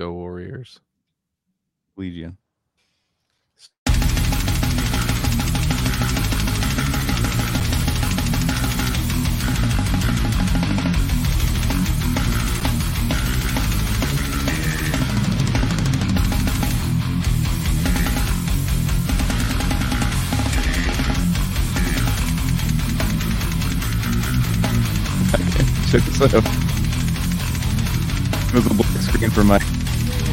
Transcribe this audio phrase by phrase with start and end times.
[0.00, 0.80] Go Warriors.
[1.94, 2.38] Legion.
[25.90, 26.42] Check this out.
[28.48, 29.69] It was a black screen for Mike.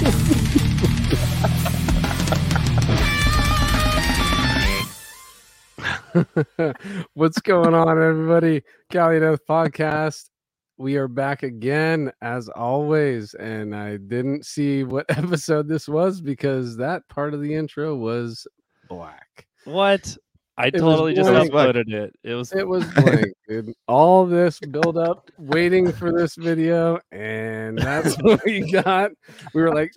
[7.14, 8.64] What's going on, everybody?
[8.90, 10.30] Cali Death Podcast.
[10.78, 13.34] We are back again, as always.
[13.34, 18.48] And I didn't see what episode this was because that part of the intro was
[18.88, 19.46] black.
[19.66, 20.16] What?
[20.60, 21.52] I was totally just blank.
[21.52, 22.16] uploaded it.
[22.24, 23.74] It was It was blank, dude.
[23.88, 29.12] All this build up, waiting for this video, and that's what we got.
[29.54, 29.94] We were like,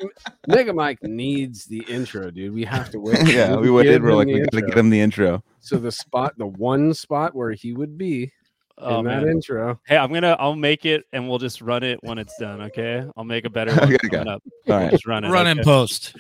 [0.47, 2.53] Mega Mike needs the intro, dude.
[2.53, 3.27] We have to wait.
[3.27, 4.69] yeah, we Give went We're like, we gotta intro.
[4.69, 5.43] get him the intro.
[5.61, 8.31] So the spot, the one spot where he would be
[8.77, 9.29] oh, in that man.
[9.37, 9.81] intro.
[9.87, 13.05] Hey, I'm gonna I'll make it and we'll just run it when it's done, okay?
[13.17, 14.31] I'll make a better one Okay, coming okay.
[14.31, 14.43] up.
[14.69, 15.31] All just run it.
[15.31, 15.65] Run in okay?
[15.65, 16.17] post.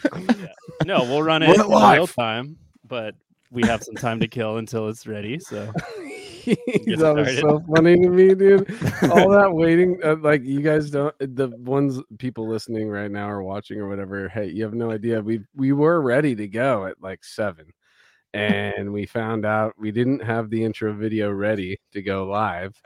[0.86, 3.14] No, we'll run it Run it in real time, but
[3.50, 5.38] we have some time to kill until it's ready.
[5.38, 5.66] So
[6.46, 8.70] that was so funny to me, dude.
[9.10, 11.14] All that waiting, uh, like you guys don't.
[11.18, 14.28] The ones people listening right now or watching or whatever.
[14.28, 15.20] Hey, you have no idea.
[15.20, 17.72] We we were ready to go at like seven,
[18.32, 22.80] and we found out we didn't have the intro video ready to go live.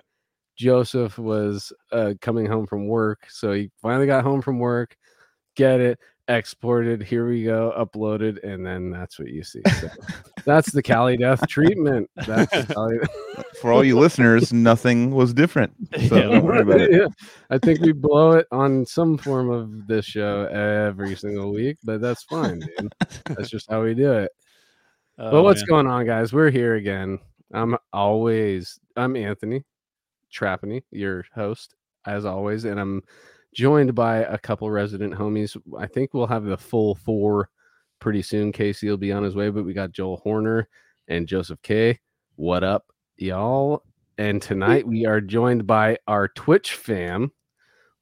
[0.56, 4.97] Joseph was uh, coming home from work, so he finally got home from work.
[5.56, 7.03] Get it exported.
[7.03, 9.62] Here we go, uploaded, and then that's what you see.
[9.80, 9.89] So
[10.44, 12.11] that's the Cali Death treatment.
[12.22, 12.98] Cali
[13.61, 15.72] For all you listeners, nothing was different.
[16.08, 16.22] So Yeah.
[16.22, 16.92] don't worry about it.
[16.92, 17.06] Yeah.
[17.50, 22.00] I think we blow it on some form of this show every single week, but
[22.00, 22.94] that's fine, dude.
[23.27, 24.31] That's just how we do it.
[25.19, 25.69] oh, but what's man.
[25.69, 26.32] going on, guys?
[26.32, 27.19] We're here again.
[27.53, 29.65] I'm always I'm Anthony
[30.32, 31.75] Trapani, your host,
[32.06, 33.03] as always, and I'm
[33.54, 35.56] joined by a couple resident homies.
[35.78, 37.48] I think we'll have the full four
[38.00, 38.53] pretty soon.
[38.53, 40.69] Casey will be on his way, but we got Joel Horner
[41.09, 42.00] and Joseph K.
[42.37, 43.84] What up, y'all?
[44.19, 47.32] And tonight we are joined by our Twitch fam,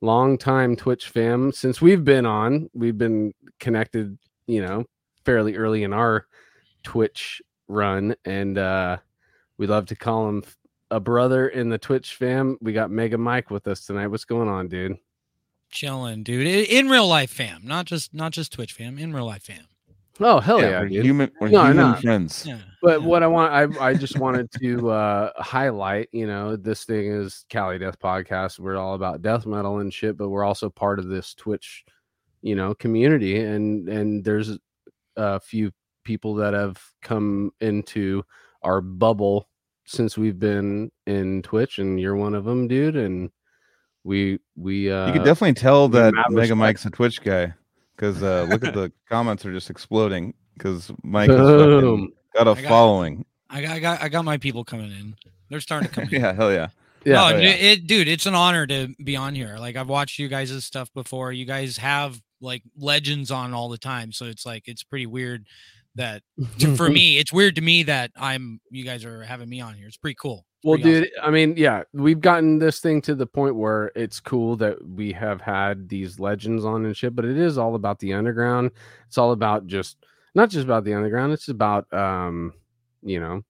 [0.00, 1.52] longtime Twitch fam.
[1.52, 4.84] Since we've been on, we've been connected, you know,
[5.24, 6.26] fairly early in our
[6.82, 8.96] Twitch run, and uh
[9.58, 10.42] we love to call him
[10.90, 12.58] a brother in the Twitch fam.
[12.60, 14.08] We got Mega Mike with us tonight.
[14.08, 14.98] What's going on, dude?
[15.72, 16.46] Chilling, dude.
[16.46, 19.66] In real life fam, not just not just Twitch fam, in real life fam.
[20.20, 21.04] Oh hell yeah, we're dude.
[21.04, 21.94] human, we're No, human no.
[21.94, 22.44] friends.
[22.46, 22.58] Yeah.
[22.82, 23.06] But yeah.
[23.06, 27.44] what I want, I I just wanted to uh highlight, you know, this thing is
[27.48, 28.58] Cali Death Podcast.
[28.58, 31.84] We're all about death metal and shit, but we're also part of this Twitch,
[32.42, 34.58] you know, community, and and there's
[35.16, 35.72] a few
[36.04, 38.22] people that have come into
[38.62, 39.48] our bubble
[39.86, 42.96] since we've been in Twitch, and you're one of them, dude.
[42.96, 43.30] And
[44.04, 46.54] we we uh You can definitely tell that mad Mega.
[46.56, 47.52] Mike's a Twitch guy
[47.96, 52.62] because uh, look at the comments are just exploding because Mike has got a I
[52.62, 53.24] got- following.
[53.50, 55.14] I got, I got I got my people coming in.
[55.50, 56.20] They're starting to come in.
[56.20, 56.68] yeah, hell yeah.
[57.04, 57.50] Yeah, oh, it- yeah.
[57.50, 59.56] it, dude, it's an honor to be on here.
[59.58, 61.32] Like I've watched you guys' stuff before.
[61.32, 65.46] You guys have like legends on all the time, so it's like it's pretty weird
[65.94, 66.22] that
[66.76, 69.86] for me, it's weird to me that I'm you guys are having me on here.
[69.86, 70.46] It's pretty cool.
[70.64, 70.82] Well, awesome.
[70.90, 74.78] dude, I mean, yeah, we've gotten this thing to the point where it's cool that
[74.86, 78.70] we have had these legends on and shit, but it is all about the underground.
[79.08, 79.96] It's all about just
[80.34, 82.52] not just about the underground, it's about um,
[83.02, 83.42] you know,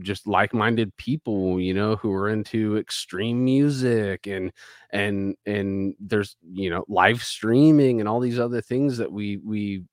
[0.00, 4.52] just like-minded people, you know, who are into extreme music and
[4.90, 9.84] and and there's, you know, live streaming and all these other things that we we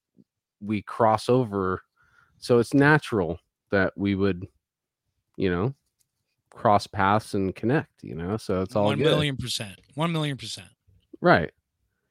[0.61, 1.81] we cross over.
[2.39, 3.39] So it's natural
[3.71, 4.47] that we would,
[5.37, 5.75] you know,
[6.55, 8.38] cross paths and connect, you know.
[8.38, 9.03] So it's all one good.
[9.03, 9.75] million percent.
[9.93, 10.69] One million percent.
[11.21, 11.51] right.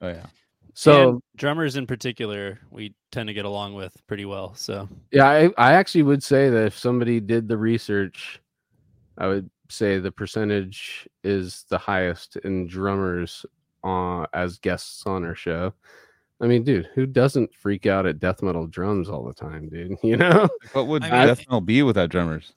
[0.01, 0.27] Oh yeah.
[0.75, 4.55] So And drummers in particular, we tend to get along with pretty well.
[4.55, 8.41] So yeah, I, I actually would say that if somebody did the research,
[9.17, 13.47] I would say the percentage is the highest in drummers
[13.85, 15.73] uh, as guests on our show.
[16.41, 19.97] I mean, dude, who doesn't freak out at death metal drums all the time, dude?
[20.03, 20.49] You know?
[20.73, 22.53] What would I mean- death metal be without drummers?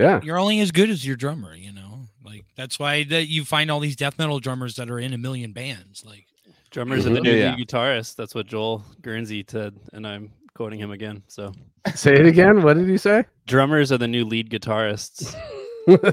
[0.00, 0.20] Yeah.
[0.22, 2.06] You're only as good as your drummer, you know.
[2.24, 5.18] Like that's why that you find all these death metal drummers that are in a
[5.18, 6.04] million bands.
[6.04, 6.26] Like
[6.70, 7.24] drummers are the Mhm.
[7.24, 8.14] new Yeah, lead guitarists.
[8.16, 11.22] That's what Joel Guernsey said, and I'm quoting him again.
[11.28, 11.52] So
[11.94, 12.62] Say it again.
[12.62, 13.24] What did he say?
[13.46, 15.34] drummers are the new lead guitarists.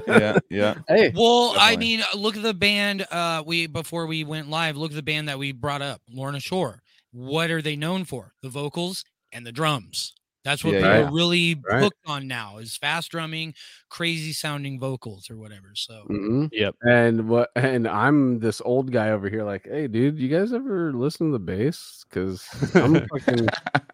[0.08, 0.74] Yeah, yeah.
[0.88, 3.06] Hey, Well, I mean, look at the band.
[3.12, 6.40] Uh, we before we went live, look at the band that we brought up, Lorna
[6.40, 6.82] Shore.
[7.12, 8.32] what are they known for?
[8.42, 10.14] The vocals and the drums.
[10.48, 11.08] That's what Yeah, people yeah.
[11.08, 11.82] are really Right.
[11.82, 13.52] hooked on now is fast drumming,
[13.90, 15.72] crazy sounding vocals or whatever.
[15.74, 16.48] So Mhm.
[16.52, 16.74] Yep.
[16.88, 17.50] And what?
[17.54, 21.32] And I'm this old guy over here, like, hey, dude, you guys ever listen to
[21.32, 22.02] the bass?
[22.08, 22.42] Because
[22.74, 23.46] I'm fucking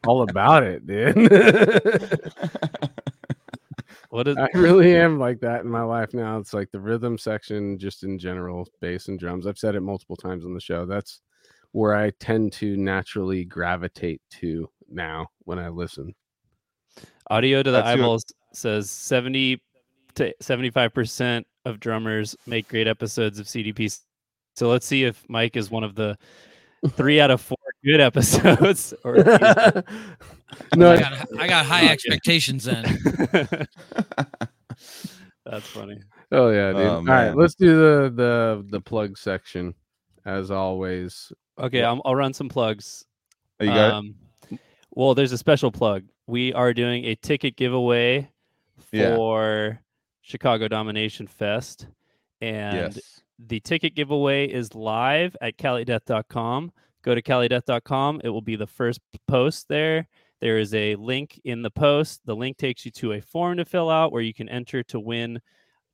[0.06, 1.14] all about it, dude.
[4.10, 6.38] What is I really am like that in my life now.
[6.38, 9.44] It's like the rhythm section, just in general, bass and drums.
[9.44, 10.86] I've said it multiple times on the show.
[10.86, 11.20] That's
[11.72, 16.14] where I tend to naturally gravitate to now when I listen.
[17.30, 19.60] Audio to the That's your- eyeballs says 70
[20.16, 23.98] to 75% of drummers make great episodes of CDP.
[24.54, 26.16] So let's see if Mike is one of the
[26.90, 28.94] three out of four good episodes.
[29.02, 29.16] Or
[30.76, 32.84] no, I got, I got high expectations then.
[35.44, 36.00] That's funny.
[36.32, 36.80] Oh yeah, dude.
[36.82, 39.74] Oh, All right, let's do the the the plug section
[40.24, 41.32] as always.
[41.58, 43.04] Okay, I'll, I'll run some plugs.
[43.60, 43.92] Oh, you got it?
[43.94, 44.14] um,
[44.92, 46.04] Well, there's a special plug.
[46.26, 48.28] We are doing a ticket giveaway
[48.92, 49.14] Yeah.
[49.16, 49.80] for
[50.22, 51.86] Chicago Domination Fest.
[52.40, 53.20] And Yes.
[53.38, 56.72] the ticket giveaway is live at calideath.com.
[57.02, 58.22] Go to calideath.com.
[58.24, 60.08] It will be the first post there.
[60.40, 62.24] There is a link in the post.
[62.24, 65.00] The link takes you to a form to fill out where you can enter to
[65.00, 65.40] win.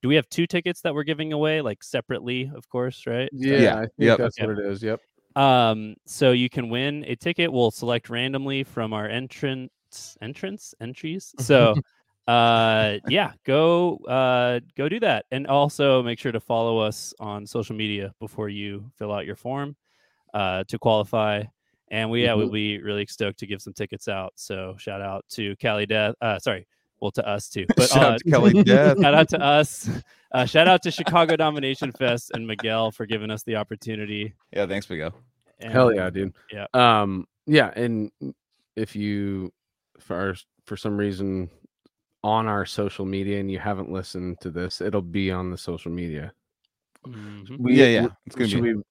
[0.02, 3.28] Do we have two tickets that we're giving away, like separately, of course, right?
[3.32, 4.18] Yeah, Yeah, I think yep.
[4.18, 4.48] that's Yep.
[4.48, 4.82] what it is.
[4.82, 5.00] Yep.
[5.36, 7.52] Um, so you can win a ticket.
[7.52, 9.70] We'll select randomly from our entrance
[10.20, 11.34] entrance entries.
[11.38, 11.74] So
[12.28, 15.26] uh yeah, go uh go do that.
[15.30, 19.36] And also make sure to follow us on social media before you fill out your
[19.36, 19.76] form
[20.34, 21.42] uh to qualify.
[21.90, 24.32] And we yeah, we'll be really stoked to give some tickets out.
[24.36, 26.14] So shout out to Cali Death.
[26.20, 26.66] Uh sorry,
[27.00, 27.66] well to us too.
[27.76, 29.00] But Shout uh, out to Cali Death.
[29.00, 29.88] shout out to us.
[30.32, 34.32] Uh, shout out to Chicago Domination Fest and Miguel for giving us the opportunity.
[34.52, 35.12] Yeah, thanks, Miguel.
[35.60, 36.32] Hell yeah, dude.
[36.52, 36.66] yeah.
[36.72, 37.26] Um.
[37.46, 38.12] Yeah, and
[38.76, 39.52] if you
[40.00, 40.34] for
[40.66, 41.50] for some reason
[42.22, 45.90] on our social media and you haven't listened to this, it'll be on the social
[45.90, 46.32] media.
[47.06, 47.58] Mhm.
[47.58, 48.06] We, yeah, yeah.
[48.26, 48.74] It's gonna be.
[48.74, 48.82] we?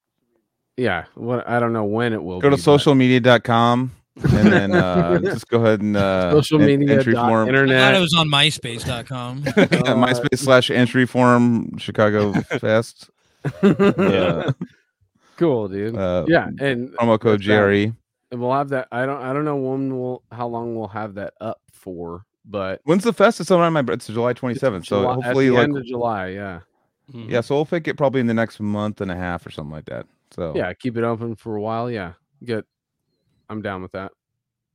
[0.77, 1.05] Yeah.
[1.15, 3.91] What I don't know when it will Go to be, but socialmedia.com
[4.23, 7.43] and then uh, just go ahead and uh, social media entry dot form.
[7.43, 7.95] I thought internet.
[7.95, 9.43] it was on myspace.com.
[9.45, 9.51] Yeah,
[9.95, 13.09] MySpace slash entry form Chicago Fest.
[13.63, 14.51] yeah.
[15.37, 15.95] cool, dude.
[15.95, 17.91] uh, yeah, and promo code That's that.
[17.93, 17.95] GRE.
[18.31, 18.87] And we'll have that.
[18.91, 19.21] I don't.
[19.21, 23.13] I don't know when we'll how long we'll have that up for, but When's the
[23.13, 23.39] fest?
[23.39, 23.83] It's around my.
[23.89, 24.85] It's July 27th.
[24.85, 26.27] So July- hopefully, at the like, end of July.
[26.27, 26.59] Yeah.
[27.11, 27.29] Mhm.
[27.29, 27.41] yeah.
[27.41, 29.85] So we'll pick it probably in the next month and a half or something like
[29.85, 30.05] that.
[30.31, 30.71] So Yeah.
[30.73, 31.89] Keep it open for a while.
[31.89, 32.13] Yeah.
[32.43, 32.65] Good.
[33.49, 34.11] I'm down with that.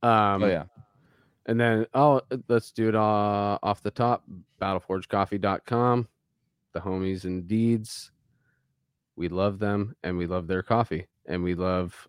[0.03, 0.65] Um, Oh yeah.
[1.47, 4.23] And then, oh, let's do it uh, off the top.
[4.61, 6.07] Battleforgecoffee.com.
[6.73, 8.11] The homies and deeds.
[9.15, 11.07] We love them and we love their coffee.
[11.25, 12.07] And we love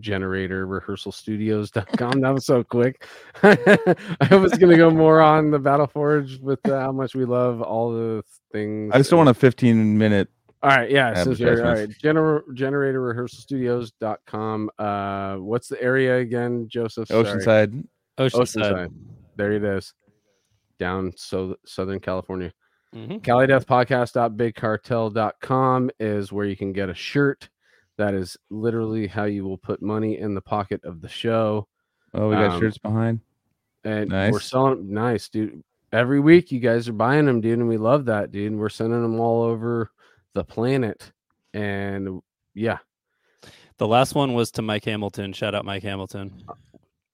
[0.00, 2.20] generator rehearsal studios.com.
[2.20, 3.06] that was so quick.
[3.42, 7.24] I was going to go more on the Battle Forge with uh, how much we
[7.24, 8.22] love all the
[8.52, 8.90] things.
[8.94, 10.28] I just don't want a 15 minute.
[10.62, 11.22] All right, yeah.
[11.24, 12.04] So here, all Advertisements.
[12.04, 14.70] right, Gener- generator rehearsal studios.com.
[14.78, 17.08] Uh, what's the area again, Joseph?
[17.08, 17.24] Sorry.
[17.24, 17.84] Oceanside.
[18.18, 18.62] Oceanside.
[18.62, 18.92] Oceanside.
[19.36, 19.92] There it is.
[20.78, 22.52] Down so Southern California.
[22.94, 23.20] Mhm.
[23.22, 27.48] CaliDeathPodcast.bigcartel.com is where you can get a shirt.
[28.02, 31.68] That is literally how you will put money in the pocket of the show.
[32.14, 33.20] Oh, we got Um, shirts behind.
[33.84, 34.44] And we're Nice.
[34.44, 35.62] selling nice, dude.
[35.92, 38.50] Every week you guys are buying them, dude, and we love that, dude.
[38.50, 39.92] And we're sending them all over
[40.34, 41.12] the planet.
[41.54, 42.20] And
[42.54, 42.78] yeah,
[43.78, 45.32] The last one was to Mike Hamilton.
[45.32, 46.42] Shout out Mike Hamilton.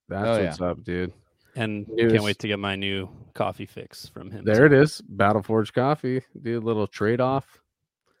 [0.07, 0.45] that's Oh, yeah.
[0.47, 1.13] what's up, dude.
[1.55, 4.43] And Newest- can't wait to get my new coffee fix from him.
[4.43, 5.01] There it is.
[5.01, 6.23] Battle Battleforge coffee.
[6.41, 7.59] Do a little trade off.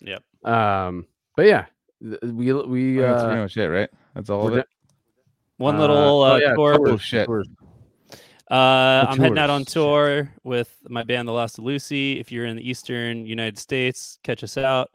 [0.01, 0.23] Yep.
[0.45, 1.65] Um, but yeah,
[2.01, 3.89] th- we we that's uh pretty much it, right?
[4.15, 4.67] That's all of we're it.
[5.57, 6.75] One Uh, little oh, uh, yeah, tour.
[6.77, 7.25] tours, Oh, shit.
[7.25, 7.47] tours.
[8.49, 9.73] Uh, I'm heading out on tours.
[9.73, 12.19] tour with my band, The Lost of Lucy.
[12.19, 14.89] If you're in the Eastern United States, catch us out.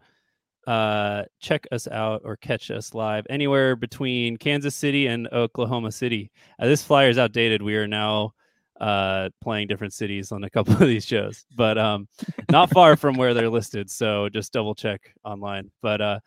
[0.67, 6.31] Uh, check us out or catch us live anywhere between Kansas City and Oklahoma City.
[6.59, 7.61] Uh, this flyer is outdated.
[7.63, 8.33] We are now
[8.81, 12.09] uh, playing different cities on a couple of these shows, but um,
[12.51, 13.91] not far from where they're listed.
[13.91, 15.71] So just double check online.
[15.83, 16.21] But uh,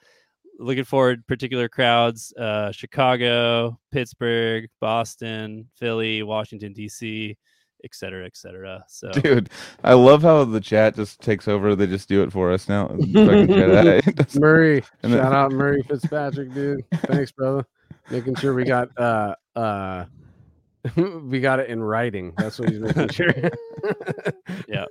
[0.60, 7.36] looking forward particular crowds uh chicago pittsburgh boston philly washington dc
[7.84, 9.50] et cetera et cetera so Dude,
[9.84, 11.76] I love how the chat just takes over.
[11.76, 12.88] They just do it for us now.
[12.88, 13.98] Fucking Jedi.
[14.08, 16.84] It doesn't- Murray, And then- shout out Murray Fitzpatrick, dude.
[17.06, 17.64] Thanks, brother.
[18.10, 20.06] Making sure we got uh uh
[20.96, 22.34] we got it in writing.
[22.38, 23.32] That's what he's making sure.
[24.68, 24.86] Yeah.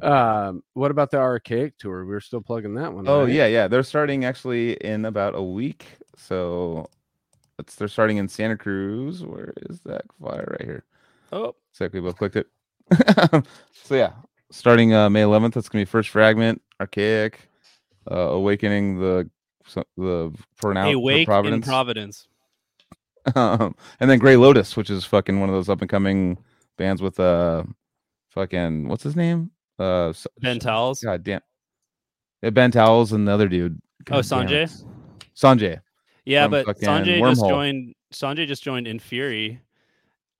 [0.00, 2.04] Um, what about the archaic tour?
[2.04, 3.06] We're still plugging that one.
[3.08, 3.32] oh right?
[3.32, 3.68] yeah, yeah.
[3.68, 5.86] They're starting actually in about a week.
[6.16, 6.88] So
[7.58, 9.24] It's they're starting in Santa Cruz.
[9.24, 10.84] Where is that flyer right here?
[11.32, 12.00] Oh, Exactly.
[12.00, 12.46] We both clicked it.
[13.84, 14.12] so yeah,
[14.50, 15.54] starting uh, May 11th.
[15.54, 17.48] That's gonna be first fragment, archaic,
[18.10, 19.30] uh, awakening the
[19.96, 22.28] the pronoun awake in Providence, Providence.
[23.34, 26.38] um, and then Gray Lotus, which is fucking one of those up and coming
[26.76, 27.64] bands with uh,
[28.30, 29.50] fucking what's his name?
[29.82, 31.00] Uh, S- Ben Towels.
[31.00, 31.40] God damn.
[32.42, 33.80] Yeah, ben Towels and the other dude.
[34.10, 34.64] Oh, God damn Sanjay?
[34.64, 34.84] it.
[35.36, 35.80] Sanjay.
[36.24, 37.94] Yeah, but fucking Sanjay just joined.
[38.12, 39.60] Sanjay just joined in Fury.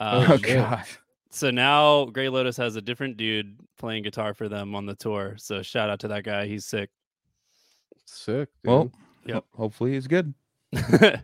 [0.01, 0.57] Oh, Um, shit.
[0.57, 0.85] god.
[1.31, 5.35] so now Gray Lotus has a different dude playing guitar for them on the tour.
[5.39, 6.47] So shout out to that guy.
[6.47, 6.91] He's sick.
[8.05, 8.49] Sick.
[8.63, 8.71] Dude.
[8.71, 8.93] Well,
[9.27, 9.45] Yep.
[9.55, 10.35] hopefully he's good.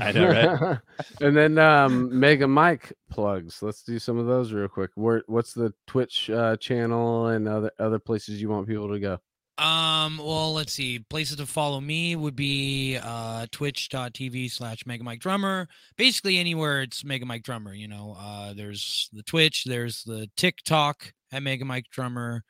[0.00, 0.78] I know, right?
[1.20, 3.62] and then um Mega Mike plugs.
[3.62, 4.90] Let's do some of those real quick.
[4.94, 9.18] Where what's the Twitch uh, channel and other other places you want people to go?
[9.58, 10.98] Um, well, let's see.
[10.98, 15.68] Places to follow me would be uh twitch.tv slash Mega Mike Drummer.
[15.96, 18.16] Basically anywhere it's Mega Mike Drummer, you know.
[18.18, 22.44] Uh there's the Twitch, there's the TikTok at Mega Mike Drummer,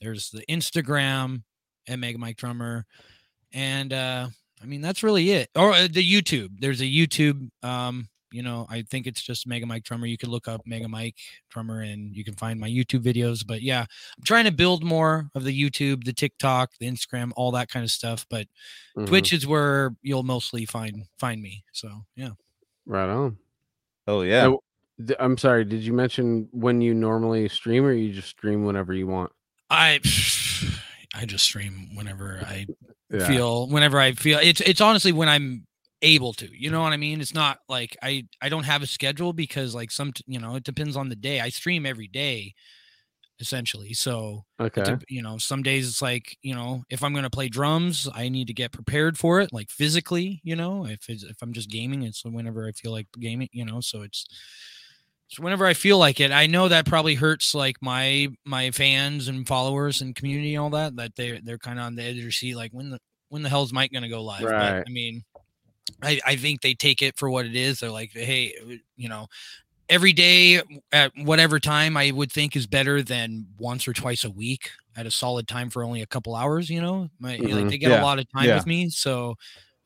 [0.00, 1.42] there's the Instagram
[1.88, 2.86] at Mega Mike Drummer,
[3.52, 4.28] and uh
[4.62, 5.50] I mean that's really it.
[5.54, 6.60] Or uh, the YouTube.
[6.60, 10.04] There's a YouTube um you know, I think it's just Mega Mike Drummer.
[10.04, 11.16] You can look up Mega Mike
[11.48, 13.42] Drummer and you can find my YouTube videos.
[13.46, 17.52] But yeah, I'm trying to build more of the YouTube, the TikTok, the Instagram, all
[17.52, 18.26] that kind of stuff.
[18.28, 18.46] But
[18.98, 19.06] Mhm.
[19.06, 21.64] Twitch is where you'll mostly find find me.
[21.72, 22.32] So yeah.
[22.84, 23.38] Right on.
[24.06, 24.52] Oh yeah.
[25.02, 25.64] D- I'm sorry.
[25.64, 29.32] Did you mention when you normally stream, or you just stream whenever you want?
[29.70, 30.00] I
[31.14, 32.66] I just stream whenever I
[33.10, 33.18] Yeah.
[33.20, 35.66] feel whenever I feel it's it's honestly when I'm
[36.02, 38.86] able to you know what i mean it's not like i i don't have a
[38.86, 42.54] schedule because like some you know it depends on the day i stream every day
[43.40, 44.98] essentially so Okay.
[45.08, 48.28] you know some days it's like you know if i'm going to play drums i
[48.28, 51.70] need to get prepared for it like physically you know if it's, if i'm just
[51.70, 54.26] gaming it's whenever i feel like gaming you know so it's
[55.28, 59.28] so whenever i feel like it i know that probably hurts like my my fans
[59.28, 62.16] and followers and community and all that that they they're kind of on the edge
[62.16, 64.78] of their seat like when the when the hell's mike going to go live Right.
[64.80, 65.22] but i mean
[66.02, 68.52] I, I think they take it for what it is they're like hey
[68.96, 69.26] you know
[69.90, 70.60] every day
[70.92, 74.68] at whatever time I would think is better than once or twice a week
[74.98, 76.68] at a solid time for only a couple hours.
[76.68, 77.54] You know, My, Mhm.
[77.62, 78.02] like they get Yeah.
[78.02, 78.56] a lot of time Yeah.
[78.56, 78.90] with me.
[78.90, 79.36] So,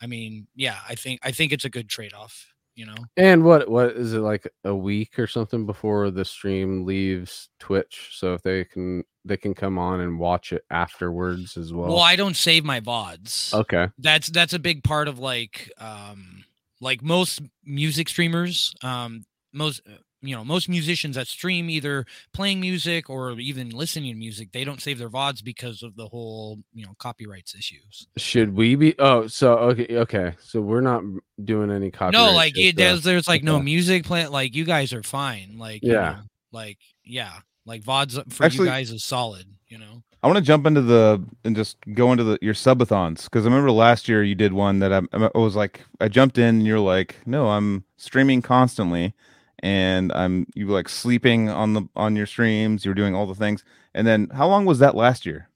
[0.00, 2.51] I mean, yeah, I think I think it's a good trade off.
[2.74, 6.86] You know, And what what is it like a week or something before the stream
[6.86, 8.10] leaves Twitch?
[8.12, 11.88] So if they can they can come on and watch it afterwards as well.
[11.88, 13.52] well, I don't save my vods.
[13.52, 13.88] okay.
[13.98, 16.44] That's that's a big part of like um
[16.80, 18.74] like most music streamers.
[18.82, 19.82] Um, most
[20.22, 24.64] you know most musicians that stream either playing music or even listening to music they
[24.64, 28.94] don't save their vods because of the whole you know copyrights issues Should we be?
[28.98, 30.34] Oh, so okay, okay.
[30.40, 31.02] So we're not
[31.44, 32.12] doing any copyright.
[32.14, 35.82] no like it, there's there's like no music playing like you guys are fine like
[35.82, 36.10] you Yeah.
[36.12, 36.18] know,
[36.52, 37.32] like yeah
[37.66, 40.82] like vods for Actually- you guys is solid you know I want to jump into
[40.82, 44.52] the and just go into the your subathons because I remember last year you did
[44.52, 48.40] one that I, I was like I jumped in and you're like no I'm streaming
[48.40, 49.14] constantly
[49.62, 53.35] and I'm you were like sleeping on the on your streams you're doing all the
[53.35, 53.64] things.
[53.95, 55.49] And then how long was that last year?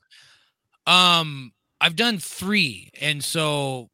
[0.86, 3.90] Um i've done three and so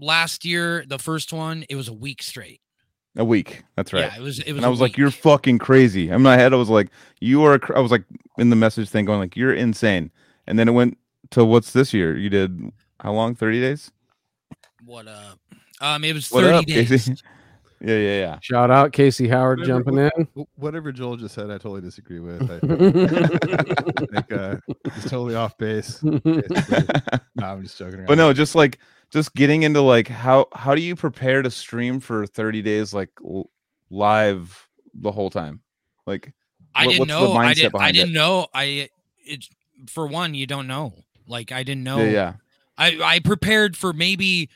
[0.00, 2.60] last year the first one it was a week straight.
[3.16, 4.00] A week that's right.
[4.04, 6.08] Yeah it was it was and I was like you're fucking crazy.
[6.10, 6.88] In my head I was like
[7.20, 8.04] you are cr-" I was like
[8.38, 10.10] in the message thing going like you're insane.
[10.46, 10.96] And then it went
[11.30, 12.16] to what's this year?
[12.16, 13.34] You did how long?
[13.34, 13.90] 30 days?
[14.84, 15.38] What up
[15.80, 17.16] um it was 30 up, days Casey?
[17.80, 20.46] Yeah yeah yeah Shout out Casey Howard Whatever- jumping in.
[20.56, 22.42] Whatever Joel just said, I totally disagree with.
[22.50, 22.58] I
[24.20, 24.56] think uh,
[24.94, 26.02] he's totally off base.
[27.36, 28.04] No, I'm just joking.
[28.06, 28.78] but no just like
[29.10, 33.08] just getting into like how how do you prepare to stream for 30 days like
[33.24, 33.48] l-
[33.88, 35.60] live the whole time
[36.06, 36.34] like
[36.74, 37.32] I What- didn't what's the know.
[37.32, 37.66] I mindset didn't.
[37.66, 38.00] I behind it?
[38.00, 38.46] didn't know.
[38.52, 38.88] I
[39.24, 39.48] it's
[39.88, 40.92] for one, you don't know.
[41.26, 41.98] Like I didn't know.
[41.98, 42.32] yeah yeah
[42.76, 44.50] I I prepared for maybe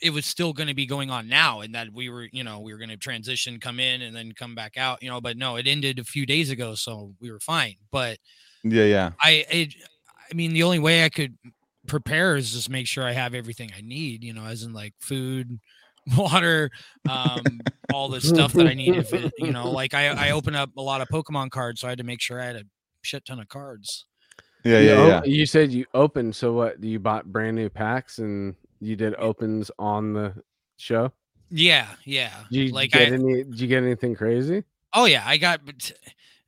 [0.00, 2.60] it was still going to be going on now, and that we were, you know,
[2.60, 5.20] we were going to transition, come in, and then come back out, you know.
[5.20, 7.76] But no, it ended a few days ago, so we were fine.
[7.90, 8.18] But
[8.62, 9.74] yeah yeah I, it,
[10.30, 11.36] I mean, the only way I could
[11.86, 14.94] prepare is just make sure I have everything I need, you know, as in like
[15.00, 15.58] food,
[16.16, 16.70] water,
[17.08, 17.60] um,
[17.92, 18.94] all the stuff that I need.
[18.96, 21.88] If it, you know, like I, I opened up a lot of Pokemon cards, so
[21.88, 22.64] I had to make sure I had a
[23.02, 24.06] shit ton of cards.
[24.64, 26.34] yeah You yeah o- yeah You said you opened.
[26.36, 26.82] So what?
[26.82, 30.34] You bought brand new packs and you did opens on the
[30.76, 31.12] show.
[31.50, 32.30] Yeah, yeah.
[32.50, 33.44] Did you like get I, any?
[33.44, 34.64] Did you get anything crazy?
[34.92, 35.60] oh yeah, I got.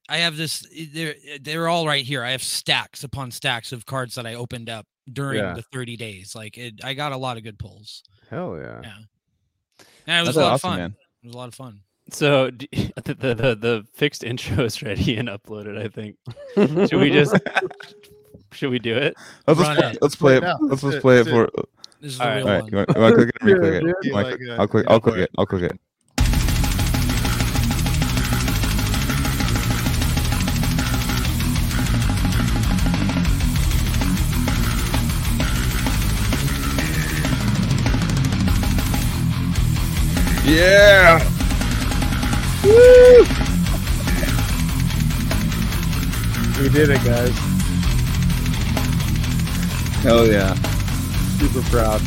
[0.08, 0.66] I have this.
[0.76, 2.22] Eh, they're eh, they're all right here.
[2.24, 5.54] I have stacks upon stacks of cards that I opened up during Yeah.
[5.54, 6.34] the 30 days.
[6.34, 8.02] Like it, I got a lot of good pulls.
[8.30, 8.80] Hell yeah.
[8.82, 8.92] Yeah.
[10.06, 10.78] Yeah, it was That's a lot awesome, of fun.
[10.80, 10.94] man.
[11.22, 11.80] It was a lot of fun.
[12.10, 12.68] So the,
[13.04, 15.78] the the the fixed intro is ready and uploaded.
[15.80, 16.16] I think.
[16.88, 17.34] Should we just?
[18.52, 19.14] should we do it?
[19.46, 19.98] Let's, let's, it.
[20.02, 20.42] let's play it.
[20.42, 20.56] Right.
[20.60, 21.26] Let's Let's just do play it.
[21.26, 21.48] it for.
[22.02, 22.36] This is the All right.
[22.36, 22.70] real All right, one.
[22.72, 23.82] you want, you want click it or click it?
[23.84, 24.12] Yeah, dude.
[24.12, 24.86] Want to Like, uh, I'll click.
[24.86, 25.22] go I'll for click it.
[25.22, 25.30] it.
[25.38, 25.80] I'll click it.
[40.44, 41.18] Yeah.
[42.64, 43.24] Woo!
[46.60, 47.36] We did it, guys.
[50.02, 50.54] Hell yeah.
[51.42, 52.00] Super proud.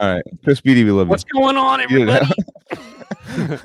[0.00, 1.10] All right, Chris Beatty, we love you.
[1.10, 2.24] What's going on, everybody?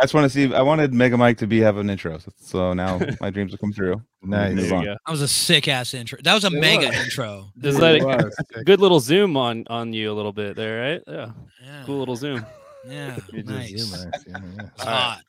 [0.00, 0.54] I just want to see.
[0.54, 3.58] I wanted Mega Mike to be have an intro, so, so now my dreams will
[3.58, 4.00] come true.
[4.22, 4.54] Nice.
[4.54, 4.84] There Move you on.
[4.86, 4.96] go.
[5.06, 6.18] That was a sick ass intro.
[6.22, 6.96] That was a It mega was.
[6.96, 7.48] intro.
[7.58, 8.34] Just It let it, was.
[8.64, 11.02] good little zoom on on you a little bit there, right?
[11.06, 11.30] Yeah,
[11.62, 11.82] Yeah.
[11.84, 12.46] cool little zoom.
[12.88, 13.16] Yeah.
[13.16, 13.26] Nice.
[13.30, 14.62] zoom nice, yeah, yeah.
[14.74, 14.94] It's All right.
[15.02, 15.20] hot.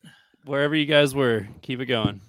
[0.45, 2.21] Wherever you guys were, keep it going.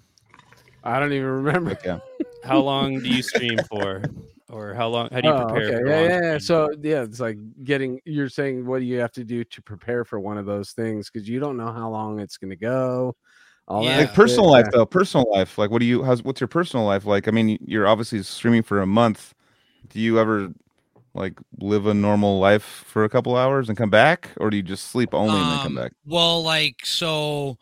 [0.82, 1.70] I don't even remember.
[1.72, 1.96] Okay.
[2.42, 4.08] How long do you stream for,
[4.48, 5.10] or how long?
[5.12, 5.68] How do you Oh, prepare?
[5.68, 5.78] okay.
[5.84, 6.38] for Yeah, yeah, yeah.
[6.38, 8.00] So yeah, it's like getting.
[8.06, 11.10] You're saying what do you have to do to prepare for one of those things
[11.10, 13.14] because you don't know how long it's going to go.
[13.68, 13.98] All Yeah.
[13.98, 15.58] that Like personal shit, life though, personal life.
[15.58, 16.02] Like, what do you?
[16.02, 17.28] How's what's your personal life like?
[17.28, 19.34] I mean, you're obviously streaming for a month.
[19.90, 20.52] Do you ever
[21.14, 24.62] like live a normal life for a couple hours and come back, or do you
[24.62, 25.92] just sleep only and then come Um, back?
[26.06, 27.58] Well, like so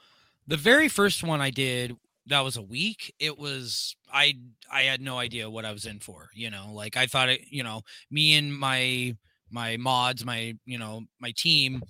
[0.46, 1.96] the very first one I did
[2.28, 3.14] that was a week.
[3.18, 4.34] It was I
[4.70, 6.72] I had no idea what I was in for, you know.
[6.72, 9.16] Like I thought it, you know, me and my
[9.50, 11.82] my mods, my, you know, my team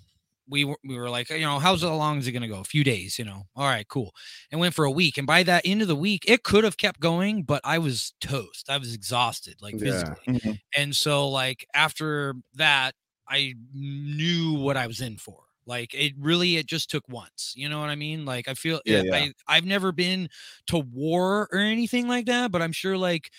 [0.51, 2.61] we were we were like, you know, how's how long is it gonna go?
[2.61, 3.45] A few days, you know.
[3.57, 4.15] All right, cool.
[4.51, 5.19] And went for a week.
[5.19, 8.15] And by that end of the week, it could have kept going, but I was
[8.21, 8.71] toast.
[8.71, 9.85] I was exhausted, like Yeah.
[9.85, 10.25] physically.
[10.29, 10.61] Mhm.
[10.77, 12.95] And so like after that,
[13.29, 15.45] I knew what I was in for.
[15.69, 17.55] Like it really it just took once.
[17.57, 18.25] You know what I mean?
[18.25, 19.29] Like I feel Yeah, eh, I yeah.
[19.47, 20.31] I've never been
[20.69, 23.31] to war or anything like that, but I'm sure like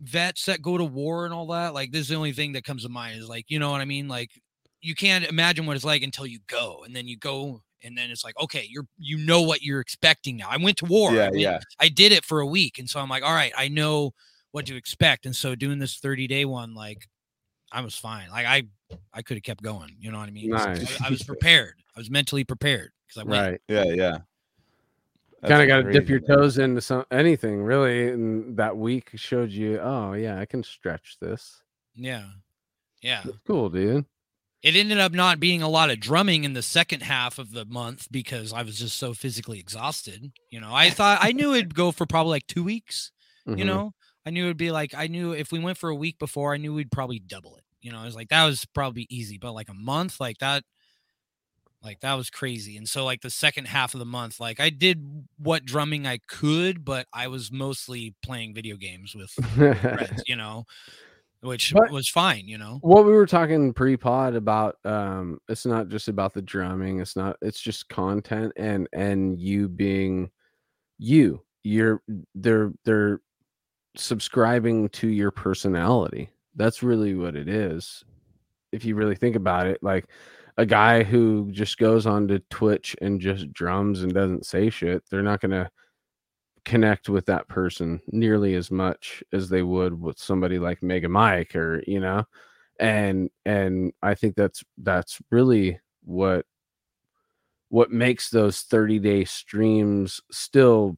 [0.00, 2.64] vets that go to war and all that, like this is the only thing that
[2.64, 4.08] comes to mind is like, you know what I mean?
[4.08, 4.30] Like
[4.80, 8.10] you can't imagine what it's like until you go and then you go and then
[8.10, 10.48] it's like, okay, you're you know what you're expecting now.
[10.50, 11.10] I went to war.
[11.12, 11.60] I Yeah, yeah.
[11.80, 12.78] I did it for a week.
[12.78, 14.12] And so I'm like, all right, I know
[14.52, 15.26] what to expect.
[15.26, 17.06] And so doing this 30 day one, like
[17.72, 18.30] I was fine.
[18.30, 18.64] Like I
[19.12, 19.96] I could have kept going.
[19.98, 20.50] You know what I mean?
[20.50, 21.00] Nice.
[21.00, 21.74] I, I was prepared.
[21.96, 23.50] I was mentally prepared because I went.
[23.50, 23.60] Right.
[23.68, 24.18] Yeah, yeah.
[25.46, 26.38] Kind of got to dip crazy, your man.
[26.38, 29.78] toes into some anything really, and that week showed you.
[29.78, 31.62] Oh yeah, I can stretch this.
[31.94, 32.24] Yeah.
[33.02, 33.20] Yeah.
[33.24, 34.04] That's cool, dude.
[34.64, 37.64] It ended up not being a lot of drumming in the second half of the
[37.64, 40.32] month because I was just so physically exhausted.
[40.50, 43.12] You know, I thought I knew it'd go for probably like two weeks.
[43.46, 43.66] You Mhm.
[43.66, 43.94] know,
[44.26, 46.56] I knew it'd be like I knew if we went for a week before, I
[46.56, 47.62] knew we'd probably double it.
[47.80, 50.64] You know, I was like that was probably easy, but like a month, like that,
[51.82, 52.76] like that was crazy.
[52.76, 55.04] And so like the second half of the month, like I did
[55.38, 60.22] what drumming I could, but I was mostly playing video games with friends.
[60.26, 60.64] You know,
[61.40, 62.48] which But- was fine.
[62.48, 62.78] You know.
[62.82, 67.36] what we were talking pre-pod about um it's not just about the drumming it's not
[67.42, 70.30] it's just content and and you being
[70.98, 72.02] you you're
[72.34, 73.20] they're they're
[73.96, 78.04] subscribing to your personality that's really what it is
[78.72, 80.06] if you really think about it like
[80.58, 85.22] a guy who just goes onto twitch and just drums and doesn't say shit they're
[85.22, 85.70] not going to
[86.64, 91.56] connect with that person nearly as much as they would with somebody like mega mike
[91.56, 92.22] or you know?
[92.78, 96.44] And and i think that's that's really what
[97.70, 100.96] what makes those 30 day streams still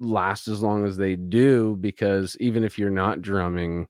[0.00, 3.86] last as long as they do because even if you're not drumming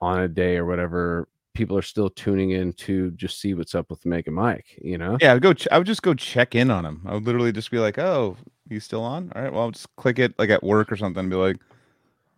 [0.00, 3.88] on a day or whatever people are still tuning in to just see what's up
[3.90, 5.52] with mega mike you know Yeah, I would go.
[5.54, 7.02] Ch- I would just go check in on him.
[7.06, 8.36] I would literally just be like, "Oh,
[8.68, 9.32] he's still on.
[9.34, 11.20] All right, well, I'll just click it like at work or something.
[11.20, 11.56] And be like,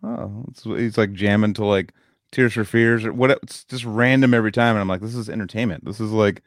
[0.03, 1.93] oh, it's, he's like jamming to like
[2.31, 3.31] Tears for Fears or what?
[3.43, 5.85] It's just random every time, and I'm like, this is entertainment.
[5.85, 6.43] This is like,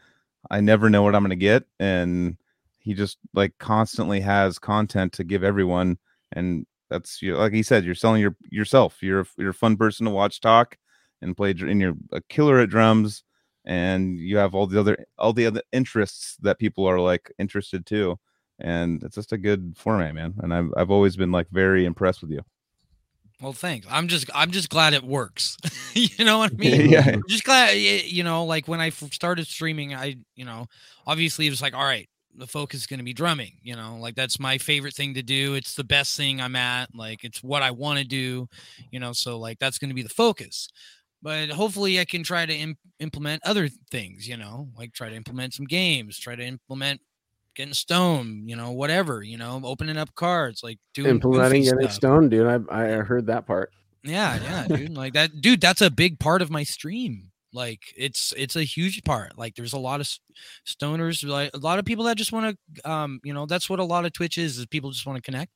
[0.50, 2.36] I never know what I'm gonna get, and
[2.78, 5.98] he just like constantly has content to give everyone,
[6.32, 7.36] and that's you.
[7.36, 9.02] Like he said, you're selling your yourself.
[9.02, 10.76] You're you're a fun person to watch talk
[11.22, 13.24] and play, and you're a killer at drums
[13.64, 17.86] and you have all the other all the other interests that people are like interested
[17.86, 18.18] too
[18.58, 22.22] and it's just a good format man and i've, I've always been like very impressed
[22.22, 22.40] with you
[23.40, 23.86] Well, thanks.
[23.90, 25.56] I'm just I'm just glad it works.
[25.94, 26.88] you know what I mean?
[26.88, 30.66] yeah I'm just glad you know, like when i started streaming, I you know,
[31.06, 33.52] obviously it was like, all right, the focus is going to be drumming.
[33.62, 35.54] You know, like that's my favorite thing to do.
[35.54, 36.94] It's the best thing I'm at.
[36.94, 38.48] Like it's what I want to do.
[38.92, 40.68] You know, so like that's going to be the focus.
[41.22, 45.14] But hopefully I can try to Im- implement other things, you know, like try to
[45.14, 47.00] implement some games, try to implement
[47.54, 51.92] getting stoned, you know, whatever, you know, opening up cards, like doing Implementing getting stuff.
[51.92, 52.46] stoned, dude.
[52.46, 53.70] I I heard that part.
[54.04, 54.96] Yeah, yeah, dude.
[54.96, 55.60] Like that, dude.
[55.60, 57.30] That's a big part of my stream.
[57.52, 59.36] Like it's it's a huge part.
[59.38, 60.08] Like there's a lot of
[60.66, 63.78] stoners, like a lot of people that just want to, um, you know, that's what
[63.78, 64.58] a lot of Twitch is.
[64.58, 65.52] Is people just want to connect.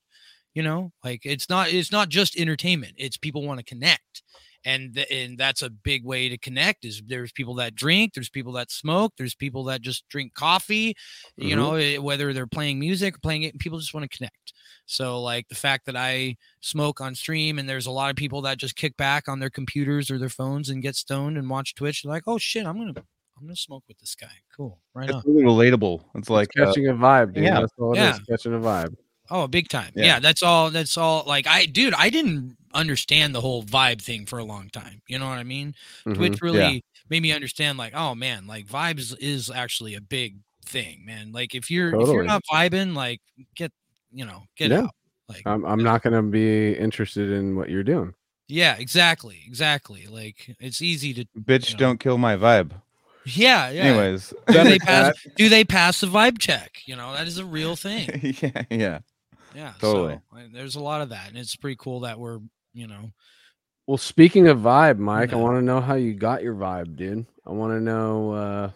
[0.54, 2.94] You know, like it's not it's not just entertainment.
[2.96, 4.22] It's people want to connect,
[4.66, 6.84] and th- and that's a big way to connect.
[6.84, 10.94] Is there's people that drink, there's people that smoke, there's people that just drink coffee.
[11.38, 11.56] You Mhm.
[11.56, 14.52] know, eh, whether they're playing music or playing it, people just want to connect.
[14.84, 18.42] So like the fact that I smoke on stream and there's a lot of people
[18.42, 21.74] that just kick back on their computers or their phones and get stoned and watch
[21.74, 22.92] Twitch, they're like, oh shit, I'm gonna
[23.38, 24.30] I'm gonna smoke with this guy.
[24.56, 24.80] Cool.
[24.94, 25.22] Right It's on.
[25.26, 26.02] really relatable.
[26.14, 27.44] It's like It's uh, catching a vibe, dude.
[27.44, 27.60] yeah.
[27.60, 28.02] That's all it is.
[28.04, 28.18] Yeah.
[28.30, 28.94] Catching a vibe.
[29.28, 29.92] Oh, big time.
[29.94, 30.04] Yeah.
[30.06, 30.20] Yeah.
[30.20, 34.38] that's all that's all like I dude, I didn't understand the whole vibe thing for
[34.38, 35.02] a long time.
[35.08, 35.74] You know what I mean?
[36.06, 36.14] Mhm.
[36.16, 41.04] Twitch really made me understand like, oh man, like vibes is actually a big thing,
[41.06, 41.32] man.
[41.32, 43.20] Like if you're if you're not vibing, like
[43.54, 43.72] get
[44.12, 44.82] you know, get Yeah.
[44.82, 44.90] out.
[45.28, 48.14] Like I'm I'm not gonna be interested in what you're doing.
[48.48, 49.40] yeah, exactly.
[49.46, 50.06] Exactly.
[50.06, 51.78] Like it's easy to bitch, know.
[51.78, 52.70] don't kill my vibe.
[53.24, 53.82] yeah, yeah.
[53.82, 56.78] Anyways, do they pass do they pass the vibe check?
[56.86, 58.36] You know, that is a real thing.
[58.40, 58.98] yeah, yeah.
[59.54, 59.72] Yeah.
[59.80, 60.20] Totally.
[60.30, 61.28] So like, there's a lot of that.
[61.28, 62.40] And it's pretty cool that we're,
[62.76, 63.10] you know,
[63.86, 67.26] Well, speaking of vibe, Mike, I want to know how you got your vibe, dude.
[67.46, 68.70] I want to know uh,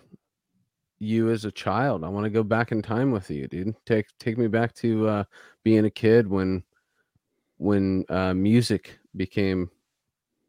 [0.99, 2.03] you as a child.
[2.03, 3.75] I want to go back in time with you, dude.
[3.85, 5.25] Take take me back to uh,
[5.65, 6.63] being a kid when
[7.59, 9.71] when uh, music became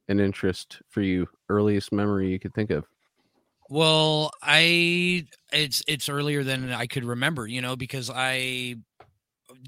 [0.07, 1.27] an interest for you.
[1.49, 2.85] Earliest memory you could think of.
[3.69, 8.75] Well, I it's it's earlier than I could remember, you know, because I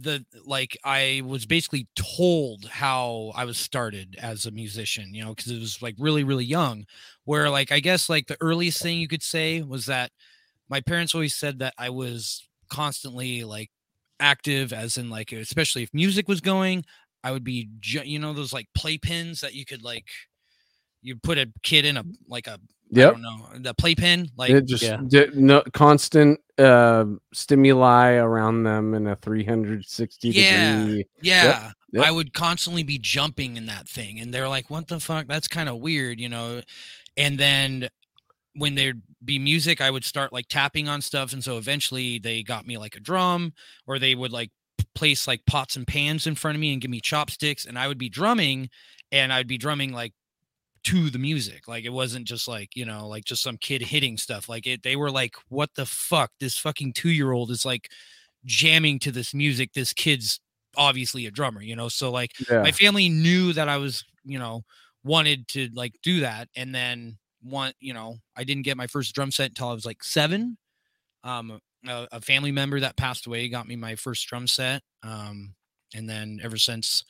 [0.01, 5.33] the like I was basically told how I was started as a musician, you know,
[5.33, 6.85] because it was like really really young.
[7.25, 10.11] Where like I guess like the earliest thing you could say was that
[10.69, 13.69] my parents always said that I was constantly like
[14.19, 16.85] active, as in like especially if music was going,
[17.23, 20.07] I would be you know those like playpens that you could like
[21.01, 22.59] you put a kid in a like a
[22.95, 23.11] I Yep.
[23.13, 24.99] don't know the playpen like it just yeah.
[25.07, 30.85] di- no constant uh, stimuli around them in a 360 Yeah.
[30.85, 31.05] degree.
[31.21, 32.05] yeah yep.
[32.05, 35.47] I would constantly be jumping in that thing and they're like what the fuck that's
[35.47, 36.61] kind of weird you know
[37.17, 37.89] and then
[38.55, 42.43] when there'd be music I would start like tapping on stuff and so eventually they
[42.43, 43.53] got me like a drum
[43.87, 44.51] or they would like
[44.95, 47.87] place like pots and pans in front of me and give me chopsticks and I
[47.87, 48.69] would be drumming
[49.11, 50.13] and I'd be drumming like
[50.83, 54.17] to the music like it wasn't just like you know like just some kid hitting
[54.17, 57.89] stuff like it they were like what the fuck this fucking 2-year-old is like
[58.45, 60.39] jamming to this music this kid's
[60.75, 62.65] obviously a drummer you know so like Yeah.
[62.65, 64.63] my family knew that I was, you know,
[65.03, 66.47] wanted to like do that.
[66.55, 69.85] And then one, you know, I didn't get my first drum set until I was
[69.85, 70.57] like seven.
[71.23, 74.83] Um, a, a family member that passed away got me my first drum set.
[75.03, 75.55] Um,
[75.95, 77.03] and then ever since,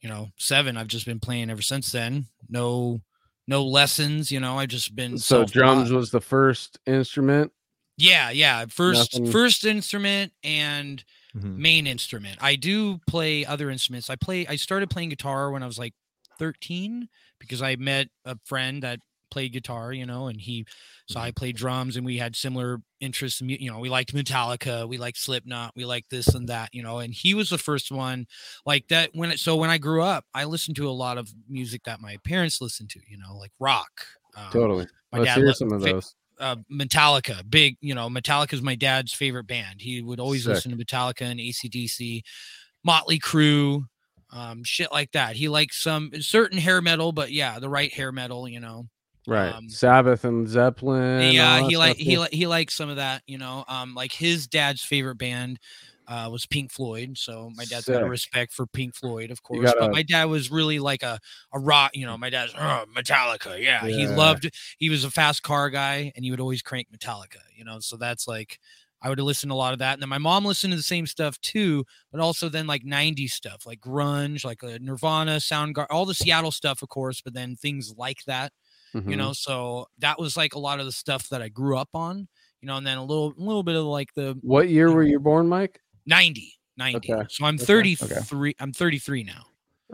[0.00, 2.26] you know, seven, I've just been playing ever since then.
[2.48, 3.00] No,
[3.48, 7.52] no lessons, you know, I've just been so drums was the first instrument.
[7.98, 8.66] Yeah, yeah.
[8.66, 11.02] First Nothing- first instrument and
[11.34, 11.56] Mhm.
[11.56, 12.38] main instrument.
[12.42, 14.10] I do play other instruments.
[14.10, 15.94] I play I started playing guitar when I was like
[16.38, 20.66] 13 because I met a friend that played guitar, you know, and he
[21.06, 24.88] so I played drums and we had similar interests in you know, we liked Metallica,
[24.88, 27.92] we liked Slipknot, we liked this and that, you know, and he was the first
[27.92, 28.26] one
[28.64, 31.32] like that when it, so when I grew up, I listened to a lot of
[31.48, 34.06] music that my parents listened to, you know, like rock.
[34.36, 34.86] Um, Totally.
[35.12, 36.14] my Let's dad hear some of those.
[36.38, 39.80] uh, Metallica, big, you know, Metallica is my dad's favorite band.
[39.80, 40.54] He would always Sick.
[40.54, 42.22] listen to Metallica and ACDC,
[42.84, 43.84] Motley Crue,
[44.32, 45.36] um, shit like that.
[45.36, 48.88] He likes some certain hair metal, but yeah, the right hair metal, you know.
[49.26, 49.52] Right.
[49.52, 51.32] um, Sabbath and Zeppelin.
[51.32, 52.18] yeah, he like he yeah.
[52.20, 53.64] like he likes some of that, you know.
[53.68, 55.58] Um, like his dad's favorite band
[56.08, 59.64] uh was Pink Floyd, so my dad's got a respect for Pink Floyd, of course.
[59.64, 61.18] gotta- But my dad was really like a
[61.52, 62.16] a rock, you know.
[62.16, 63.84] My dad's "Oh, Metallica, yeah.
[63.86, 64.48] He loved.
[64.78, 67.80] He was a fast car guy, and he would always crank Metallica, you know.
[67.80, 68.58] So that's like.
[69.02, 70.82] I would listen to a lot of that, and then my mom listened to the
[70.82, 75.86] same stuff too, but also then like '90s stuff, like grunge, like uh, Nirvana, Soundgarden,
[75.90, 78.52] all the Seattle stuff, of course, but then things like that
[79.04, 79.18] you Mhm.
[79.18, 82.26] know so that was like a lot of the stuff that i grew up on
[82.60, 84.94] you know and then a little a little bit of like the What year you
[84.94, 85.80] were know, you born, Mike?
[86.06, 89.44] 90 90 Okay, so i'm okay, 33 i'm 33 now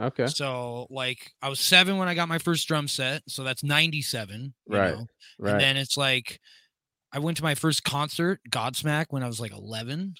[0.00, 0.24] Okay.
[0.26, 4.54] so like i was seven when i got my first drum set so that's 97
[4.68, 5.06] you Right, know?
[5.38, 5.50] Right.
[5.52, 6.40] and then it's like
[7.12, 10.14] i went to my first concert godsmack when i was like 11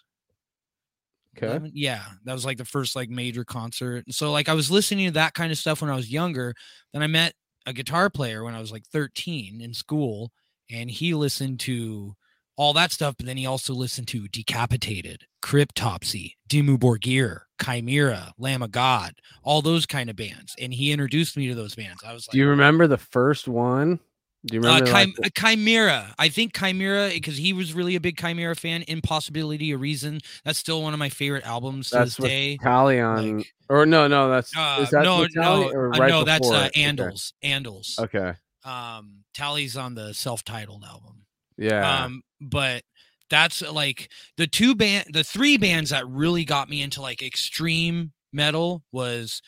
[1.36, 1.60] okay.
[1.72, 4.04] Yeah, that was like the first like major concert.
[4.06, 6.54] And so like I was listening to that kind of stuff when I was younger.
[6.92, 7.34] Then I met
[7.66, 10.32] a guitar player when I was like 13 in school,
[10.70, 12.14] and he listened to
[12.56, 18.62] all that stuff, but then he also listened to Decapitated, Cryptopsy, Dimmu Borgir, Chimaira, Lamb
[18.62, 20.54] of God, all those kind of bands.
[20.60, 22.02] And he introduced me to those bands.
[22.04, 24.00] I was like, Do you remember the first one?
[24.44, 24.90] Do you uh, remember?
[24.90, 26.14] like, Chim- uh, Chimaira.
[26.18, 28.84] I think Chimaira because he was really a big Chimaira fan.
[28.88, 30.20] Impossibility, a reason.
[30.44, 32.56] That's still one of my favorite albums to that's this day.
[32.58, 36.24] Tally on, like- or no, no, that's Uh, is that no, no, uh, right no,
[36.24, 36.78] that's uh, it?
[36.78, 36.82] Okay.
[36.82, 37.32] Andals.
[37.44, 37.98] Andals.
[37.98, 38.32] Okay.
[38.64, 41.24] Um, Tally's on the self-titled album.
[41.56, 42.04] Yeah.
[42.04, 42.82] Um, but
[43.30, 47.22] that's uh, like the two band, the three bands that really got me into like
[47.22, 49.40] extreme metal was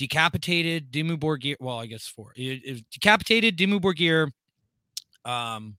[0.00, 1.56] Decapitated, Dimmu Borgir.
[1.60, 2.32] Well, I guess four.
[2.34, 4.30] It, it Decapitated, Dimmu Borgir,
[5.30, 5.76] um,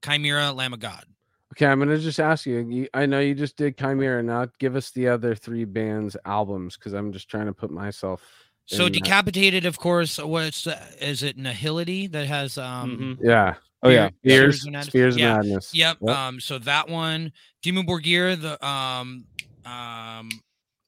[0.00, 1.04] Chimaira, Lamb of God.
[1.52, 2.88] okay, I'm gonna just ask you, you.
[2.94, 4.24] I know you just did Chimaira.
[4.24, 8.22] Now give us the other three bands' albums because I'm just trying to put myself.
[8.66, 9.02] So in that.
[9.02, 10.18] Decapitated, of course.
[10.18, 11.36] What's uh, is it?
[11.36, 13.18] Nihility that has um.
[13.18, 13.26] Mhm.
[13.26, 13.54] Yeah.
[13.82, 14.10] Oh yeah.
[14.22, 14.86] Fear- Spheres, Spheres Madness?
[14.86, 15.34] Spheres Yeah.
[15.34, 15.74] Madness.
[15.74, 15.96] Yep.
[16.00, 16.16] Yep.
[16.16, 16.38] Um.
[16.38, 17.32] So that one,
[17.64, 19.24] Dimmu Borgir, the um,
[19.66, 20.28] um.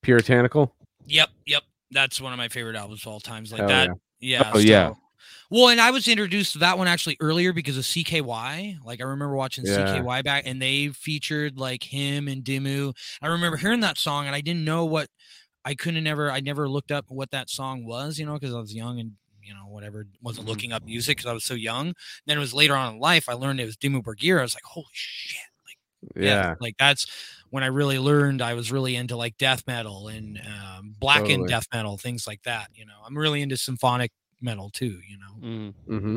[0.02, 0.72] Puritanical.
[1.08, 1.30] Yep.
[1.46, 1.64] Yep.
[1.90, 3.52] That's one of my favorite albums of all times.
[3.52, 3.88] Like Hell that.
[4.20, 4.40] yeah.
[4.40, 4.50] Yeah.
[4.54, 4.92] Oh, yeah.
[5.50, 8.78] Well, and I was introduced to that one actually earlier because of CKY.
[8.84, 9.98] Like I remember watching Yeah.
[9.98, 12.94] CKY back, and they featured like him and Dimmu.
[13.22, 15.08] I remember hearing that song, and I didn't know what.
[15.64, 16.30] I couldn't never.
[16.30, 19.12] I never looked up what that song was, you know, because I was young and
[19.42, 20.06] you know whatever.
[20.22, 20.50] Wasn't Mm-hmm.
[20.50, 21.94] looking up music because I was so young.
[22.26, 24.38] Then it was later on in life I learned it was Dimmu Borgir.
[24.38, 25.40] I was like, holy shit!
[26.14, 26.54] Like Yeah.
[26.60, 27.06] like that's
[27.50, 31.48] when I really learned I was really into like death metal and um, blackened Totally.
[31.48, 32.68] death metal, things like that.
[32.74, 35.00] You know, I'm really into symphonic metal too.
[35.08, 35.74] You know, Mm.
[35.88, 36.16] Mm-hmm.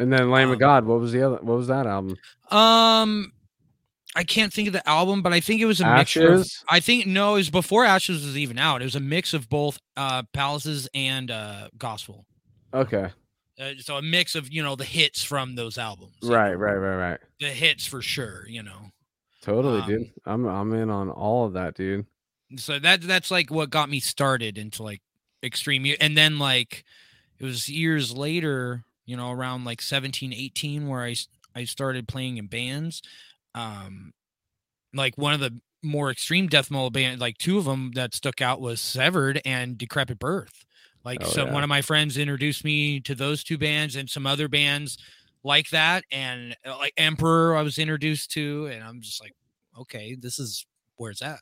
[0.00, 0.84] And then Lamb Um, of God.
[0.84, 1.36] What was the other?
[1.36, 2.16] What was that album?
[2.50, 3.32] um,
[4.14, 6.34] I can't think of the album, but I think it was a mixture.
[6.34, 8.82] Of, I think no, it was before Ashes was even out.
[8.82, 12.26] It was a mix of both uh palaces and uh gospel.
[12.74, 13.10] Okay.
[13.60, 16.16] Uh, so a mix of you know the hits from those albums.
[16.22, 16.54] Right.
[16.54, 16.74] Right.
[16.74, 17.10] Right.
[17.10, 17.20] Right.
[17.40, 18.46] The hits for sure.
[18.48, 18.90] You know.
[19.42, 20.12] Totally, Um, dude.
[20.24, 22.06] I'm I'm in on all of that, dude.
[22.56, 25.00] so that that's like what got me started into like
[25.42, 26.84] extreme and then like
[27.38, 31.14] it was years later you know around like 17 18 where I
[31.56, 33.02] I started playing in bands
[33.54, 34.12] um
[34.94, 38.40] like one of the more extreme death metal band like two of them that stuck
[38.40, 40.64] out was severed and decrepit birth
[41.04, 41.52] like Oh, so yeah.
[41.52, 44.98] one of my friends introduced me to those two bands and some other bands
[45.44, 49.34] like that and uh, like emperor i was introduced to and i'm just like
[49.78, 51.40] okay this is where it's at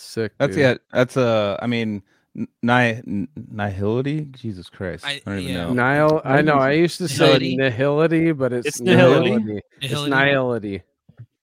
[0.00, 0.32] Sick.
[0.38, 0.60] That's dude.
[0.62, 0.74] yeah.
[0.92, 1.58] That's uh.
[1.60, 2.02] I mean,
[2.34, 4.32] ni- nihility.
[4.32, 5.04] Jesus Christ.
[5.04, 5.72] I- I, don't even yeah.
[5.72, 5.74] know.
[5.74, 6.22] Nihil.
[6.24, 6.54] I know.
[6.54, 7.58] I used to say Nihility?
[7.58, 9.60] nihility, but it's, It's nihility?
[9.80, 10.08] It's Nihility?
[10.08, 10.82] nihility.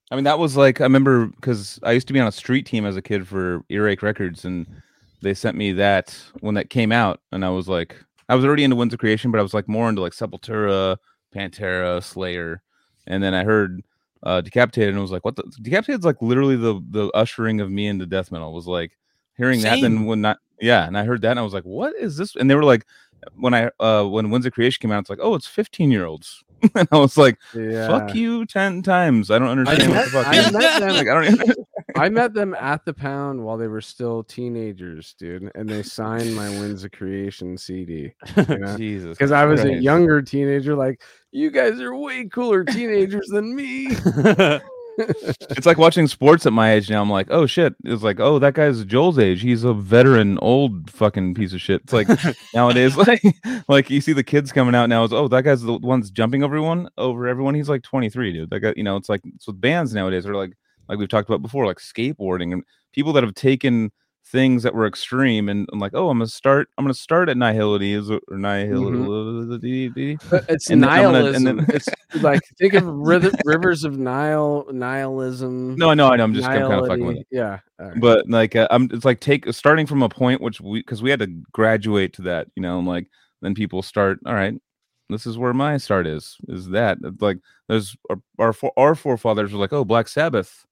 [0.09, 2.65] I mean, that was like I remember because I used to be on a street
[2.65, 4.65] team as a kid for Earache Records, and
[5.21, 7.95] they sent me that when that came out, and I was like,
[8.29, 10.97] I was already into Winds of Creation, but I was like more into like Sepultura,
[11.35, 12.61] Pantera, Slayer,
[13.05, 13.83] and then I heard
[14.23, 17.69] uh Decapitated, and I was like, what the Decapited's like literally the the ushering of
[17.71, 18.53] me into death metal.
[18.53, 18.97] Was like
[19.37, 19.81] hearing that, Same.
[19.81, 22.35] then when not, yeah, and I heard that, and I was like, what is this?
[22.35, 22.85] And they were like,
[23.35, 26.05] when I uh when Winds of Creation came out, it's like, oh, it's fifteen year
[26.05, 26.43] olds,
[26.75, 27.37] and I was like.
[27.53, 27.87] Yeah.
[27.87, 29.29] Fuck you ten times.
[29.31, 30.27] I don't understand what met- the fuck.
[30.27, 31.55] I is- met them- like, I don't even.
[31.99, 36.35] I met them at the pound while they were still teenagers, dude, and they signed
[36.35, 38.13] my Winds of Creation CD.
[38.77, 39.17] Jesus.
[39.17, 43.89] Because I was a younger teenager, like you guys are way cooler teenagers than me.
[44.99, 47.01] It's like watching sports at my age now.
[47.01, 47.75] I'm like, oh shit.
[47.83, 49.41] It's like, oh, that guy's Joel's age.
[49.41, 51.81] He's a veteran, old fucking piece of shit.
[51.83, 52.07] It's like
[52.53, 53.21] nowadays, like,
[53.67, 55.03] like you see the kids coming out now.
[55.03, 57.53] Is oh, that guy's the one's jumping everyone over everyone.
[57.53, 58.49] He's like 23, dude.
[58.49, 60.23] That guy, you know, it's like it's with bands nowadays.
[60.23, 60.57] They're like,
[60.89, 63.91] like we've talked about before, like skateboarding and people that have taken
[64.29, 66.67] things that were extreme and I'm like, oh, I'm gonna start.
[66.77, 70.19] I'm gonna start at nihility is or nihility.
[70.29, 71.43] But it's And then gonna- nihilism.
[71.57, 71.89] then- it's
[72.21, 75.75] like think of riv- rivers of Nile, nihilism.
[75.75, 76.23] No, no, I know.
[76.23, 77.27] I'm just kind of fucking with it.
[77.31, 77.59] Yeah.
[77.79, 77.99] right.
[77.99, 81.09] but like uh, i'm it's like take starting from a point which we because we
[81.09, 83.07] had to graduate to that you know and like
[83.41, 84.55] then people start all right
[85.09, 87.37] this is where my start is is that like
[87.69, 90.65] there's our our, our forefathers were like oh black sabbath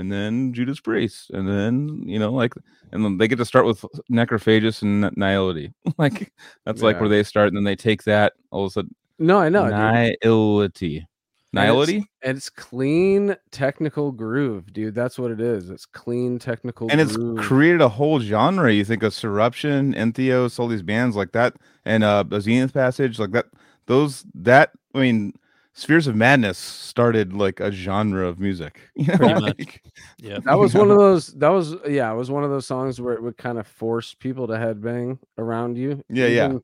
[0.00, 2.54] and then judas priest and then you know like
[2.92, 6.32] and then they get to start with necrophagist and Ni- nihility like
[6.64, 9.38] that's like where they start and then they take that all of a sudden no,
[9.38, 9.64] I know.
[9.64, 11.06] nihility
[11.54, 14.94] nihility And it's clean technical groove, dude.
[14.94, 15.70] That's what it is.
[15.70, 18.72] It's clean technical and it's created a whole genre.
[18.72, 23.32] You think of Soreption, Entheos, all these bands like that, and uh, Zenith Passage, like
[23.32, 23.46] that.
[23.86, 25.34] Those that I mean,
[25.72, 28.80] Spheres of Madness started like a genre of music.
[28.96, 29.42] You know, Pretty much.
[29.58, 29.82] like,
[30.18, 30.38] yeah.
[30.44, 33.14] that was one of those that was yeah, it was one of those songs where
[33.14, 36.02] it would kind of force people to headbang around you.
[36.08, 36.44] Yeah, yeah.
[36.46, 36.62] even-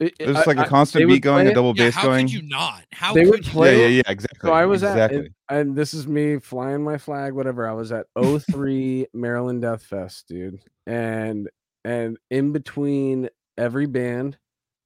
[0.00, 2.02] It- There's I- like a constant they beat going, a it- double Yeah, bass how
[2.04, 2.26] going.
[2.26, 2.84] could you not?
[2.92, 4.48] How They could would you play yeah, yeah, yeah, exactly.
[4.48, 5.18] So I was exactly.
[5.18, 7.68] at, and, and this is me flying my flag, whatever.
[7.68, 11.48] I was at 03 Maryland Death Fest, dude, and
[11.84, 14.36] and in between every band,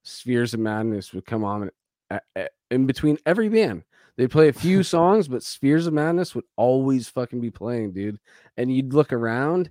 [0.03, 1.69] Spheres of Madness would come on.
[2.11, 3.83] a- a- In between every band,
[4.17, 8.19] they'd play a few songs, but Spheres of Madness would always fucking be playing, dude.
[8.57, 9.69] And you'd look around,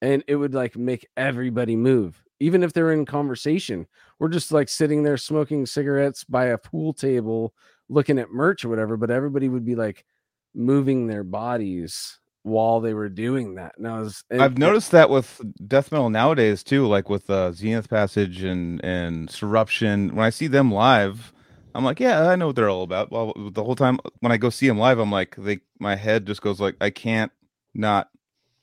[0.00, 3.86] and it would like make everybody move, even if they're in conversation.
[4.18, 7.52] We're just like sitting there smoking cigarettes by a pool table
[7.88, 10.04] looking at merch or whatever, but everybody would be like
[10.54, 13.74] moving their bodies while they were doing that.
[13.76, 17.52] And I was, and- I've noticed that with death metal nowadays too, like with uh,
[17.52, 20.12] Zenith Passage and and Soreption.
[20.12, 21.32] When I see them live,
[21.74, 23.10] I'm like, yeah, I know what they're all about.
[23.12, 26.26] Well, the whole time when I go see them live, I'm like, they, my head
[26.26, 27.30] just goes like, I can't
[27.74, 28.08] not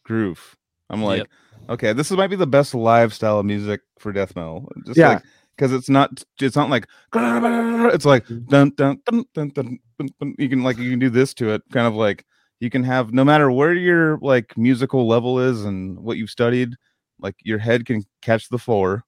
[0.03, 0.55] groove.
[0.89, 1.27] I'm like, Yep.
[1.69, 4.69] okay, this might be the best live style of music for death metal.
[4.85, 5.09] Just Yeah.
[5.09, 5.23] like
[5.55, 8.49] because it's not, it's not like, it's like mm-hmm.
[8.49, 9.79] dun dun dun dun dun.
[9.97, 10.35] dun, dun.
[10.37, 12.25] You can like you can do this to it, kind of like
[12.59, 16.75] you can have no matter where your like musical level is and what you've studied
[17.19, 19.03] like your head can catch the floor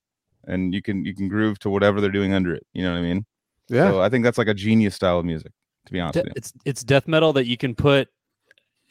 [0.46, 3.00] and you can you can groove to whatever they're doing under it you know what
[3.00, 3.26] i mean
[3.70, 5.52] yeah, so i think that's like a genius style of music
[5.86, 8.10] to be honest De- with it's it's death metal that you can put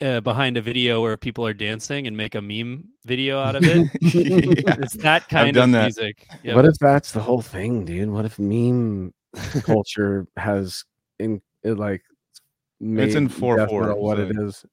[0.00, 3.62] uh, behind a video where people are dancing and make a meme video out of
[3.64, 3.88] it.
[4.02, 4.74] yeah.
[4.78, 5.82] it's that kind done of that.
[5.84, 6.26] music.
[6.42, 6.54] Yep.
[6.54, 8.10] what if that's the whole thing, dude?
[8.10, 9.14] What if meme
[9.62, 10.84] culture has
[11.18, 12.02] in it like
[12.78, 14.66] made in 4/4, what it so- is?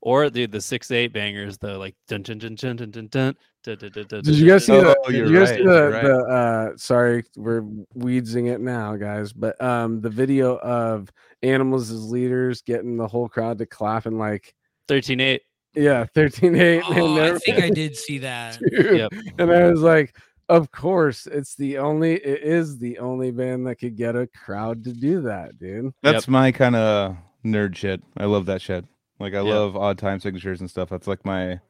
[0.00, 3.36] or dude, the six eight bangers, the like dun dun dun dun dun dun dun.
[3.66, 4.96] Did you guys see dun, the?
[5.04, 6.02] Oh, did you're you guys right, see the, right.
[6.04, 6.16] the?
[6.18, 7.62] Uh, sorry, we're
[7.96, 9.32] weedsing it now, guys.
[9.32, 11.10] But um, the video of
[11.42, 14.54] animals as leaders getting the whole crowd to clap and like,
[14.88, 15.42] Thirteen eight.
[15.74, 16.82] yeah, thirteen eight.
[16.86, 18.58] Oh, I think I did see that.
[18.72, 19.12] Yep.
[19.38, 20.16] And I was like,
[20.48, 22.14] of course, it's the only.
[22.14, 25.92] It is the only band that could get a crowd to do that, dude.
[26.02, 28.84] that's my kind of nerd shit i love that shit
[29.20, 29.44] like i Yep.
[29.44, 31.60] love odd time signatures and stuff that's like my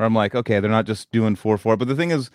[0.00, 2.30] where i'm like okay they're not just doing 4-4 but the thing is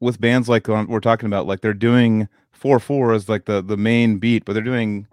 [0.00, 4.16] with bands like we're talking about like they're doing 4-4 as like the the main
[4.16, 5.06] beat but they're doing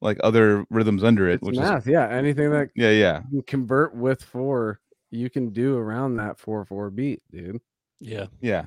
[0.00, 2.08] like other rhythms under it It's which math, yeah.
[2.08, 6.88] Anything that yeah yeah you convert with four, you can do around that four four
[6.90, 7.60] beat, dude.
[8.00, 8.26] Yeah.
[8.40, 8.64] yeah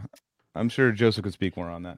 [0.56, 1.98] i'm sure joseph could speak more on that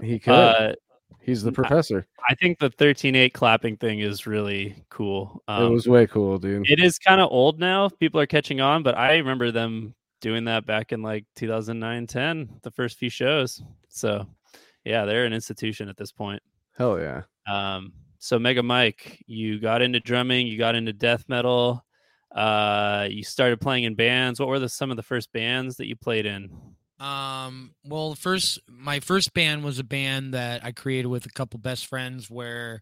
[0.00, 0.32] He could.
[0.34, 0.74] Uh,
[1.20, 2.06] He's the professor.
[2.28, 5.42] I think the thirteen eight clapping thing is really cool.
[5.48, 6.68] it Um, was way cool, dude.
[6.70, 7.88] it is kind of old now.
[7.88, 12.48] People are catching on, but I remember them doing that back in like 2009, 10,
[12.62, 13.62] the first few shows.
[13.88, 14.26] So,
[14.84, 16.42] yeah, they're an institution at this point.
[16.76, 17.22] Hell yeah.
[17.46, 21.84] Um, so Mega Mike, you got into drumming, you got into death metal,
[22.34, 24.40] uh, you started playing in bands.
[24.40, 26.50] What were the some of the first bands that you played in?
[27.00, 31.58] Um, well, first, my first band was a band that I created with a couple
[31.60, 32.80] best friends where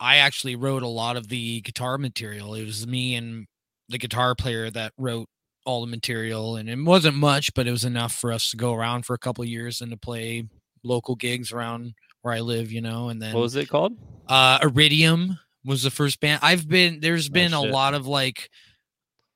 [0.00, 2.54] I actually wrote a lot of the guitar material.
[2.54, 3.46] It was me and
[3.88, 5.28] the guitar player that wrote
[5.64, 8.74] all the material, and it wasn't much, but it was enough for us to go
[8.74, 10.44] around for a couple years and to play
[10.82, 13.08] local gigs around where I live, you know.
[13.08, 13.92] And then What was it called?
[14.26, 16.40] uh Iridium was the first band.
[16.42, 18.48] I've been there's been a lot of like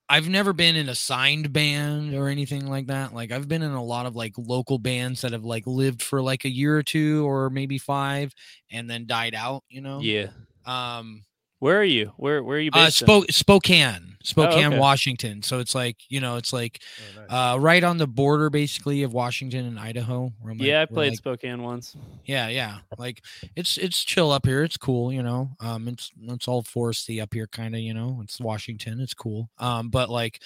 [0.09, 3.15] I've never been in a signed band or anything like that.
[3.15, 6.21] Like I've been in a lot of like local bands that have like lived for
[6.21, 8.35] like a year or two or maybe 5
[8.71, 10.01] and then died out, you know.
[10.01, 10.29] Yeah.
[10.67, 11.23] Um
[11.63, 12.13] Where are you?
[12.17, 13.03] Where Where are you uh based?
[13.03, 13.07] in?
[13.07, 14.79] Spo- Spokane, Spokane, okay.
[14.81, 15.43] Washington.
[15.45, 16.83] So it's like, you know, it's like
[17.17, 17.55] Oh, nice.
[17.55, 20.33] uh right on the border basically of Washington and Idaho.
[20.41, 21.95] where I'm, like- yeah, I played like, Spokane once.
[22.25, 22.79] yeah, yeah.
[22.99, 23.23] Like
[23.55, 24.65] it's it's chill up here.
[24.65, 25.51] It's cool, you know.
[25.61, 28.19] Um, it's it's all foresty up here, kind of, you know.
[28.25, 28.99] It's Washington.
[29.01, 29.49] It's cool.
[29.59, 30.43] Um, but like,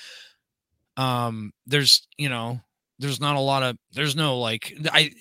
[0.99, 2.61] um, there's you know,
[2.99, 5.13] there's not a lot of there's no like I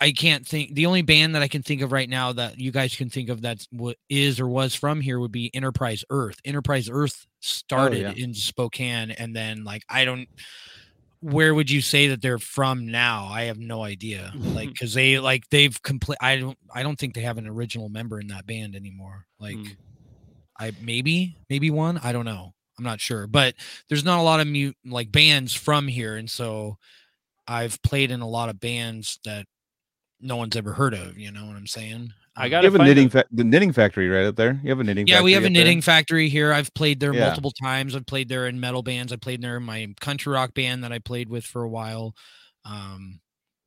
[0.00, 2.70] I can't think the only band that I can think of right now that you
[2.70, 6.36] guys can think of that's what is or was from here would be Enterprise Earth.
[6.44, 8.24] Enterprise Earth started yeah.
[8.24, 10.28] in Spokane, and then like I don't.
[11.20, 13.28] Where would you say that they're from now?
[13.30, 14.30] I have no idea.
[14.36, 16.18] Like, because they like they've complete.
[16.20, 16.58] I don't.
[16.74, 19.26] I don't think they have an original member in that band anymore.
[19.38, 19.68] Like, Hmm.
[20.58, 21.98] I maybe maybe one.
[22.02, 22.52] I don't know.
[22.78, 23.26] I'm not sure.
[23.26, 23.54] But
[23.88, 26.78] there's not a lot of mute like bands from here, and so
[27.46, 29.46] I've played in a lot of bands that
[30.24, 31.16] no one's ever heard of.
[31.18, 32.12] You know what I'm saying?
[32.36, 34.70] I Um, got you have a knitting fa- the knitting factory right up there you
[34.70, 35.16] have a knitting factory.
[35.16, 35.62] Yeah, we have a up there?
[35.64, 36.52] knitting factory here.
[36.52, 37.26] I've played there Yeah.
[37.26, 37.94] multiple times.
[37.94, 39.12] I've played there in metal bands.
[39.12, 42.14] I played there in my country rock band that I played with for a while.
[42.64, 43.20] Um,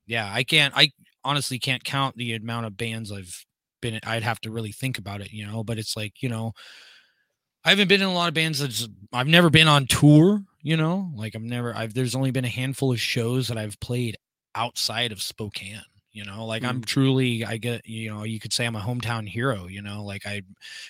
[0.06, 0.74] yeah, I can't.
[0.76, 0.92] I
[1.24, 3.46] honestly can't count the amount of bands I've
[3.82, 3.94] been.
[3.94, 4.00] in.
[4.04, 5.64] I'd have to really think about it, you know.
[5.64, 6.52] But it's like you know,
[7.64, 8.88] I haven't been in a lot of bands that's.
[9.14, 11.12] I've never been on tour, you know.
[11.16, 11.76] Like I've never.
[11.76, 11.94] I've.
[11.94, 14.18] There's only been a handful of shows that I've played
[14.56, 15.82] outside of Spokane.
[16.18, 16.86] You know, like I'm Mm.
[16.86, 19.68] truly, I get, you know, you could say I'm a hometown hero.
[19.68, 20.42] You know, like I,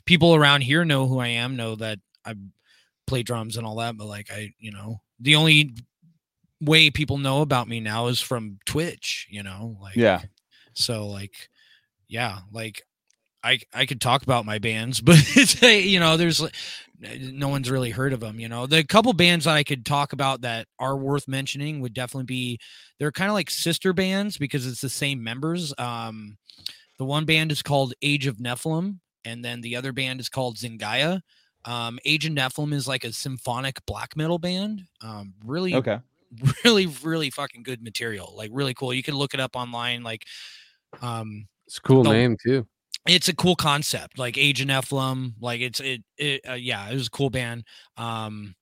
[0.06, 2.36] people around here know who I am, know that I
[3.08, 3.98] play drums and all that.
[3.98, 5.74] But like I, you know, the only
[6.62, 9.28] way people know about me now is from Twitch.
[9.30, 10.22] You know, like Yeah.
[10.74, 11.50] So like,
[12.08, 12.84] yeah, like
[13.44, 16.56] I I could talk about my bands, but it's you know, there's like,
[17.00, 18.40] no one's really heard of them.
[18.40, 21.94] You know, the couple bands that I could talk about that are worth mentioning would
[21.94, 22.60] definitely be
[23.00, 25.74] they're kind of like sister bands because it's the same members.
[25.78, 26.38] Um,
[26.98, 30.58] the one band is called Age of Nephilim, and then the other band is called
[30.58, 31.22] Zingaya.
[31.66, 34.82] Um, Age of Nephilim is like a symphonic black metal band.
[35.02, 36.00] Um, really, Okay.
[36.66, 38.34] really, really fucking good material.
[38.36, 38.94] Like really cool.
[38.94, 40.02] You can look it up online.
[40.04, 40.24] Like,
[41.02, 42.68] um, It's a cool The- name too.
[43.08, 46.94] It's a cool concept like age of nephilim like it's it, it uh, yeah it
[46.94, 47.64] was a cool band
[47.98, 48.54] um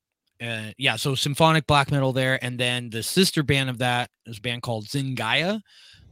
[0.41, 4.37] uh, yeah so symphonic black metal there and then the sister band of that is
[4.37, 5.59] a band called zingaya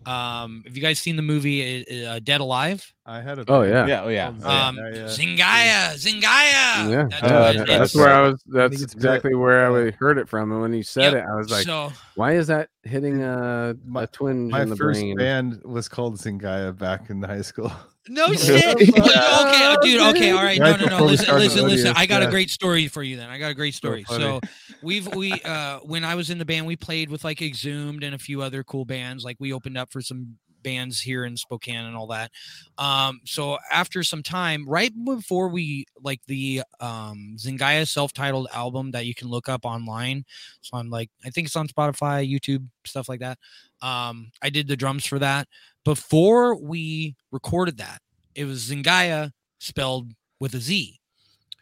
[0.06, 3.64] um have you guys seen the movie uh, uh, dead alive I had a Oh
[3.64, 3.86] yeah.
[3.86, 4.04] Yeah.
[4.04, 4.28] Oh yeah.
[4.28, 4.90] Um, yeah.
[4.90, 5.06] yeah, yeah.
[5.08, 8.00] zingaya zingaya Yeah, That's Uh, that's, it that's is.
[8.00, 8.44] where I was.
[8.48, 9.04] That's it's good.
[9.04, 10.52] exactly where I heard it from.
[10.54, 13.76] And when you said Yep, it, I was like, so "Why is that hitting a,
[13.86, 17.42] My- a twinge My in the first brain?" band was called Zingaya back in high
[17.42, 17.72] school.
[18.10, 18.76] No shit.
[18.76, 22.06] okay oh, dude okay all right no Right no no before listen listen listen i
[22.06, 24.04] got a great story for you then i got a great story.
[24.04, 24.24] funny.
[24.24, 24.42] so
[24.82, 28.14] we've we uh when i was in the band we played with like exhumed and
[28.16, 31.76] a few other cool bands like we opened up for some bands here in spokane
[31.86, 32.32] and all that.
[32.78, 39.06] Um so after some time right before we like the um zingaya self-titled album that
[39.06, 40.24] you can look up online
[40.62, 43.38] so i'm like i think it's on spotify youtube stuff like that
[43.82, 45.48] um i did the drums for that
[45.86, 48.00] before we recorded that
[48.36, 51.00] it was zingaya spelled with a z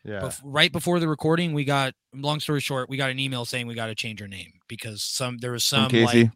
[0.03, 0.21] Yeah.
[0.21, 3.67] Bef- right before the recording, we got long story short, we got an email saying
[3.67, 6.23] we got to change our name because some there was some Casey.
[6.23, 6.31] like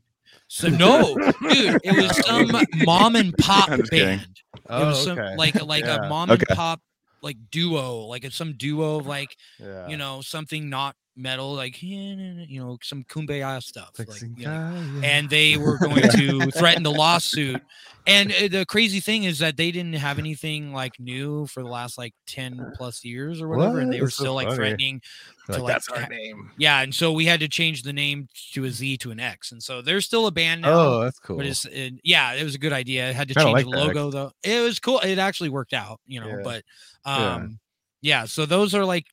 [0.48, 1.16] so no,
[1.50, 2.52] dude, it was some
[2.86, 4.20] mom and pop I'm just kidding.
[4.20, 4.38] band.
[4.70, 5.36] oh, it was oh, some okay.
[5.38, 6.06] like like Yeah.
[6.06, 6.44] a mom Okay.
[6.50, 6.82] and pop
[7.24, 9.88] like duo, like it's some duo of like yeah.
[9.88, 13.92] you know something not metal, like you know some kumbaya stuff.
[13.98, 17.62] Like you know, and they were going to threaten the lawsuit.
[18.08, 21.70] And uh, the crazy thing is that they didn't have anything like new for the
[21.70, 23.80] last like 10 plus years or whatever.
[23.80, 24.58] And they were That's so still like funny.
[24.58, 25.02] threatening
[25.48, 26.52] They're to, like, like, that's our name.
[26.58, 29.52] Yeah, and so we had to change the name to a Z to an X,
[29.52, 30.72] and so there's still a band now.
[30.74, 31.38] Oh, that's cool.
[31.38, 33.10] But it's it, yeah, it was a good idea.
[33.10, 34.32] It had to change like the that, logo though.
[34.44, 35.00] It was cool.
[35.00, 36.28] It actually worked out, you know.
[36.28, 36.42] Yeah.
[36.44, 36.64] But
[37.08, 37.34] Yeah.
[37.36, 37.60] um,
[38.02, 38.26] yeah.
[38.26, 39.06] So those are like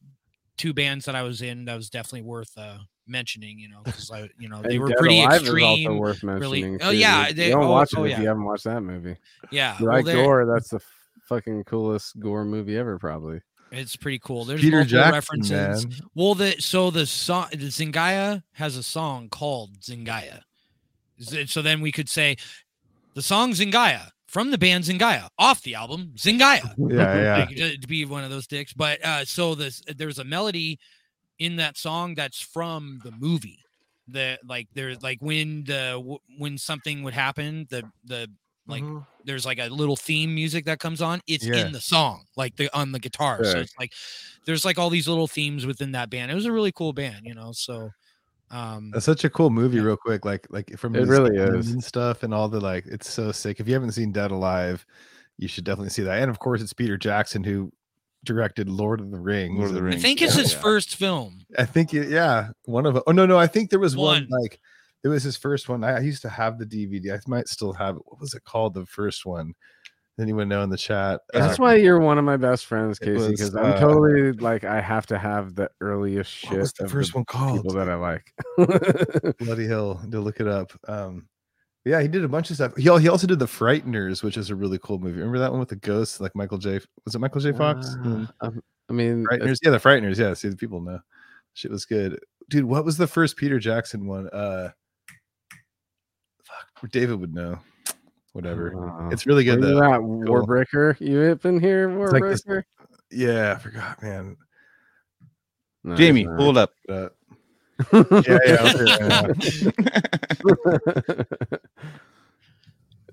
[0.57, 3.59] two bands that I was in that was definitely worth uh mentioning.
[3.59, 5.80] You know, because I you know they were Dead pretty Alive extreme.
[5.80, 6.78] Is also worth really- mentioning.
[6.82, 8.20] oh, yeah, they- you don't oh, watch it oh, if yeah.
[8.20, 9.16] you haven't watched that movie.
[9.50, 10.46] Yeah, You well, like gore?
[10.46, 10.80] That's the
[11.28, 13.40] fucking coolest gore movie ever, probably.
[13.70, 14.44] It's pretty cool.
[14.44, 15.86] There's Peter multiple Jackson, references.
[15.86, 16.09] man.
[16.14, 20.40] Well, the so the song the Zingaya has a song called Zingaya.
[21.46, 22.36] So then we could say
[23.14, 26.62] the song Zingaya from the band Zingaya off the album Zingaya.
[26.91, 27.68] Yeah, yeah.
[27.70, 28.72] To, to be one of those dicks.
[28.72, 30.78] But uh so this there's a melody
[31.39, 33.59] in that song that's from the movie.
[34.09, 38.28] The like there's like when the w- when something would happen, the the
[38.66, 39.05] like Mhm.
[39.24, 41.66] there's like a little theme music that comes on it's Yeah.
[41.66, 43.93] in the song like the on the guitar so it's like
[44.47, 47.22] there's like all these little themes within that band it was a really cool band
[47.24, 47.91] you know so
[48.53, 49.84] um That's such a cool movie, Yeah.
[49.84, 50.24] real quick.
[50.24, 51.70] Like, like from It really is.
[51.70, 52.86] and stuff, and all the like.
[52.86, 53.59] It's so sick.
[53.61, 54.84] If you haven't seen Dead Alive,
[55.38, 56.20] you should definitely see that.
[56.20, 57.72] And of course, it's Peter Jackson who
[58.24, 59.59] directed Lord of the Rings.
[59.59, 62.50] Lord of the and- i think it's yeah, his first film I think, it, yeah,
[62.66, 63.03] one of.
[63.07, 64.40] Oh no, no, I think there was one, One.
[64.42, 64.61] like
[65.05, 65.82] it was his first one.
[65.82, 67.12] I, I used to have the DVD.
[67.12, 68.03] I might still have it.
[68.05, 68.74] What was it called?
[68.74, 69.55] The first one.
[70.21, 71.23] Anyone know in the chat?
[71.33, 73.31] That's Uh, why you're one of my best friends, Casey.
[73.31, 77.19] Because uh, I'm totally like I have to have the earliest shit the first the
[77.19, 77.63] one called?
[77.63, 78.31] people that I like.
[79.39, 80.01] Bloody Hill.
[80.11, 80.71] to look it up.
[80.87, 81.29] Um,
[81.87, 82.77] yeah, he did a bunch of stuff.
[82.77, 85.19] He, he also did the Frighteners, which is a really cool movie.
[85.19, 86.79] Remember that one with the ghosts, like Michael J.
[87.07, 87.53] Was it Michael J.
[87.53, 87.97] Fox?
[88.05, 90.19] Uh, um, I mean, Frighteners, yeah, the Frighteners.
[90.19, 91.01] Yeah, see, the people know.
[91.55, 92.65] Shit was good, dude.
[92.67, 94.29] What was the first Peter Jackson one?
[94.29, 94.71] Uh,
[96.45, 97.59] fuck, David would know.
[98.33, 99.07] Whatever.
[99.07, 99.93] uh, It's really good where you though.
[99.95, 100.99] at, Warbreaker?
[101.01, 102.62] You up in here, It's like this- Warbreaker?
[103.11, 104.37] Yeah, I forgot, man.
[105.85, 106.39] No, Jamie, he's not.
[106.39, 106.70] pull it up.
[106.89, 107.09] Uh,
[108.26, 108.57] yeah, yeah.
[108.61, 109.11] I'll do it right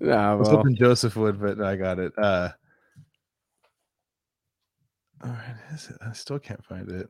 [0.00, 2.12] nah, I was well, hoping Joseph would, but I got it.
[2.16, 2.50] Uh,
[5.22, 5.96] all right, is it?
[6.00, 7.08] I still can't find it.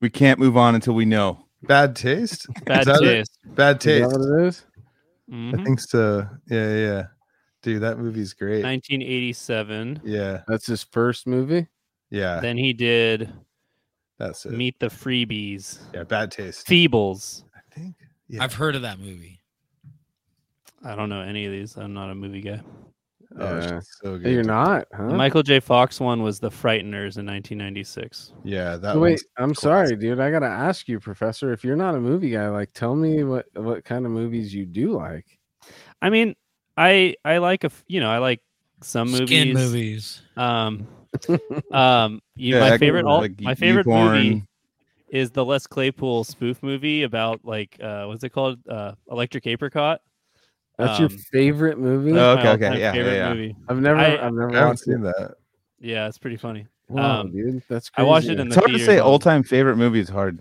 [0.00, 1.46] we can't move on until we know.
[1.62, 2.46] Bad taste.
[2.66, 3.06] Bad that it?
[3.06, 3.38] taste.
[3.46, 4.12] Bad is that taste.
[4.12, 4.64] what it is?
[5.30, 5.64] I Mhm.
[5.64, 6.28] think so.
[6.48, 7.06] Yeah, yeah, yeah.
[7.62, 8.62] Dude, that movie's great.
[8.62, 10.00] 1987.
[10.04, 11.66] Yeah, That's his first movie.
[12.10, 12.38] yeah.
[12.40, 13.32] Then he did
[14.18, 14.52] That's it.
[14.52, 15.80] Meet the Freebies.
[15.92, 16.66] Yeah, bad taste.
[16.66, 17.42] Feebles.
[17.54, 17.96] I think.
[18.28, 18.42] Yeah.
[18.42, 19.40] i've heard of that movie
[20.84, 21.76] I don't know any of these.
[21.76, 22.60] I'm not a movie guy.
[23.38, 23.80] Oh, Yeah.
[23.80, 24.30] so good.
[24.30, 24.46] You're dude.
[24.46, 25.14] not, The huh?
[25.14, 25.60] Michael J.
[25.60, 28.32] Fox one was The Frighteners in 1996.
[28.44, 29.62] Yeah, that So wait, I'm classic.
[29.62, 30.20] sorry, dude.
[30.20, 31.52] I gotta ask you, Professor.
[31.52, 34.64] If you're not a movie guy, like, tell me what what kind of movies you
[34.66, 35.26] do like.
[36.00, 36.34] I mean,
[36.76, 38.40] I I like a you know I like
[38.82, 39.28] some movies.
[39.28, 40.22] Skin movies.
[40.36, 40.86] Um,
[41.72, 44.22] um, you, Yeah, my favorite alt, like my favorite Unicorn.
[44.28, 44.42] movie
[45.08, 48.58] is the Les Claypool spoof movie about like uh what's it called?
[48.68, 50.00] Uh, Electric Apricot.
[50.78, 52.12] That's your Um, favorite movie?
[52.12, 53.34] Oh, okay, okay, all-time yeah, yeah, yeah.
[53.34, 53.56] movie.
[53.68, 54.84] I've never, I- I, have never I haven't watched it.
[54.84, 55.34] seen that.
[55.80, 56.66] Yeah, it's pretty funny.
[56.88, 58.08] Wow, Um, dude, that's I crazy.
[58.08, 60.40] watched it in It's the hard to say on- all time favorite movie is hard.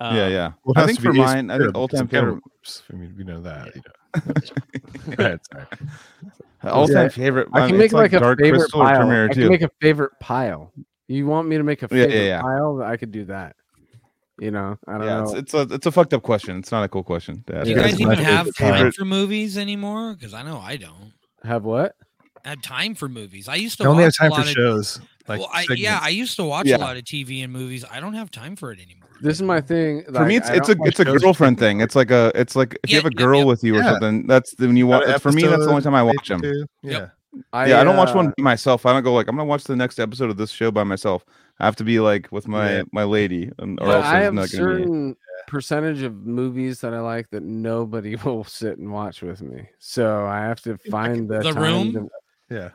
[0.00, 0.52] Um, yeah, yeah.
[0.64, 2.42] Well, I think for mine, I think all time favorite,
[2.92, 3.74] I mean, we know that.
[3.74, 4.32] You know.
[5.16, 5.66] Go sorry.
[6.64, 7.48] all time Yeah, favorite.
[7.52, 8.96] I can mean, make it's like, a favorite pile.
[8.98, 9.40] Premiere I too.
[9.42, 10.72] can make a favorite pile.
[11.08, 12.40] You want me to make a Yeah, yeah, favorite yeah.
[12.42, 12.82] pile?
[12.82, 13.56] I could do that.
[14.38, 15.22] You know, I don't yeah, know.
[15.22, 16.58] it's, it's a it's a fucked up question.
[16.58, 17.42] It's not a cool question.
[17.46, 17.64] to ask.
[17.64, 20.14] Do you guys even my have favorite- time for movies anymore?
[20.14, 21.12] Because I know I don't.
[21.42, 21.94] Have what?
[22.44, 23.48] I have time for movies.
[23.48, 24.48] I used to I only have time a for of.
[24.48, 25.00] shows.
[25.26, 25.98] Like well, I, yeah.
[26.02, 26.76] I used to watch Yeah.
[26.76, 27.84] a lot of TV and movies.
[27.90, 29.08] I don't have time for it anymore.
[29.20, 30.04] This is my thing.
[30.12, 31.80] For me, it's it's a it's a girlfriend thing.
[31.80, 33.44] It's like a it's like if Yeah, you have a girl yeah.
[33.46, 33.92] with you or Yeah.
[33.92, 34.26] something.
[34.26, 35.06] That's the, when you watch.
[35.06, 36.42] Got For me, that's the only time I watch them.
[36.44, 36.52] Yeah.
[36.82, 37.12] Yep.
[37.68, 38.84] yeah, I don't watch one myself.
[38.86, 41.24] I don't go like I'm gonna watch the next episode of this show by myself.
[41.58, 42.82] I have to be like with my Yeah.
[42.92, 44.82] my lady, and, or But else I it's have not gonna be.
[44.82, 49.68] certain percentage of movies that I like that nobody will sit and watch with me.
[49.78, 51.92] So I have to find the, The time Room?
[51.92, 52.08] to-
[52.50, 52.70] Yeah.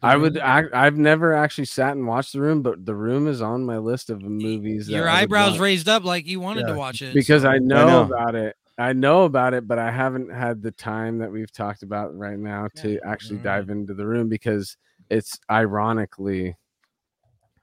[0.00, 0.36] I would.
[0.38, 3.78] Act, I've never actually sat and watched the room, but the room is on my
[3.78, 4.88] list of movies.
[4.88, 6.74] Your I eyebrows watch raised up like you wanted Yeah.
[6.74, 7.14] to watch it.
[7.14, 8.02] because so- I know, know.
[8.14, 8.54] about it.
[8.78, 12.38] I know about it, but I haven't had the time that we've talked about right
[12.38, 12.98] now to Yeah.
[13.04, 13.66] actually Alright.
[13.66, 14.76] dive into the room because
[15.10, 16.56] it's ironically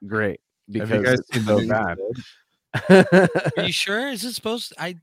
[0.06, 0.40] great
[0.70, 1.98] because Have you guys seen so bad.
[3.56, 4.08] Are you sure?
[4.08, 4.70] Is it supposed?
[4.70, 4.96] To, I.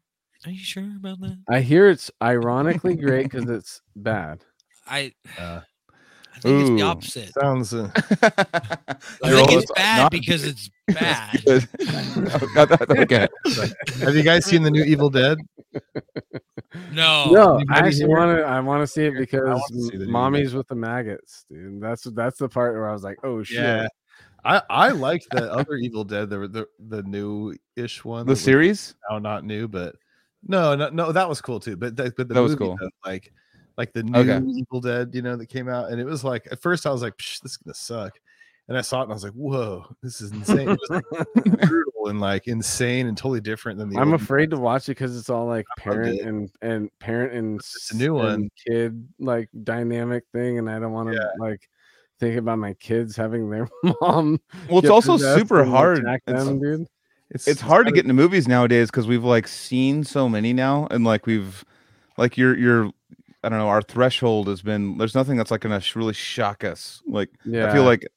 [0.45, 1.37] Are you sure about that?
[1.49, 4.43] I hear it's ironically great because it's bad.
[4.87, 5.13] I.
[5.39, 5.61] Uh,
[6.35, 6.85] I think it's the Ooh.
[6.85, 7.33] opposite.
[7.33, 7.73] sounds.
[7.73, 11.41] Uh, I think it's bad not- because it's bad.
[12.99, 13.27] okay.
[13.99, 15.37] have you guys seen the new Evil Dead?
[16.91, 17.29] No.
[17.29, 18.43] no, I actually want to.
[18.43, 21.79] I want to see it because see the new mommy's with the maggots, dude.
[21.79, 23.59] That's that's the part where I was like, oh shit.
[23.59, 23.87] Yeah.
[24.45, 28.25] I I liked the other Evil Dead, the the, the new ish one.
[28.25, 28.95] The series?
[29.09, 29.95] now not new, but
[30.47, 31.77] no, no, no, that was cool too.
[31.77, 32.77] But the, but the That was cool.
[32.79, 33.31] though, like
[33.77, 34.41] like the new Okay.
[34.45, 37.01] Evil Dead, you know, that came out, and it was like at first I was
[37.01, 38.19] like, Psh, this is gonna suck,
[38.67, 40.69] and I saw it and I was like, whoa, this is insane.
[40.69, 41.25] It was like,
[41.67, 43.97] brutal and like insane and totally different than the.
[43.97, 47.91] I'm afraid to watch it because it's all like parent and and parent and It's
[47.91, 48.49] a new one.
[48.67, 51.69] kid like dynamic thing, and I don't want to like
[52.23, 53.67] think about my kids having their
[54.01, 54.39] mom.
[54.69, 55.99] Well, it's also super hard.
[55.99, 56.87] attack It's, them, dude.
[57.29, 61.03] it's hard to get into movies nowadays because we've like seen so many now, and
[61.03, 61.63] like we've
[62.17, 62.91] like your your
[63.43, 67.01] I don't know our threshold has been there's nothing that's like gonna really shock us.
[67.07, 68.07] Like Yeah, I feel like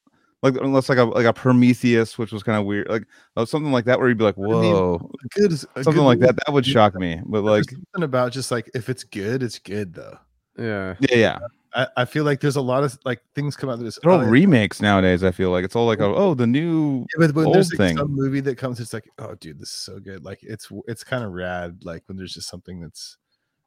[0.42, 3.04] like unless like a like a Prometheus, which was kind of weird, like
[3.36, 6.36] uh, something like that where you'd be like, mean, whoa, good, something good like that.
[6.36, 7.20] That would shock me.
[7.24, 10.18] But like, something about just like if it's good, it's good though.
[10.58, 10.94] yeah.
[11.00, 11.38] yeah, yeah.
[11.74, 14.12] I, I feel like there's a lot of like things come out that is They're
[14.12, 15.22] all oh, remakes nowadays.
[15.22, 17.06] I feel like it's all like, oh, oh the new.
[17.18, 17.96] but when there's old like thing.
[17.96, 20.24] some movie that comes, it's like, oh, dude, this is so good.
[20.24, 21.78] Like it's it's kind of rad.
[21.82, 23.16] Like when there's just something that's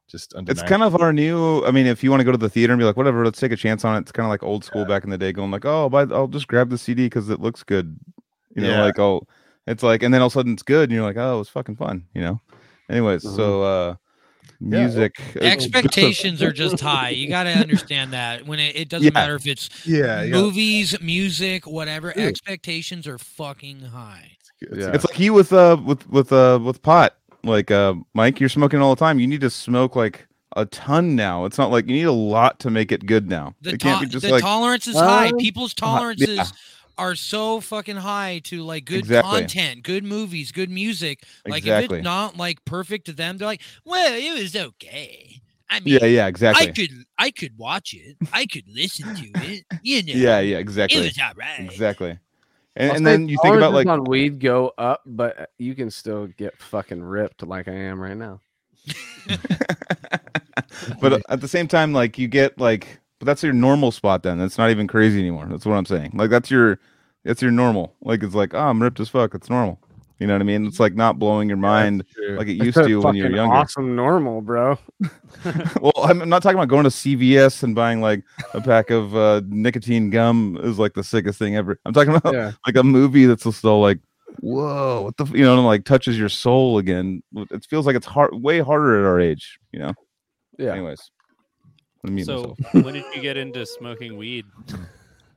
[0.09, 1.63] just under It's kind of our new.
[1.65, 3.39] I mean, if you want to go to the theater and be like, whatever, let's
[3.39, 4.01] take a chance on it.
[4.01, 6.27] It's kind of like old school back in the day, going like, oh, I'll, I'll
[6.27, 7.97] just grab the CD because it looks good.
[8.55, 8.83] You know, Yeah.
[8.83, 9.21] like oh,
[9.67, 11.39] it's like, and then all of a sudden it's good, and you're like, oh, it
[11.39, 12.05] was fucking fun.
[12.15, 12.41] You know.
[12.89, 13.35] Anyways, Mhm.
[13.35, 13.95] so uh Yeah.
[14.59, 17.09] Music uh, Expectations are just high.
[17.09, 19.11] You got to understand that when it, it doesn't Yeah.
[19.11, 20.31] matter if it's yeah, yeah.
[20.31, 22.11] movies, music, whatever.
[22.13, 22.23] Dude.
[22.27, 24.31] Expectations are fucking high.
[24.61, 24.91] It's- Yeah.
[24.93, 27.15] It's like you with uh with with uh with pot.
[27.43, 29.19] Like uh Mike, you're smoking all the time.
[29.19, 31.45] You need to smoke like a ton now.
[31.45, 33.53] It's not like you need a lot to make it good now.
[33.61, 35.29] The, it can't to- be just the like tolerance is high.
[35.29, 35.85] Uh, People's yeah.
[35.87, 36.53] tolerances
[36.99, 39.39] are so fucking high to like good Exactly.
[39.39, 41.23] content, good movies, good music.
[41.47, 45.41] Like if it's not like perfect to them, they're like, well, it was okay.
[45.69, 46.67] I mean, yeah, yeah, exactly.
[46.67, 48.17] I could I could watch it.
[48.33, 49.63] I could listen to it.
[49.81, 50.13] You know.
[50.13, 50.99] yeah, yeah, exactly.
[50.99, 51.43] It exactly.
[51.43, 51.71] was all right.
[51.71, 52.19] Exactly.
[52.75, 55.89] And, and then you think about like on weed go up, but uh, you can
[55.89, 58.41] still get fucking ripped like I am right now.
[61.01, 64.23] but at the same time, like you get like, but that's your normal spot.
[64.23, 65.47] Then that's not even crazy anymore.
[65.49, 66.11] That's what I'm saying.
[66.13, 66.79] Like that's your,
[67.23, 67.95] that's your normal.
[68.01, 69.35] Like it's like, oh, I'm ripped as fuck.
[69.35, 69.79] It's normal.
[70.19, 70.65] You know what I mean?
[70.65, 73.55] It's like not blowing your mind like it used to when you're younger.
[73.55, 74.77] Awesome, normal, bro.
[75.79, 79.41] well, I'm not talking about going to CVS and buying like a pack of uh,
[79.47, 81.79] nicotine gum is like the sickest thing ever.
[81.85, 83.99] I'm talking about Yeah, like a movie that's still like,
[84.41, 87.23] whoa, what the, you know, and, like touches your soul again.
[87.33, 89.57] It feels like it's hard, way harder at our age.
[89.71, 89.93] You know.
[90.57, 90.73] yeah.
[90.73, 91.18] Anyways, Let me mute
[92.23, 94.45] So when did you get into smoking weed,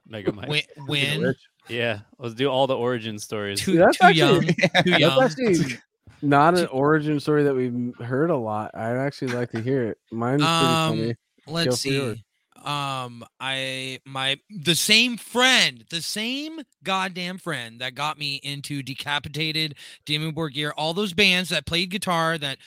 [0.08, 0.48] Mega Mike?
[0.48, 0.62] When,
[1.20, 1.34] when
[1.68, 3.60] Yeah, let's do all the origin stories.
[3.60, 5.22] too, That's too young, actually- too That's young.
[5.22, 5.78] actually
[6.24, 8.70] not an origin story that we've heard a lot.
[8.74, 9.98] I'd actually like to hear it.
[10.12, 11.14] Mine's pretty Um, funny.
[11.48, 12.16] Let's for yours.
[12.18, 12.24] see.
[12.64, 19.74] Um, I my the same friend, the same goddamn friend that got me into Decapitated,
[20.06, 22.58] Dimmu Borgir, all those bands that played guitar that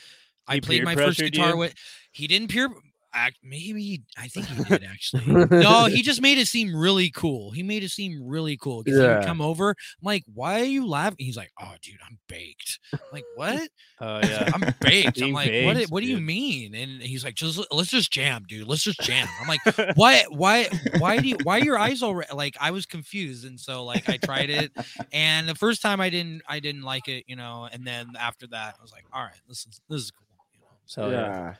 [0.49, 1.57] I played my first guitar you?
[1.57, 1.73] with.
[2.11, 2.69] He didn't peer.
[3.15, 5.25] Act, maybe I think he did actually.
[5.25, 7.51] no, he just made it seem really cool.
[7.51, 9.69] He made it seem really cool because he would come over.
[9.69, 11.17] I'm like, why are you laughing?
[11.19, 12.79] He's like, oh, dude, I'm baked.
[12.93, 13.69] I'm like, what?
[14.01, 14.51] Oh yeah.
[14.53, 15.17] I'm baked.
[15.17, 15.75] I'm Being like, what?
[15.75, 16.75] baked, What do you mean?
[16.75, 18.67] And he's like, just let's just jam, dude.
[18.67, 19.27] Let's just jam.
[19.41, 19.61] I'm like,
[19.95, 20.25] why?
[20.29, 20.67] Why?
[20.97, 21.37] Why do you?
[21.43, 22.33] Why are your eyes all red?
[22.33, 24.71] Like I was confused, and so like I tried it,
[25.13, 27.69] and the first time I didn't, I didn't like it, you know.
[27.71, 30.27] And then after that, I was like, all right, this is this is cool.
[30.53, 30.67] You know?
[30.85, 31.53] So Hell yeah.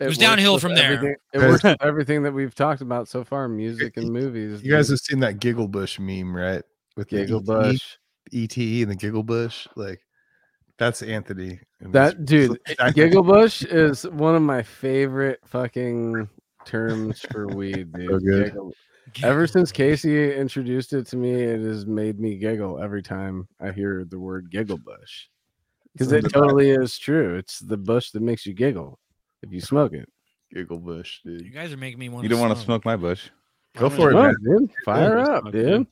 [0.00, 0.94] It was downhill from there.
[0.94, 4.62] everything- It Guys- works everything that we've talked about so far, music and movies.
[4.62, 6.62] You guys have seen that Giggle Bush meme, right?
[6.96, 7.96] With the Giggle ET, Bush.
[8.32, 9.66] ET and the Giggle Bush.
[9.76, 10.00] Like
[10.78, 11.60] that's Anthony.
[11.80, 16.28] That dude, exactly- Giggle Bush is one of my favorite fucking
[16.64, 18.08] terms for weed, dude.
[18.10, 18.44] So good.
[18.46, 18.74] Giggle-
[19.24, 23.72] Ever since Casey introduced it to me, it has made me giggle every time I
[23.72, 25.26] hear the word giggle bush.
[25.92, 27.34] Because it totally is true.
[27.36, 29.00] It's the bush that makes you giggle
[29.42, 30.08] if you smoke it.
[30.52, 31.42] Giggle Bush, dude.
[31.42, 32.24] you guys are making me want.
[32.24, 33.30] You don't want to smoke my bush.
[33.76, 34.58] Go for it, Smoke, man.
[34.58, 34.70] dude.
[34.84, 35.66] Fire Yeah, up, dude.
[35.66, 35.86] man.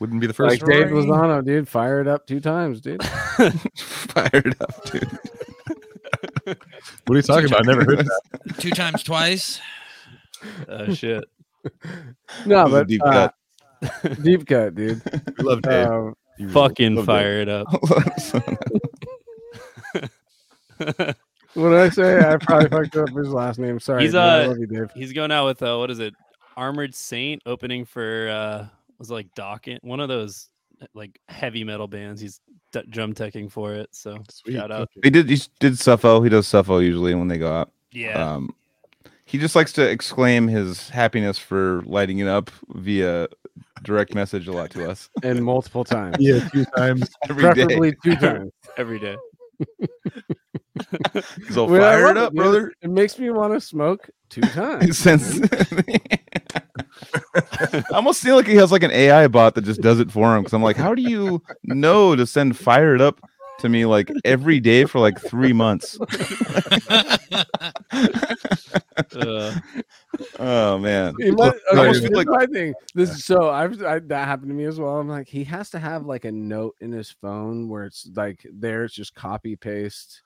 [0.00, 0.50] Wouldn't be the first.
[0.50, 0.70] Like first.
[0.70, 1.04] Dave story.
[1.06, 1.66] Lozano, dude.
[1.66, 3.02] Fire it up two times, dude.
[3.76, 5.18] Fired up, dude.
[7.06, 7.66] What are you talking about?
[7.66, 8.20] I never heard that.
[8.58, 9.60] two times twice.
[10.68, 11.24] Oh shit.
[12.46, 13.28] No, This but deep uh,
[13.82, 14.22] cut.
[14.22, 15.02] deep cut, dude.
[15.38, 15.88] We love Dave.
[15.88, 16.48] Um, You.
[16.50, 17.66] Fucking Love fire it up.
[21.56, 22.18] What did I say?
[22.18, 23.80] I probably fucked up his last name.
[23.80, 24.02] Sorry.
[24.02, 24.90] He's, uh, you, Dave.
[24.94, 26.14] He's going out with uh, what is it?
[26.56, 28.66] Armored Saint opening for uh
[28.98, 30.48] was it like Dokken, one of those
[30.94, 32.20] like heavy metal bands.
[32.20, 32.40] He's
[32.72, 33.88] d- drum teching for it.
[33.92, 34.54] So Sweet.
[34.54, 34.88] shout out.
[35.02, 35.28] he did.
[35.28, 36.22] He did Suffo.
[36.22, 37.70] He does Suffo usually when they go out.
[37.92, 38.34] Yeah.
[38.34, 38.54] Um,
[39.24, 43.28] he just likes to exclaim his happiness for lighting it up via
[43.82, 46.16] direct message a lot to us And multiple times.
[46.20, 47.08] Yeah, two times.
[47.28, 47.64] every day.
[47.64, 48.52] Preferably two times.
[48.76, 49.16] every day.
[51.46, 52.72] He's all Well, I fired up, it, brother.
[52.82, 54.98] It makes me want to smoke two times.
[54.98, 55.40] Since
[57.34, 60.34] I almost feel like he has like an AI bot that just does it for
[60.36, 60.42] him.
[60.42, 63.20] Because I'm like, how do you know to send fired up
[63.60, 65.98] to me like every day for like three months?
[69.14, 69.54] Uh,
[70.38, 72.74] Oh man, He must- I okay, almost this is like- my thing.
[72.94, 74.98] This is so I've I, that happened to me as well.
[74.98, 78.46] I'm like, he has to have like a note in his phone where it's like
[78.52, 80.22] there, it's just copy paste.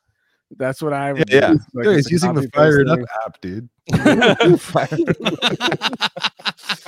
[0.57, 1.55] That's what I would yeah.
[1.75, 3.69] like, Dude, it's he's using the copy-paste Fire It Up app, dude.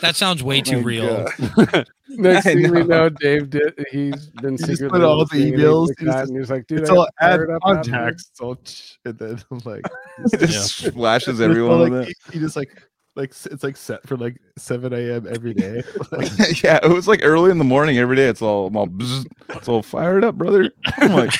[0.00, 1.28] that sounds oh way Oh too my real.
[1.56, 1.88] God.
[2.08, 2.84] Next I thing we know.
[2.84, 3.84] know, Dave did.
[3.90, 6.28] He's been He just secretly put all the listening he emails, took he was just-
[6.30, 8.28] and he's like, dude, it's I all add fired up that, contacts.
[8.30, 9.84] It's all ch- and then like,
[10.32, 12.82] It just splashes everyone like, he, he just like
[13.16, 15.26] like it's like set for like 7 a.m.
[15.28, 15.82] every day.
[16.12, 16.30] Like,
[16.62, 18.26] yeah, it was like early in the morning every day.
[18.28, 20.70] It's all, I'm all bzz, it's all fired up, brother.
[20.98, 21.32] I'm like,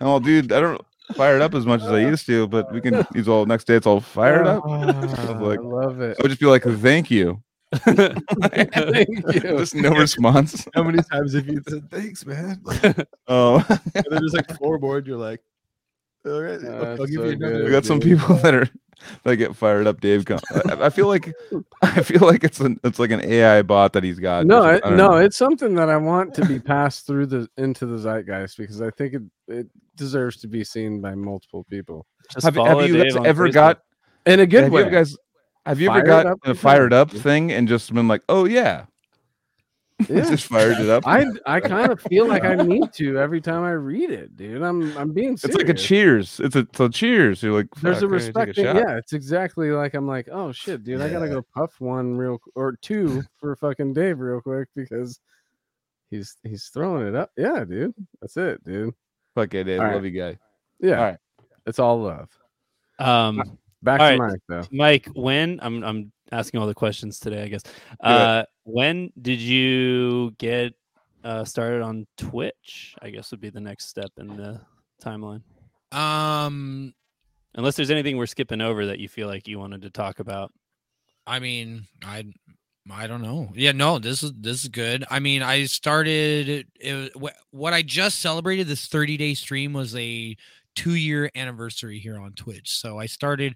[0.00, 0.80] I'm dude, I don't
[1.14, 3.06] fire it up as much as I used to, but we can.
[3.14, 3.74] He's all next day.
[3.74, 4.62] It's all fired up.
[4.66, 6.16] Ah, like- I love it.
[6.18, 7.42] I would just be like, thank you.
[7.74, 9.58] Thank you.
[9.58, 10.66] Just no response.
[10.74, 12.62] how many times have you said thanks, man?
[13.28, 15.40] Oh, and then there's like four more, and you're like,
[16.26, 17.64] all right, Uh, I'll, I'll give so you another.
[17.64, 18.68] we got some people that are
[19.22, 20.00] that get fired up.
[20.00, 21.32] Dave, Gun- I, I feel like
[21.82, 24.46] I feel like it's an it's like an AI bot that he's got.
[24.46, 25.16] no, I it, no, know.
[25.16, 28.90] it's something that I want to be passed through the into the zeitgeist because I
[28.90, 29.66] think it, it
[29.96, 33.52] deserves to be seen by multiple people just have, have you guys ever Facebook.
[33.52, 33.80] got
[34.26, 34.84] in a good have way.
[34.84, 35.16] you guys
[35.66, 38.44] have you ever got up a the fired up thing and just been like, oh
[38.44, 38.84] yeah,
[40.08, 40.28] Yeah.
[40.28, 41.06] just fired it up?
[41.06, 44.60] I I kind of feel like I need to every time I read it, dude.
[44.60, 45.44] I'm I'm being serious.
[45.44, 46.40] it's like a cheers.
[46.40, 47.42] It's a so cheers.
[47.42, 48.56] You're like, There's "Fuck, a I gotta take respect.
[48.56, 48.76] thing.
[48.76, 52.38] yeah, it's exactly like I'm like, oh shit, dude, I gotta go puff one real
[52.56, 55.20] or two for fucking Dave real quick because
[56.10, 57.30] he's he's throwing it up.
[57.36, 58.92] Yeah, dude, that's it, dude.
[59.36, 59.78] Fuck it, Dave.
[59.78, 59.94] All right.
[59.94, 60.36] Love you, guy.
[60.80, 61.18] Yeah, All right.
[61.66, 62.28] it's all love.
[62.98, 64.30] Um, Back All to right.
[64.32, 64.64] Mike though.
[64.72, 67.62] Mike, when I'm I'm asking all the questions today, I guess.
[68.00, 70.74] Uh, when did you get
[71.22, 72.94] uh, started on Twitch?
[73.02, 74.60] I guess would be the next step in the
[75.02, 75.42] timeline.
[75.92, 76.94] Um,
[77.54, 80.52] Unless there's anything we're skipping over that you feel like you wanted to talk about.
[81.26, 82.24] I mean, I
[82.90, 83.50] I don't know.
[83.54, 85.04] Yeah, no, this is this is good.
[85.08, 87.12] I mean, I started it,
[87.50, 90.36] what I just celebrated this 30 day stream was a
[90.74, 92.70] two year anniversary here on Twitch.
[92.70, 93.54] So I started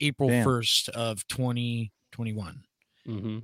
[0.00, 0.46] April Damn.
[0.46, 1.26] 1st of
[2.12, 2.62] 2021
[3.06, 3.38] hmm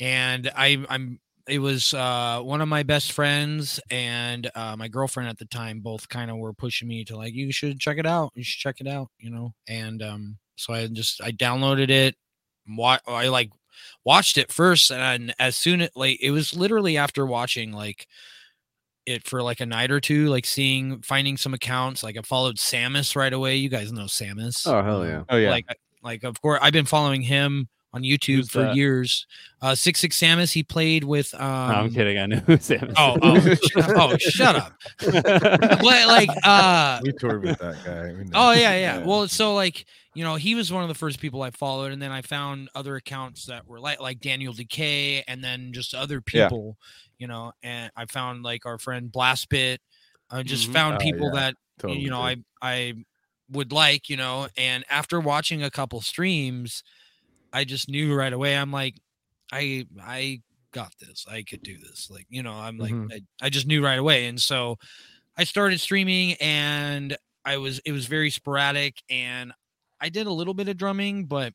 [0.00, 5.30] and I, I'm it was uh, one of my best friends and uh, my girlfriend
[5.30, 8.06] at the time both kind of were pushing me to like you should check it
[8.06, 8.30] out.
[8.34, 9.54] You should check it out you know?
[9.66, 12.16] And um, so I just I downloaded it
[12.68, 13.50] wa- I like
[14.04, 18.06] watched it first and as soon as like it was literally after watching like
[19.06, 22.56] it for like a night or two like seeing finding some accounts like I followed
[22.56, 23.56] Samus right away.
[23.56, 24.66] You guys know Samus.
[24.66, 25.22] Oh hell yeah.
[25.30, 25.50] Oh yeah.
[25.50, 25.66] like
[26.02, 28.76] like of course I've been following him on YouTube Who's for that?
[28.76, 29.26] years.
[29.62, 32.18] Uh Six Six Samus, he played with um no, I'm kidding.
[32.18, 32.92] I knew who Sam.
[32.96, 34.72] Oh, oh, sh- oh, shut up.
[35.82, 38.24] What like uh We toured with that guy.
[38.34, 38.98] oh yeah, yeah.
[38.98, 39.06] Yeah.
[39.06, 42.00] Well, so like, you know, he was one of the first people I followed, and
[42.02, 46.22] then I found other accounts that were like like Daniel Decay and then just other
[46.32, 46.48] Yeah.
[46.48, 46.76] people,
[47.18, 49.78] you know, and I found like our friend Blastbit.
[50.30, 50.72] I just Mhm.
[50.74, 51.40] found Oh, people yeah.
[51.40, 52.44] that Totally you know did.
[52.60, 52.94] i i
[53.50, 56.82] would like you know and after watching a couple streams
[57.52, 58.94] i just knew right away i'm like
[59.52, 60.40] i i
[60.72, 63.12] got this i could do this like you know i'm like Mhm.
[63.12, 64.76] I, I just knew right away and so
[65.36, 69.52] i started streaming and i was it was very sporadic and
[70.00, 71.54] i did a little bit of drumming but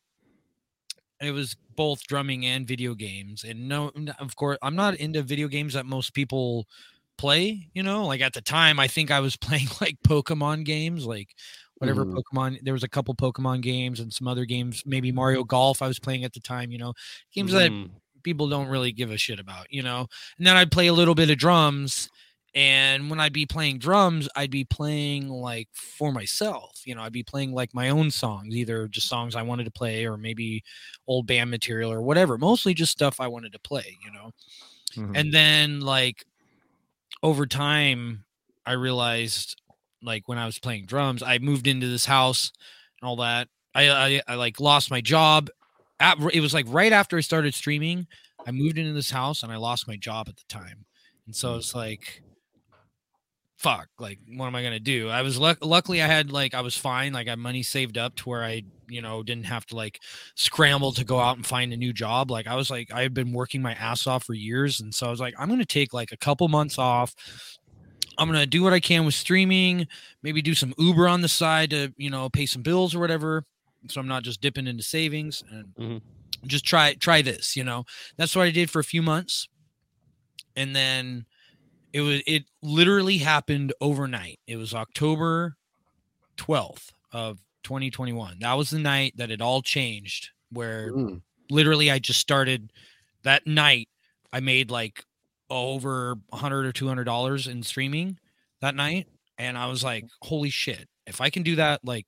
[1.21, 5.47] it was both drumming and video games and no of course i'm not into video
[5.47, 6.67] games that most people
[7.17, 11.05] play you know like at the time i think i was playing like pokemon games
[11.05, 11.35] like
[11.83, 12.15] whatever Mhm.
[12.31, 15.87] pokemon there was a couple pokemon games and some other games maybe mario golf i
[15.87, 16.93] was playing at the time you know
[17.33, 17.89] games that Mhm.
[18.23, 20.07] people don't really give a shit about you know
[20.37, 22.09] and then i'd play a little bit of drums
[22.55, 27.11] and when i'd be playing drums i'd be playing like for myself you know i'd
[27.11, 30.63] be playing like my own songs either just songs i wanted to play or maybe
[31.07, 34.31] old band material or whatever mostly just stuff i wanted to play you know
[34.95, 35.17] Mhm.
[35.17, 36.23] and then like
[37.23, 38.23] over time
[38.65, 39.59] i realized
[40.03, 42.51] like when i was playing drums i moved into this house
[43.01, 43.47] and all that.
[43.75, 45.49] I i, I like lost my job
[45.99, 48.07] at, it was like right after i started streaming
[48.45, 50.85] i moved into this house and i lost my job at the time.
[51.25, 52.21] And so it's like
[53.57, 55.09] fuck like what am i gonna do?
[55.09, 57.97] I was luck- luckily i had like i was fine like i had money saved
[57.97, 59.99] up to where i you know didn't have to like
[60.35, 62.29] scramble to go out and find a new job.
[62.29, 64.81] Like i was like i had been working my ass off for years.
[64.81, 67.15] And so i was like i'm gonna take like a couple months off
[68.17, 69.87] i'm gonna do what i can with streaming
[70.21, 73.43] maybe do some uber on the side to you know pay some bills or whatever
[73.89, 76.01] so i'm not just dipping into savings and Mhm.
[76.47, 77.85] just try try this you know
[78.17, 79.47] that's what i did for a few months
[80.55, 81.25] and then
[81.91, 85.55] it was it literally happened overnight it was october
[86.37, 91.21] 12th of 2021 that was the night that it all changed where Mm.
[91.49, 92.71] literally i just started
[93.23, 93.87] that night
[94.33, 95.05] i made like
[95.49, 98.17] over 100 or 200 dollars in streaming
[98.61, 102.05] that night and i was like holy shit if i can do that like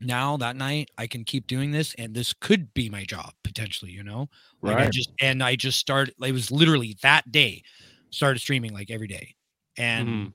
[0.00, 3.92] now that night i can keep doing this and this could be my job potentially
[3.92, 4.28] you know
[4.64, 4.92] like I Right.
[4.92, 6.14] just and I just started.
[6.22, 7.62] It was literally that day
[8.10, 9.34] started streaming like every day,
[9.76, 10.34] and Mhm.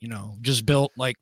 [0.00, 1.16] you know just built like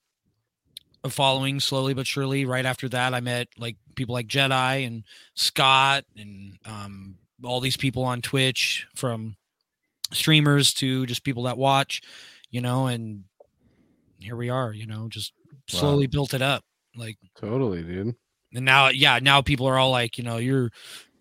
[1.04, 2.44] a following slowly but surely.
[2.44, 5.04] Right after that, I met like people like Jedi and
[5.34, 9.36] Scott and um, all these people on Twitch from
[10.12, 12.00] streamers to just people that watch,
[12.50, 13.24] you know, and
[14.18, 14.72] here we are.
[14.72, 15.32] You know, just
[15.72, 15.80] Wow.
[15.80, 16.64] slowly built it up.
[16.96, 18.14] Like Totally, dude.
[18.54, 20.70] and now yeah now people are all like you know you're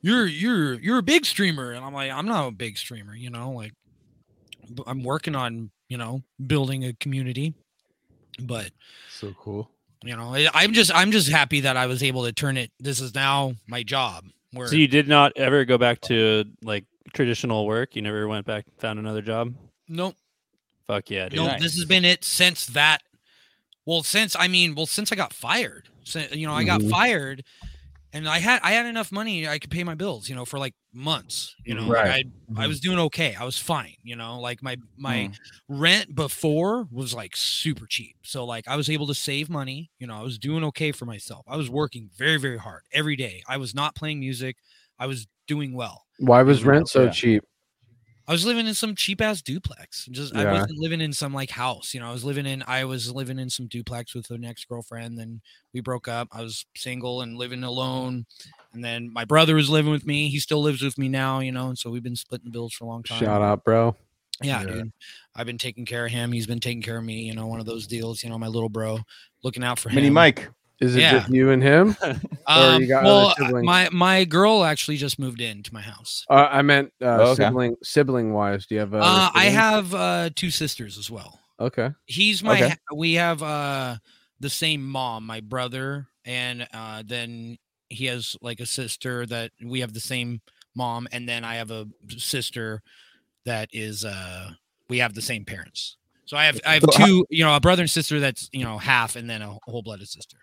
[0.01, 3.29] you're you're you're a big streamer and i'm like i'm not a big streamer you
[3.29, 3.73] know like
[4.85, 7.53] I'm working on you know building a community
[8.41, 8.71] but
[9.09, 9.69] so cool.
[10.03, 12.99] you know i'm just i'm just happy that i was able to turn it this
[13.01, 17.65] is now my job where So you did not ever go back to like traditional
[17.65, 17.95] work.
[17.95, 19.53] You never went back found another job.
[19.87, 20.15] nope
[20.87, 21.37] Fuck yeah, dude.
[21.39, 21.61] no Nice.
[21.61, 23.01] this has been it since that
[23.85, 26.89] well since i mean well since i got fired so, you know i got Mhm.
[26.89, 27.43] fired
[28.13, 30.59] and i had i had enough money i could pay my bills you know for
[30.59, 32.07] like months you know Right.
[32.07, 32.25] like
[32.57, 32.67] I, I Mhm.
[32.69, 35.35] was doing okay i was fine you know like my my Mm.
[35.67, 40.07] rent before was like super cheap so like i was able to save money you
[40.07, 43.43] know i was doing okay for myself i was working very very hard every day
[43.47, 44.55] i was not playing music
[44.99, 47.09] i was doing well Why was rent so Yeah.
[47.11, 47.43] cheap?
[48.29, 50.05] I was living in some cheap ass duplex.
[50.11, 51.93] Just I wasn't living in some like house.
[51.93, 54.65] You know, I was living in I was living in some duplex with an ex
[54.65, 55.17] girlfriend.
[55.17, 55.39] Then
[55.73, 56.27] we broke up.
[56.33, 58.25] I was single and living alone.
[58.73, 60.27] And then my brother was living with me.
[60.27, 61.39] He still lives with me now.
[61.39, 63.19] You know, and so we've been splitting bills for a long time.
[63.23, 63.95] Shout out, bro.
[64.43, 64.73] Yeah, Yeah.
[64.73, 64.91] dude.
[65.33, 66.33] I've been taking care of him.
[66.33, 67.21] He's been taking care of me.
[67.21, 68.23] You know, one of those deals.
[68.25, 68.99] You know, my little bro,
[69.41, 70.03] looking out for Mini him.
[70.03, 70.49] Mini Mike.
[70.79, 71.19] Is it Yeah.
[71.19, 71.95] just you and him?
[72.55, 73.65] Or Um, you got other well, siblings?
[73.65, 76.25] my my girl actually just moved into my house.
[76.29, 77.43] Uh, I meant uh, Oh, okay.
[77.43, 78.65] sibling sibling wise.
[78.65, 78.93] Do you have?
[78.93, 81.41] other Uh, I have uh, two sisters as well.
[81.59, 81.89] Okay.
[82.05, 82.75] he's my Okay.
[82.95, 83.97] we have uh
[84.39, 87.57] the same mom, my brother, and uh, then
[87.89, 90.39] he has like a sister that we have the same
[90.73, 91.85] mom, and then I have a
[92.17, 92.81] sister
[93.45, 94.51] that is uh
[94.87, 95.97] we have the same parents.
[96.25, 98.77] So I have I have two, you know, a brother and sister that's you know
[98.77, 100.37] half, and then a whole blooded sister.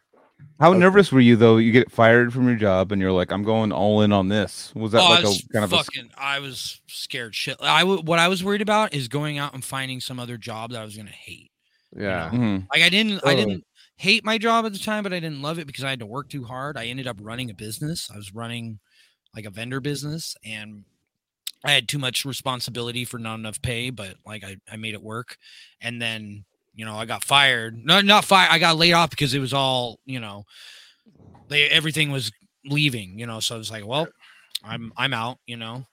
[0.60, 0.78] How Okay.
[0.78, 1.56] nervous were you though?
[1.56, 4.72] You get fired from your job and you're like, I'm going all in on this.
[4.74, 6.10] Was that oh, like was a kind of a s- fucking.
[6.16, 7.56] I was scared shit.
[7.60, 10.70] I w- what I was worried about is going out and finding some other job
[10.70, 11.50] that I was gonna hate.
[11.96, 12.30] Yeah.
[12.32, 12.66] Mhm.
[12.72, 13.64] Like I didn't, I didn't
[13.96, 16.06] hate my job at the time, but I didn't love it because I had to
[16.06, 16.76] work too hard.
[16.76, 18.10] I ended up running a business.
[18.12, 18.78] I was running
[19.34, 20.84] like a vendor business, and
[21.64, 23.90] I had too much responsibility for not enough pay.
[23.90, 25.36] But like I, I made it work,
[25.80, 26.44] and then
[26.74, 27.76] you know I got fired.
[27.84, 28.50] No, not fired.
[28.50, 30.44] I got laid off because it was all you know.
[31.48, 32.32] They everything was
[32.64, 33.18] leaving.
[33.18, 34.08] You know, so I was like, well,
[34.64, 35.38] I'm I'm out.
[35.46, 35.84] You know.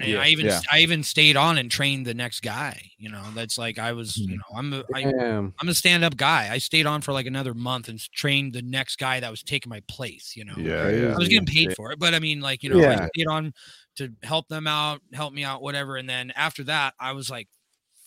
[0.00, 0.60] And Yeah, I even yeah.
[0.70, 2.80] I even stayed on and trained the next guy.
[2.98, 4.12] You know, that's like I was.
[4.12, 4.30] Mm-hmm.
[4.30, 5.54] You know, I'm a, I, Damn.
[5.60, 6.50] I'm a stand-up guy.
[6.52, 9.70] I stayed on for like another month and trained the next guy that was taking
[9.70, 10.34] my place.
[10.36, 11.14] You know, Yeah, yeah.
[11.14, 11.76] I was getting paid shit.
[11.76, 13.08] for it, but I mean, like you know, I Yeah.
[13.12, 13.52] stayed on
[13.96, 15.96] to help them out, help me out, whatever.
[15.96, 17.48] And then after that, I was like,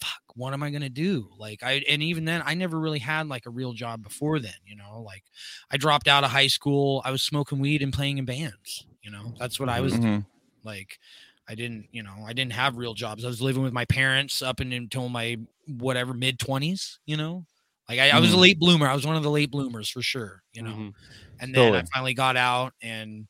[0.01, 3.27] "Fuck, what am I gonna do?" Like I, and even then, I never really had
[3.27, 4.55] like a real job before then.
[4.65, 5.23] You know, like
[5.71, 7.01] I dropped out of high school.
[7.05, 8.87] I was smoking weed and playing in bands.
[9.03, 10.25] You know, that's what I was Mhm.
[10.63, 10.99] like
[11.47, 14.41] i didn't you know i didn't have real jobs i was living with my parents
[14.41, 15.37] up until my
[15.67, 17.45] whatever mid 20s you know
[17.89, 18.37] like I, I was a Mhm.
[18.37, 20.93] late bloomer i was one of the late bloomers for sure you know Mhm.
[21.39, 23.27] and then i finally got out and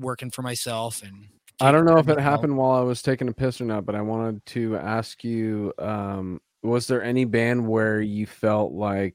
[0.00, 1.30] working for myself and
[1.60, 3.94] I don't know if it happened while I was taking a piss or not, but
[3.94, 9.14] I wanted to ask you um, was there any band where you felt like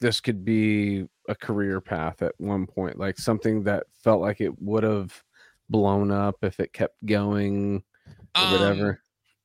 [0.00, 2.98] this could be a career path at one point?
[2.98, 5.22] Like something that felt like it would have
[5.70, 7.82] blown up if it kept going
[8.36, 9.00] or Um, whatever?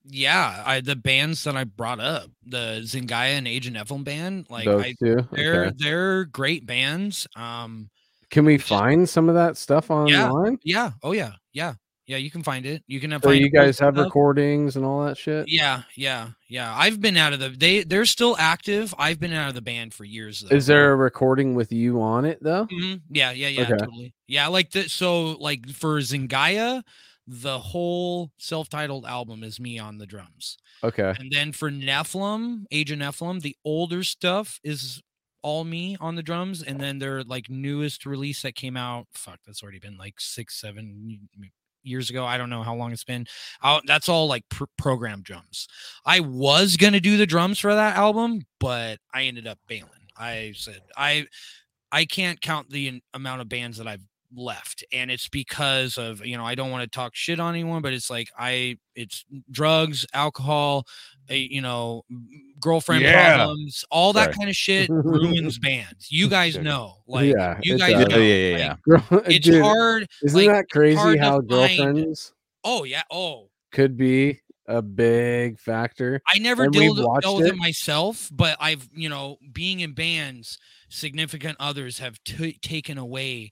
[0.05, 4.47] yeah i the bands that i brought up the zingaya and Age of Nephilim band
[4.49, 4.93] like I,
[5.31, 7.89] they're they're great bands um
[8.29, 10.59] Can we find some of that stuff online?
[10.63, 11.75] yeah oh yeah yeah
[12.07, 15.05] yeah you can find it you can uh, So you guys have recordings and all
[15.05, 15.47] that shit?
[15.47, 16.73] Yeah, yeah, yeah.
[16.75, 18.93] I've been out of the they they're still active.
[18.97, 20.55] I've been out of the band for years though.
[20.55, 22.65] Is there a recording with you on it though?
[22.65, 23.01] Mhm.
[23.09, 23.77] Yeah, yeah, yeah, Okay.
[23.77, 24.13] totally.
[24.27, 26.83] Yeah, like the so like for Zingaya,
[27.27, 30.57] the whole self-titled album is me on the drums.
[30.83, 31.13] Okay.
[31.17, 35.01] And then for Nephilim, Age of Nephilim, the older stuff is
[35.41, 36.61] all me on the drums.
[36.61, 40.59] And then their like newest release that came out, fuck, that's already been like six,
[40.59, 41.29] seven
[41.83, 42.25] years ago.
[42.25, 43.25] I don't know how long it's been.
[43.63, 45.67] Out that's all like pr- program drums.
[46.05, 49.89] I was gonna do the drums for that album, but I ended up bailing.
[50.17, 51.27] I said I
[51.91, 54.03] I can't count the amount of bands that I've
[54.35, 57.81] left and it's because of you know I don't want to talk shit on anyone
[57.81, 60.85] but it's like I it's drugs alcohol
[61.29, 62.03] a, you know
[62.59, 63.35] girlfriend Yeah.
[63.37, 64.33] problems all that Sorry.
[64.35, 68.07] kind of shit ruins bands you guys know like Yeah, you guys does.
[68.09, 71.23] know Yeah, yeah, yeah, like, Girl- it's Dude, hard Isn't like, that crazy hard to
[71.23, 76.21] how find- girlfriends oh yeah oh could be a big factor?
[76.25, 76.95] I never And dealt,
[77.37, 77.49] with it.
[77.53, 80.57] it myself, but I've, you know, being in bands,
[80.87, 83.51] significant others have t- taken away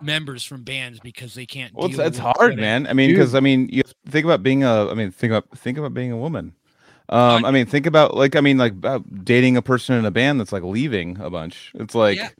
[0.00, 1.74] members from bands because they can't.
[1.74, 2.60] Well, it's, deal it's with hard, women.
[2.60, 2.86] man.
[2.86, 4.88] I mean, because I mean, you think about being a.
[4.88, 6.54] I mean, think about think about being a woman.
[7.08, 10.10] Um, I mean, think about like I mean, like about dating a person in a
[10.10, 11.72] band that's like leaving a bunch.
[11.74, 12.18] It's like.
[12.18, 12.30] Yeah.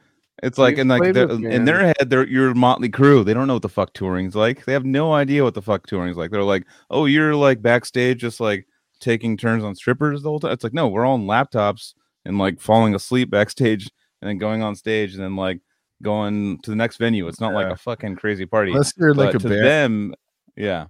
[0.43, 3.25] It's like We've in like played their- with in their head, they're you're Mötley Crüe.
[3.25, 4.65] They don't know what the fuck touring's like.
[4.65, 6.33] They have no idea what the fuck touring's like.
[6.33, 8.67] They're like, oh, you're like backstage, just like
[8.99, 10.51] taking turns on strippers the whole time.
[10.51, 11.95] It's like, no, we're all on laptops
[12.25, 13.89] and like falling asleep backstage
[14.21, 15.61] and then going on stage and then like
[16.03, 17.29] going to the next venue.
[17.29, 18.73] It's not like a fucking crazy party.
[18.73, 19.65] Unless you're like but a to band.
[19.65, 20.15] them,
[20.57, 20.87] yeah.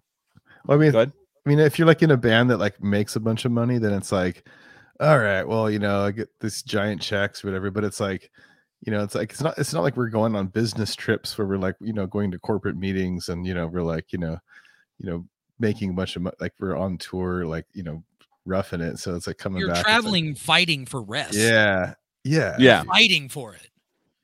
[0.66, 1.12] Well, I mean, Go ahead.
[1.44, 3.78] I mean, if you're like in a band that like makes a bunch of money,
[3.78, 4.48] then it's like,
[5.00, 7.70] all right, well, you know, I get this giant checks or whatever.
[7.70, 8.30] But it's like,
[8.80, 11.46] you know, it's like it's not it's not like we're going on business trips where
[11.46, 14.38] we're like, you know, going to corporate meetings and you know we're like, you know,
[14.98, 15.26] you know,
[15.58, 18.02] making a bunch of mo- like we're on tour, like you know,
[18.46, 18.98] roughing it.
[18.98, 19.78] So it's like coming You're back.
[19.78, 21.34] it's like- traveling, fighting for rest.
[21.34, 22.82] yeah, yeah, Yeah.
[22.84, 23.68] fighting for it.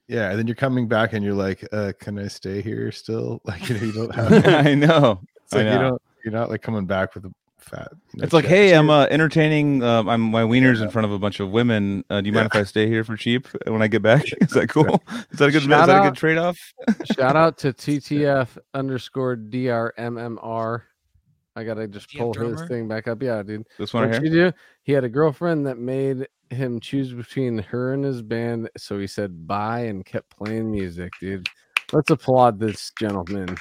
[0.09, 0.31] yeah.
[0.31, 3.41] And then you're coming back and you're like, uh, can I stay here still?
[3.45, 4.47] Like you know, you don't have.
[4.67, 5.21] I know.
[5.45, 6.03] It's I like you don't.
[6.25, 7.89] You're not like coming back with a fat.
[8.13, 8.51] you know, It's like, check.
[8.51, 9.83] hey, I'm uh, entertaining.
[9.83, 12.05] Uh, I'm my wieners in front of a bunch of women.
[12.11, 14.25] Uh, do you mind if I stay here for cheap when I get back?
[14.41, 15.03] Is that cool?
[15.31, 15.63] Is that a good?
[15.63, 16.59] Shout is that a good trade off?
[17.17, 20.83] Shout out to TTF underscore DRMMR.
[21.57, 23.23] I gotta just TTF pull his thing back up.
[23.23, 23.67] Yeah, dude.
[23.79, 24.51] This one What'd right you here.
[24.53, 24.57] do?
[24.85, 28.71] He had a girlfriend that made him choose between her and his band.
[28.77, 31.49] So he said bye and kept playing music, dude.
[31.93, 33.57] Let's applaud this gentleman.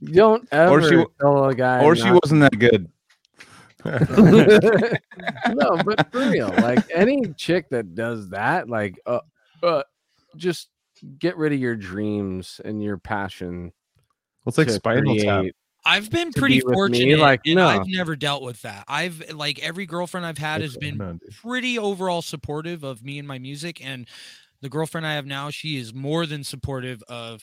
[0.00, 1.84] You don't ever she- tell a guy.
[1.84, 2.90] Or she wasn't that good.
[3.84, 9.20] no, but for real, like any chick that does that, like, uh,
[9.62, 9.82] uh,
[10.36, 10.68] just
[11.18, 13.72] get rid of your dreams and your passion.
[14.44, 15.46] Well, it's like to Spinal Tap.
[15.86, 17.18] I've been pretty be with me, fortunate.
[17.20, 17.66] like, and no.
[17.66, 18.84] I've never dealt with that.
[18.86, 23.38] I've like every girlfriend I've had has been pretty overall supportive of me and my
[23.38, 24.06] music and
[24.60, 27.42] the girlfriend i have now she is more than supportive of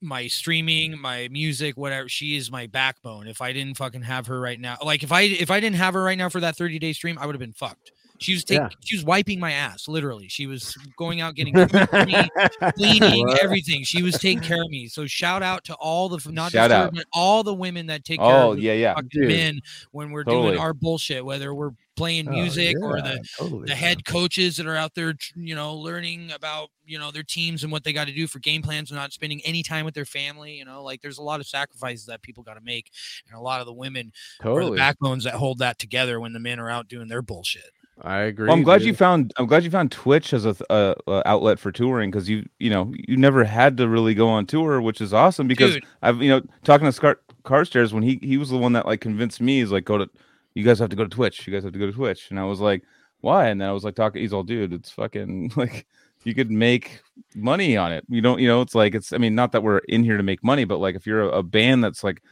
[0.00, 4.40] my streaming my music whatever she is my backbone if i didn't fucking have her
[4.40, 6.78] right now like if i if i didn't have her right now for that 30
[6.78, 8.68] day stream i would have been fucked she was taking Yeah.
[8.80, 11.54] she was wiping my ass literally she was going out getting
[12.06, 12.28] me,
[12.76, 16.52] cleaning everything she was taking care of me so shout out to all the not
[16.52, 16.94] Shout out.
[16.94, 18.94] but all the women that take care Oh of yeah, yeah.
[19.14, 19.58] men
[19.90, 20.50] when we're Totally.
[20.50, 23.76] doing our bullshit whether we're playing Oh, music or the totally, the man.
[23.76, 27.72] head coaches that are out there, you know, learning about, you know, their teams and
[27.72, 30.04] what they got to do for game plans and not spending any time with their
[30.04, 30.54] family.
[30.54, 32.90] You know, like there's a lot of sacrifices that people got to make.
[33.26, 34.12] And a lot of the women
[34.42, 37.70] are the backbones that hold that together when the men are out doing their bullshit.
[38.00, 38.48] I agree.
[38.48, 39.32] Well, I'm glad you found.
[39.36, 42.48] I'm glad you found Twitch as a th- uh, uh, outlet for touring because you
[42.58, 45.84] you know you never had to really go on tour, which is awesome because Dude.
[46.00, 49.02] I've you know talking to Scar- Carstairs when he he was the one that like
[49.02, 49.60] convinced me.
[49.60, 50.08] He's like, go to
[50.54, 51.46] you guys have to go to Twitch.
[51.46, 52.82] You guys have to go to Twitch, and I was like,
[53.20, 53.48] why?
[53.48, 54.22] And then I was like talking.
[54.22, 55.86] He's all, dude, it's fucking like
[56.24, 57.02] you could make
[57.34, 58.04] money on it.
[58.08, 59.12] You don't you know it's like it's.
[59.12, 61.38] I mean, not that we're in here to make money, but like if you're a,
[61.38, 62.22] a band that's like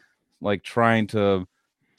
[0.41, 1.47] like trying to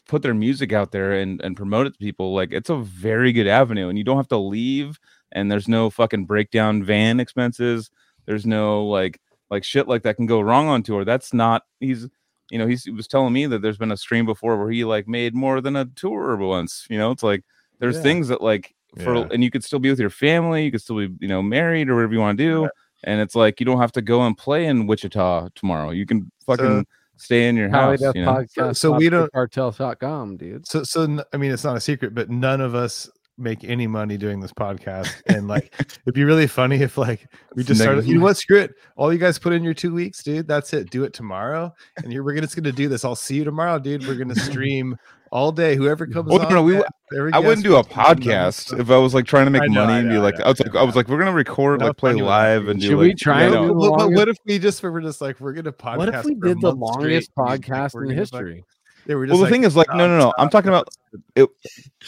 [0.07, 3.31] put their music out there and, and promote it to people like it's a very
[3.31, 4.99] good avenue and you don't have to leave
[5.31, 7.89] and there's no fucking breakdown van expenses
[8.25, 12.09] there's no like like shit like that can go wrong on tour that's not he's
[12.51, 14.83] you know he's, he was telling me that there's been a stream before where he
[14.83, 17.43] like made more than a tour once you know it's like
[17.79, 18.01] there's Yeah.
[18.03, 19.27] things that like for Yeah.
[19.31, 21.89] and you could still be with your family you could still be you know married
[21.89, 22.69] or whatever you want to do
[23.03, 26.29] and it's like you don't have to go and play in wichita tomorrow you can
[26.45, 26.85] fucking
[27.17, 28.33] stay in your house you know?
[28.33, 28.77] Podcast.
[28.77, 30.67] So we don't- cartel.com, dude.
[30.67, 33.07] So, so I mean, it's not a secret, but none of us
[33.41, 35.09] make any money doing this podcast.
[35.31, 38.05] And like, it'd be really funny if like we just started.
[38.05, 38.37] You know what?
[38.37, 38.73] Screw it.
[38.97, 40.47] All you guys put in your two weeks, dude.
[40.47, 40.89] That's it.
[40.89, 41.73] Do it tomorrow.
[41.97, 43.05] And you're we're gonna, just gonna do this.
[43.05, 44.05] I'll see you tomorrow, dude.
[44.05, 44.97] We're gonna stream
[45.31, 45.75] all day.
[45.75, 46.53] Whoever comes Well, no, on.
[46.53, 48.15] no, we uh, man, I wouldn't do a will come on.
[48.17, 50.23] podcast if I was like trying to make know, money I and be know, I
[50.23, 50.79] like, know, I was like, know.
[50.81, 52.71] I was like, we're gonna record, No, like, play funny live that.
[52.71, 53.73] and do Should like, we try yeah, and no.
[53.73, 55.97] But, but what if we just were just like we're gonna podcast?
[55.97, 58.63] What if we did the longest straight, and like, podcast in gonna history?
[59.07, 60.33] Yeah, we're just Well, the like, thing is, like, no, no, no.
[60.37, 60.87] I'm talking about
[61.35, 61.49] it,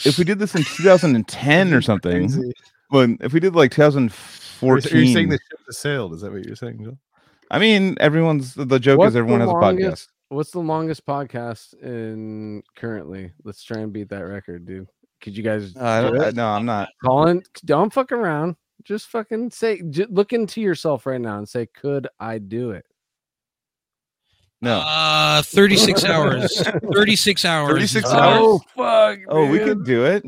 [0.04, 2.28] if we did this in 2010 or something.
[2.28, 2.52] Crazy.
[2.90, 6.12] When if we did like Are you- Are you 2014, saying the ship has sailed?
[6.14, 6.98] Is that what you're saying, Joel?
[7.50, 10.08] I mean, everyone's the joke What's is everyone has a podcast.
[10.28, 13.32] What's the longest podcast in currently?
[13.44, 14.88] Let's try and beat that record, dude.
[15.20, 16.88] Could you guys Uh, I don't- I- no, I'm not.
[17.04, 18.56] Colin, don't fuck around.
[18.82, 22.84] Just fucking say, j- look into yourself right now and say, could I do it?
[24.64, 24.80] No.
[24.80, 26.62] Uh, 36 hours.
[26.94, 27.70] 36 hours.
[27.70, 28.38] 36 is- hours?
[28.42, 29.18] Oh fuck!
[29.28, 29.68] oh, we man.
[29.68, 30.24] could do it.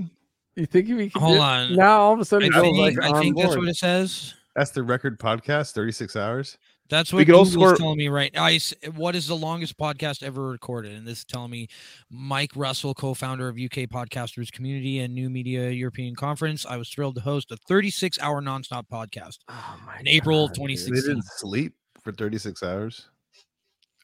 [0.54, 1.20] You think we can?
[1.20, 1.74] Hold do- on.
[1.76, 3.58] Now all of a sudden, Joel's think, like I think that's board.
[3.60, 4.34] what it says.
[4.54, 6.56] That's the record podcast, 36 hours.
[6.88, 8.44] That's what could also Google's score- telling me right now.
[8.44, 10.92] I s- what is the longest podcast ever recorded?
[10.92, 11.68] And this is telling me
[12.10, 16.64] Mike Russell, co-founder of UK Podcasters Community and New Media European Conference.
[16.64, 19.38] I was thrilled to host a 36-hour nonstop podcast.
[19.48, 20.60] Oh my in April of God, dude.
[20.60, 21.02] 26.
[21.02, 23.08] They didn't sleep for 36 hours.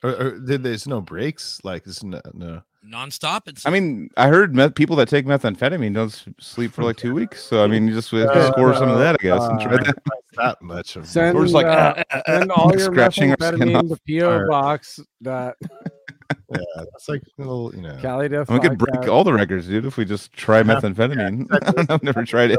[0.03, 1.61] Or, or did there's no breaks?
[1.63, 2.63] Like it's no, no.
[2.85, 3.43] nonstop.
[3.47, 7.15] It's I mean, I heard meth- people that take methamphetamine don't sleep for like two
[7.15, 7.45] weeks.
[7.45, 9.43] So I mean, you just have to Uh, score some of that, I guess.
[9.45, 9.97] and try uh, that.
[10.37, 10.97] that much.
[10.97, 13.37] Of Send, We're just like uh, "Ah, ah, send ah," all like your scratching our
[13.55, 13.99] skin methamphetamine off.
[14.07, 14.49] to PO Alright.
[14.51, 15.57] box that
[16.51, 17.99] yeah, that's like a little, you know.
[18.01, 18.51] Cali Death.
[18.51, 21.47] We could break all the records, dude, if we just try methamphetamine.
[21.91, 22.59] I've never tried it.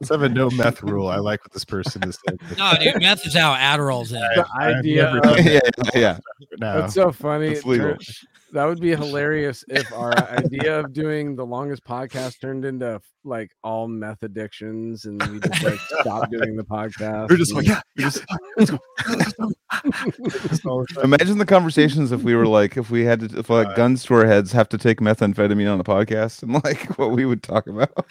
[0.00, 1.08] Let's have a no meth rule.
[1.08, 2.38] I like what this person is saying.
[2.56, 3.00] no, dude.
[3.02, 4.20] Meth is how Adderall's in.
[4.20, 5.16] the idea.
[5.16, 5.60] of- yeah,
[5.94, 6.18] yeah, yeah.
[6.58, 7.48] That's so funny.
[7.48, 7.96] It's legal.
[7.96, 8.12] Tur-
[8.52, 13.50] That would be hilarious if our idea of doing the longest podcast turned into like
[13.62, 17.28] all meth addictions and we just like stopped doing the podcast.
[17.28, 18.24] We're just like, yeah, we're just,
[18.56, 18.78] let's go.
[20.48, 21.00] Just all the.
[21.02, 23.96] Imagine the conversations if we were like, if we had to, if like Uh, gun
[23.96, 27.66] store heads have to take methamphetamine on a podcast and like what we would talk
[27.66, 28.06] about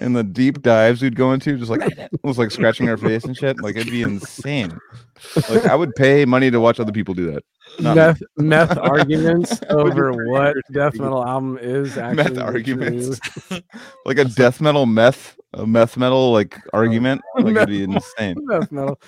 [0.00, 3.24] and the deep dives we'd go into, just like, it was like scratching our face
[3.24, 3.60] and shit.
[3.62, 4.78] Like it'd be insane.
[5.48, 7.42] Like I would pay money to watch other people do that.
[7.80, 13.20] Meth meth arguments over what death metal album is actually meth arguments,
[14.04, 17.22] like a death metal meth, a meth metal like argument.
[17.36, 18.36] Like it'd be insane.
[18.40, 19.00] meth metal,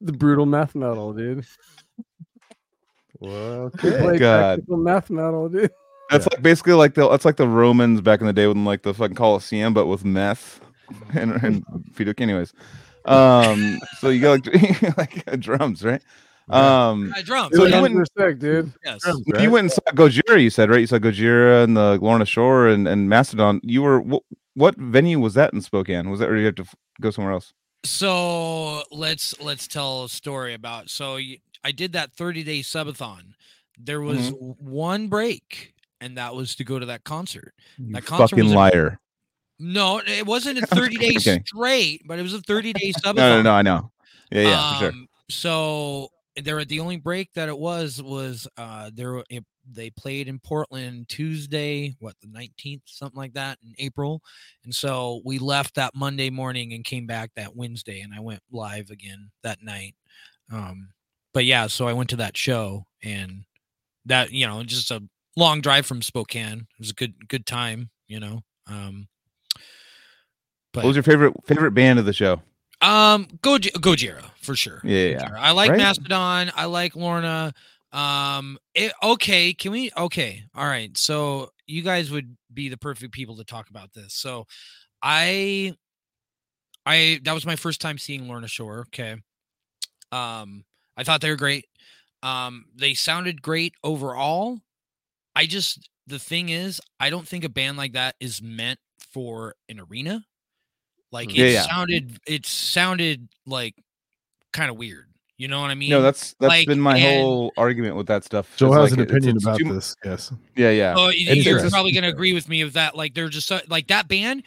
[0.00, 1.46] the brutal meth metal, dude.
[3.20, 4.18] Well, okay.
[4.18, 4.60] God.
[4.68, 5.70] meth metal, dude.
[6.10, 8.82] That's like basically like the that's like the Romans back in the day with like
[8.82, 10.60] the fucking Colosseum, but with meth
[11.14, 11.64] and and.
[12.18, 12.52] Anyways,
[13.06, 14.46] um, so you got
[14.98, 16.02] like like drums, right?
[16.50, 17.56] Um, Uh, drums.
[17.56, 18.72] So you yeah, wouldn't- you're dude.
[18.84, 19.02] yes.
[19.02, 19.50] Drums, you right?
[19.50, 20.80] went and saw Gojira, you said, right?
[20.80, 23.60] You saw Gojira and the Lorna Shore and and Mastodon.
[23.62, 24.22] You were what,
[24.54, 26.10] what venue was that in Spokane?
[26.10, 27.52] Was that or you have to f- go somewhere else?
[27.86, 31.18] so let's let's tell a story about so
[31.62, 33.34] I did that 30 day subathon
[33.78, 34.58] there was Mhm.
[34.58, 38.52] one break and that was to go to that concert You That concert fucking was
[38.54, 39.00] a- liar.
[39.58, 41.44] no it wasn't a 30 days kidding.
[41.44, 43.92] straight but it was a 30 day subathon No, no, no, I know.
[44.32, 44.88] Yeah, yeah, for sure.
[44.92, 46.08] Um, So
[46.42, 49.22] there, the only break that it was was uh there.
[49.30, 54.20] It, they played in Portland Tuesday, what the nineteenth, something like that, in April,
[54.64, 58.40] and so we left that Monday morning and came back that Wednesday, and I went
[58.52, 59.94] live again that night.
[60.52, 60.90] Um,
[61.32, 63.44] but yeah, so I went to that show, and
[64.06, 65.02] that you know, just a
[65.36, 66.58] long drive from Spokane.
[66.58, 68.42] It was a good good time, you know.
[68.66, 69.08] Um,
[70.72, 72.42] but What was your favorite favorite band of the show?
[72.84, 74.80] Um, Go Gojira for sure.
[74.84, 75.30] Yeah, yeah.
[75.36, 75.78] I like Right?
[75.78, 76.52] Mastodon.
[76.54, 77.52] I like Lorna.
[77.92, 79.90] Um, it, okay, can we?
[79.96, 80.96] Okay, all right.
[80.98, 84.14] So you guys would be the perfect people to talk about this.
[84.14, 84.46] So,
[85.02, 85.74] I,
[86.84, 88.80] I that was my first time seeing Lorna Shore.
[88.88, 89.12] Okay,
[90.12, 90.64] um,
[90.96, 91.66] I thought they were great.
[92.22, 94.58] Um, they sounded great overall.
[95.36, 99.54] I just the thing is, I don't think a band like that is meant for
[99.68, 100.24] an arena.
[101.14, 101.62] Like it Yeah, yeah.
[101.62, 103.74] sounded, it sounded like
[104.52, 105.06] kind of weird.
[105.36, 105.90] You know what I mean?
[105.90, 108.56] No, that's that's like, been my and- whole argument with that stuff.
[108.56, 109.96] Joe is, has like, an it's- opinion it's about too- this.
[110.04, 110.32] Yes.
[110.56, 110.94] Yeah, yeah.
[110.96, 112.96] Oh, It's you're probably gonna agree with me of that.
[112.96, 114.42] Like, they're just so, like that band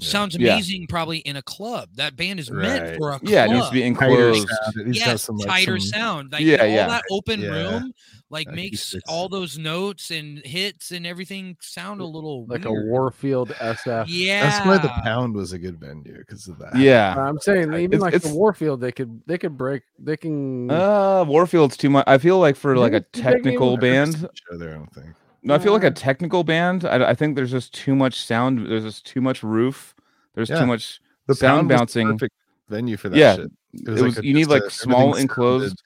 [0.00, 0.08] Yeah.
[0.08, 0.52] sounds Yeah.
[0.54, 1.88] amazing, probably in a club.
[1.94, 3.30] That band is meant for a club.
[3.30, 3.86] yeah, it needs to be Tighter
[4.30, 4.48] enclosed.
[4.48, 4.76] sound.
[4.76, 6.32] It needs to have yes, some, like, tighter some- sound.
[6.32, 6.86] Like Yeah, all yeah.
[6.88, 7.48] that open Yeah.
[7.48, 7.92] room,
[8.30, 9.10] like makes Acoustics.
[9.10, 12.70] all those notes and hits and everything sound a little like a.
[12.72, 14.06] Warfield SF.
[14.08, 16.76] Yeah, That's why the pound was a good venue because of that.
[16.76, 17.14] Yeah.
[17.18, 19.82] I'm saying even It's- like it's- the Warfield, they could they could break.
[19.98, 20.70] They can.
[20.70, 22.04] Uh Warfield's too much.
[22.06, 24.14] I feel like for like a Didn't you take me technical band,
[24.50, 25.08] Show there, I don't think.
[25.42, 26.84] No, I feel like a technical band.
[26.84, 28.66] I, I think there's just too much sound.
[28.66, 29.94] There's just too much roof.
[30.34, 30.60] There's Yeah.
[30.60, 31.00] too much.
[31.26, 32.08] The Sound pound the bouncing.
[32.12, 32.34] perfect
[32.68, 33.50] venue for that Yeah, shit.
[33.74, 35.82] It was, a- you need like a- small enclosed.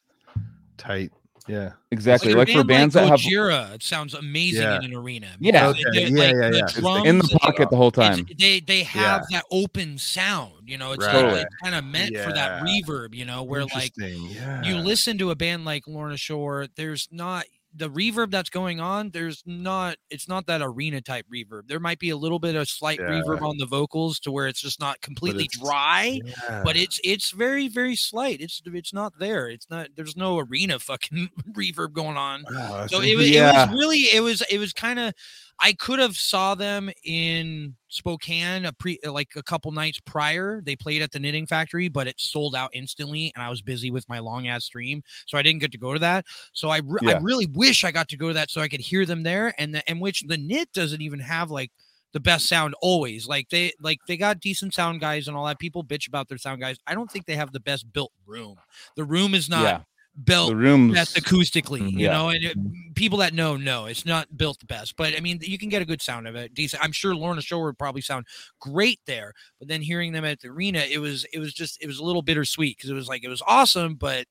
[0.78, 1.12] tight.
[1.46, 1.72] Yeah.
[1.90, 2.30] Exactly.
[2.32, 4.78] Like, Like a for bands like that have Gojira, it sounds amazing Yeah.
[4.78, 5.28] in an arena.
[5.38, 5.68] Yeah.
[5.68, 6.80] Okay, they- yeah, like, yeah, the yeah.
[6.80, 8.26] Drums in the and- pocket the whole time.
[8.38, 9.38] they they have Yeah.
[9.40, 10.52] that open sound.
[10.66, 11.32] You know, it's Right.
[11.32, 13.14] like, kind of meant for that reverb.
[13.14, 14.62] You know, where like yeah.
[14.62, 17.44] you listen to a band like Lorna Shore, there's not
[17.76, 19.10] the reverb that's going on.
[19.10, 21.66] There's not, it's not that arena type reverb.
[21.66, 23.06] There might be a little bit of slight Yeah.
[23.06, 26.62] reverb on the vocals to where it's just not completely it's- dry, Yeah.
[26.64, 28.40] but it's it's very very slight.
[28.40, 29.48] It's it's not there.
[29.48, 29.88] It's not.
[29.96, 32.44] There's no arena fucking reverb going on.
[32.48, 33.64] That's So it Yeah.
[33.64, 35.12] it was really it was it was kind of
[35.60, 40.60] I could have saw them in Spokane a pre uh, like a couple nights prior.
[40.60, 43.90] They played at the Knitting Factory, but it sold out instantly, and I was busy
[43.90, 46.24] with my long ass stream, so I didn't get to go to that.
[46.52, 48.80] So I re- I really wish I got to go to that so I could
[48.80, 51.70] hear them there, and the and which the Knit doesn't even have like
[52.12, 53.26] the best sound always.
[53.28, 55.58] Like they like they got decent sound guys and all that.
[55.58, 56.78] People bitch about their sound guys.
[56.86, 58.56] I don't think they have the best built room.
[58.96, 59.80] The room is not yeah.
[60.22, 60.94] Built The rooms.
[60.94, 61.92] best acoustically, Mhm.
[61.92, 62.12] you Yeah.
[62.12, 65.40] know, and it, people that know know it's not built the best, but I mean
[65.42, 66.84] you can get a good sound of it, decent.
[66.84, 68.26] I'm sure Lorna Shore would probably sound
[68.60, 71.86] great there, but then hearing them at the arena, it was it was just it
[71.88, 74.26] was a little bittersweet because it was like it was awesome, but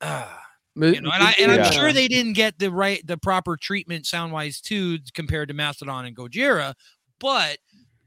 [0.00, 0.28] uh,
[0.76, 1.64] you know, and I and Yeah.
[1.66, 5.54] I'm sure they didn't get the right the proper treatment sound wise too compared to
[5.54, 6.74] Mastodon and Gojira,
[7.18, 7.58] but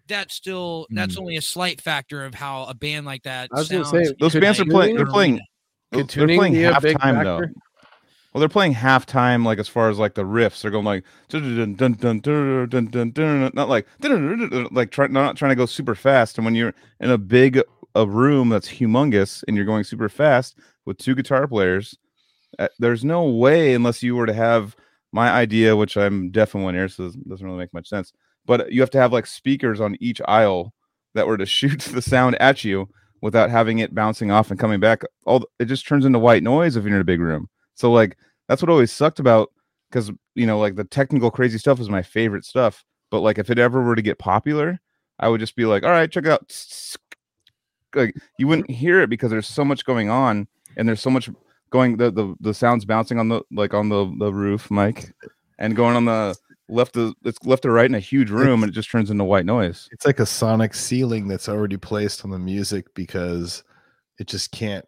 [0.07, 1.19] that's still that's Mm.
[1.19, 3.49] only a slight factor of how a band like that.
[3.53, 4.95] I was gonna sounds say, Those could bands are playing.
[4.95, 5.41] They're or- playing.
[5.91, 7.47] They're playing halftime though.
[8.33, 11.75] Well, they're playing halftime, like as far as like the riffs, they're going like dun
[11.75, 13.87] dun dun dun dun dun dun, not like
[14.71, 16.37] like try, not trying to go super fast.
[16.37, 17.59] And when you're in a big
[17.95, 21.97] a room that's humongous and you're going super fast with two guitar players,
[22.59, 24.75] uh, there's no way unless you were to have
[25.11, 28.13] my idea, which I'm deaf in one ear, so it doesn't really make much sense.
[28.45, 30.71] But you have to have like speakers on each aisle
[31.15, 32.89] that were to shoot the sound at you
[33.21, 35.03] without having it bouncing off and coming back.
[35.25, 37.49] All it just turns into white noise if you're in a big room.
[37.75, 38.17] So like
[38.47, 39.51] that's what always sucked about
[39.89, 42.83] because you know like the technical crazy stuff is my favorite stuff.
[43.11, 44.79] But like if it ever were to get popular,
[45.19, 46.51] I would just be like, all right, check it out.
[47.95, 50.47] Like you wouldn't hear it because there's so much going on
[50.77, 51.27] and there's so much
[51.71, 55.11] going the the, the sounds bouncing on the like on the the roof, Mike,
[55.57, 56.35] and going on the
[56.69, 59.23] left to it's left to right in a huge room and it just turns into
[59.23, 59.89] white noise.
[59.91, 63.63] it's like a sonic ceiling that's already placed on the music because
[64.19, 64.85] it just can't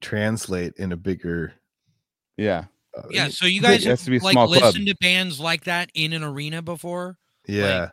[0.00, 1.52] translate in a bigger
[2.36, 2.64] Yeah.
[2.96, 6.12] uh, Yeah, so you guys have to be like listened to bands like that in
[6.12, 7.18] an arena before?
[7.46, 7.90] yeah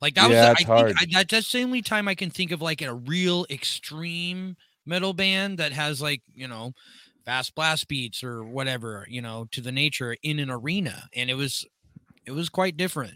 [0.00, 0.96] Like that Yeah, was it's the, I hard.
[0.96, 4.56] think I, that's the only time I can think of like a real extreme
[4.86, 6.72] metal band that has like, you know,
[7.24, 11.08] fast blast beats or whatever, you know, to the nature in an arena.
[11.14, 11.66] And it was
[12.28, 13.14] it was quite different.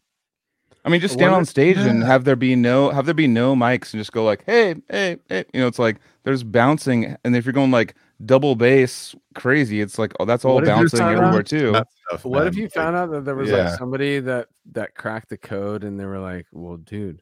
[0.85, 3.55] I mean, just stand on stage and have there be no have there be no
[3.55, 5.45] mics and just go like, hey, hey, hey.
[5.53, 7.95] You know, it's like there's bouncing, and if you're going like
[8.25, 11.71] double bass crazy, it's like oh, that's all What bouncing everywhere about too.
[12.09, 13.69] Stuff, What if you found out that there was yeah.
[13.69, 17.21] like somebody that that cracked the code and they were like, "Well, dude,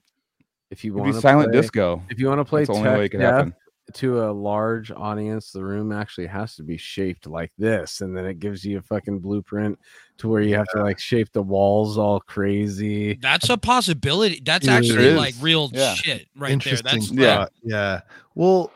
[0.70, 2.02] if you want be to silent play, disco.
[2.08, 3.54] if you want to play That's the only way it tech could death happen.
[3.94, 8.24] To a large audience, the room actually has to be shaped like this, and then
[8.26, 9.78] it gives you a fucking blueprint
[10.18, 13.14] to where you have to like shape the walls all crazy.
[13.14, 14.42] That's a possibility.
[14.44, 15.16] That's There actually is.
[15.16, 15.94] like real Yeah.
[15.94, 16.50] shit right there.
[16.50, 16.84] Interesting.
[17.00, 17.36] That's Yeah.
[17.36, 17.52] thought.
[17.62, 18.00] yeah.
[18.34, 18.72] Well,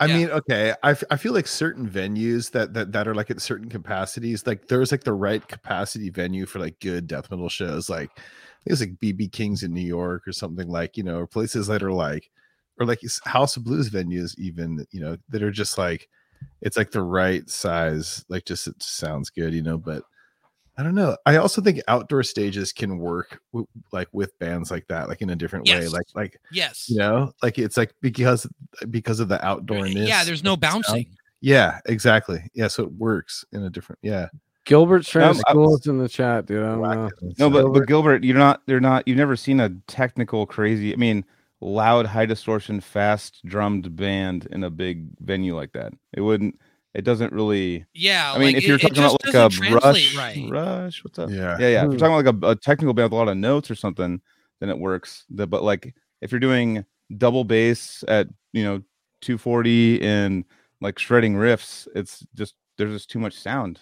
[0.00, 0.16] I Yeah.
[0.16, 0.74] mean, okay.
[0.82, 4.46] I, f- I feel like certain venues that, that that are like at certain capacities,
[4.46, 7.88] like there's like the right capacity venue for like good death metal shows.
[7.88, 8.20] Like I
[8.64, 11.68] think it's like BB Kings in New York or something like you know, or places
[11.68, 12.30] that are like,
[12.78, 16.08] or like House of Blues venues, even you know, that are just like,
[16.60, 18.24] it's like the right size.
[18.28, 19.78] Like just it sounds good, you know.
[19.78, 20.02] But
[20.76, 21.16] I don't know.
[21.24, 25.30] I also think outdoor stages can work w- like with bands like that, like in
[25.30, 25.86] a different way.
[25.88, 26.88] Like like yes.
[26.90, 28.46] you know like it's like because
[28.90, 30.84] because of the outdoorness Yeah, there's no of the sound.
[30.84, 31.06] bouncing.
[31.40, 34.28] yeah exactly yeah so it works in a different yeah
[34.64, 36.64] Gilbert's trying to Um, I- school us in the chat, dude.
[36.64, 37.10] I don't know.
[37.38, 38.62] No, but, but Gilbert, you're not.
[38.66, 39.06] You're not.
[39.06, 40.90] You've never seen a technical, crazy.
[40.92, 41.22] I mean,
[41.64, 45.92] loud, high distortion, fast drummed band in a big venue like that.
[46.12, 46.60] It wouldn't.
[46.94, 47.84] It doesn't really.
[47.94, 48.32] Yeah.
[48.32, 50.46] I mean, like, if you're it- it talking about like a rush, right.
[50.48, 51.02] rush.
[51.02, 51.30] What's up?
[51.30, 51.78] yeah Yeah, yeah.
[51.80, 51.90] If Hmm.
[51.92, 54.20] you're talking about like a, a technical band with a lot of notes or something,
[54.60, 55.24] then it works.
[55.30, 56.84] The, but like if you're doing
[57.18, 58.82] double bass at you know
[59.22, 60.44] 240 and
[60.80, 63.80] like shredding riffs, it's just there's just too much sound.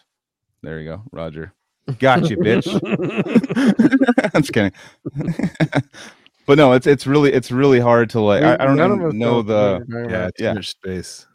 [0.63, 1.53] There you go, Roger.
[1.99, 2.69] Got you, bitch.
[4.35, 4.73] I'm just kidding.
[6.47, 8.43] but no, it's it's really it's really hard to like.
[8.43, 9.85] I, I don't None even us know the.
[9.89, 10.33] yeah about.
[10.39, 10.61] Yeah.
[10.61, 11.27] space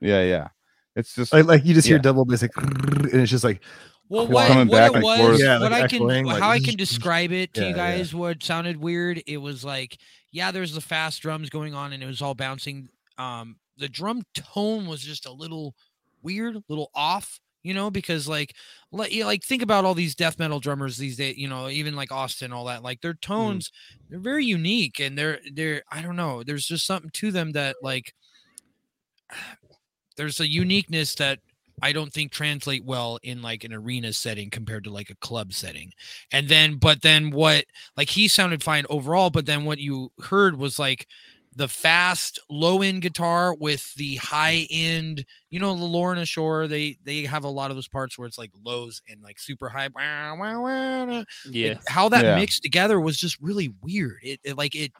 [0.00, 0.48] Yeah, yeah.
[0.94, 3.62] It's just like, like you just hear double bass like and it's just like
[4.08, 5.40] Well, Coming what, what back it was, forth.
[5.40, 7.76] Yeah, what like I can, echoing, like how I can describe it to Yeah, you
[7.76, 7.96] yeah.
[7.96, 9.96] guys, what sounded weird, it was like,
[10.32, 12.88] yeah, there's the fast drums going on, and it was all bouncing.
[13.16, 15.74] Um, the drum tone was just a little
[16.22, 18.54] weird, a little off, you know, because like,
[18.90, 21.94] like, you- like think about all these death metal drummers these days, you know, even
[21.94, 23.20] like Austin, all that, like their mm.
[23.20, 23.72] tones,
[24.08, 27.76] they're very unique, and they're they're, I don't know, there's just something to them that
[27.82, 28.14] like,
[30.16, 31.38] there's a uniqueness that
[31.80, 35.52] I don't think translate well in like an arena setting compared to like a club
[35.52, 35.92] setting.
[36.30, 37.64] And then, but then what,
[37.96, 41.08] like he sounded fine overall, but then what you heard was like
[41.54, 46.96] the fast low end guitar with the high end, you know, the Lorna Shore, they,
[47.04, 49.88] they have a lot of those parts where it's like lows and like super high.
[49.94, 51.74] wah, wah, wah, it- Yeah.
[51.88, 52.36] how that Yeah.
[52.36, 54.18] mixed together was just really weird.
[54.22, 54.92] It, it like it,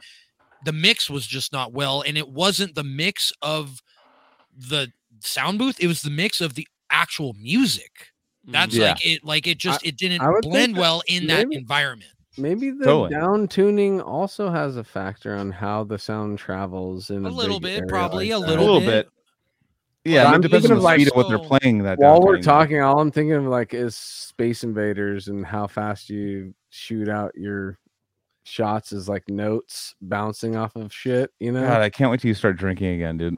[0.65, 3.81] the mix was just not well, and it wasn't the mix of
[4.57, 5.81] the sound booth.
[5.81, 8.09] It was the mix of the actual music.
[8.45, 8.81] That's mm.
[8.81, 8.89] Yeah.
[8.91, 9.25] like it.
[9.25, 12.11] Like it just it didn't I would think blend that well in that environment.
[12.39, 13.11] Maybe the Totally.
[13.11, 17.61] down tuning also has a factor on how the sound travels in A a, little
[17.61, 18.47] bit, probably like a that.
[18.47, 19.07] a little little bit.
[19.07, 19.09] bit.
[20.05, 21.29] Yeah, But I mean, I'm it depends thinking on of, the like, speed of what
[21.29, 21.83] they're playing.
[21.85, 26.11] That While we're talking, all I'm thinking of like is Space Invaders and how fast
[26.11, 27.79] you shoot out your
[28.45, 31.61] shots is like notes bouncing off of shit, you know?
[31.67, 33.37] God, I can't wait till you start drinking again, dude.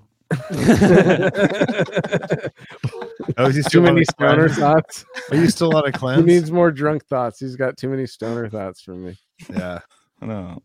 [3.39, 4.59] Oh is he too many stoner cleanse?
[4.59, 5.05] thoughts.
[5.31, 6.21] are you still on a cleanse?
[6.21, 7.41] He needs more drunk thoughts.
[7.41, 9.17] He's got too many stoner thoughts for me.
[9.51, 9.81] yeah
[10.21, 10.63] I know.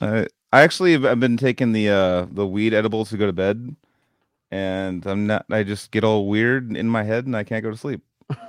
[0.00, 3.32] I I actually have I've been taking the uh the weed edibles to go to
[3.32, 3.74] bed,
[4.50, 5.46] and I'm not.
[5.50, 8.02] I just get all weird in my head, and I can't go to sleep.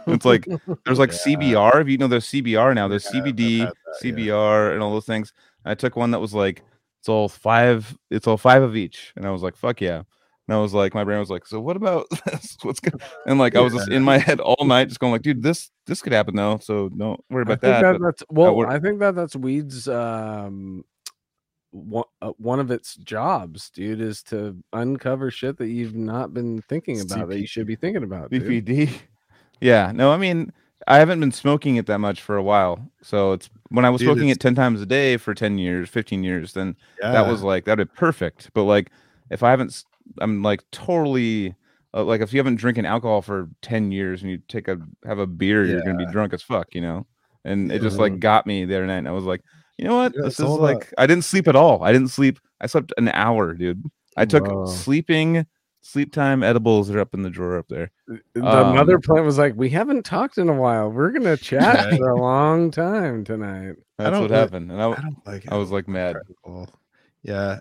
[0.08, 0.48] It's like
[0.86, 1.36] there's like Yeah.
[1.36, 1.82] CBR.
[1.82, 4.12] If you know there's CBR now, there's Yeah, CBD, had that, yeah.
[4.12, 5.34] CBR, and all those things.
[5.66, 6.62] I took one that was like
[7.00, 7.98] it's all five.
[8.10, 10.04] It's all five of each, and I was like, fuck yeah.
[10.48, 12.56] And I was like, my brain was like, so what about this?
[12.62, 13.02] What's good?
[13.26, 15.72] And like I was just in my head all night, just going like, dude, this
[15.88, 16.60] this could happen though.
[16.62, 17.82] So don't worry I about that.
[17.82, 18.56] that, that's well.
[18.56, 20.84] would- I think that that's Weed's um,
[21.72, 26.62] one, uh, one of its jobs, dude, is to uncover shit that you've not been
[26.62, 28.30] thinking about that you should be thinking about.
[28.32, 28.44] dude.
[28.66, 28.90] BPD.
[29.62, 30.52] Yeah, no, I mean,
[30.86, 32.92] I haven't been smoking it that much for a while.
[33.02, 35.58] So it's when I was Dude, smoking it's- it 10 times a day for 10
[35.58, 38.50] years, 15 years, then yeah that was like, that'd be perfect.
[38.54, 38.92] But like,
[39.32, 39.86] if I haven't,
[40.20, 41.56] I'm like totally,
[41.94, 45.20] uh, like, if you haven't drinking alcohol for 10 years and you take a, have
[45.20, 47.06] a beer, you're going to be drunk as fuck, you know?
[47.44, 48.98] And it just like got me the other night.
[49.00, 49.42] And I was like,
[49.78, 50.14] you know what?
[50.16, 51.84] Yeah, this is all like, about- I didn't sleep at all.
[51.84, 52.40] I didn't sleep.
[52.62, 53.84] I slept an hour, dude.
[54.18, 54.66] I took Whoa.
[54.68, 55.46] sleeping,
[55.82, 57.92] sleep time edibles are up in the drawer up there.
[58.08, 60.90] The Um, mother plant was like, "We haven't talked in a while.
[60.90, 61.98] We're gonna chat Yeah.
[61.98, 64.72] for a long time tonight." That's don't what really- happened.
[64.72, 65.52] And I, I don't like it.
[65.52, 66.16] I was like mad.
[66.16, 66.74] Incredible.
[67.24, 67.60] Yeah,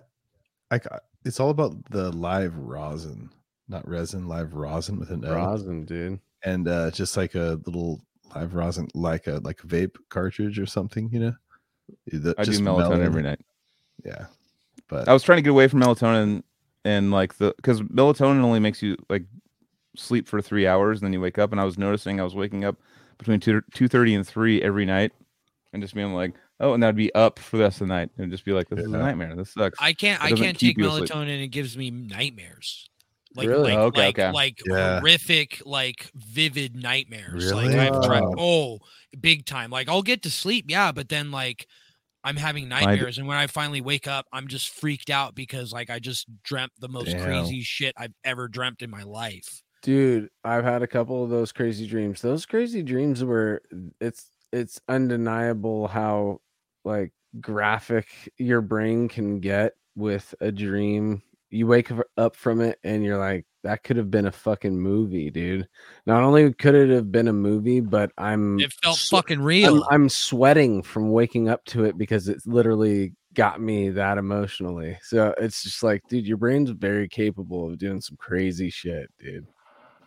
[0.71, 3.31] I ca- it's all about the live rosin,
[3.69, 6.21] not resin, live rosin with an O, Rosin, dude.
[6.45, 8.01] and uh, just like a little
[8.35, 11.35] live rosin, like a like vape cartridge or something, you know.
[12.07, 13.03] The- I do just melatonin melon.
[13.03, 13.41] every night.
[14.05, 14.27] Yeah,
[14.89, 16.43] but I was trying to get away from melatonin
[16.85, 19.25] and like the because melatonin only makes you like
[19.97, 22.35] sleep for three hours and then you wake up and I was noticing I was
[22.35, 22.77] waking up
[23.19, 25.13] between two two thirty and three every night
[25.73, 28.10] and just being like oh and that'd be up for the rest of the night
[28.18, 29.78] and just be like this is a nightmare this sucks.
[29.81, 30.22] I can't.
[30.22, 31.10] I can't take you asleep.
[31.10, 31.43] melatonin.
[31.43, 32.89] It gives me nightmares.
[33.36, 33.72] Like, Really?
[33.72, 34.31] like, Oh, okay, like, okay.
[34.32, 35.01] like Yeah.
[35.01, 37.44] horrific, like vivid nightmares.
[37.44, 37.74] Really?
[37.74, 38.22] Like I've tried.
[38.39, 38.78] Oh,
[39.20, 39.70] big time.
[39.70, 41.66] Like I'll get to sleep, yeah, but then like
[42.22, 45.90] I'm having nightmares, and when I finally wake up, I'm just freaked out because like
[45.90, 47.22] I just dreamt the most Damn.
[47.22, 49.62] crazy shit I've ever dreamt in my life.
[49.82, 52.22] Dude, I've had a couple of those crazy dreams.
[52.22, 53.60] Those crazy dreams were
[54.01, 56.40] it's it's undeniable how
[56.85, 58.06] like graphic
[58.39, 61.23] your brain can get with a dream.
[61.51, 64.78] You wake up- up from it and you're like, that could have been a fucking
[64.78, 65.66] movie, dude.
[66.05, 69.44] Not only could it have been a movie, but I'm It felt sw- fucking I'm,
[69.44, 69.86] real.
[69.90, 74.98] I'm sweating from waking up to it because it's literally got me that emotionally.
[75.02, 79.47] So it's just like, dude, your brain's very capable of doing some crazy shit, dude.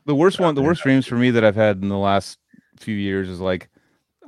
[0.05, 2.37] the worst one the worst dreams for me that I've had in the last
[2.77, 3.69] few years is like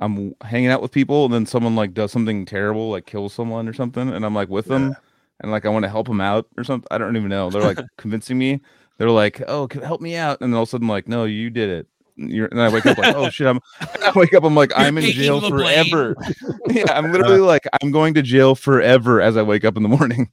[0.00, 3.68] I'm hanging out with people and then someone like does something terrible like kills someone
[3.68, 4.96] or something and I'm like with them
[5.40, 7.62] and like I want to help them out or something I don't even know they're
[7.62, 8.60] like convincing me
[8.98, 11.24] they're like oh can help me out and then all of a sudden like no
[11.24, 11.86] you did it
[12.20, 13.46] And You're, and I wake up like, oh shit!
[13.46, 13.60] I'm.
[13.80, 16.16] I wake up, I'm like, I'm in jail forever.
[16.68, 19.88] yeah, I'm literally like, I'm going to jail forever as I wake up in the
[19.88, 20.28] morning.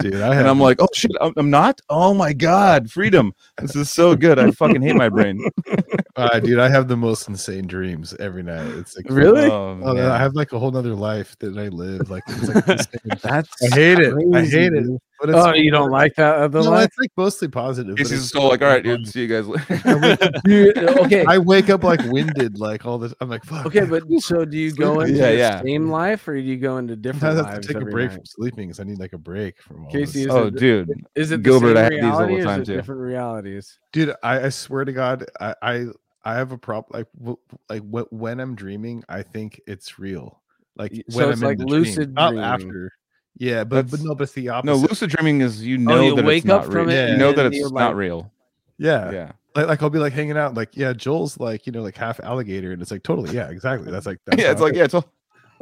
[0.00, 1.80] Dude, I and I'm like, oh shit, I'm, I'm not.
[1.88, 3.32] Oh my god, freedom!
[3.60, 4.38] This is so good.
[4.38, 5.44] I fucking hate my brain.
[6.16, 8.66] uh, dude, I have the most insane dreams every night.
[8.76, 9.46] It's like Really?
[9.50, 10.10] Oh, Oh.
[10.10, 12.10] I have like a whole other life that I live.
[12.10, 12.88] Like it's like.
[13.22, 14.12] That's I hate it.
[14.14, 14.86] I crazy, hate it.
[15.20, 16.84] But it's Oh, you don't like that other no, life?
[16.86, 17.96] it's like mostly positive.
[17.96, 20.30] but Casey's it's still like, all right, dude, see you guys later.
[20.44, 21.24] Dude, okay.
[21.26, 23.12] I wake up like winded, like all this.
[23.20, 23.66] I'm like, fuck.
[23.66, 23.90] Okay, man.
[24.08, 25.62] but so do you go into Yeah, the yeah.
[25.62, 27.86] same life or do you go into different Sometimes I have lives to take a
[27.86, 28.16] break night?
[28.16, 30.90] from sleeping because I need like a break from all Casey, is oh, it, dude,
[31.14, 32.76] is it the Gilbert, same I have these all the reality or is time, too.
[32.76, 33.78] different realities?
[33.92, 35.86] dude I, I swear to god i i,
[36.24, 37.38] I have a problem like w-
[37.68, 40.40] like wh- when i'm dreaming i think it's real
[40.76, 42.92] like Y- when it's i'm like in the dream, lucid not after
[43.36, 46.16] yeah but but no but the opposite no, lucid dreaming is you oh, know you
[46.16, 46.96] that wake it's up not from real.
[46.96, 48.30] it You know that it's not like- real.
[48.78, 51.82] yeah, Yeah, Like, like i'll be like hanging out like yeah joel's like you know
[51.82, 54.50] like half alligator and it's like totally yeah exactly that's like that's yeah.
[54.52, 55.10] It's like yeah, it's all.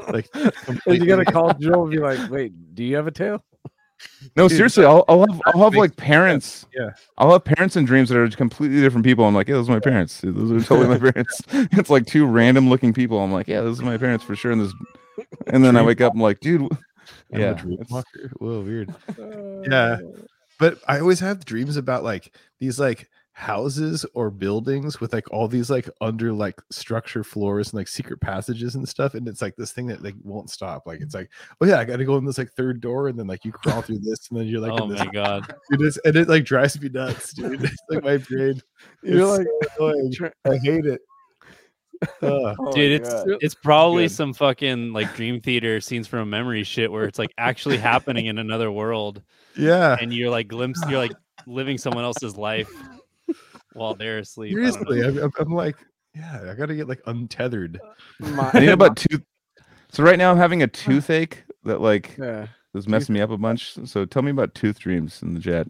[0.08, 3.10] like And you completely- gotta call Joel and be like, wait, do you have a
[3.10, 3.42] tail?
[4.36, 6.66] No, Dude, seriously, I'll, I'll have I'll have like parents.
[6.74, 6.90] yeah.
[7.18, 9.24] I'll have parents in dreams that are completely different people.
[9.24, 10.20] I'm like, yeah, those are my parents.
[10.22, 11.40] Those are totally my parents.
[11.78, 13.18] It's like two random looking people.
[13.20, 14.52] I'm like, yeah, those are my parents for sure.
[14.52, 14.72] And this,
[15.46, 16.68] and then I wake up, I'm like, dude, I'm
[17.32, 18.30] a yeah, dream it's- walker.
[18.38, 18.94] Whoa, weird.
[19.70, 19.98] Yeah.
[20.58, 25.46] but I always have dreams about like these like houses or buildings with like all
[25.46, 29.54] these like under like structure floors and like secret passages and stuff and it's like
[29.56, 30.86] this thing that like won't stop.
[30.86, 31.30] Like it's like
[31.60, 33.82] oh yeah i gotta go in this like third door and then like you crawl
[33.82, 35.54] through this and then you're like oh in this my god.
[35.70, 37.62] dude, it's, and it like drives me nuts dude.
[37.62, 38.58] It's like my brain
[39.02, 39.46] You're it's
[39.78, 41.02] like, so i hate it.
[42.22, 43.28] Uh, oh Dude, it's God.
[43.40, 44.12] it's probably Good.
[44.12, 48.26] some fucking like dream theater scenes from a memory shit where it's like actually happening
[48.26, 49.22] in another world.
[49.56, 49.96] Yeah.
[50.00, 51.12] And you're like glimpse you're like
[51.46, 52.70] living someone else's life
[53.76, 54.52] while they're asleep.
[54.52, 55.76] Seriously, I'm, I'm, I'm like
[56.14, 57.78] yeah i gotta get like untethered
[58.20, 59.20] My- I need about two.
[59.92, 62.46] So right now I'm having a toothache that like yeah.
[62.74, 63.74] is messing me up a bunch.
[63.84, 65.68] So tell me about tooth dreams in the chat.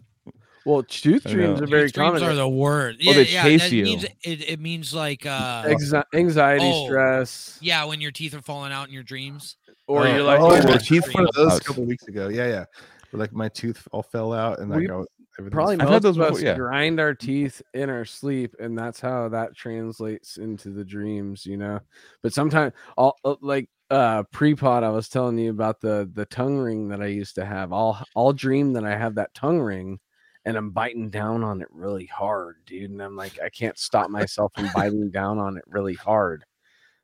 [0.65, 2.23] Well, tooth dreams are very These dreams common.
[2.23, 2.95] are the word.
[2.99, 3.43] Oh, Yeah, they yeah.
[3.43, 3.83] chase you.
[3.83, 6.85] Means, it, it means like uh Anxi- anxiety, Oh.
[6.87, 9.55] stress, yeah, when your teeth are falling out in your dreams.
[9.87, 11.63] or Oh, you're like, oh, Oh, you're my teeth one of those a out.
[11.63, 12.65] couple weeks ago yeah yeah
[13.11, 15.16] where like my tooth all fell out and like We I was, everything
[15.51, 16.55] probably was I've most had those of us before, yeah.
[16.55, 21.57] grind our teeth in our sleep, and that's how that translates into the dreams, you
[21.57, 21.79] know.
[22.23, 26.57] But sometimes, all uh, like uh pre-pod, I was telling you about the the tongue
[26.57, 27.71] ring that I used to have.
[27.71, 29.99] I'll I'll dream that I have that tongue ring,
[30.45, 32.91] and I'm biting down on it really hard, dude.
[32.91, 36.45] And I'm like, I can't stop myself from biting down on it really hard.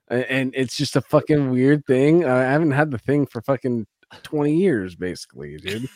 [0.10, 2.26] A- And it's just a fucking weird thing.
[2.26, 3.86] I haven't had the thing for fucking
[4.24, 5.88] 20 years, basically, dude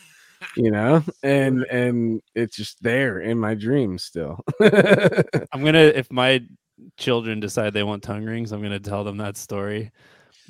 [0.56, 6.42] you know and and it's just there in my dreams still I'm gonna if my
[6.96, 9.90] children decide they want tongue rings, I'm gonna tell them that story.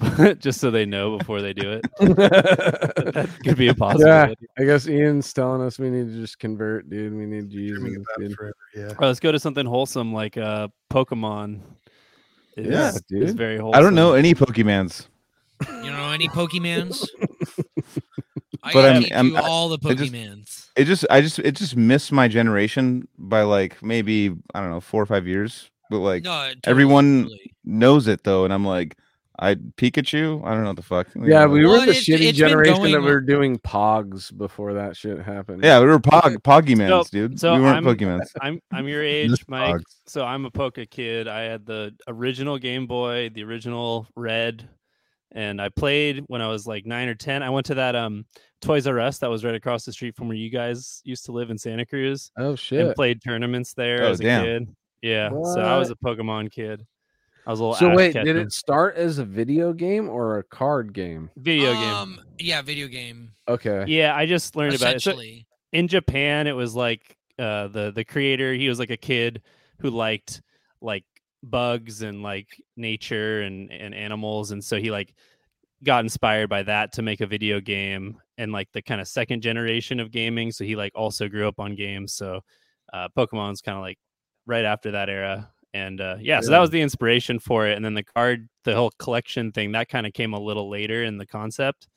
[0.38, 1.82] just so they know before they do it.
[1.98, 4.46] That could be a possibility.
[4.56, 7.96] i guess ian's telling us we need to just convert dude we need jesus dreaming
[7.96, 8.36] about it dude.
[8.36, 11.62] forever yeah All right, let's go to something wholesome like uh Pokemon.
[12.56, 13.36] Is, Yeah, is dude.
[13.36, 13.78] very wholesome.
[13.78, 15.06] I don't know any Pokemans.
[15.68, 17.04] You know any Pokemans?
[18.68, 20.64] I But gotta I'm- I'm- all the I just- Pokemans.
[20.76, 24.80] It just I just it just missed my generation by like maybe I don't know
[24.80, 25.70] four or five years.
[25.90, 27.52] But like no, totally, everyone- totally.
[27.64, 28.96] knows it though, and I'm like
[29.40, 30.44] I Pikachu.
[30.44, 31.06] I don't know what the fuck.
[31.14, 35.18] Yeah, we were the it's- shitty generation that going were doing pogs before that shit
[35.20, 35.62] happened.
[35.62, 37.38] Yeah, we were Pog Poggymans, dude.
[37.38, 38.26] so we weren't I'm- Pokemans.
[38.40, 39.76] I'm I'm your age, Miss Mike.
[39.76, 39.82] Pogs.
[40.06, 41.26] So I'm a Poke kid.
[41.28, 44.68] I had the original Game Boy, the original Red,
[45.32, 47.42] and I played when I was like nine or ten.
[47.44, 48.24] I went to that um
[48.60, 51.32] Toys R Us that was right across the street from where you guys used to
[51.32, 52.80] live in Santa Cruz, Oh shit!
[52.80, 54.44] and played tournaments there Oh, as a damn.
[54.44, 54.76] kid.
[55.02, 56.84] Yeah, so I was a Pokemon kid.
[57.46, 57.76] I was a little.
[57.76, 61.30] So ass wait, did it start as a video game or a card game?
[61.36, 61.94] video game?
[61.94, 63.32] Um, yeah, video game.
[63.48, 63.84] Okay.
[63.86, 65.02] Yeah, I just learned about it.
[65.02, 65.18] So
[65.72, 68.52] in Japan, it was like uh, the the creator.
[68.54, 69.42] He was like a kid
[69.78, 70.42] who liked
[70.80, 71.04] like
[71.42, 75.14] bugs and like nature and and animals, and so he like
[75.84, 79.42] got inspired by that to make a video game and like the kind of second
[79.42, 80.50] generation of gaming.
[80.52, 82.14] So he like also grew up on games.
[82.14, 82.40] So
[82.92, 83.98] uh, Pokemon's kind of like
[84.46, 85.50] right after that era.
[85.74, 87.76] And uh, yeah, so that was the inspiration for it.
[87.76, 91.04] And then the card, the whole collection thing, that kind of came a little later
[91.04, 91.88] in the concept.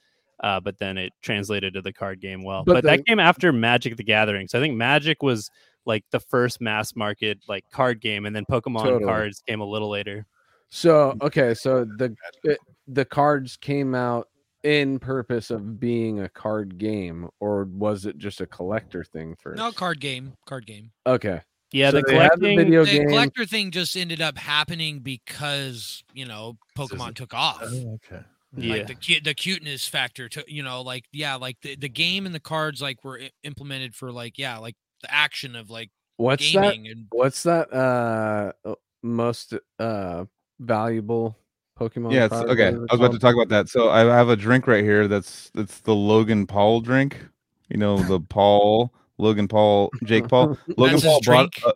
[0.44, 2.64] Uh, but then it translated to the card game well.
[2.66, 4.48] But But, the- that came after Magic the Gathering.
[4.48, 5.50] So I think Magic was
[5.86, 9.06] like the first mass market like card game, and then Pokemon Totally.
[9.06, 10.26] cards came a little later.
[10.70, 14.28] So okay, so the it- the cards came out
[14.64, 19.58] in purpose of being a card game, or was it just a collector thing first?
[19.58, 20.34] no card game.
[20.46, 20.92] Card game.
[21.06, 21.42] Okay.
[21.72, 23.08] Yeah, So the they had the video the game.
[23.08, 27.64] collector thing just ended up happening because you know Pokemon took off.
[27.64, 28.24] Oh, okay.
[28.58, 28.74] yeah.
[28.76, 32.26] Like the cute, the cuteness factor to you know, like yeah, like the, the game
[32.26, 35.90] and the cards like were i- implemented for like yeah, like the action of like
[36.18, 36.76] What's that?
[36.76, 37.74] and What's that?
[37.74, 38.52] Uh,
[39.02, 40.26] most uh
[40.60, 41.36] valuable
[41.80, 42.12] Pokemon.
[42.14, 42.68] Yeah, it's, okay.
[42.68, 43.70] I What is it was about to talk about that.
[43.70, 45.08] So I have a drink right here.
[45.08, 47.18] That's that's the Logan Paul drink.
[47.70, 51.52] You know the Paul Logan Paul Jake Paul Logan That's Paul brought.
[51.52, 51.66] drink?
[51.66, 51.74] Uh,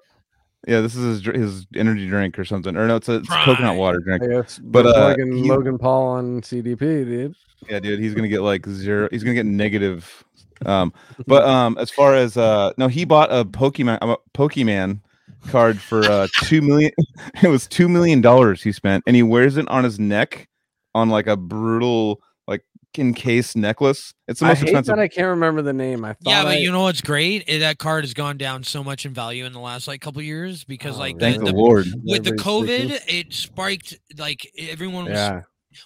[0.68, 2.76] yeah, this is his his energy drink or something.
[2.76, 4.24] Or no, it's a it's coconut water drink.
[4.24, 7.36] Guess, But, but uh, Logan, he- Logan Paul on CDP, dude.
[7.70, 9.08] Yeah, dude, he's gonna get like zero.
[9.12, 10.24] He's gonna get negative.
[10.66, 10.94] Um,
[11.28, 15.02] but um, as far as uh, no, he bought a Pokemon a Pokemon
[15.48, 16.92] card for uh two million.
[17.44, 20.48] it was two million dollars he spent, and he wears it on his neck
[20.94, 22.64] on like a brutal like
[22.98, 24.14] encased necklace.
[24.28, 24.96] It's the I most hate expensive.
[24.96, 26.06] that I can't remember the name.
[26.06, 27.44] I thought yeah, but I- you know what's great?
[27.48, 30.22] Eh, That card has gone down so much in value in the last like couple
[30.22, 31.86] years because Oh, like Thank the, the the- Lord.
[32.04, 35.14] with the Everybody's COVID, it spiked like everyone was.
[35.14, 35.42] Yeah.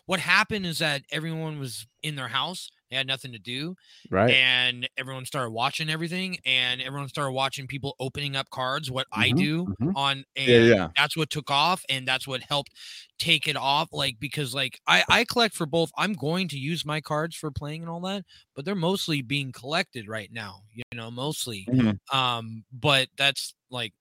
[0.05, 2.69] What happened is that everyone was in their house.
[2.89, 3.75] They had nothing to do.
[4.09, 4.37] Right.
[4.37, 9.31] and everyone started watching everything and everyone started watching people opening up cards what i
[9.31, 9.95] Mhm, do mhm.
[9.95, 10.91] on and Yeah, yeah.
[10.97, 12.71] that's what took off and that's what helped
[13.17, 16.85] take it off like because like i i collect for both i'm going to use
[16.85, 18.23] my cards for playing and all that
[18.55, 21.99] but they're mostly being collected right now you know mostly Mhm.
[22.13, 23.93] um but that's like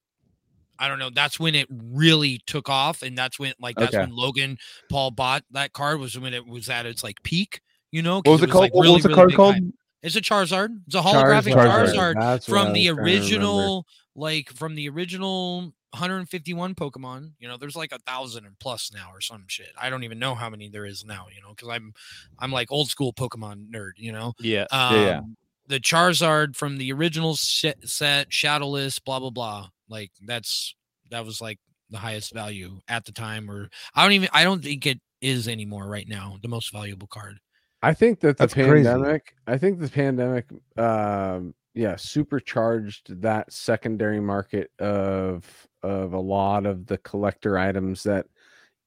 [0.78, 1.10] I don't know.
[1.10, 3.98] That's when it really took off, and that's when like that's Okay.
[3.98, 4.58] when Logan
[4.88, 7.60] Paul bought that card was when it was at its like peak.
[7.90, 8.62] You know, What 'cause was it called?
[8.62, 9.54] like, what really, was the really card called?
[9.54, 9.64] hype.
[10.02, 10.80] It's a Charizard.
[10.86, 11.94] It's a holographic Charizard.
[11.94, 13.02] Charizard, That's from the was trying to remember.
[13.02, 17.32] original, like from the original 151 Pokemon.
[17.38, 19.70] You know, there's like a thousand and plus now or some shit.
[19.80, 21.26] I don't even know how many there is now.
[21.34, 21.92] You know, because I'm
[22.38, 23.92] I'm like old school Pokemon nerd.
[23.96, 24.66] You know, Yeah.
[24.70, 25.20] um, Yeah, yeah.
[25.66, 29.68] the Charizard from the original set, set, Shadowless, blah blah blah.
[29.88, 30.74] Like that's
[31.10, 31.58] that was like
[31.90, 35.48] the highest value at the time, or I don't even I don't think it is
[35.48, 36.36] anymore right now.
[36.42, 37.38] The most valuable card.
[37.82, 38.84] I think that the That's crazy.
[38.88, 40.46] pandemic, I think the pandemic,
[40.76, 45.44] um, yeah, supercharged that secondary market of
[45.84, 48.26] of a lot of the collector items that.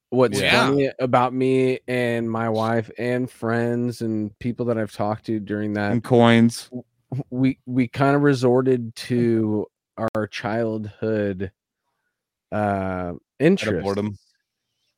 [0.10, 0.68] What's Yeah.
[0.68, 5.72] funny about me and my wife and friends and people that I've talked to during
[5.74, 6.70] that, And coins.
[7.30, 9.68] we we kind of resorted to
[10.16, 11.54] our childhood
[12.52, 13.84] uh Out of interest.
[13.84, 14.18] boredom.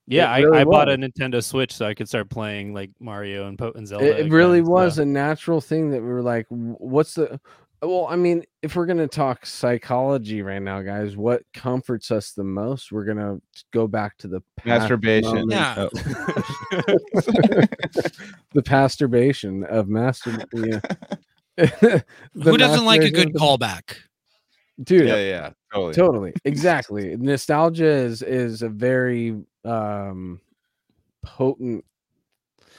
[0.06, 3.48] Yeah, It I, I bought a Nintendo Switch so I could start playing like Mario
[3.48, 4.06] and, po- and Zelda.
[4.20, 7.40] It, it really again, was so- a natural thing that we were like, what's the
[7.82, 12.44] well, I mean, if we're gonna talk psychology right now, guys, what comforts us the
[12.44, 12.92] most?
[12.92, 13.40] We're gonna
[13.74, 15.50] go back to the past Masturbation.
[15.50, 15.76] Yeah.
[15.78, 15.90] Oh.
[18.54, 20.46] the masturbation of master.
[20.54, 20.80] Yeah.
[22.42, 23.98] Who doesn't like a good callback?
[24.82, 25.08] dude?
[25.08, 25.94] yeah, yeah, totally.
[25.94, 30.40] totally exactly nostalgia is is a very um
[31.24, 31.84] potent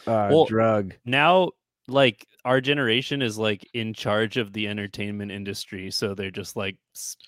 [0.06, 1.50] uh Well, drug now
[1.88, 6.76] like our generation is like in charge of the entertainment industry so they're just like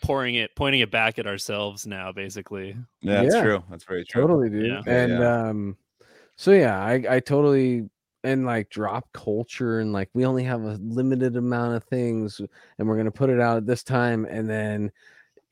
[0.03, 3.43] pouring it pointing it back at ourselves now basically Yeah, that's Yeah.
[3.43, 3.65] true.
[3.71, 4.23] That's very true.
[4.23, 4.83] totally dude Yeah.
[4.87, 5.49] Yeah, and yeah.
[5.49, 5.77] um
[6.37, 7.89] so yeah i i totally
[8.25, 12.41] and like drop culture and like we only have a limited amount of things
[12.79, 14.91] and we're gonna put it out at this time and then i-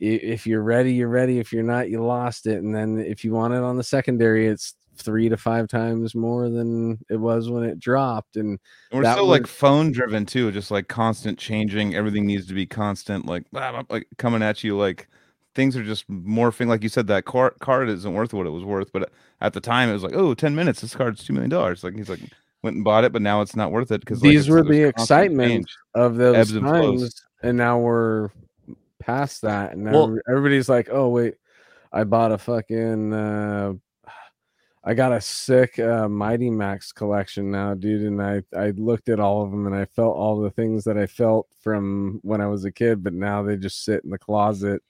[0.04, 3.32] if you're ready you're ready if you're not you lost it and then if you
[3.32, 7.64] want it on the secondary it's three to five times more than it was when
[7.64, 8.36] it dropped.
[8.36, 8.58] And
[8.90, 11.94] And we're so like phone driven too, just like constant changing.
[11.94, 14.76] Everything needs to be constant, like blah, blah, like coming at you.
[14.76, 15.08] Like
[15.54, 16.68] things are just morphing.
[16.68, 19.10] Like you said, that car- card isn't worth what it was worth, but
[19.40, 21.84] at the time it was like, oh, 10 minutes, this card's two million dollars.
[21.84, 22.20] Like he's like
[22.62, 25.68] went and bought it, but now it's not worth it because These were the excitement
[25.94, 28.30] of those and times, and now we're
[29.04, 29.72] past that.
[29.72, 31.34] And now Well- every- everybody's like, "Oh wait,
[31.92, 33.72] I bought a fucking, uh,
[34.86, 39.20] I got a sick uh, Mighty Max collection now, dude." And I I looked at
[39.20, 42.46] all of them, and I felt all the things that I felt from when I
[42.48, 44.82] was a kid, but now they just sit in the closet.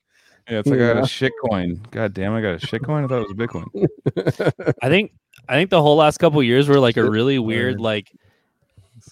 [0.48, 1.80] Yeah, it's like I got a shit coin.
[1.90, 3.04] God damn, I got a shit coin.
[3.04, 4.74] I thought it was a Bitcoin.
[4.82, 5.12] I think
[5.48, 8.18] I think the whole last couple years were like a really weird like So-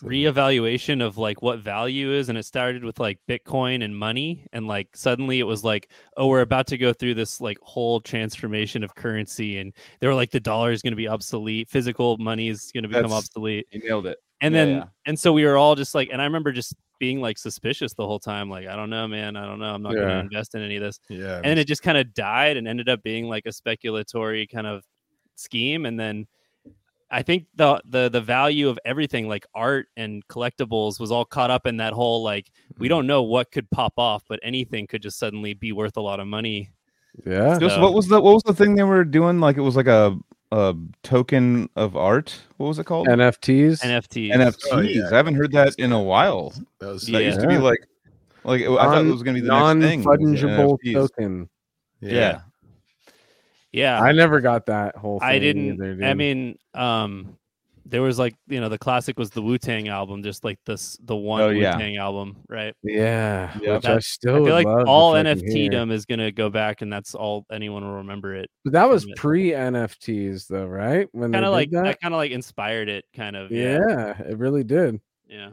[0.03, 4.67] reevaluation of like what value is and it started with like bitcoin and money and
[4.67, 8.83] like suddenly it was like oh we're about to go through this like whole transformation
[8.83, 12.49] of currency and they were like the dollar is going to be obsolete physical money
[12.49, 14.19] is going to become That's- obsolete You nailed it.
[14.41, 14.85] and Yeah, then yeah.
[15.07, 18.07] and so we were all just like and i remember just being like suspicious the
[18.07, 20.55] whole time like i don't know man i don't know i'm not going to invest
[20.55, 21.37] in any of this yeah.
[21.37, 24.67] and then it just kind of died and ended up being like a speculatory kind
[24.67, 24.83] of
[25.37, 26.27] scheme and then
[27.13, 31.51] i think the the the value of everything like art and collectibles was all caught
[31.51, 32.91] up in that whole like we Mm.
[32.91, 36.19] don't know what could pop off but anything could just suddenly be worth a lot
[36.19, 36.71] of money
[37.27, 39.39] yeah, Just So- what was the what was the thing they were doing?
[39.39, 40.17] Like it was like a
[40.51, 42.41] a token of art.
[42.57, 43.07] What was it called?
[43.07, 43.83] NFTs.
[43.83, 44.67] nfts NFTs.
[44.73, 45.09] Oh, yeah.
[45.13, 46.55] I haven't heard that in a while.
[46.81, 47.81] that was That used to be like
[48.45, 50.03] like it- I thought it was gonna be the next thing.
[50.03, 51.51] non-fungible token.
[52.01, 52.13] Yeah.
[52.13, 52.41] yeah
[53.75, 55.19] I never got that whole.
[55.21, 57.37] Thing i didn't Either, i mean um
[57.85, 61.17] there was like you know the classic was the wu-tang album just like this the
[61.17, 61.73] one Oh, yeah.
[61.75, 65.71] wu-tang album right yeah, Yeah, which I still I feel like all fucking NFT hear.
[65.71, 68.49] dom is gonna go back, and that's all anyone will remember it.
[68.65, 71.09] But that was pre NFTs though, right?
[71.13, 71.85] When Kind of like that.
[71.85, 73.51] that, kind of like inspired it, kind of.
[73.51, 75.01] Yeah, yeah, it really did.
[75.27, 75.51] yeah.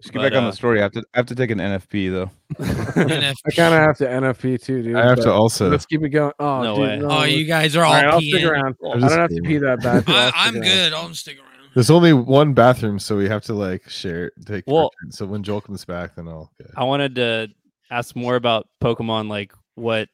[0.00, 0.80] Just get But, back on uh, the story.
[0.80, 2.30] I have to I have to take an NFP though.
[2.58, 4.94] NF I kind of have to NFP too, dude.
[4.96, 5.70] I have to also.
[5.70, 6.32] Let's keep it going.
[6.38, 6.96] Oh, No dude, way.
[6.98, 8.76] no, Oh, you guys are all, all right, I'll stick around.
[8.84, 9.48] I'm I just don't have to kidding.
[9.50, 10.04] pee that bad.
[10.08, 10.92] I'll I, stick I'm good.
[10.92, 11.70] I'll stick around.
[11.74, 14.64] There's only one bathroom, so we have to like share take.
[14.66, 16.50] Well- so when Joel comes back, then I'll.
[16.60, 16.70] Okay.
[16.76, 17.48] I wanted to
[17.90, 19.28] ask more about Pokemon.
[19.28, 20.08] Like, what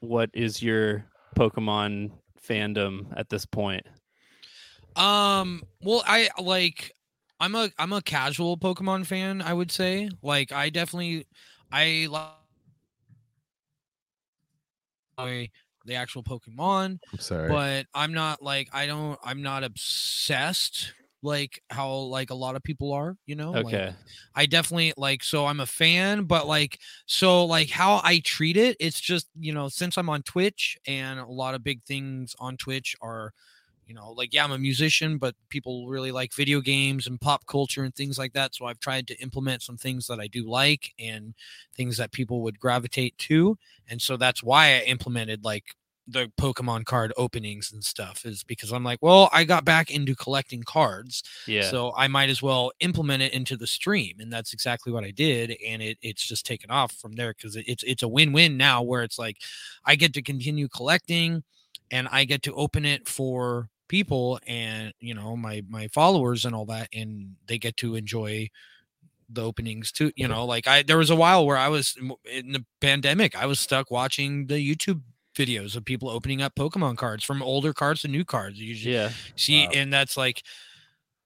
[0.00, 1.04] what is your
[1.36, 2.10] Pokemon
[2.48, 3.84] fandom at this point?
[4.94, 6.92] Um, well, I like
[7.40, 10.08] I'm a I'm a casual Pokemon fan, I would say.
[10.22, 11.26] Like I definitely
[11.70, 12.08] I
[15.18, 15.50] like
[15.84, 17.48] the actual Pokemon, I'm sorry.
[17.48, 20.92] but I'm not like I don't I'm not obsessed
[21.22, 23.52] like how like a lot of people are, you know?
[23.52, 23.94] Like, Okay,
[24.34, 28.76] I definitely like so I'm a fan, but like so like how I treat it,
[28.80, 32.56] it's just you know since I'm on Twitch and a lot of big things on
[32.56, 33.32] Twitch are
[33.86, 37.46] you know like yeah I'm a musician, but people really like video games and pop
[37.46, 38.54] culture and things like that.
[38.54, 41.34] So I've tried to implement some things that I do like and
[41.76, 43.56] things that people would gravitate to,
[43.88, 45.64] and so that's why I implemented like
[46.08, 50.14] the Pokemon card openings and stuff is because I'm like, well, I got back into
[50.14, 51.62] collecting cards yeah.
[51.62, 55.10] so I might as well implement it into the stream, and that's exactly what I
[55.10, 58.56] did, and it it's just taken off from there because it's it's a win win
[58.56, 59.38] now where it's like
[59.84, 61.42] I get to continue collecting,
[61.90, 66.54] and I get to open it for people and you know my my followers and
[66.54, 68.48] all that, and they get to enjoy
[69.28, 70.12] the openings too.
[70.16, 73.46] You know, like I there was a while where I was in the pandemic, I
[73.46, 75.00] was stuck watching the YouTube
[75.36, 78.58] videos of people opening up Pokemon cards from older cards to new cards.
[78.60, 79.72] You just yeah, see Wow.
[79.74, 80.42] and that's like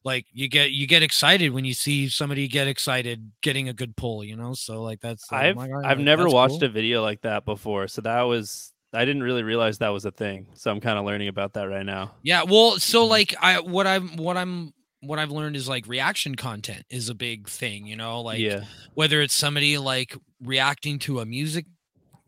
[0.03, 3.95] like you get you get excited when you see somebody get excited getting a good
[3.97, 6.65] pull you know so like that's like, oh I've I've that- never watched cool.
[6.65, 10.11] a video like that before, so that was I didn't really realize that was a
[10.11, 10.47] thing.
[10.55, 12.13] So I'm kind of learning about that right now.
[12.23, 13.09] yeah well so Mhm.
[13.09, 17.15] like i what i'm what i'm what i've learned is like reaction content is a
[17.15, 18.65] big thing you know like yeah,
[18.95, 21.65] whether it's somebody like reacting to a music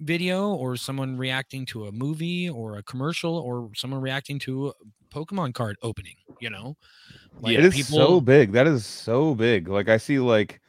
[0.00, 4.72] video or someone reacting to a movie or a commercial or someone reacting to a
[5.14, 6.76] pokemon card opening you know
[7.40, 8.52] like it is so big.
[8.52, 9.66] That is so big.
[9.68, 10.60] Like I see like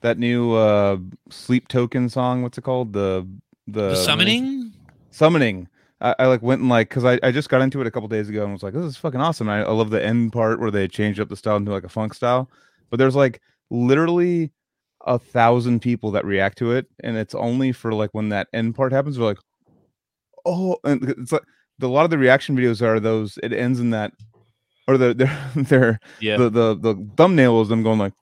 [0.00, 0.98] that new uh
[1.28, 2.42] sleep token song.
[2.42, 2.92] What's it called?
[2.92, 3.26] The
[3.66, 4.72] the, the summoning
[5.10, 5.68] Summoning.
[6.00, 8.08] I, I like went and like because I, I just got into it a couple
[8.08, 9.48] days ago and was like, this is fucking awesome.
[9.48, 11.88] I, I love the end part where they changed up the style into like a
[11.88, 12.50] funk style.
[12.88, 14.50] But there's like literally
[15.06, 18.74] a thousand people that react to it, and it's only for like when that end
[18.74, 19.18] part happens.
[19.18, 19.38] We're like,
[20.44, 21.42] oh, and it's like
[21.78, 23.38] the, a lot of the reaction videos are those.
[23.42, 24.12] It ends in that,
[24.86, 26.36] or the they're they're yeah.
[26.36, 28.14] the the the thumbnail is them going like,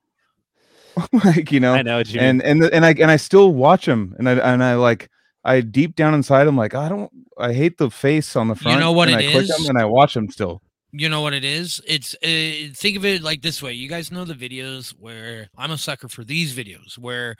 [1.24, 2.28] like you know, I know what you mean.
[2.28, 5.10] and and the- and I and I still watch them, and I and I like
[5.44, 8.76] I deep down inside, I'm like, I don't, I hate the face on the front.
[8.76, 9.48] You know what and it I click is?
[9.48, 10.62] them and I watch them still.
[10.92, 11.82] You know what it is?
[11.86, 13.74] It's uh, think of it like this way.
[13.74, 17.36] You guys know the videos where I'm a sucker for these videos where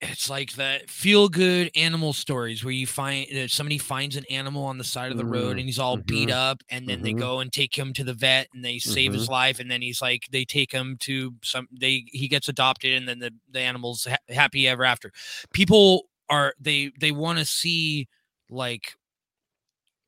[0.00, 4.64] it's like that feel good animal stories where you find that somebody finds an animal
[4.64, 7.00] on the side of the road Mm, and he's all beat mhm, up and then
[7.00, 7.18] they mhm.
[7.18, 10.02] go and take him to the vet and they save his life and then he's
[10.02, 14.04] like they take him to some they he gets adopted and then the the animal's
[14.04, 15.10] ha- happy ever after.
[15.54, 18.08] People are they they want to see
[18.50, 18.94] like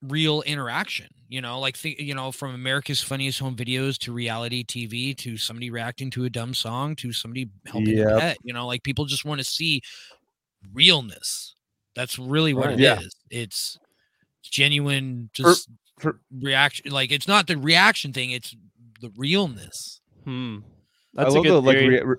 [0.03, 4.63] real interaction you know like think you know from america's funniest home videos to reality
[4.63, 8.19] tv to somebody reacting to a dumb song to somebody helping a Yep.
[8.21, 9.81] pet you know like people just want to see
[10.73, 11.55] realness
[11.95, 12.81] that's really what Right.
[12.81, 13.17] it is.
[13.31, 13.41] Yeah.
[13.43, 13.79] it's
[14.43, 15.69] genuine For- just
[15.99, 18.55] for- reaction like it's not the reaction thing it's
[19.01, 20.59] the realness Hmm.
[21.17, 21.89] I That's a love good the like, theory.
[21.95, 22.17] rea- re-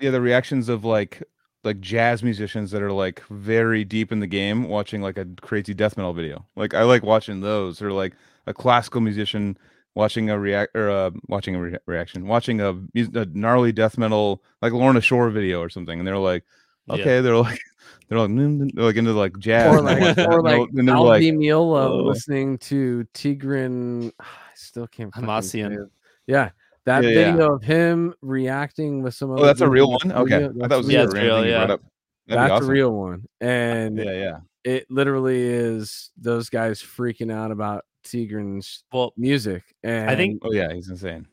[0.00, 1.22] yeah, the reactions of like
[1.68, 5.74] like jazz musicians that are like very deep in the game, watching like a crazy
[5.74, 6.44] death metal video.
[6.56, 8.14] Like I like watching those, or like
[8.46, 9.56] a classical musician
[9.94, 14.42] watching a react or uh, watching a re- reaction, watching a, a gnarly death metal
[14.62, 16.44] like Lorna Shore video or something, and they're like,
[16.86, 16.94] Yeah.
[16.94, 17.60] okay, they're like
[18.08, 18.30] they're like,
[18.74, 21.88] they're like into like jazz, or like watch that, or like and they're like, Miola
[21.90, 24.12] "Oh." listening to Tigran.
[24.20, 24.24] I
[24.54, 25.12] still can't.
[25.14, 25.72] fucking say Hamasyan.
[25.84, 25.90] it.
[26.26, 26.50] Yeah,
[26.88, 27.32] that Yeah, yeah.
[27.32, 29.30] video of him reacting with some.
[29.30, 30.22] oh, that's a real in the one.
[30.24, 31.74] Okay, studio, I thought it that's was Yeah, a real, thing you brought yeah.
[31.74, 31.80] up.
[32.26, 32.68] That's awesome.
[32.68, 34.38] a real one, and Yeah, yeah.
[34.64, 39.62] it literally is those guys freaking out about Tigran's Well, music.
[39.82, 41.26] And I think Oh yeah, he's insane.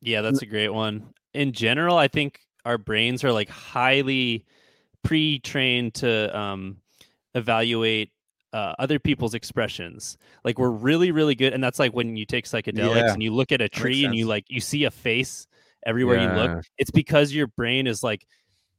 [0.00, 1.12] Yeah, that's a great one.
[1.34, 4.44] In general, I think our brains are like highly
[5.04, 6.78] pre-trained to um,
[7.34, 8.10] evaluate
[8.52, 10.16] uh, other people's expressions.
[10.44, 13.12] Like we're really, really good, and that's like when you take psychedelics Yeah.
[13.12, 15.46] and you look at a tree and you like you see a face
[15.86, 16.64] everywhere you look.
[16.78, 18.26] It's because your brain is like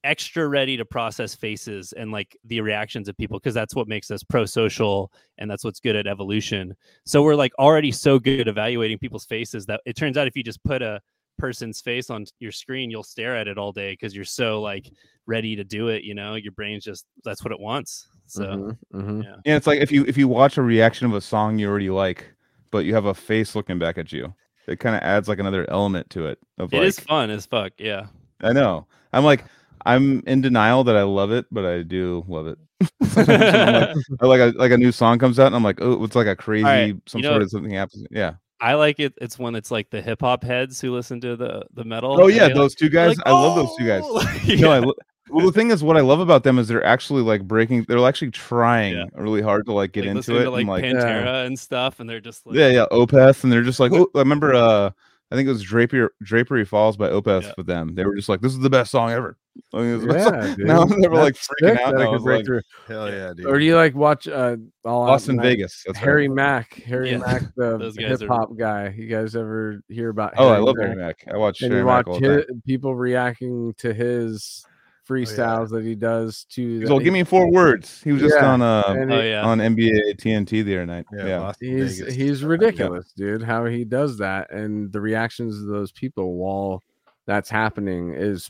[0.03, 4.09] extra ready to process faces and like the reactions of people because that's what makes
[4.11, 6.73] us pro-social and that's what's good at evolution
[7.05, 10.37] so we're like already so good at evaluating people's faces that it turns out if
[10.37, 11.01] you just put a
[11.37, 14.89] person's face on your screen you'll stare at it all day because you're so like
[15.25, 18.77] ready to do it you know your brain's just that's what it wants so Mhm,
[18.93, 19.23] mhm.
[19.23, 21.67] yeah Yeah, it's like if you if you watch a reaction of a song you
[21.69, 22.31] already like,
[22.71, 24.33] but you have a face looking back at you,
[24.67, 26.39] it kind of adds like another element to it.
[26.57, 28.07] Of it like, is fun as fuck yeah
[28.41, 28.85] I know.
[29.11, 29.43] I'm like,
[29.85, 32.57] I'm in denial that I love it, but I do love it.
[33.03, 36.03] Sometimes I'm like, like a like a new song comes out, and I'm like, oh,
[36.03, 38.05] it's like a crazy right, some you sort know- of something happens.
[38.11, 38.33] Yeah.
[38.61, 41.83] i like it it's when it's like the hip-hop heads who listen to the the
[41.85, 43.17] metal Oh yeah, they, like- those two guys.
[43.17, 44.03] like, I love those two guys.
[44.05, 44.85] "Oh!" Like, No, I yeah.
[44.85, 44.93] lo-
[45.29, 47.85] well, the thing is, what I love about them is they're actually like breaking.
[47.87, 49.05] They're actually trying Yeah.
[49.15, 50.43] really hard to like get like, into it.
[50.43, 53.51] to like, and, like Pantera and stuff, and they're just like, Yeah, yeah, Opeth, and
[53.51, 54.89] they're just like, oh, I remember, uh,
[55.31, 57.53] I think it was Drapery Drapery Falls by Opeth Yeah.
[57.57, 57.93] with them.
[57.93, 59.37] They were just like, this is the best song ever.
[59.73, 60.33] Like, it was song.
[60.33, 60.55] Yeah.
[60.59, 61.91] Now they were like That's freaking sick out.
[61.91, 62.61] that and I I could break like, through.
[62.87, 63.45] Hell yeah, dude.
[63.45, 65.43] Or do you like watch uh, all Austin Night?
[65.43, 65.83] Vegas.
[65.85, 66.35] That's Harry right.
[66.35, 68.91] Mack, Harry Yeah, Mack, the those guys hip are- hop guy.
[68.97, 70.33] You guys ever hear about?
[70.37, 70.87] Oh, I love Mack?
[70.87, 71.25] Harry Mack.
[71.31, 72.61] I watch And Harry you Mack watch all the time.
[72.65, 74.65] people reacting to his
[75.09, 76.79] freestyles that he does to.
[76.79, 78.01] He's the- all, give me four words.
[78.03, 80.85] He was just Yeah, on uh and oh he- yeah, on NBA TNT the other
[80.85, 81.05] night.
[81.11, 82.13] Yeah, Yeah, he's Vegas.
[82.15, 83.41] he's ridiculous, dude.
[83.43, 86.83] How he does that and the reactions of those people while
[87.25, 88.49] that's happening is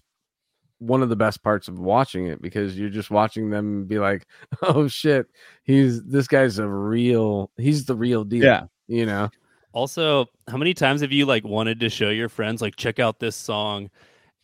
[0.79, 4.25] one of the best parts of watching it because you're just watching them be like,
[4.61, 5.27] "Oh shit,
[5.63, 8.63] he's this guy's a real, he's the real deal." yeah.
[8.87, 9.29] you know.
[9.71, 13.19] Also, how many times have you like wanted to show your friends like check out
[13.19, 13.89] this song,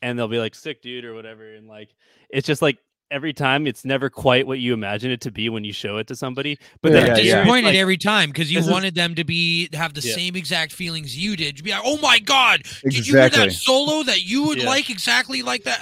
[0.02, 1.90] and they'll be like sick dude or whatever, and like
[2.30, 2.78] it's just like
[3.12, 6.08] every time it's never quite what you imagine it to be when you show it
[6.08, 6.58] to somebody.
[6.82, 9.24] But Yeah, then yeah, disappointed like- every time because you this is- wanted them to
[9.24, 10.16] be have the Yeah.
[10.16, 11.58] same exact feelings you did.
[11.58, 14.70] You'd be like, "Oh my god, did you hear that solo that you would Yeah.
[14.70, 15.82] like exactly like that?"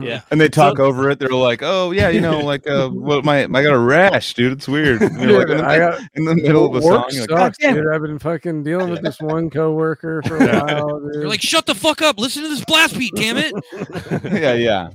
[0.00, 0.22] yeah.
[0.30, 1.18] And they talk So- over it.
[1.20, 4.52] They're like, "Oh yeah, you know, like uh, what my I got a rash, dude.
[4.52, 7.02] It's weird." And you're like, in, the, I got- in the middle of the Work
[7.02, 7.94] song, you're like, "God sucks, damn it." dude.
[7.94, 11.00] I've been fucking dealing with this one coworker for a while.
[11.00, 11.14] Dude.
[11.14, 12.18] You're like, "Shut the fuck up!
[12.18, 13.52] Listen to this blast beat, damn it!"
[14.32, 14.88] yeah, yeah.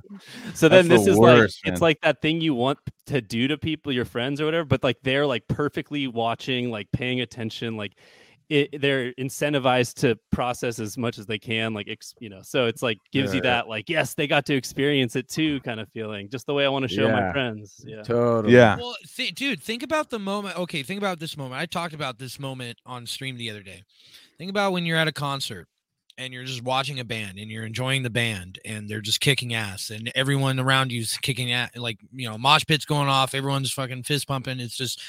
[0.54, 3.22] So then That's this the is worst, like it's like that thing you want to
[3.22, 7.22] do to people, your friends or whatever, but like they're like perfectly watching, like paying
[7.22, 7.94] attention, like
[8.50, 12.42] it, they're incentivized to process as much as they can, like ex, you know.
[12.42, 13.62] So it's like gives you Yeah.
[13.62, 16.66] that like yes, they got to experience it too, kind of feeling, just the way
[16.66, 17.12] I want to show Yeah.
[17.20, 17.84] my friends.
[17.86, 18.56] Yeah, totally.
[18.56, 18.78] Yeah.
[18.78, 20.58] Well, th- dude, think about the moment.
[20.58, 21.62] Okay, think about this moment.
[21.62, 23.84] I talked about this moment on stream the other day.
[24.40, 25.68] Think about when you're at a concert
[26.20, 29.54] and you're just watching a band and you're enjoying the band and they're just kicking
[29.56, 33.72] ass and everyone around you's kicking at like you know mosh pits going off everyone's
[33.72, 35.02] fucking fist pumping it's just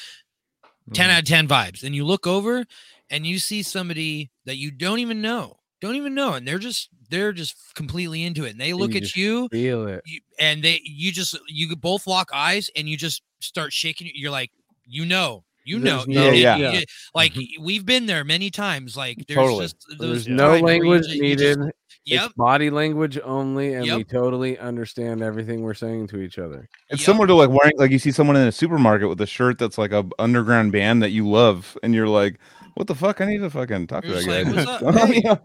[0.94, 1.12] 10 Mm-hmm.
[1.12, 2.64] out of 10 vibes and you look over
[3.10, 6.88] and you see somebody that you don't even know don't even know and they're just
[7.10, 10.00] they're just completely into it and they look you at you Feel it.
[10.06, 14.30] you, and they you just you both lock eyes and you just start shaking, you're
[14.30, 14.50] like,
[14.84, 16.80] you know, you know, There's you- no- you- Yeah, you- yeah.
[17.14, 17.64] like Mm-hmm.
[17.64, 18.96] we've been there many times.
[18.96, 19.64] Like there's Totally.
[19.64, 21.72] just those There's no language ju- you just- needed.
[22.06, 22.24] Yep.
[22.24, 26.66] It's body language only, and we totally understand everything we're saying to each other.
[26.88, 27.06] It's Yep.
[27.06, 29.76] similar to like wearing like you see someone in a supermarket with a shirt that's
[29.76, 32.38] like a underground band that you love, and you're like,
[32.74, 33.20] "What the fuck?
[33.20, 35.36] I need to fucking talk to You're that just guy." like, Hey." Yeah,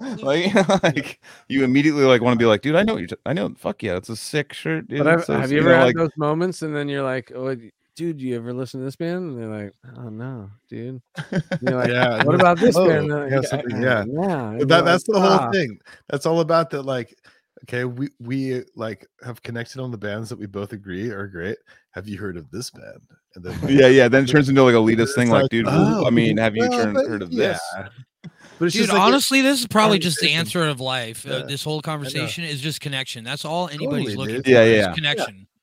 [0.72, 1.20] like, like
[1.50, 3.08] you immediately like want to be like, "Dude, I know what you're.
[3.10, 3.54] T- I know.
[3.58, 5.00] Fuck yeah, it's a sick shirt." Dude.
[5.00, 7.04] But I've, so have sick," you ever know, had like, those moments, and then you're
[7.04, 7.54] like, "Oh,
[7.96, 11.02] dude, you ever listen to this band?" And they're like, "Oh no, dude."
[11.32, 12.24] And you're like, yeah.
[12.24, 14.06] "What about this Oh, band?" And yeah, they're like, something- yeah.
[14.08, 14.58] yeah.
[14.66, 15.80] That, that's like, the whole "Ah." thing.
[16.10, 16.84] That's all about that.
[16.84, 17.16] Like,
[17.64, 21.58] okay, we we like have connected on the bands that we both agree are great.
[21.92, 23.02] Have you heard of this band?
[23.36, 24.08] And then yeah, yeah.
[24.08, 25.30] Then it turns into like elitist It's thing.
[25.30, 27.54] Like, like, dude, oh, I mean, have you well, turned, but heard of yeah.
[27.54, 27.62] this?
[28.58, 31.28] But it's Dude, just like honestly, this is probably just the answer of life.
[31.28, 33.24] Uh, this whole conversation is just connection.
[33.24, 34.46] That's all anybody's Totally, looking dude.
[34.46, 34.50] for.
[34.52, 34.94] Yeah, is yeah.
[34.94, 35.36] connection.
[35.42, 35.55] Eh,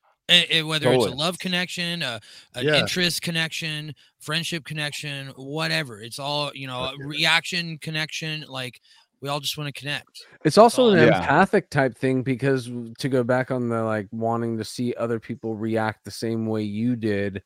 [0.51, 2.21] eh, whether it's a love connection, a,
[2.55, 2.77] an Yeah.
[2.81, 6.01] interest connection, friendship connection, whatever.
[6.01, 8.45] It's all you know, a reaction connection.
[8.49, 8.81] Like
[9.21, 10.27] we all just want to connect.
[10.45, 11.19] It's also an Yeah.
[11.19, 15.55] empathic type thing because to go back on the like wanting to see other people
[15.55, 17.43] react the same way you did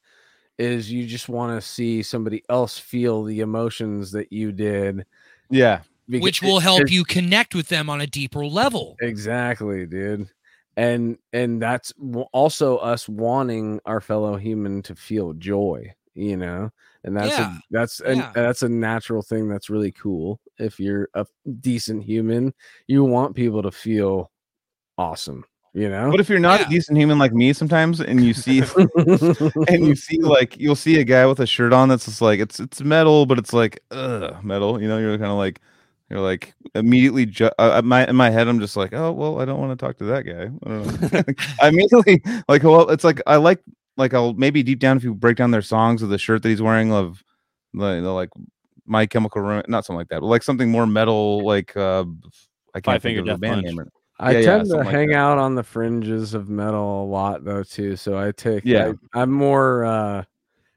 [0.59, 5.05] is you just want to see somebody else feel the emotions that you did,
[5.51, 8.97] Yeah, beca- which will help you connect with them on a deeper level.
[9.03, 10.29] exactly, dude.
[10.77, 11.93] And and that's
[12.33, 16.71] also us wanting our fellow human to feel joy, you know.
[17.05, 18.33] And that's Yeah, a, that's and yeah.
[18.35, 20.39] that's a natural thing that's really cool.
[20.59, 21.25] If you're a
[21.61, 22.53] decent human,
[22.89, 24.31] you want people to feel
[24.99, 26.11] awesome, you know.
[26.11, 26.67] but if you're not Yeah.
[26.67, 28.61] a decent human like me, sometimes, and you see
[29.69, 32.41] and you see like you'll see a guy with a shirt on that's just like
[32.41, 34.81] it's it's metal, but it's like ugh, metal.
[34.83, 35.61] You know, you're kind of like
[36.11, 37.27] you're like immediately.
[37.27, 39.85] Ju- uh, my in my head, I'm just like, oh well, I don't want to
[39.87, 40.51] talk to that guy.
[40.65, 41.35] I don't know.
[41.61, 43.61] I immediately like well, it's like I like
[43.97, 46.49] like I'll maybe deep down if you break down their songs of the shirt that
[46.49, 47.25] he's wearing of
[47.75, 48.31] the, the like
[48.87, 52.05] My Chemical Romance, not something like that, but like something more metal, like uh
[52.75, 53.67] I can't Five think of the band Punch.
[53.67, 53.79] name.
[53.79, 53.89] right-
[54.19, 57.07] I Yeah, yeah, tend to something like hang out on the fringes of metal a
[57.07, 57.97] lot though too.
[57.97, 58.93] So I take Yeah.
[59.15, 60.25] I, am more uh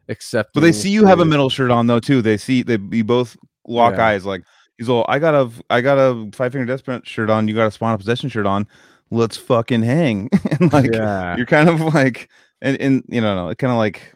[0.10, 0.52] accepting.
[0.56, 2.22] But they see you have a metal shirt on though too.
[2.22, 3.38] They see they you both
[3.68, 4.08] lock Yeah.
[4.08, 4.42] eyes like
[4.80, 7.48] he's all I got a I got a five finger death Punch shirt on.
[7.48, 8.68] You got a spawn of possession shirt on.
[9.12, 10.30] Let's fucking hang.
[10.60, 11.38] and like yeah.
[11.38, 12.30] you're kind of like
[12.62, 14.16] and and you know no, kind of like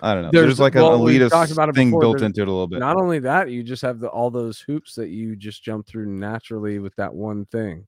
[0.00, 0.30] I don't know.
[0.32, 2.50] There's- There's, like well, an elitist about it thing before, built there's into it a
[2.50, 2.80] little bit.
[2.80, 6.06] Not only that, you just have the, all those hoops that you just jump through
[6.06, 7.86] naturally with that one thing.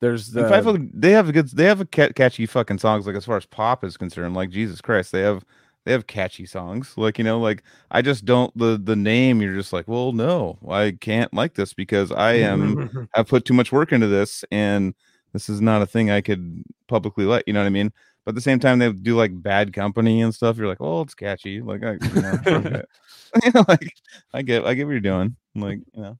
[0.00, 0.42] There's the
[0.92, 3.84] they have a good they have a catchy fucking songs like as far as pop
[3.84, 4.34] is concerned.
[4.34, 5.44] Like Jesus Christ, they have
[5.84, 6.94] they have catchy songs.
[6.96, 9.42] Like you know, like I just don't the the name.
[9.42, 13.54] You're just like, well, no, I can't like this because I am have put too
[13.54, 14.94] much work into this and
[15.32, 17.92] this is not a thing I could publicly let you know what I mean.
[18.24, 20.56] But at the same time, they do like bad company and stuff.
[20.56, 21.60] You're like, oh, it's catchy.
[21.60, 22.82] Like I, you know, okay.
[23.42, 23.94] You know, like
[24.34, 25.36] I get, I get what you're doing.
[25.54, 26.18] Like you know,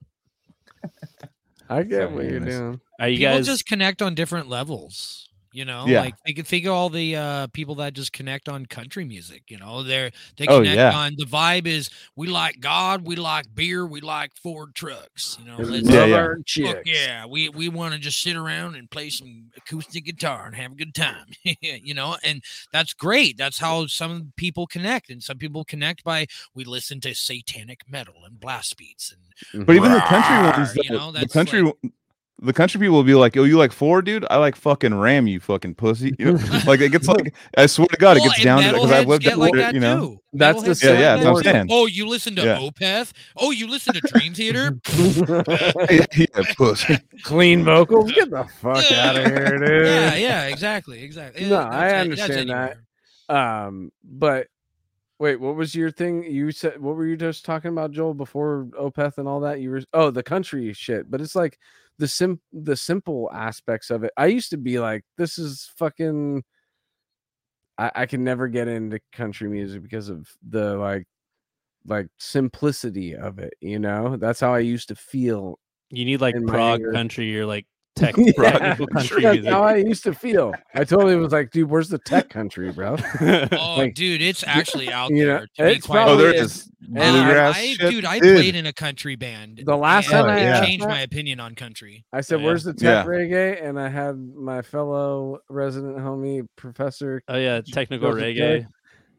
[1.69, 2.81] I get So what you're doing.
[2.99, 6.01] Are you people guys just connect on different levels you know Yeah.
[6.01, 9.59] like think, think of all the uh people that just connect on country music you
[9.59, 10.93] know they're they Oh, connect yeah.
[10.97, 15.47] on the vibe is we like god we like beer we like ford trucks you
[15.47, 16.17] know And let's Yeah, yeah.
[16.17, 20.47] our Fuck yeah, we we want to just sit around and play some acoustic guitar
[20.47, 21.27] and have a good time,
[21.61, 22.43] you know, and
[22.73, 23.37] that's great.
[23.37, 28.15] That's how some people connect, and some people connect by we listen to satanic metal
[28.25, 29.13] and blast beats,
[29.53, 31.75] and but even the country Rawr, ones, you though, know, the country, like-
[32.43, 34.27] the country people will be like, oh, you like four, dude?
[34.29, 36.15] I like fucking Ram, you fucking pussy.
[36.19, 38.91] You know, like it gets like, I swear to God, it gets down to because
[38.91, 39.97] I've lived get like that you know.
[40.09, 40.19] too.
[40.33, 41.69] That's the Yeah, yeah, that's what I'm saying.
[41.71, 42.59] Oh, you listen to Yeah.
[42.59, 43.13] Opeth?
[43.37, 44.77] Oh, you listen to Dream Theater?
[45.91, 46.99] yeah, pussy.
[47.23, 48.11] Clean vocals.
[48.13, 49.87] Get the fuck out of here, dude.
[49.87, 51.49] yeah, yeah, exactly, exactly.
[51.49, 52.77] No, Yeah, I that's- that's understand that.
[53.29, 54.49] Um, but
[55.19, 56.25] wait, what was your thing?
[56.25, 58.15] You said what were you just talking about, Joel?
[58.15, 61.11] Before Opeth and all that, you were oh the country shit.
[61.11, 61.59] But it's like
[62.03, 64.11] the sim the simple aspects of it.
[64.17, 66.43] I used to be like, this is fucking.
[67.79, 71.07] I, I can never get into country music because of the like,
[71.87, 73.55] like simplicity of it.
[73.61, 75.61] You know, that's how I used to feel.
[75.91, 78.33] you need like prog country or like tech Yeah,
[78.77, 80.55] prog country That's how I used to feel.
[80.75, 82.97] I totally was like, dude, where's the tech country, bro?
[83.53, 85.47] Oh, Like, dude, it's actually out you know, there.
[85.69, 86.43] to be it's quite Oh, there is.
[86.43, 87.91] is I- bluegrass I, shit.
[87.91, 88.37] dude, I Dude.
[88.39, 89.63] played in a country band.
[89.65, 92.05] The last time I it asked changed my opinion on country.
[92.13, 92.47] I said, Yeah.
[92.47, 92.95] "Where's the Yeah.
[93.03, 98.67] tech reggae?" And I had my fellow resident homie, Professor, oh yeah, technical Joseph reggae.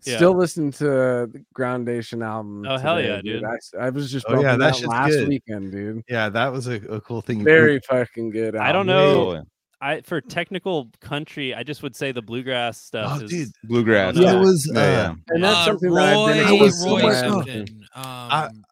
[0.05, 0.11] J.
[0.11, 0.17] Yeah.
[0.17, 2.65] still listening to the Groundation album.
[2.67, 3.43] Oh, hell yeah, dude.
[3.43, 5.27] I, s- I was just Oh, yeah, that that last good.
[5.27, 6.03] weekend, dude.
[6.09, 7.43] Yeah, that was a, a cool thing.
[7.43, 8.55] Very fucking good.
[8.55, 9.13] I don't know.
[9.13, 9.41] Totally.
[9.81, 13.49] I for technical country, I just would say the bluegrass stuff Oh, is dude.
[13.65, 14.15] Bluegrass.
[14.15, 15.09] Yeah, it was, yeah, yeah.
[15.11, 17.83] uh, And that's Uh, something Roy, that I've been I was Roy somewhere- something.
[17.95, 18.63] Um,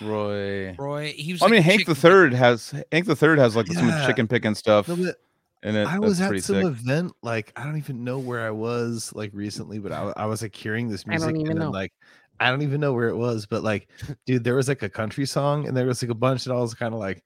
[0.00, 0.74] Roy.
[0.78, 1.12] Roy.
[1.16, 1.42] He was.
[1.42, 4.26] I like mean, a Hank the Third has Hank the Third has like some chicken
[4.28, 5.16] picking stuff, No, but
[5.62, 6.64] and it, I was at some sick.
[6.64, 10.42] event, like I don't even know where I was like recently, but I, I was
[10.42, 11.70] like hearing this music and then know.
[11.70, 11.92] like
[12.38, 13.88] I don't even know where it was, but like,
[14.26, 16.58] dude, there was like a country song and there was like a bunch that I
[16.58, 17.22] was kind of like,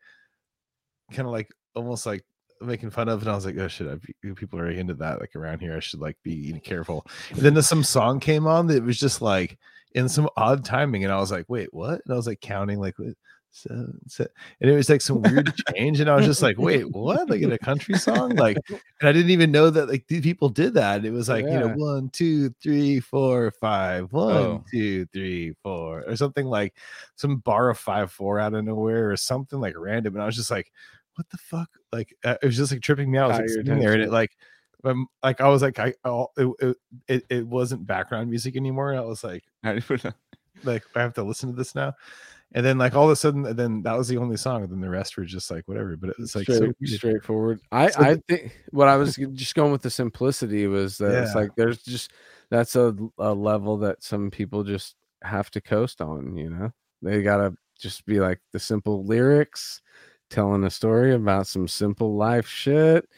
[1.12, 2.24] kind of like almost like
[2.61, 5.20] making fun of, and I was like, oh shit, I, be- people are into that
[5.20, 5.77] like around here.
[5.77, 7.06] I should like be careful.
[7.31, 9.56] And then some song came on that was just like
[9.93, 12.01] in some odd timing, and I was like, wait, what?
[12.05, 12.98] And I was like counting like.
[12.98, 13.15] what-
[13.55, 14.26] seven, se-
[14.60, 17.31] and it was like some weird change, and I was just like, "Wait, what?
[17.31, 20.48] Like in a country song?" Like, and I didn't even know that like these people
[20.48, 21.05] did that.
[21.05, 21.74] It was like you know, Yeah.
[21.74, 24.64] one, two, three, four, five, one, Oh.
[24.70, 26.74] two, three, four, or something like
[27.16, 30.14] some bar of five, four out of nowhere, or something like random.
[30.14, 30.72] And I was just like,
[31.14, 33.31] "What the fuck?" Like, uh, it was just like tripping me out.
[33.31, 34.36] I was like sitting there, and it like.
[34.86, 35.94] Um, like I was like I
[36.36, 36.76] it, it,
[37.09, 38.94] it it wasn't background music anymore.
[38.94, 41.94] I was like like I have to listen to this now.
[42.56, 44.70] And then like all of a sudden, and then that was the only song, and
[44.70, 45.97] then the rest were just like whatever.
[45.97, 46.94] But it was like so Straight, weird.
[46.98, 47.60] straightforward.
[47.72, 51.35] I So I think what I was just going with the simplicity was that it's
[51.35, 52.12] like there's just
[52.51, 56.36] that's a, a level that some people just have to coast on.
[56.36, 56.72] You know,
[57.02, 59.82] they gotta just be like the simple lyrics,
[60.31, 63.09] telling a story about some simple life shit.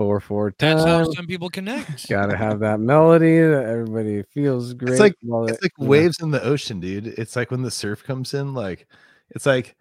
[0.00, 2.08] Four four That's how some people connect.
[2.08, 4.98] Gotta have that melody that everybody feels great.
[4.98, 5.90] like- while it's it- like you know.
[5.90, 7.06] waves in the ocean, dude.
[7.06, 8.86] It's like when the surf comes in, like
[9.28, 9.76] it's like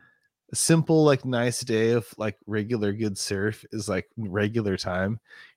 [0.52, 5.12] a simple, like nice day of like regular good surf is like regular time,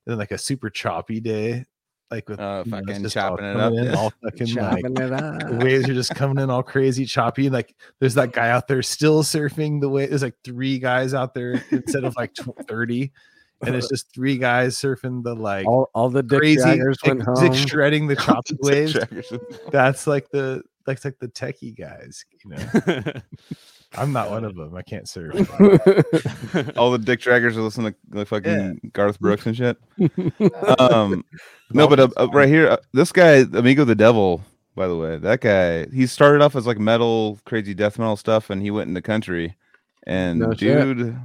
[0.06, 1.64] and then like a super choppy day,
[2.12, 4.47] like with Uh, you know, it's fucking just all chopping it up, in, all fucking
[4.47, 5.14] like chopping it the
[5.56, 5.62] up.
[5.64, 8.80] waves are just coming in all crazy choppy and like there's that guy out there
[8.80, 13.10] still surfing the way there's like three guys out there instead of like tw- 30
[13.64, 17.18] and it's just three guys surfing the like all, all the dick crazy draggers went
[17.24, 17.34] dick, home.
[17.52, 18.97] dick shredding the choppy waves.
[19.70, 23.12] that's like the that's like the techie guys you know?
[23.94, 24.74] I'm not one of them.
[24.74, 25.34] I can't surf.
[26.78, 29.76] All the dick draggers are listening to like fucking Garth Brooks and shit.
[30.78, 31.22] Um,
[31.72, 34.40] no, but uh, uh, right here, uh, this guy, Amigo the Devil,
[34.74, 38.48] by the way, that guy, he started off as like metal, crazy death metal stuff,
[38.48, 39.59] and he went into country,
[40.06, 40.59] and No shit.
[40.97, 41.18] dude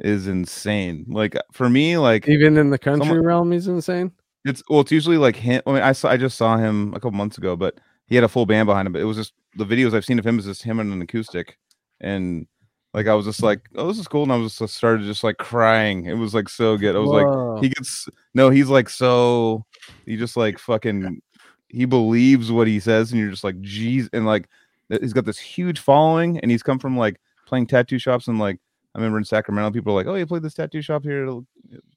[0.00, 1.04] is insane.
[1.08, 4.12] Like uh, for me, like Even in the country Someone- realm, he's insane.
[4.44, 5.62] it's well, it's usually like him.
[5.66, 8.24] I mean, I saw, I just saw him a couple months ago, but he had
[8.24, 8.92] a full band behind him.
[8.92, 11.02] But it was just the videos I've seen of him is just him and an
[11.02, 11.58] acoustic,
[12.00, 12.46] and
[12.94, 15.24] like I was just like, oh, this is cool, and I was just started just
[15.24, 16.06] like crying.
[16.06, 16.96] It was like so good.
[16.96, 19.64] I was like, he gets no, he's like so
[20.06, 21.20] he just like fucking
[21.68, 24.48] he believes what he says, and you're just like, geez, and like
[24.88, 28.58] he's got this huge following, and he's come from like playing tattoo shops and like
[28.98, 31.30] I remember in Sacramento, people are like, oh, he played this tattoo shop here,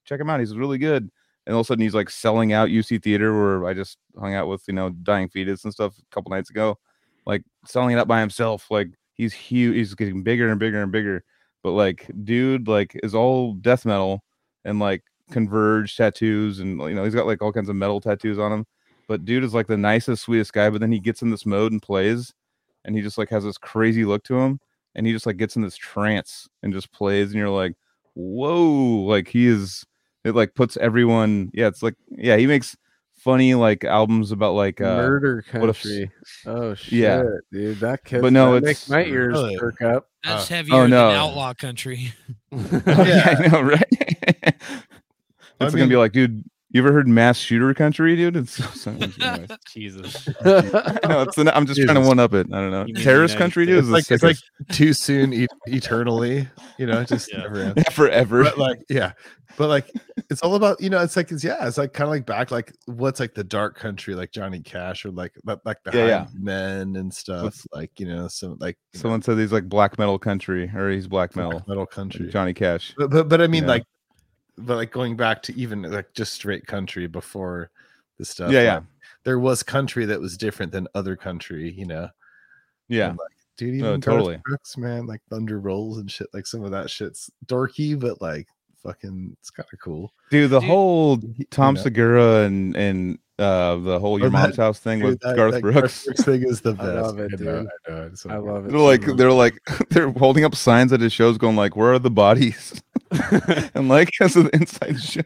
[0.05, 1.09] check him out, he's really good.
[1.47, 4.35] And all of a sudden, he's like selling out UC Theater, where I just hung
[4.35, 6.77] out with you know Dying Fetus and stuff a couple nights ago,
[7.25, 8.69] like selling it out by himself.
[8.69, 11.23] Like he's huge, he's getting bigger and bigger and bigger.
[11.63, 14.23] But like, dude, like is all death metal
[14.63, 15.01] and like
[15.31, 18.67] converge tattoos, and you know he's got like all kinds of metal tattoos on him.
[19.07, 20.69] But dude is like the nicest, sweetest guy.
[20.69, 22.31] But then he gets in this mode and plays,
[22.85, 24.59] and he just like has this crazy look to him,
[24.95, 27.73] and he just like gets in this trance and just plays, and you're like,
[28.13, 29.85] whoa, like he is.
[30.23, 31.49] It like puts everyone.
[31.53, 32.77] Yeah, it's like yeah, he makes
[33.15, 36.11] funny like albums about like uh Murder what if country.
[36.45, 37.23] oh shit, Yeah.
[37.51, 38.21] dude, that kid.
[38.21, 39.57] But no, that it's- makes my ears Really?
[39.57, 40.09] perk up.
[40.23, 41.09] That's Uh, heavier oh, than no.
[41.09, 42.13] outlaw country.
[42.51, 43.83] yeah, I know, right?
[43.91, 44.53] it's
[45.59, 48.37] I gonna mean- be like, dude, you ever heard mass shooter country, dude?
[48.37, 49.45] It's so, so.
[49.73, 50.27] Jesus.
[50.45, 52.47] no, it's an, I'm just trying to one up it.
[52.53, 52.85] I don't know.
[52.87, 53.77] You Terrorist country, dude.
[53.79, 54.37] it's Is like it's like
[54.71, 57.39] too soon e- eternally you know just Yeah.
[57.41, 58.43] never ends forever.
[58.43, 59.11] but like yeah
[59.57, 59.91] but like
[60.29, 62.51] it's all about you know it's like it's yeah it's like kind of like back
[62.51, 66.05] like what's like the dark country like johnny cash or like like, like the Yeah,
[66.05, 66.27] yeah.
[66.33, 69.67] Men and stuff What's- like you know some like you know, Someone said he's like
[69.67, 71.63] black metal country, or he's black black metal.
[71.67, 72.93] metal country Johnny Cash.
[72.97, 73.69] but, but but i mean Yeah.
[73.69, 73.83] like
[74.65, 77.69] but like going back to even like just straight country before
[78.17, 78.81] the stuff Yeah, yeah.
[79.23, 82.09] there was country that was different than other country you know
[82.87, 84.39] Yeah, And, like, dude, even No, Garth totally.
[84.45, 86.27] Brooks, man, like Thunder Rolls and shit.
[86.33, 88.47] Like some of that shit's dorky, but like
[88.83, 90.11] fucking, it's kind of cool.
[90.31, 90.49] dude.
[90.49, 91.81] The Dude, whole you Tom know.
[91.81, 95.35] Segura and and uh the whole your Or that- mom's house thing Dude, with that-
[95.35, 96.05] Garth that Brooks.
[96.23, 96.87] thing is the best.
[96.89, 97.69] I love it, I know, dude.
[97.87, 98.71] I know, so I love it.
[98.71, 99.59] They're like they're like
[99.89, 102.81] they're holding up signs at his shows, going like, "Where are the bodies?"
[103.75, 105.25] and like as an inside joke,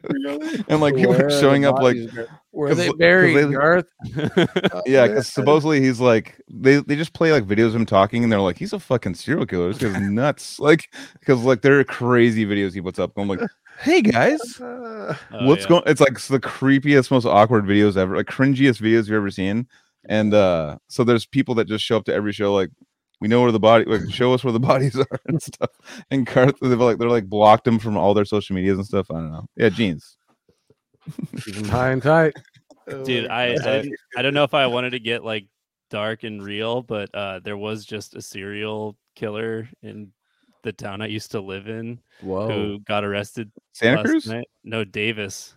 [0.68, 2.26] and like people Where are are showing up like bodies, bro?
[2.52, 3.86] Where 'Cause they l- 'cause buried they- Garth?
[4.86, 8.32] Yeah, because supposedly he's like they they just play like videos of him talking, and
[8.32, 9.72] they're like he's a fucking serial killer.
[9.74, 10.60] This guy's nuts.
[10.60, 10.90] Like
[11.20, 13.12] because like there are crazy videos he puts up.
[13.18, 13.42] I'm like,
[13.82, 15.70] hey guys, Uh, Oh, what's yeah.
[15.70, 15.84] going?
[15.86, 19.68] It's like s- the creepiest, most awkward videos ever, like cringiest videos you've ever seen.
[20.08, 22.70] And uh so there's people that just show up to every show like.
[23.22, 25.70] We know where the body, like, show us where the bodies are and stuff.
[26.12, 29.08] And Garth, they've like, they're like blocked him from all their social medias and stuff.
[29.10, 29.48] I don't know.
[29.56, 30.18] Yeah, jeans.
[31.44, 32.34] Keep 'em high and tight.
[32.88, 33.84] Dude, I, I
[34.18, 35.48] I don't know if I wanted to get like
[35.90, 40.12] dark and real, but uh, there was just a serial killer in
[40.64, 42.48] the town I used to live in Whoa.
[42.48, 44.28] who got arrested Santa Cruz.
[44.28, 44.48] night.
[44.64, 45.55] No, Davis.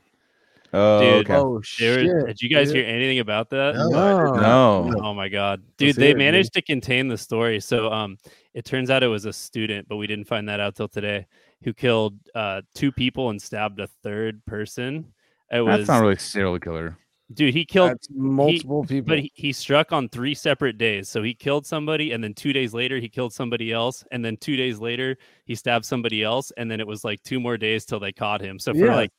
[0.73, 1.35] Oh, Dude, okay.
[1.35, 2.27] Oh They were- shit.
[2.27, 2.77] did you guys dude.
[2.77, 3.74] hear anything about that?
[3.74, 4.32] No, No.
[4.35, 4.89] did no.
[4.90, 5.01] No.
[5.03, 5.86] Oh my god, Let's dude!
[5.86, 6.19] hear They it, dude.
[6.19, 7.61] managed to contain the story.
[7.61, 8.19] So, um,
[8.55, 11.27] it turns out it was a student, but we didn't find that out till today.
[11.65, 15.07] Who killed uh two people and stabbed a third person?
[15.51, 16.99] It was That's not really a serial killer.
[17.32, 17.55] dude.
[17.55, 19.09] He killed That's multiple people.
[19.09, 21.09] But he, he struck on three separate days.
[21.09, 24.05] So he killed somebody, and then two days later, he killed somebody else.
[24.12, 25.16] And then two days later,
[25.47, 26.53] he stabbed somebody else.
[26.59, 28.59] And then it was like two more days till they caught him.
[28.59, 28.95] So for Yeah.
[28.97, 29.11] like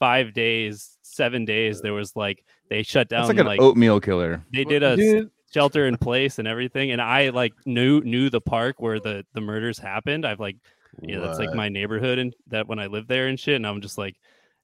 [0.00, 3.60] five days, seven days, uh, there was like, they shut down, That's like an like,
[3.60, 4.44] oatmeal killer.
[4.52, 6.90] they did a Dude, shelter in place and everything.
[6.90, 10.26] And I like knew, knew the park where the, the murders happened.
[10.26, 10.56] I've like,
[11.02, 13.54] yeah, that's like my neighborhood and that when I lived there and shit.
[13.54, 14.16] And I'm just like,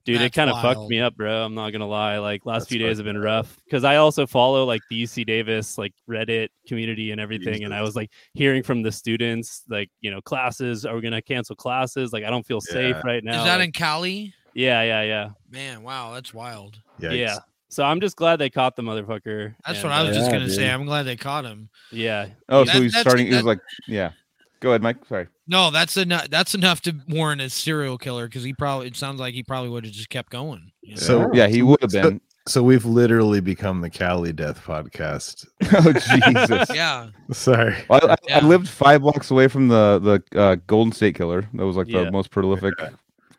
[0.07, 1.43] dude, it kind of fucked me up, bro.
[1.43, 2.17] I'm not gonna lie.
[2.17, 5.25] Like last That's few days have been rough because I also follow like the UC
[5.25, 7.63] Davis like Reddit community and everything.
[7.63, 11.21] And I was like hearing from the students, like, you know, classes are we gonna
[11.21, 12.13] cancel classes?
[12.13, 13.39] Like, I don't feel safe right now.
[13.39, 14.33] Is that Like, in Cali?
[14.57, 15.29] Yeah, yeah, yeah.
[15.51, 16.79] Man, wow, that's wild.
[16.99, 17.17] Yikes.
[17.17, 17.37] Yeah.
[17.69, 19.53] So I'm just glad they caught the motherfucker.
[19.65, 20.69] That's and, what I was uh, just gonna say.
[20.69, 21.69] I'm glad they caught him.
[21.91, 22.27] Yeah.
[22.49, 23.27] Oh, That- so he's that's- starting.
[23.27, 24.11] He was like, yeah.
[24.59, 24.97] Go ahead, Mike.
[25.07, 25.27] Sorry.
[25.47, 26.29] No, that's enough.
[26.29, 28.87] That's enough to warrant a serial killer because he probably.
[28.87, 30.71] It sounds like he probably would have just kept going.
[30.81, 30.99] you know?
[31.01, 32.21] So Yeah, he would have been.
[32.47, 35.45] So we've literally become the Cali Death Podcast.
[35.73, 36.75] oh Jesus.
[36.75, 37.75] yeah, Sorry.
[37.89, 38.37] Well, I, I, Yeah.
[38.37, 39.99] I lived five blocks away from the
[40.31, 41.47] the uh, Golden State Killer.
[41.53, 42.05] That was like Yeah.
[42.05, 42.89] the most prolific Yeah.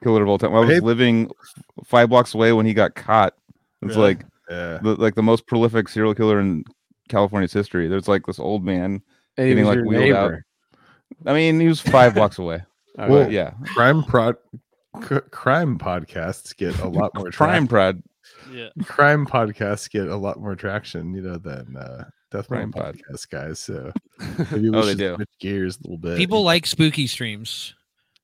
[0.03, 0.55] Killer of all time.
[0.55, 1.31] I was Hey- living
[1.85, 3.35] five blocks away when he got caught.
[3.83, 4.15] It's Really?
[4.15, 4.79] like Yeah.
[4.83, 6.65] the like the most prolific serial killer in
[7.09, 7.89] California's history.
[7.89, 9.03] There's like this old man.
[9.37, 10.33] and getting, like, your wheeled out.
[11.25, 12.63] I mean, he was five blocks away.
[12.99, 13.09] Okay.
[13.13, 14.35] Well, But yeah, Crime prod
[15.09, 17.69] c- crime podcasts get a lot more crime traction.
[17.69, 18.03] pride.
[18.53, 18.69] Yeah.
[18.85, 22.97] crime podcasts get a lot more traction, you know, than uh Death Crime Crime pod.
[22.97, 23.61] podcast guys.
[23.61, 23.93] So
[24.51, 25.15] maybe we Oh, they should do.
[25.15, 26.17] switch gears a little bit.
[26.17, 27.75] people like spooky streams.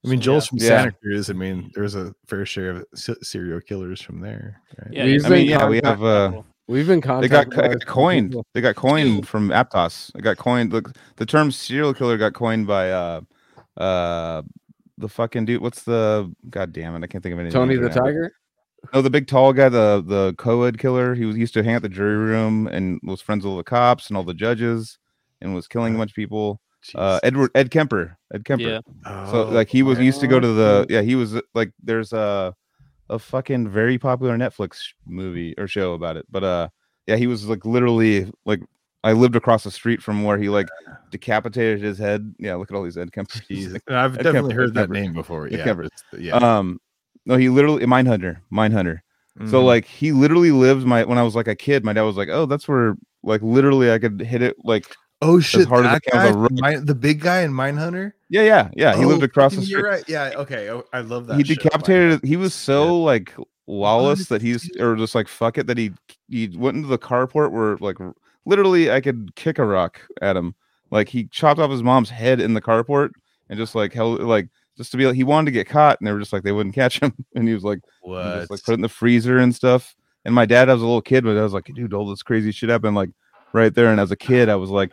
[0.04, 0.48] I mean, So, Joel's yeah.
[0.48, 0.66] from Yeah.
[0.68, 1.30] Santa Cruz.
[1.30, 4.60] I mean, there's a fair share of se- serial killers from there.
[4.78, 4.92] Right?
[4.92, 5.04] Yeah.
[5.04, 6.02] We've I mean, been yeah, we have.
[6.02, 7.52] uh We've been They got, contacted.
[7.52, 8.30] they by got coined.
[8.30, 8.46] people.
[8.54, 10.14] They got coined from Aptos.
[10.16, 10.72] It got coined.
[10.72, 13.20] Look, the term serial killer got coined by uh
[13.76, 14.42] uh
[14.98, 15.60] the fucking dude.
[15.60, 17.04] What's the god damn it?
[17.04, 17.52] I can't think of anything.
[17.54, 18.32] Tony the Tiger.
[18.92, 21.14] No, the big tall guy, the the co-ed killer.
[21.14, 23.56] He was he used to hang out the jury room and was friends with all
[23.56, 24.98] the cops and all the judges
[25.40, 26.60] and was killing a bunch of people.
[26.94, 28.16] Uh, Edward Ed Kemper.
[28.32, 28.80] Ed Kemper.
[29.06, 29.30] Yeah.
[29.30, 30.92] So like he was he used to go to the Oh.
[30.92, 32.54] yeah he was like there's a
[33.10, 36.68] a fucking very popular Netflix movie or show about it but uh
[37.06, 38.60] yeah he was like literally like
[39.04, 40.68] I lived across the street from where he like
[41.10, 43.78] decapitated his head yeah look at all these Ed Kemper Jesus.
[43.88, 44.94] I've Ed definitely Kemper, heard Ed that Kemper.
[44.94, 45.48] name before.
[45.48, 45.88] Yeah, Kemper.
[46.18, 46.34] yeah.
[46.36, 46.80] um
[47.26, 49.00] no he literally Mindhunter Mindhunter
[49.46, 49.64] so Mhm.
[49.66, 52.28] like he literally lived my when I was like a kid my dad was like
[52.30, 54.86] oh that's where like literally I could hit it like
[55.24, 56.32] oh shit, hard that guy.
[56.32, 58.12] Mine- the big guy in Mindhunter.
[58.28, 60.04] yeah yeah yeah he Oh, lived across the street You're right.
[60.08, 60.32] Yeah.
[60.36, 60.70] Okay.
[60.70, 61.36] oh, I love that.
[61.36, 63.34] he decapitated he was so like
[63.66, 65.90] lawless that he's or just like fuck it that he
[66.28, 67.96] he went into the carport where like
[68.44, 70.54] literally i could kick a rock at him
[70.90, 73.10] like he chopped off his mom's head in the carport
[73.48, 76.06] and just like held like just to be like he wanted to get caught and
[76.06, 78.40] they were just like they wouldn't catch him and he was like What?
[78.40, 79.94] just like put it in the freezer and stuff
[80.26, 82.22] and my dad I was a little kid but i was like dude all this
[82.22, 83.10] crazy shit happened like
[83.54, 84.92] right there and as a kid i was like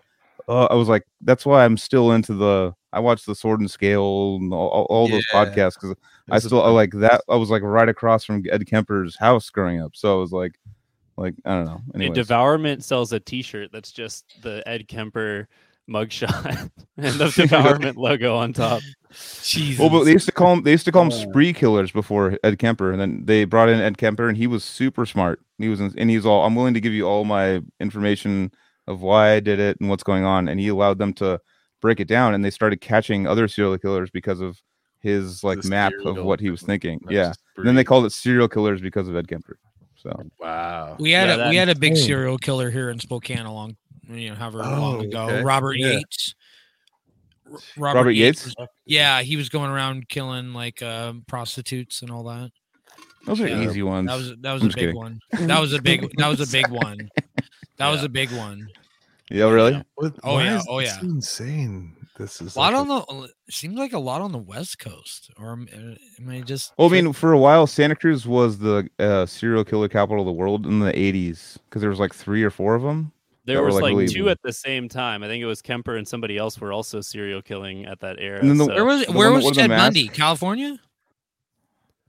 [0.51, 3.71] oh i was like that's why i'm still into the i watched the sword and
[3.71, 5.95] scale and all, all, all those podcasts because
[6.29, 7.21] I still I like that.
[7.29, 10.53] I was like right across from Ed Kemper's house growing up, so I was like,
[11.17, 11.81] like I don't know.
[11.93, 15.49] And Anyways, Devourment sells a T-shirt that's just the Ed Kemper
[15.89, 18.81] mugshot and the Devourment logo on top.
[19.41, 19.77] Jesus.
[19.79, 21.29] well, but they used to call him they used to call him Oh.
[21.29, 24.63] spree killers before Ed Kemper, and then they brought in Ed Kemper, and he was
[24.63, 25.41] super smart.
[25.57, 28.51] He was in, and he's all I'm willing to give you all my information
[28.87, 31.39] of why I did it and what's going on, and he allowed them to
[31.81, 34.57] break it down, and they started catching other serial killers because of
[34.99, 36.99] his like The map of what he was thinking.
[37.03, 39.57] That's Yeah, and then they called it serial killers because of Ed Kemper.
[39.95, 40.95] So Wow.
[40.99, 42.03] we had Yeah, a we had a big Dang.
[42.03, 43.75] serial killer here in Spokane a long,
[44.09, 45.25] you know, however long Oh, ago.
[45.25, 45.43] okay.
[45.43, 45.91] Robert Yeah.
[45.93, 46.35] Yates.
[47.77, 48.45] Robert, Robert Yates.
[48.45, 48.55] Yates?
[48.57, 52.51] was- yeah, he was going around killing like uh, prostitutes and all that.
[53.25, 53.61] Those are Yeah.
[53.69, 54.07] easy ones.
[54.07, 54.95] That was that was I'm a big kidding.
[54.95, 55.19] one.
[55.33, 57.09] That was a big that was a big one.
[57.81, 58.67] That was a big one.
[59.29, 59.83] yeah, really.
[59.95, 61.09] What, Oh, why yeah, is oh, this yeah.
[61.09, 61.95] insane.
[62.17, 65.31] This is A lot like on the seems like a lot on the West Coast,
[65.37, 66.73] or am, uh, I just?
[66.77, 70.25] Well, I mean, for a while, Santa Cruz was the uh, serial killer capital of
[70.27, 73.11] the world in the '80s because there was like three or four of them.
[73.45, 75.23] There were, was like, like really- two at the same time.
[75.23, 78.39] I think it was Kemper and somebody else were also serial killing at that era.
[78.39, 79.69] And then the- so- where was the where one was Ted?
[79.69, 80.07] Bundy?
[80.09, 80.77] California?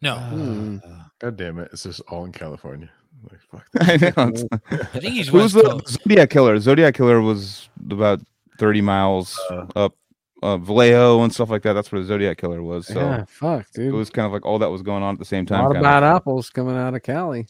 [0.02, 0.76] No, Hmm.
[1.20, 1.70] God damn it!
[1.72, 2.90] It's just all in California.
[3.30, 3.66] Like fuck.
[3.80, 4.48] I know.
[4.70, 6.02] I think he's Who's West the Coast.
[6.02, 6.58] Zodiac killer?
[6.58, 8.20] Zodiac killer was about
[8.58, 9.96] 30 miles Uh, up
[10.42, 11.74] uh, Vallejo and stuff like that.
[11.74, 12.86] That's where the Zodiac killer was.
[12.88, 15.24] So yeah, fuck, it was kind of like all that was going on at the
[15.24, 15.60] same a time.
[15.60, 15.88] lot of kinda.
[15.88, 17.46] bad apples coming out of Cali.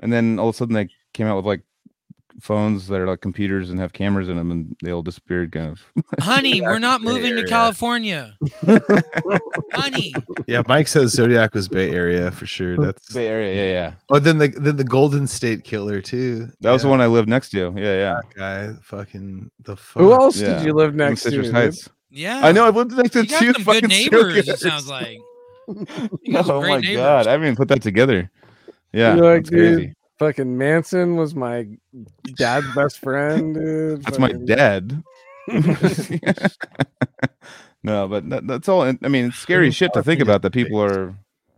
[0.00, 1.62] And then all of a sudden they came out with like
[2.40, 5.52] phones that are like computers and have cameras in them, and they all disappeared.
[5.52, 6.04] Kind of.
[6.20, 8.36] Honey, we're not moving to California.
[9.72, 10.14] Honey,
[10.46, 12.76] Yeah, Mike says Zodiac was Bay Area for sure.
[12.76, 13.92] That's Bay Area, yeah, yeah.
[14.10, 16.48] oh, then the then the Golden State Killer too.
[16.60, 17.72] That was the one I lived next to.
[17.76, 18.14] Yeah, yeah.
[18.14, 18.72] that guy.
[18.82, 20.02] Fucking the fuck.
[20.02, 20.54] Who else Yeah.
[20.58, 21.30] did you live next to?
[21.30, 21.54] Citrus dude?
[21.54, 21.88] Heights.
[22.10, 22.66] yeah, I know.
[22.66, 24.48] I've lived next to You got two fucking good neighbors.
[24.48, 25.18] It sounds like.
[26.24, 26.96] You got some oh my neighbors.
[26.96, 28.30] god, I haven't even put that together.
[28.92, 29.94] Yeah, You're like, that's crazy.
[30.22, 31.66] Dude, Fucking Manson was my
[32.36, 34.02] dad's best friend, dude.
[34.04, 35.02] That's my dad.
[37.82, 38.82] no, but that, that's all.
[38.82, 41.14] I mean, it's scary shit to think about that people are,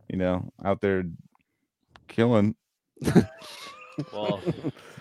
[0.09, 1.05] you know, out there
[2.09, 2.55] killing.
[3.05, 3.21] well,
[4.13, 4.41] Well,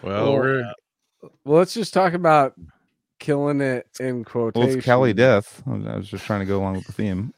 [0.02, 0.74] Well, we're
[1.22, 2.54] Well, let's just talk about
[3.20, 5.64] killing it in Well, it's Cali death.
[5.66, 7.34] I was just trying to go along with the theme.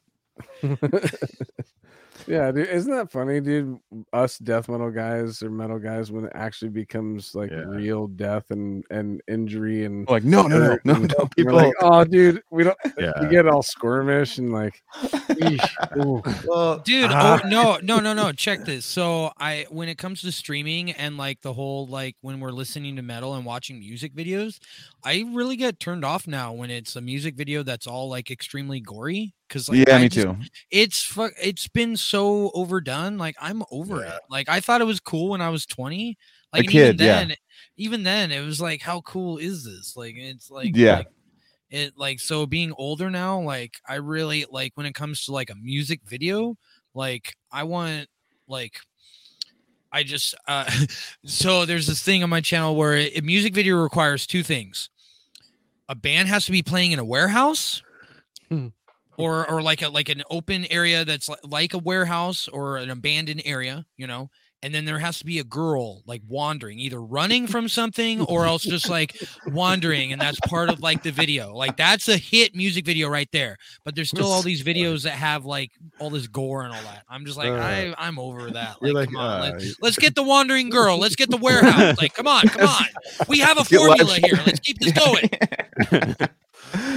[2.26, 3.78] Yeah, dude, isn't that funny, dude?
[4.12, 7.64] Us death metal guys or metal guys when it actually becomes like Yeah.
[7.66, 11.28] real death and and injury and Like, no, no, no, hurt no, no.
[11.36, 12.76] People, like, oh, dude, we don't.
[12.98, 13.12] yeah.
[13.22, 14.82] You get all squirmish and like.
[15.96, 20.22] Well, dude ah, oh no no no no check this so i when it comes
[20.22, 24.14] to streaming and like the whole like when we're listening to metal and watching music
[24.14, 24.58] videos
[25.04, 28.80] i really get turned off now when it's a music video that's all like extremely
[28.80, 30.36] gory because like yeah, I me just- too.
[30.70, 34.16] it's fu- it's been so overdone like i'm over Yeah.
[34.16, 36.16] it like i thought it was cool when i was 20
[36.52, 37.24] like and kid, even yeah.
[37.24, 37.36] then
[37.76, 40.96] even then it was like how cool is this like it's like Yeah.
[40.98, 41.06] like,
[41.70, 45.50] it like so being older now like i really like when it comes to like
[45.50, 46.56] a music video
[46.94, 48.08] like i want
[48.48, 48.78] like
[49.92, 50.70] i just uh
[51.24, 54.90] so there's this thing on my channel where a music video requires two things
[55.88, 57.82] a band has to be playing in a warehouse
[58.48, 58.68] Hmm.
[59.18, 63.42] Or or like a like an open area that's like, a warehouse or an abandoned
[63.44, 64.30] area you know
[64.62, 68.46] and then there has to be a girl like wandering either running from something or
[68.46, 69.16] else just like
[69.48, 71.54] wandering and that's part of like the video.
[71.54, 75.12] Like that's a hit music video right there but there's still all these videos that
[75.12, 75.70] have like
[76.00, 77.04] all this gore and all that.
[77.08, 79.70] I'm just like Uh, i i'm over that like, like, come on uh, let, y-
[79.82, 82.84] let's get the wandering girl let's get the warehouse like come on come on.
[83.28, 86.28] We have a formula here let's keep this going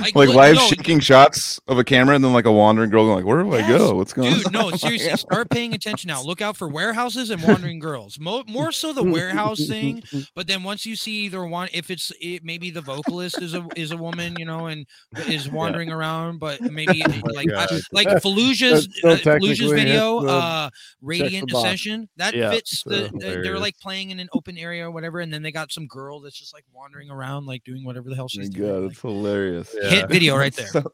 [0.01, 0.61] like, look- live no.
[0.67, 3.53] shaking shots of a camera and then like a wandering girl going like, where do
[3.53, 3.95] I go?
[3.95, 4.51] What's going Dude, on?
[4.51, 6.21] no, seriously, start paying attention now.
[6.21, 8.19] Look out for warehouses and wandering girls.
[8.19, 10.03] Mo- more so the warehouse thing,
[10.35, 13.65] but then once you see either one, if it's it, maybe the vocalist is a
[13.75, 14.85] is a woman, you know, and
[15.27, 20.29] is wandering around, but maybe my like I, like Fallujah's That's uh, Fallujah's video, has
[20.29, 20.69] uh,
[21.01, 21.65] Radiant the box.
[21.65, 22.51] Ascension, that Yeah.
[22.51, 23.09] fits the.
[23.09, 25.71] So the- they're like playing in an open area or whatever, and then they got
[25.71, 28.49] some girl that's just like wandering around, like doing whatever the hell Oh my she's
[28.49, 28.87] God, doing.
[28.87, 29.58] that's hilarious.
[29.81, 29.89] Yeah.
[29.89, 30.67] Hit video right there.
[30.67, 30.91] So-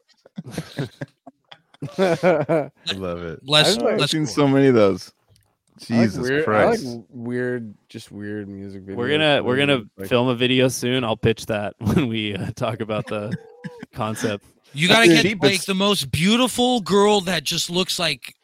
[1.98, 3.40] I love it.
[3.44, 4.34] Less, I've, like, less seen cool.
[4.34, 5.12] so many of those.
[5.90, 6.84] I like Jesus weird, I Christ.
[6.86, 8.96] like weird, just weird music videos.
[8.96, 11.04] we're gonna we're gonna like- film a video soon.
[11.04, 13.36] I'll pitch that when we uh, talk about the
[13.92, 14.44] concept.
[14.72, 18.34] You gotta Dude, get like cheapest- the most beautiful girl that just looks like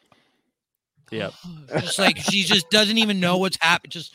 [1.11, 1.33] Yep.
[1.79, 3.89] just like she just doesn't even know what's happening.
[3.91, 4.13] Just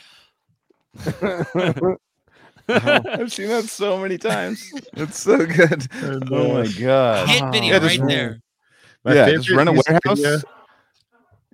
[2.69, 4.73] I've seen that so many times.
[4.95, 5.87] It's so good.
[6.03, 7.29] And, Oh uh, my god.
[7.29, 8.41] hit video Yeah, just- right there.
[9.05, 10.19] my yeah, just favorite rent a warehouse.
[10.21, 10.39] video-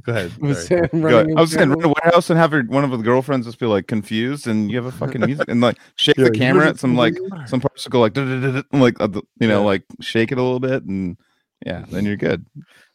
[0.02, 0.36] Go ahead.
[0.40, 0.88] Was sorry.
[0.88, 1.30] Go ahead.
[1.36, 3.58] I was saying into- rent a warehouse and have her, one of the girlfriends just
[3.58, 6.68] be like confused, and you have a fucking music and like shake Yeah, the camera.
[6.68, 7.16] at Some like
[7.46, 9.08] some parts will go like and, like uh,
[9.40, 11.16] you know like shake it a little bit, and
[11.64, 12.44] yeah, then you're good.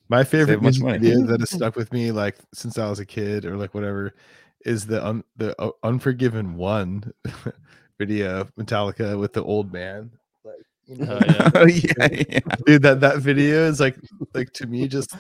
[0.07, 0.97] My favorite Save much music money.
[0.99, 4.13] video that has stuck with me, like since I was a kid or like whatever,
[4.65, 7.11] is the un- the uh, Unforgiven One
[7.99, 10.09] video of Metallica with the old man.
[10.43, 10.55] Like,
[10.88, 11.51] you know, Oh, yeah.
[11.55, 12.39] Oh yeah, yeah.
[12.65, 13.97] dude, that that video is like
[14.34, 15.15] like to me just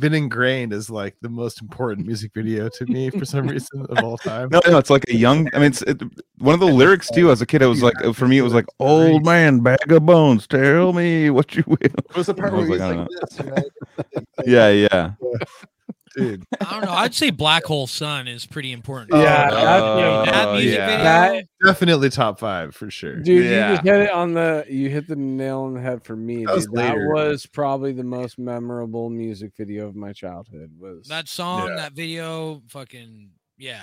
[0.00, 4.04] been ingrained as like the most important music video to me for some reason of
[4.04, 4.48] all time.
[4.50, 5.48] No, no, it's like a young.
[5.54, 6.00] I mean, it's it,
[6.38, 7.30] one of the lyrics too.
[7.30, 10.04] As a kid, it was like for me, it was like "Old man, bag of
[10.06, 12.96] bones, tell me what you will." It was the part I where was he's like,
[12.96, 14.24] like, this, you know?
[14.46, 15.12] Yeah, yeah.
[15.22, 15.66] Uh,
[16.16, 16.44] dude.
[16.60, 16.92] I don't know.
[16.92, 19.10] I'd say Black Hole Sun is pretty important.
[19.12, 19.54] Yeah, Oh,
[20.24, 20.86] that's- that music yeah.
[20.86, 21.04] video.
[21.04, 23.16] That- Definitely top five for sure.
[23.16, 23.70] Dude, Yeah.
[23.70, 26.44] you just hit it on the you hit the nail on the head for me.
[26.44, 26.76] That was dude.
[26.76, 30.70] That was probably the most memorable music video of my childhood.
[30.78, 31.76] Was that song, Yeah.
[31.76, 33.82] that video, fucking yeah.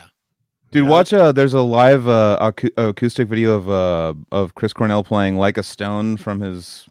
[0.71, 5.03] Dude, watch uh there's a live uh acou- acoustic video of uh of Chris Cornell
[5.03, 6.85] playing Like a Stone from his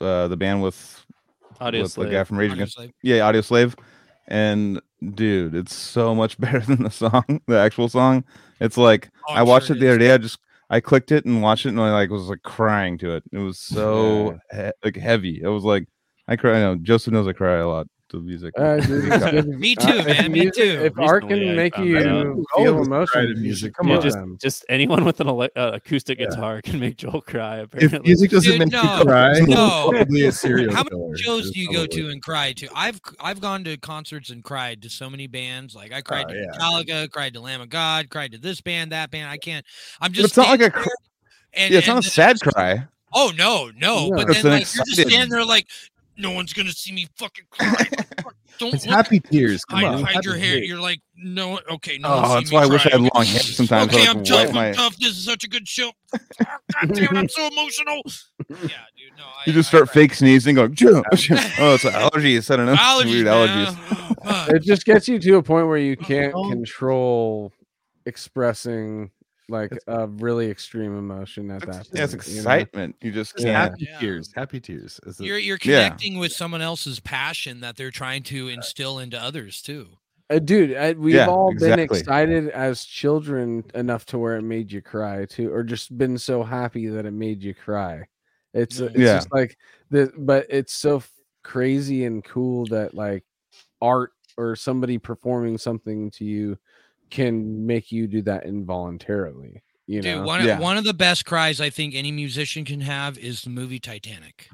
[0.00, 1.04] uh the band with,
[1.60, 2.78] Audio with the guy from Rage Against.
[3.02, 3.78] Yeah, Audioslave.
[4.28, 4.80] And
[5.14, 8.24] dude, it's so much better than the song, the actual song.
[8.60, 10.12] It's like Oh, I watched sure it the other day.
[10.12, 10.38] I just
[10.70, 13.24] I clicked it and watched it and I like was like crying to it.
[13.32, 15.40] It was so he- like heavy.
[15.42, 15.86] It was like
[16.26, 16.56] I cry.
[16.56, 18.52] I know Joseph knows I cry a lot to music.
[18.58, 19.46] Uh, dude.
[19.48, 20.80] Me Uh, too, if man, me music- too.
[20.84, 24.06] If art can I make found you that feel of emotion, music, come Yeah, on.
[24.06, 24.36] on.
[24.36, 26.26] just just anyone with an ele- uh, acoustic Yeah.
[26.30, 27.60] guitar can make Joel cry.
[27.60, 29.90] If Apparently, music doesn't Dude, make no, you cry, no.
[29.90, 31.16] probably a serial How many killer.
[31.16, 32.68] shows do you go to and cry to?
[32.74, 35.74] I've I've gone to concerts and cried to so many bands.
[35.74, 36.58] Like I cried Oh, to yeah.
[36.58, 39.30] Metallica, cried to Lamb of God, cried to this band, that band.
[39.30, 39.64] I can't.
[40.00, 40.28] I'm But just.
[40.28, 40.88] it's not like a standing cr-
[41.52, 42.86] and, yeah, it's and not a sad cry.
[43.12, 44.08] Oh no, no.
[44.08, 44.16] No.
[44.16, 45.68] But then an like you're just excited- standing there like,
[46.16, 47.74] no one's gonna see me fucking cry.
[48.60, 49.64] Don't It's happy tears.
[49.64, 50.02] Come hide, on.
[50.04, 50.54] hide your hair.
[50.58, 50.68] tears.
[50.68, 52.08] You're like, no, okay, no.
[52.08, 53.92] Oh, one see that's why I wish I had long hair sometimes.
[53.92, 54.38] Okay, I I'm can tough.
[54.38, 54.72] wipe I'm my.
[54.72, 54.96] tough.
[54.96, 55.90] This is such a good show.
[56.12, 56.58] God
[56.92, 58.02] damn it, I'm so emotional.
[58.48, 58.56] Yeah,
[58.96, 59.16] dude.
[59.18, 59.94] No, I, You just I start cried.
[59.94, 60.74] fake sneezing, going.
[60.76, 62.48] "Choo, choo." Oh, it's allergies.
[62.52, 62.74] I don't know.
[62.76, 64.16] allergies, Weird allergies.
[64.24, 66.06] Oh, it just gets you to a point where you uh-huh.
[66.06, 66.48] can't Oh.
[66.48, 67.52] control
[68.06, 69.10] expressing
[69.48, 71.88] like It's- a really extreme emotion at that.
[71.92, 72.40] Yeah, it's point, you know?
[72.40, 72.96] excitement.
[73.02, 73.52] You just Just Yeah.
[73.52, 73.70] can't.
[73.72, 73.98] happy Yeah.
[74.00, 74.32] tears.
[74.34, 75.00] Happy tears.
[75.06, 75.84] is You're you're Yeah.
[75.88, 79.88] connecting with someone else's passion that they're trying to instill into others too.
[80.30, 81.98] Uh, dude, I, we've Yeah, all been exactly.
[82.00, 86.42] excited as children enough to where it made you cry too, or just been so
[86.42, 88.04] happy that it made you cry.
[88.54, 88.86] It's Yeah.
[88.86, 89.14] it's Yeah.
[89.16, 89.58] just like
[89.90, 91.12] the, but it's so f-
[91.42, 93.24] crazy and cool that like
[93.82, 96.58] art or somebody performing something to you
[97.10, 99.62] can make you do that involuntarily.
[99.86, 100.58] You Dude, know, one Yeah.
[100.58, 104.48] one of the best cries I think any musician can have is the movie Titanic.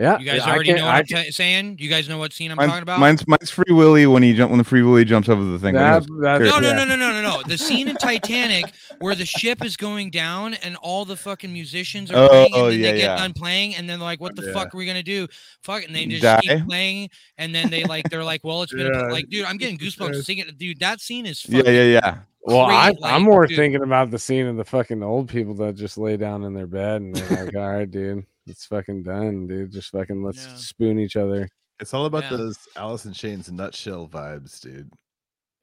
[0.00, 0.18] Yeah.
[0.18, 1.76] You guys I already know what I I'm can- ta- saying?
[1.78, 3.00] You guys know what scene I'm Mine's, talking about?
[3.00, 5.74] mine's mine's Free Willy when he jump when the Free Willy jumps over the thing.
[5.74, 7.42] when that, that's, no, no, no, no, no, no, no.
[7.46, 12.10] The scene in Titanic where the ship is going down and all the fucking musicians
[12.10, 13.16] are Oh, playing and then yeah, they get yeah.
[13.16, 14.52] done playing and then they're like, what the Yeah.
[14.52, 15.26] fuck are we gonna do?
[15.62, 16.40] Fuck, and they just Die?
[16.40, 19.56] keep playing and then they like they're like, well, it's been a, like, dude, I'm
[19.58, 20.46] getting goosebumps singing.
[20.56, 22.16] Dude, that scene is yeah, fucking yeah, yeah.
[22.42, 23.56] Well, I, great, I'm more dude.
[23.56, 26.66] thinking about the scene of the fucking old people that just lay down in their
[26.66, 29.72] bed and they're like, "All right, dude, it's fucking done, dude.
[29.72, 30.54] Just fucking let's Yeah.
[30.56, 31.48] spoon each other."
[31.80, 32.36] It's all about Yeah.
[32.36, 34.90] those Alice in Chains nutshell vibes, dude.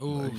[0.02, 0.32] Ooh,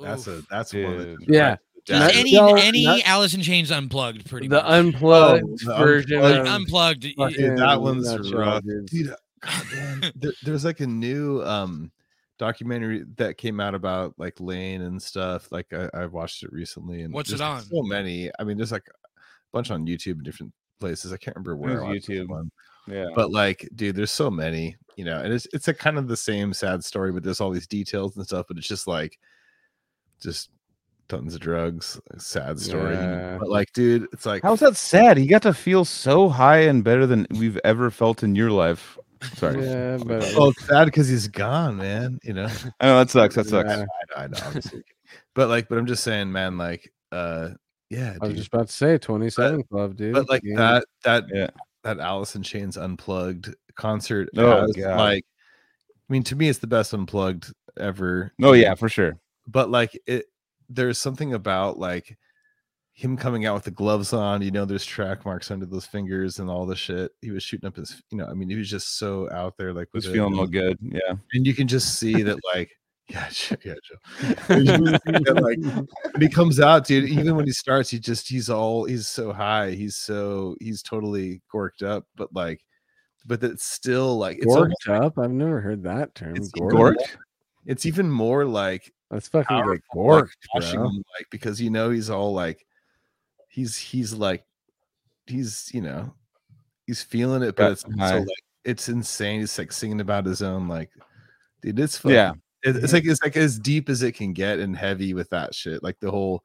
[0.00, 0.84] That's a that's one.
[0.84, 1.56] Of the, Yeah.
[1.86, 4.64] Just any Nutshell- any nut- Alice in Chains unplugged, pretty The much.
[4.64, 7.04] unplugged Oh, the version unplugged- of unplugged.
[7.18, 8.62] y- Dude, that fucking one's Nutshell, rough.
[8.64, 8.86] dude.
[8.86, 9.14] dude.
[9.40, 11.92] God, man, there, there's like a new um
[12.38, 15.52] documentary that came out about like Layne and stuff.
[15.52, 17.60] Like I, I watched it recently, and What's it on?
[17.62, 18.30] So many.
[18.38, 19.08] I mean, there's like a
[19.52, 20.52] bunch on YouTube and different
[20.84, 21.12] places.
[21.12, 22.28] I can't remember where was I watched this YouTube.
[22.28, 22.50] one.
[22.86, 23.06] Yeah.
[23.14, 26.16] but like dude there's so many you know and it's it's a kind of the
[26.18, 29.18] same sad story but there's all these details and stuff but it's just like
[30.20, 30.50] just
[31.08, 33.38] tons of drugs sad story Yeah.
[33.40, 35.16] but like dude it's like How's that sad?
[35.16, 38.98] He got to feel so high and better than we've ever felt in your life.
[39.36, 39.64] Sorry.
[39.64, 42.48] Yeah, but oh it's sad because he's gone man you know
[42.80, 43.34] I know that sucks.
[43.34, 43.68] That sucks.
[43.70, 43.76] Yeah.
[43.76, 43.86] I know,
[44.24, 44.82] I know obviously.
[45.34, 47.48] but like but i'm just saying man like uh
[47.94, 48.36] yeah I was dude.
[48.38, 50.14] just about to say 27 Club, dude.
[50.14, 50.56] but like Yeah.
[50.56, 51.50] that that Yeah.
[51.82, 54.96] that Alice in Chains unplugged concert Oh, has, God.
[54.98, 55.24] like
[56.08, 59.16] I mean to me it's the best unplugged ever Oh yeah, for sure.
[59.46, 60.26] but like it
[60.68, 62.16] there's something about like
[62.96, 66.38] him coming out with the gloves on you know there's track marks under those fingers
[66.38, 68.70] and all the shit he was shooting up his you know i mean he was
[68.70, 70.78] just so out there like was feeling and- no good.
[70.80, 71.14] Yeah.
[71.32, 72.70] and you can just see that like
[73.08, 75.58] yeah Joe- yeah joe You can see that, like
[76.14, 79.32] when he comes out dude even when he starts he just he's all he's so
[79.32, 82.62] high he's so he's totally gorked up but like
[83.26, 85.18] but it's still like it's almost, gorked up.
[85.18, 86.36] I've never heard that term.
[86.36, 86.72] It's Gorked.
[86.96, 87.16] Gorked?
[87.66, 90.84] it's even more like That's fucking like powerful, like, gorked, bro.
[90.88, 92.66] him, like because you know he's all like
[93.48, 94.44] he's he's like
[95.26, 96.12] he's you know
[96.86, 98.18] he's feeling it, but Got it's high.
[98.18, 98.28] like
[98.64, 99.40] it's insane.
[99.40, 100.90] He's like singing about his own like
[101.62, 102.12] dude, it's fun.
[102.12, 102.32] Yeah.
[102.64, 105.54] It, it's like it's like as deep as it can get and heavy with that
[105.54, 105.82] shit.
[105.82, 106.42] Like the whole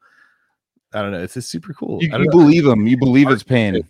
[0.94, 2.04] I don't know, it's just super cool.
[2.04, 2.88] You, I don't you believe him.
[2.88, 3.82] You believe it's pain.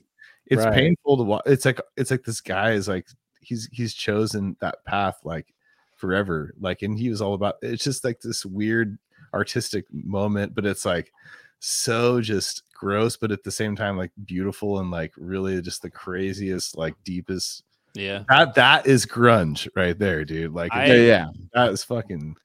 [0.45, 0.73] it's Right.
[0.73, 1.43] painful to watch.
[1.45, 3.07] It's like it's like this guy is like
[3.41, 5.53] he's he's chosen that path like
[5.95, 6.53] forever.
[6.59, 8.97] Like and he was all about it's just like this weird
[9.33, 11.11] artistic moment, but it's like
[11.59, 15.89] so just gross, but at the same time like beautiful and like really just the
[15.89, 17.63] craziest, like deepest
[17.95, 18.23] Yeah.
[18.29, 20.53] That that is grunge right there, dude.
[20.53, 21.25] Like I- yeah, yeah.
[21.53, 22.35] that is fucking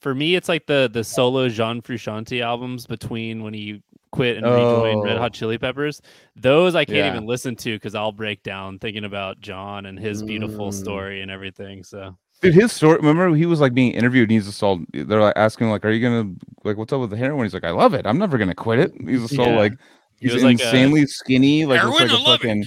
[0.00, 4.44] For me, it's like the the solo John Frusciante albums between when he quit and
[4.44, 5.20] rejoined Red Oh.
[5.20, 6.02] Hot Chili Peppers.
[6.36, 7.12] Those I can't Yeah.
[7.14, 10.74] even listen to because I'll break down thinking about John and his beautiful Mm.
[10.74, 11.82] story and everything.
[11.84, 12.96] So Dude, his story.
[12.96, 14.80] Remember, he was like being interviewed, and he's just all.
[14.92, 16.34] They're like asking, like, "Are you gonna
[16.64, 18.04] like what's up with the heroin?" He's like, "I love it.
[18.04, 19.56] I'm never gonna quit it." He's just all Yeah.
[19.56, 19.72] like,
[20.18, 22.66] He he's was like a- insanely skinny, like looks Heroin, like a I love it.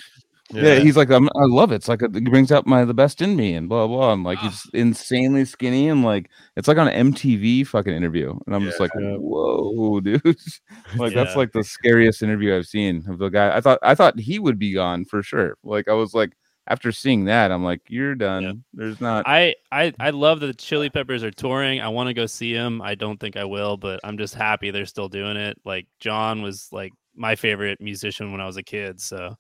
[0.56, 0.76] Yeah.
[0.80, 1.76] he's like, I'm, I love it.
[1.76, 4.14] It's like a, it brings out my the best in me, and blah blah.
[4.14, 4.50] And like, Ah.
[4.50, 8.80] he's insanely skinny, and like, it's like on an MTV fucking interview, and I'm just
[8.80, 10.24] like, whoa, dude.
[10.98, 13.56] like that's like the scariest interview I've seen of the guy.
[13.56, 15.58] I thought I thought he would be gone for sure.
[15.64, 16.32] Like I was like,
[16.68, 18.64] after seeing that, I'm like, you're done.
[18.74, 19.28] There's not.
[19.28, 21.80] I, I I love that the Chili Peppers are touring.
[21.82, 22.82] I want to go see them.
[22.82, 25.60] I don't think I will, but I'm just happy they're still doing it.
[25.64, 29.00] Like John was like my favorite musician when I was a kid.
[29.00, 29.36] So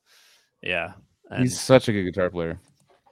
[0.61, 0.93] yeah.
[1.31, 2.59] And He's such a good guitar player.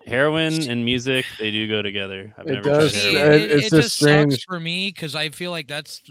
[0.05, 2.33] heroin and music, they do go together.
[2.37, 2.91] I've It never does.
[2.91, 3.33] tried heroin.
[3.33, 4.31] it- it, it's it just just strange.
[4.33, 6.01] sucks for me because I feel like that's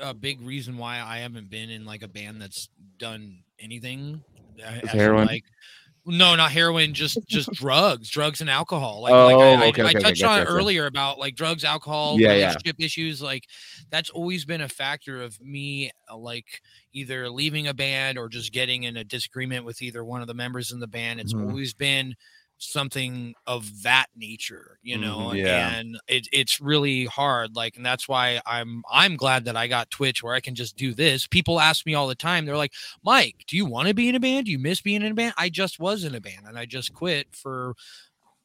[0.00, 2.68] a, a big reason why I haven't been in like a band that's
[2.98, 4.22] done anything.
[4.62, 5.26] as in, heroin?
[5.26, 5.44] Like,
[6.10, 9.00] no, not heroin, just just drugs, drugs and alcohol.
[9.02, 11.18] Like, Oh, like I, I- okay, I, okay, okay, touched on gotcha, it earlier about
[11.18, 12.34] like drugs, alcohol, Yeah, yeah.
[12.48, 13.22] relationship issues.
[13.22, 13.44] Like,
[13.90, 16.60] that's always been a factor of me, uh, like
[16.92, 20.34] either leaving a band or just getting in a disagreement with either one of the
[20.34, 21.20] members in the band.
[21.20, 21.48] It's Mhm.
[21.48, 22.14] always been
[22.62, 25.74] something of that nature, you know, Mhm, yeah.
[25.78, 27.56] and it, it's really hard.
[27.56, 30.76] Like, and that's why I'm I'm glad that I got Twitch where I can just
[30.76, 31.26] do this.
[31.26, 32.44] People ask me all the time.
[32.46, 34.46] They're like, Mike, do you want to be in a band?
[34.46, 35.34] Do you miss being in a band?
[35.38, 37.74] I just was in a band and I just quit for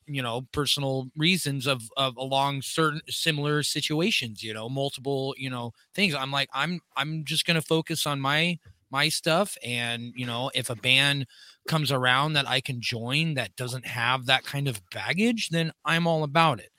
[0.07, 5.71] you know personal reasons of of along certain similar situations you know multiple you know
[5.95, 8.57] things i'm like i'm i'm just to focus on my
[8.91, 11.25] my stuff and you know if a band
[11.67, 16.05] comes around that i can join that doesn't have that kind of baggage then i'm
[16.07, 16.69] all about it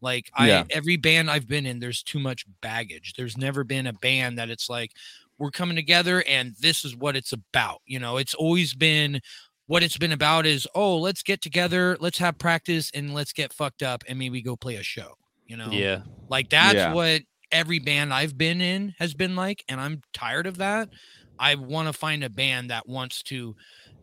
[0.00, 0.64] like i Yeah.
[0.70, 4.50] every band i've been in there's too much baggage there's never been a band that
[4.50, 4.92] it's like
[5.38, 9.20] we're coming together and this is what it's about you know it's always been
[9.66, 13.52] what it's been about is oh let's get together let's have practice and let's get
[13.52, 15.16] fucked up and maybe go play a show
[15.46, 16.02] you know Yeah.
[16.28, 16.92] like that's Yeah.
[16.92, 17.22] what
[17.52, 20.88] every band I've been in has been like, and I'm tired of that.
[21.38, 23.54] I want to find a band that wants to,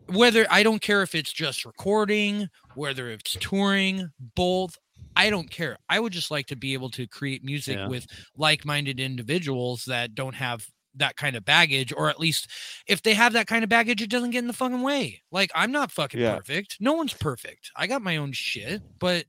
[0.06, 4.76] whether I don't care if it's just recording, whether it's touring, both.
[5.14, 5.76] I don't care.
[5.88, 7.88] I would just like to be able to create music Yeah.
[7.88, 8.06] with
[8.36, 12.48] like-minded individuals that don't have that kind of baggage, or at least
[12.86, 15.22] if they have that kind of baggage, it doesn't get in the fucking way.
[15.30, 16.36] Like I'm not fucking Yeah.
[16.36, 16.76] perfect.
[16.80, 17.70] No one's perfect.
[17.76, 19.24] I got my own shit, but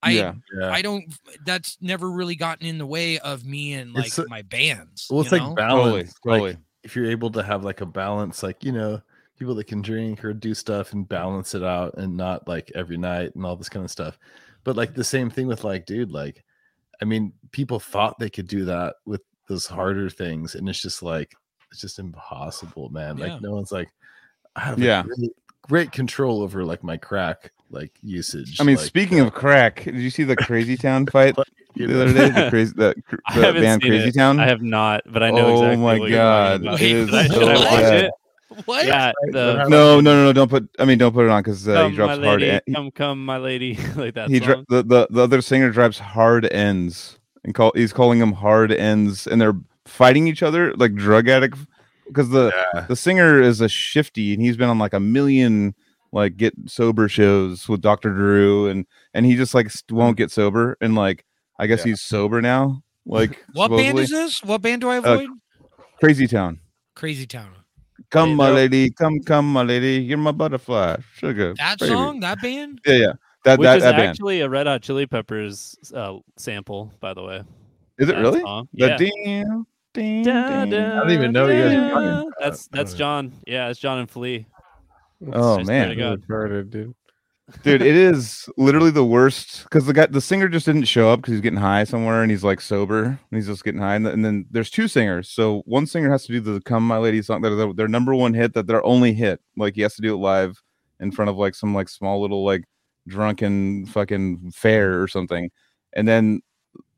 [0.00, 0.34] I yeah.
[0.56, 0.70] yeah.
[0.70, 1.12] I don't.
[1.44, 5.08] That's never really gotten in the way of me and like It's a- my bands.
[5.10, 5.54] well, it's you like know?
[5.56, 5.82] balance.
[5.84, 6.02] Totally.
[6.02, 6.56] like, Totally.
[6.82, 9.00] If you're able to have like a balance, like you know,
[9.38, 12.96] people that can drink or do stuff and balance it out, and not like every
[12.96, 14.18] night and all this kind of stuff.
[14.64, 16.44] But like the same thing with like, dude, like,
[17.00, 21.02] I mean, people thought they could do that with those harder things, and it's just
[21.02, 21.34] like
[21.70, 23.16] it's just impossible, man.
[23.16, 23.26] Yeah.
[23.26, 23.90] Like no one's like,
[24.56, 25.02] I have Yeah.
[25.02, 25.30] great,
[25.62, 28.60] great control over like my crack like usage.
[28.60, 31.36] I mean, like, speaking of crack, did you see the Crazy Town fight
[31.86, 32.28] the know, other day?
[32.44, 34.14] The crazy, the, cr- I the band seen Crazy it.
[34.14, 34.40] Town.
[34.40, 35.52] I have not, but I know exactly.
[35.52, 36.80] Oh exactly my what you're God, about.
[36.80, 38.04] it is Should so I watch bad.
[38.04, 38.12] it?
[38.64, 38.86] what?
[38.86, 40.32] Yeah, the no, no, no, no!
[40.32, 40.68] Don't put.
[40.78, 42.40] I mean, don't put it on because uh, he drops hard.
[42.40, 44.64] lady, en- he- come, come, my lady, like that he dro- song.
[44.68, 49.26] the, the the other singer drops hard ends and call he's calling them hard ends
[49.28, 49.54] and they're
[49.86, 51.56] fighting each other like drug addict
[52.08, 52.80] because the Yeah.
[52.88, 55.74] the singer is a shifty and he's been on like a million
[56.10, 58.10] like get sober shows with Dr.
[58.12, 61.24] Drew and and he just like st- won't get sober and like
[61.58, 61.90] I guess Yeah.
[61.90, 64.42] he's sober now like What band is this?
[64.44, 65.28] What band do I Uh, avoid?
[66.00, 66.60] Crazy Town
[66.94, 67.50] Crazy Town.
[68.10, 72.40] come my lady come come my lady you're my butterfly sugar That baby." song, that
[72.40, 72.80] band.
[72.86, 73.12] yeah yeah
[73.44, 77.14] that Which that, is that band actually a Red Hot Chili Peppers uh, sample, by
[77.14, 77.42] the way.
[77.98, 78.68] is it that really song.
[78.74, 78.96] the Yeah.
[78.96, 79.64] ding,
[79.94, 80.70] ding, Da, ding.
[80.70, 81.78] da, I don't even know you guys da.
[81.78, 82.96] are talking about That's that's Oh.
[82.96, 83.32] John.
[83.46, 84.46] Yeah, it's John and Flea.
[85.32, 86.22] Oh I swear man to God.
[86.28, 86.94] Retarded, dude.
[87.62, 91.20] Dude it is literally the worst because the guy the singer just didn't show up
[91.20, 94.06] because he's getting high somewhere and he's like sober and he's just getting high and,
[94.06, 95.30] and then there's two singers.
[95.30, 98.14] So one singer has to do the come my lady song that their, their number
[98.14, 99.40] one hit that their only hit.
[99.56, 100.62] Like he has to do it live
[101.00, 102.64] in front of like some like small little like
[103.06, 105.50] drunken fucking fair or something.
[105.94, 106.42] And then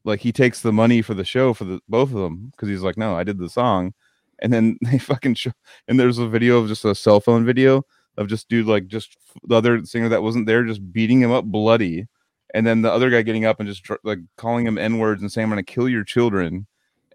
[0.04, 2.82] like he takes the money for the show for the both of them because he's
[2.82, 3.94] like no i did the song.
[4.40, 5.52] And then they fucking show
[5.86, 7.84] and there's a video of just a cell phone video
[8.16, 11.44] of just dude like just the other singer that wasn't there just beating him up
[11.44, 12.06] bloody.
[12.52, 15.30] And then the other guy getting up and just like calling him n words and
[15.30, 16.66] saying i'm gonna kill your children.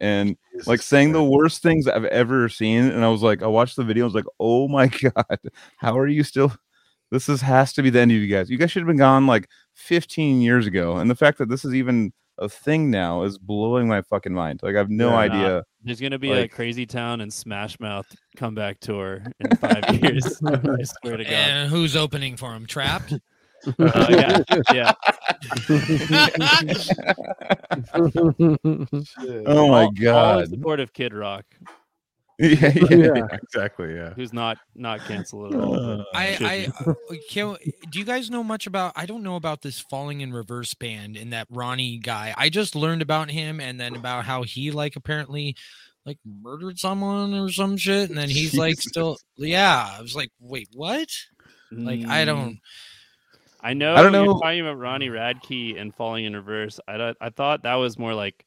[0.02, 2.86] And like Jesus saying the worst things i've ever seen.
[2.86, 5.40] And i was like i watched the video i was like oh my god.
[5.78, 6.54] How are you still
[7.12, 8.50] This is has to be the end of you guys.
[8.50, 10.98] You guys should have been gone like 15 years ago.
[10.98, 14.60] And the fact that this is even a thing now is blowing my fucking mind.
[14.64, 15.16] Like I have no Yeah.
[15.18, 15.64] idea.
[15.84, 20.42] There's gonna be Like- a Crazy Town and Smash Mouth comeback tour in five years.
[20.46, 21.34] I swear to God.
[21.34, 22.66] And who's opening for him?
[22.66, 23.14] Trapped.
[23.80, 24.92] Uh, yeah, yeah.
[29.48, 30.50] Oh my All- All in god.
[30.50, 31.46] support of Kid Rock,
[32.40, 32.98] yeah, yeah.
[32.98, 33.28] Yeah.
[33.32, 33.96] exactly.
[33.96, 34.14] Yeah.
[34.14, 35.74] who's not not canceled at all.
[35.74, 36.92] but I, I be.
[36.92, 37.56] uh, can,
[37.90, 41.16] do you guys know much about I don't know about this falling in reverse band
[41.16, 42.34] and that Ronnie guy.
[42.38, 45.56] I just learned about him and then about how he like apparently
[46.06, 49.96] like murdered someone or some shit and then he's like still yeah.
[49.98, 51.10] I was like, "Wait, what?"
[51.72, 52.60] Like I Mm, don't
[53.62, 53.96] I know.
[53.96, 56.80] I don't You're know- talking about Ronnie Radke and falling in reverse.
[56.88, 58.46] I don't, I thought that was more like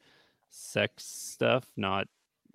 [0.51, 2.07] sex stuff, not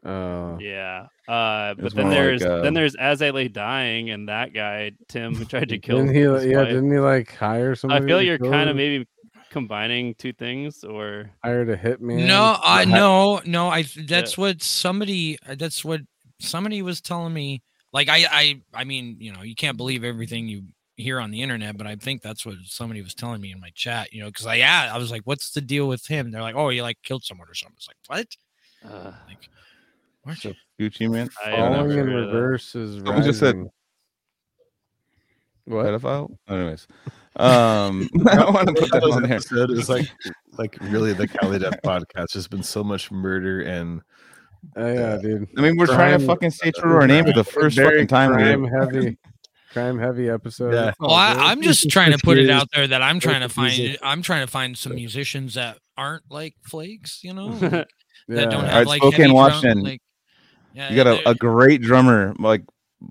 [0.06, 1.08] Uh, yeah.
[1.28, 4.54] Uh, but then more like, there's uh, then there's as I lay dying and that
[4.54, 5.98] guy Tim who tried to kill.
[6.06, 6.22] didn't he?
[6.22, 6.68] Yeah, wife.
[6.68, 9.08] didn't he like hire I feel to you're kind of maybe
[9.50, 12.26] combining two things, or hired a hitman.
[12.28, 13.70] No, I no, no.
[13.70, 16.02] I that's what somebody that's what
[16.40, 17.62] somebody was telling me.
[17.94, 20.64] Like I I I mean, you know, you can't believe everything you
[20.96, 23.72] hear on the internet, but I think that's what somebody was telling me in my
[23.76, 26.32] chat, you know, because I yeah, I was like, What's the deal with him?
[26.32, 27.76] They're like, Oh, he like killed someone or something.
[27.78, 28.28] It's like,
[28.84, 28.92] what?
[28.92, 29.38] uh, Like
[30.24, 30.38] what?
[30.38, 31.30] So, Gucci man.
[31.46, 32.36] I have Falling never in heard of that.
[32.36, 33.70] reverse is Someone just said- rising.
[35.66, 35.86] What?
[35.86, 36.36] Pedophile.
[36.50, 36.88] Anyways,
[37.38, 39.34] um, I want to put that on there.
[39.34, 40.08] episode is like
[40.58, 42.34] like really the Cali Death podcast.
[42.34, 44.02] There's been so much murder and
[44.78, 45.48] Oh, yeah, dude.
[45.58, 48.08] I mean, we're trying to fucking stay true to our name for the first fucking
[48.08, 48.32] time.
[48.32, 49.18] we- crime heavy,
[49.74, 50.74] crime heavy episode.
[50.74, 50.90] Yeah.
[50.90, 53.42] It's all Well, I, I'm just trying to put it out there that I'm trying
[53.42, 54.00] to With the music.
[54.00, 57.84] find I'm trying to find some musicians that aren't like flakes, you know, like, Yeah.
[58.30, 60.02] that don't All have right, like Spokane, heavy drum- like,
[60.74, 62.34] yeah, You got a, a great drummer.
[62.40, 62.64] Like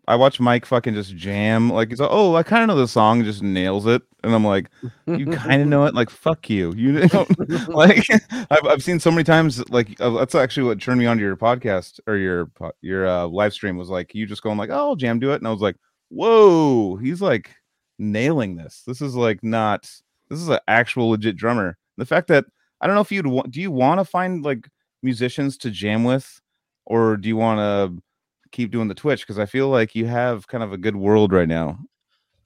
[0.06, 1.70] I watch Mike fucking just jam.
[1.70, 4.02] Like he's like, oh, I kind of know the song, just nails it.
[4.24, 4.70] And I'm like,
[5.06, 5.94] you kind of know it.
[5.94, 6.72] Like fuck you.
[6.74, 8.06] You don't like.
[8.50, 9.68] I've I've seen so many times.
[9.70, 13.26] Like uh, that's actually what turned me on to your podcast or your your uh,
[13.26, 15.60] live stream was like you just going like, oh, jam do it, and I was
[15.62, 15.76] like,
[16.08, 17.50] whoa, he's like
[17.98, 18.82] nailing this.
[18.86, 19.82] This is like not.
[20.28, 21.76] This is an actual legit drummer.
[21.98, 22.46] The fact that
[22.80, 23.50] I don't know if you'd want.
[23.50, 24.68] Do you want to find like
[25.02, 26.40] musicians to jam with,
[26.86, 28.02] or do you want to
[28.50, 29.22] keep doing the Twitch?
[29.22, 31.78] Because I feel like you have kind of a good world right now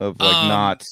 [0.01, 0.89] of like Um, not.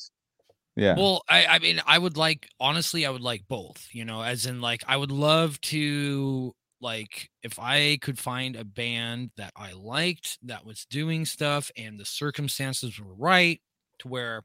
[0.77, 0.95] Yeah.
[0.97, 3.89] Well, I, I mean, I would like honestly, I would like both.
[3.93, 8.65] You know, as in like I would love to like if I could find a
[8.65, 13.61] band that I liked that was doing stuff and the circumstances were right
[14.01, 14.43] to where,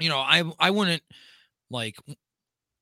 [0.00, 1.02] you know, I I wouldn't
[1.70, 1.96] like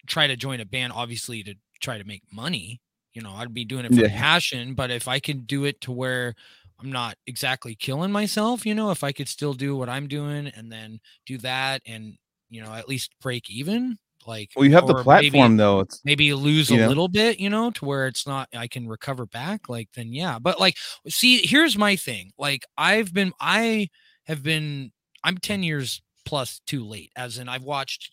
[0.06, 2.80] try to join a band obviously to try to make money.
[3.14, 4.08] You know, I'd be doing it for Yeah.
[4.08, 6.34] passion, but if I can do it to where
[6.80, 10.46] I'm not exactly killing myself, you know, if I could still do what I'm doing
[10.48, 12.16] and then do that and
[12.48, 15.80] you know at least break even, like well, you have the or platform maybe, though.
[15.80, 16.88] It's maybe lose a know?
[16.88, 19.68] little bit, you know, to where it's not I can recover back.
[19.68, 20.76] Like then yeah, but like
[21.08, 22.32] see, here's my thing.
[22.38, 23.88] Like I've been, I
[24.24, 24.92] have been,
[25.24, 27.10] I'm ten years plus too late.
[27.16, 28.12] As in, I've watched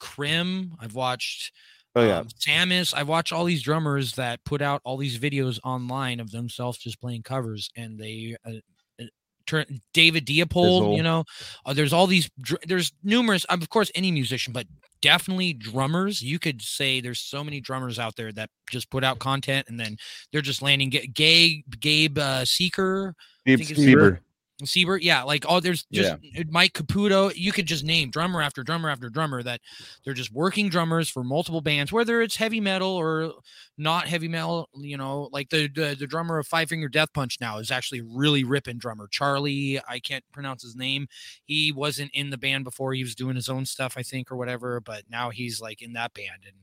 [0.00, 1.52] Crim, I've watched
[1.94, 2.18] oh yeah.
[2.18, 2.94] um, Samus.
[2.96, 7.00] I've watched all these drummers that put out all these videos online of themselves just
[7.00, 8.36] playing covers, and they.
[8.44, 8.52] Uh,
[9.00, 9.04] uh,
[9.46, 11.24] turn David Diepold, you know,
[11.66, 12.30] uh, there's all these.
[12.40, 14.66] dr- There's numerous, of course, any musician, but
[15.04, 16.22] definitely drummers.
[16.22, 19.78] You could say there's so many drummers out there that just put out content and
[19.78, 19.98] then
[20.32, 20.88] they're just landing.
[20.88, 23.14] Ga- Gabe, Gabe uh, Seeker,
[23.44, 24.18] Gabe Sieber.
[24.62, 27.32] Siebert, yeah, like oh, there's just uh, Mike Caputo.
[27.34, 29.60] You could just name drummer after drummer after drummer that
[30.04, 33.32] they're just working drummers for multiple bands, whether it's heavy metal or
[33.78, 34.68] not heavy metal.
[34.74, 38.02] You know, like the the, the drummer of Five Finger Death Punch now is actually
[38.02, 39.08] really ripping drummer.
[39.10, 41.08] Charlie, I can't pronounce his name.
[41.44, 44.36] He wasn't in the band before; he was doing his own stuff, I think, or
[44.36, 44.80] whatever.
[44.80, 46.56] But now he's like in that band, and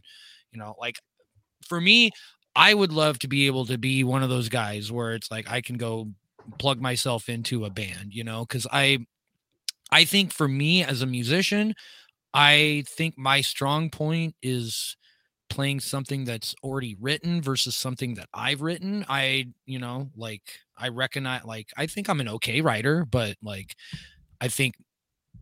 [0.53, 0.99] you know, like
[1.68, 2.11] for me,
[2.55, 5.51] I would love to be able to be one of those guys where it's like
[5.51, 6.07] I can go
[6.59, 8.99] plug myself into a band, you know, because I
[9.91, 11.73] I think for me as a musician,
[12.34, 14.97] I think my strong point is
[15.49, 19.05] playing something that's already written versus something that I've written.
[19.09, 20.43] I, you know, like
[20.77, 23.76] I recognize like I think I'm an okay writer, but like
[24.41, 24.76] I think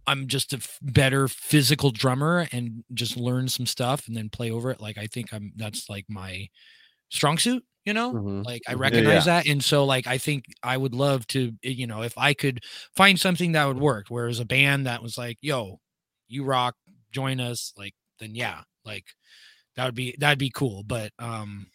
[0.08, 4.52] I'm just a f- better physical drummer and just learn some stuff and then play
[4.52, 4.82] over it.
[4.82, 6.50] Like I think I'm that's like my
[7.10, 8.20] strong suit, you know?
[8.20, 8.44] Mhm.
[8.46, 8.80] Like I Mhm.
[8.82, 9.48] Yeah, recognize that.
[9.48, 12.64] And so like I think I would love to, eh, you know, if I could
[12.96, 15.80] find something that would work, whereas a band that was like, yo,
[16.30, 16.76] you rock,
[17.12, 19.06] join us, like then yeah, like
[19.76, 20.84] that would be that'd be cool.
[20.84, 21.68] But um,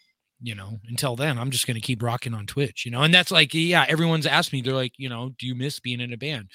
[0.43, 3.31] you know, until then, I'm just gonna keep rocking on Twitch, you know, and that's
[3.33, 6.19] like, yeah, everyone's asked me, they're like, you know, do you miss being in a
[6.19, 6.51] band?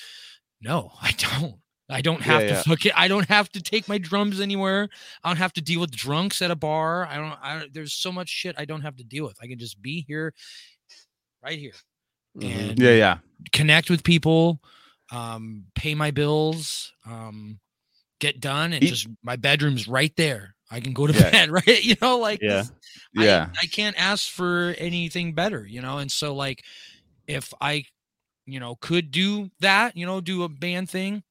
[0.62, 1.58] No, I don't.
[1.90, 2.48] I don't have yeah.
[2.62, 4.90] to fucking I don't have to take my drums anywhere.
[5.24, 7.06] I don't have to deal with drunks at a bar.
[7.08, 9.38] I don't I there's so much shit I don't have to deal with.
[9.42, 10.34] I can just be here
[11.44, 11.74] right here
[12.38, 12.70] Mhm.
[12.70, 13.18] and Yeah, yeah.
[13.52, 14.62] connect with people,
[15.12, 17.60] um, pay my bills, um,
[18.20, 20.56] get done, and E- just my bedroom's right there.
[20.70, 21.32] I can go to Yeah.
[21.32, 21.84] bed, right?
[21.84, 22.66] You know, like Yeah.
[23.18, 23.50] I- Yeah.
[23.60, 25.98] I, can't ask for anything better, you know.
[25.98, 26.64] And so, like,
[27.26, 27.86] if I,
[28.46, 31.24] you know, could do that, you know, do a band thing,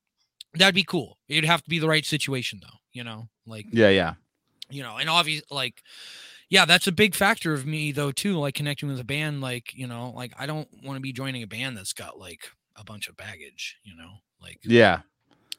[0.54, 1.18] that'd be cool.
[1.28, 4.14] It'd have to be the right situation, though, you know, like Yeah, yeah.
[4.70, 5.82] you know, and obviously like
[6.50, 9.74] yeah, that's a big factor of me though too, like connecting with a band, like,
[9.74, 12.84] you know, like I don't want to be joining a band that's got like a
[12.84, 15.00] bunch of baggage, you know, like Yeah.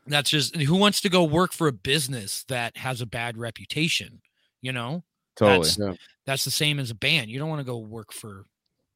[0.07, 4.21] that's just who wants to go work for a business that has a bad reputation,
[4.61, 5.03] you know?
[5.35, 5.67] Totally.
[5.77, 7.29] That's that's the same as a band.
[7.29, 8.45] You don't want to go work for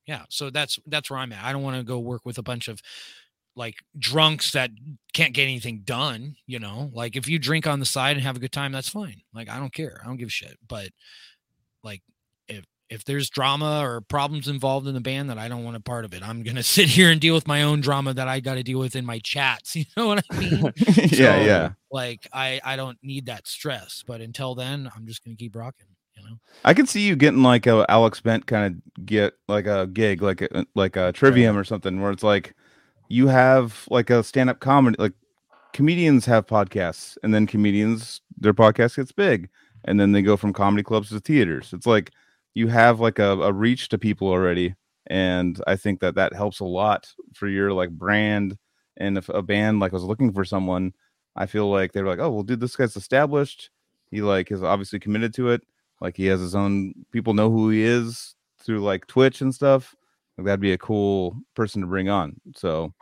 [0.06, 1.44] yeah, so that's that's where I'm at.
[1.46, 2.82] I don't want to go work with a bunch of
[3.56, 4.72] like drunks that
[5.14, 6.90] can't get anything done, you know?
[6.94, 9.22] Like if you drink on the side and have a good time, that's fine.
[9.34, 10.00] Like I don't care.
[10.04, 10.58] I don't give a shit.
[10.68, 10.90] But
[11.84, 12.02] like
[12.48, 15.80] if if there's drama or problems involved in the band that I don't want a
[15.80, 18.40] part of it, I'm gonna sit here and deal with my own drama that I
[18.40, 19.76] got to deal with in my chats.
[19.84, 20.74] You know what I mean?
[20.78, 21.72] yeah, So, yeah.
[21.92, 24.04] Like I I don't need that stress.
[24.06, 25.88] But until then, I'm just gonna keep rocking.
[26.16, 26.36] You know.
[26.64, 30.22] I can see you getting like a Alex Bent kind of get like a gig,
[30.22, 32.56] like a like a Trivium or something, where it's like
[33.08, 34.96] you have like a stand up comedy.
[35.00, 35.14] Like
[35.74, 39.50] comedians have podcasts, and then comedians their podcast gets big,
[39.86, 41.72] and then they go from comedy clubs to theaters.
[41.74, 42.12] It's like
[42.54, 44.76] you have like a, a reach to people already,
[45.08, 48.58] and I think that that helps a lot for your like brand.
[48.98, 50.94] And if a band like was looking for someone,
[51.36, 53.70] I feel like they were like, oh well, dude, this guy's established.
[54.12, 55.64] He like is obviously committed to it
[56.04, 59.96] like he has his own people know who he is through like twitch and stuff
[60.38, 62.94] that'd be a cool person to bring on so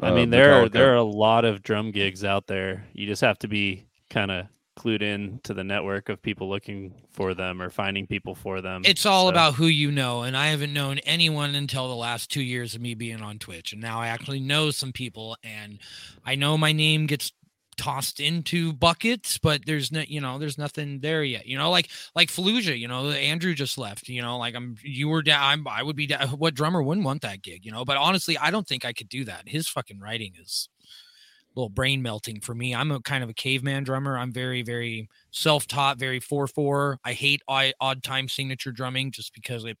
[0.00, 2.86] I uh, mean, there are there are a lot of drum gigs out there.
[2.92, 6.92] You just have to be kind of clued in to the network of people looking
[7.10, 8.82] for them or finding people for them.
[8.84, 12.30] It's all So, about who you know, and I haven't known anyone until the last
[12.30, 15.78] two years of me being on Twitch, and now I actually know some people, and
[16.24, 17.32] I know my name gets
[17.76, 21.46] tossed into buckets, but there's no, you know, there's nothing there yet.
[21.46, 24.08] You know, like like Fallujah, you know, Andrew just left.
[24.08, 25.42] You know, like I'm, you were down.
[25.42, 26.28] I'm, I would be down.
[26.28, 27.64] What drummer wouldn't want that gig?
[27.64, 29.48] You know, but honestly, I don't think I could do that.
[29.48, 32.74] His fucking writing is a little brain melting for me.
[32.74, 34.18] I'm a kind of a caveman drummer.
[34.18, 36.98] I'm very, very self-taught, very four four.
[37.04, 39.78] I hate odd time signature drumming just because it,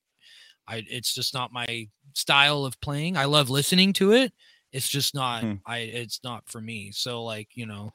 [0.68, 3.16] I it's just not my style of playing.
[3.16, 4.32] I love listening to it.
[4.74, 5.42] It's just not.
[5.42, 5.54] Hmm.
[5.64, 6.90] I it's not for me.
[6.92, 7.92] So like you know,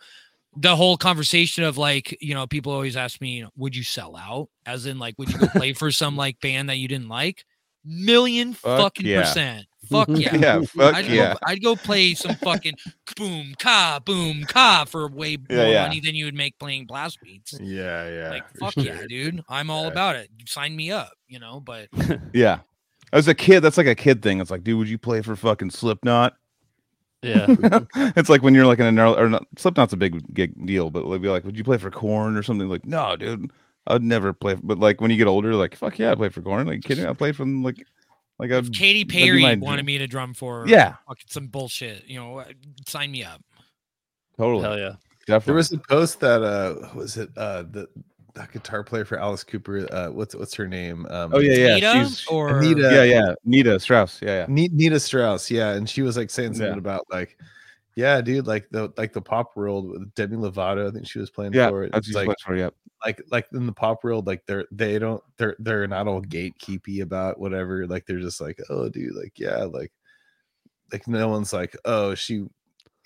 [0.55, 3.83] the whole conversation of like you know people always ask me, you know, would you
[3.83, 4.49] sell out?
[4.65, 7.45] As in like, would you go play for some like band that you didn't like?
[7.85, 9.21] Million Fuck fucking yeah.
[9.21, 9.65] percent.
[9.89, 10.35] Fuck yeah.
[10.35, 12.75] yeah fuck I'd, yeah go, I'd go play some fucking
[13.15, 15.83] boom ka boom ka for way more yeah.
[15.83, 17.57] money than you would make playing blast beats.
[17.61, 18.29] Yeah, yeah.
[18.29, 18.83] Like fuck sure.
[18.83, 19.41] yeah, dude!
[19.47, 19.91] I'm all Yeah.
[19.91, 20.29] about it.
[20.45, 21.61] Sign me up, you know.
[21.61, 21.87] But
[22.33, 22.59] yeah
[23.13, 25.35] as a kid that's like a kid thing it's like dude would you play for
[25.35, 26.33] fucking slipknot
[27.21, 27.45] yeah.
[28.15, 30.89] it's like when you're like in a gnarly- or not, slipknot's a big gig deal
[30.89, 33.51] but like be like would you play for Korn or something like no dude
[33.87, 36.41] i'd never play but like when you get older like fuck yeah i play for
[36.41, 37.85] Korn like kidding i play from like
[38.39, 39.85] like a if Katy Perry my wanted dream.
[39.85, 42.43] me to drum for, yeah fucking some bullshit, you know,
[42.87, 43.43] sign me up.
[44.37, 44.95] totally Hell yeah.
[45.27, 47.89] definitely There was a post that uh was it uh the
[48.35, 51.73] that guitar player for Alice Cooper uh what's what's her name um oh yeah yeah
[51.75, 52.81] Nita she's or Anita.
[52.93, 56.73] yeah yeah nita strauss yeah yeah Nita Strauss, yeah, and she was like saying something
[56.73, 56.77] Yeah.
[56.77, 57.37] about like,
[57.95, 60.87] yeah, dude, like the like the pop world with Demi Lovato.
[60.87, 61.91] I think she was playing yeah for it.
[61.91, 62.69] that's It's like, like for yeah
[63.05, 67.01] like like in the pop world, like they're they don't they're they're not all gatekeepy
[67.01, 67.87] about whatever.
[67.87, 69.91] Like they're just like, oh, dude, like yeah, like
[70.91, 72.49] like no one's like, oh, she, you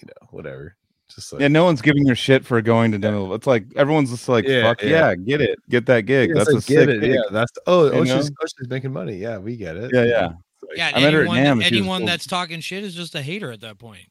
[0.04, 0.76] know, whatever.
[1.10, 3.34] Just like yeah, no one's giving your shit for going to Demi.
[3.36, 4.90] It's like everyone's just like, Yeah, fuck yeah.
[4.90, 5.16] yeah.
[5.16, 6.30] get it, get that gig.
[6.30, 7.02] Yeah, That's like, a get sick it.
[7.02, 7.12] gig.
[7.14, 9.18] Yeah, that's oh, oh, she's oh, she's making money.
[9.18, 9.92] Yeah, we get it.
[9.94, 10.26] Yeah, yeah.
[10.26, 12.84] It's like- yeah, I met her at anyone, NAMM and she was that's talking shit
[12.84, 14.06] is just a hater at that point.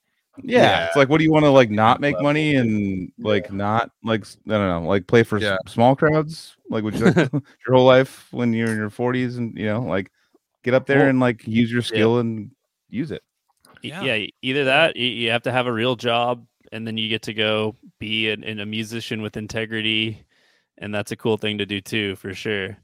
[0.45, 0.61] yeah.
[0.63, 0.87] Yeah.
[0.87, 2.25] It's like, what do you want to like not make Level.
[2.29, 5.57] money and like not like I don't know, like play for Yeah.
[5.67, 6.57] small crowds?
[6.71, 7.17] Like, would you like
[7.67, 10.11] your whole life when you're in your 40s and you know, like
[10.63, 12.51] get up there Well, and like use your skill and
[12.91, 13.23] use it.
[13.83, 14.03] Yeah.
[14.03, 17.35] yeah, either that you have to have a real job and then you get to
[17.35, 20.25] go be an, an- a musician with integrity
[20.79, 22.77] and that's a cool thing to do too for sure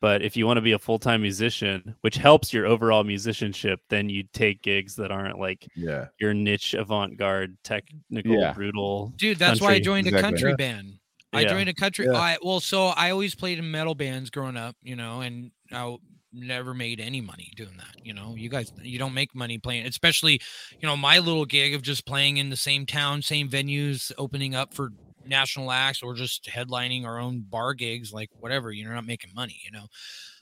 [0.00, 4.08] but if you want to be a full-time musician which helps your overall musicianship then
[4.08, 6.06] you take gigs that aren't like yeah.
[6.18, 8.52] your niche avant-garde technical Yeah.
[8.52, 9.84] brutal Dude, that's why I country.
[9.84, 10.56] joined a country Yeah.
[10.56, 10.98] band.
[11.32, 11.48] I Yeah.
[11.48, 12.06] joined a country.
[12.06, 12.12] Yeah.
[12.16, 15.98] I well, so I always played in metal bands growing up, you know, and now
[16.34, 18.04] never made any money doing that.
[18.04, 20.40] You know, you guys, you don't make money playing, especially,
[20.80, 24.54] you know, my little gig of just playing in the same town, same venues, opening
[24.54, 24.90] up for
[25.26, 29.60] national acts or just headlining our own bar gigs, like whatever, you're not making money,
[29.64, 29.86] you know.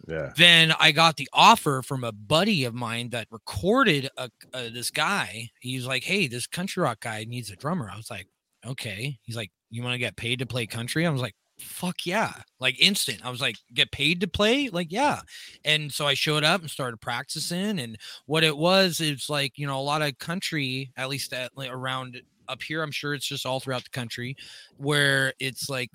[0.08, 0.32] Yeah.
[0.36, 4.90] Then I got the offer from a buddy of mine that recorded a, uh, this
[4.90, 5.50] guy.
[5.60, 8.26] He's like, "Hey, this country rock guy needs a drummer." I was like,
[8.66, 12.06] "Okay." He's like, "You want to get paid to play country?" I was like, "Fuck
[12.06, 13.24] yeah!" Like instant.
[13.24, 15.20] I was like, "Get paid to play?" Like, yeah.
[15.64, 17.78] And so I showed up and started practicing.
[17.78, 21.56] And what it was, it's like you know a lot of country, at least at,
[21.56, 22.82] like, around up here.
[22.82, 24.36] I'm sure it's just all throughout the country,
[24.76, 25.90] where it's like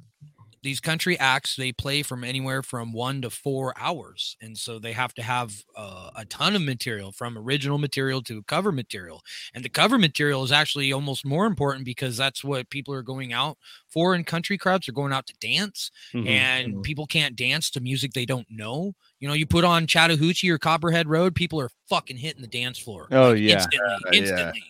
[0.68, 4.92] these country acts they play from anywhere from one to four hours and so they
[4.94, 9.22] have to have uh, a ton of material from original material to cover material
[9.54, 13.32] and the cover material is actually almost more important because that's what people are going
[13.32, 13.58] out
[13.88, 16.28] for in country clubs are going out to dance Mhm.
[16.28, 16.84] and Mhm.
[16.84, 20.58] people can't dance to music they don't know you know you put on chattahoochee or
[20.58, 23.54] copperhead road people are fucking hitting the dance floor Oh, like, yeah.
[23.54, 24.64] instantly Uh, instantly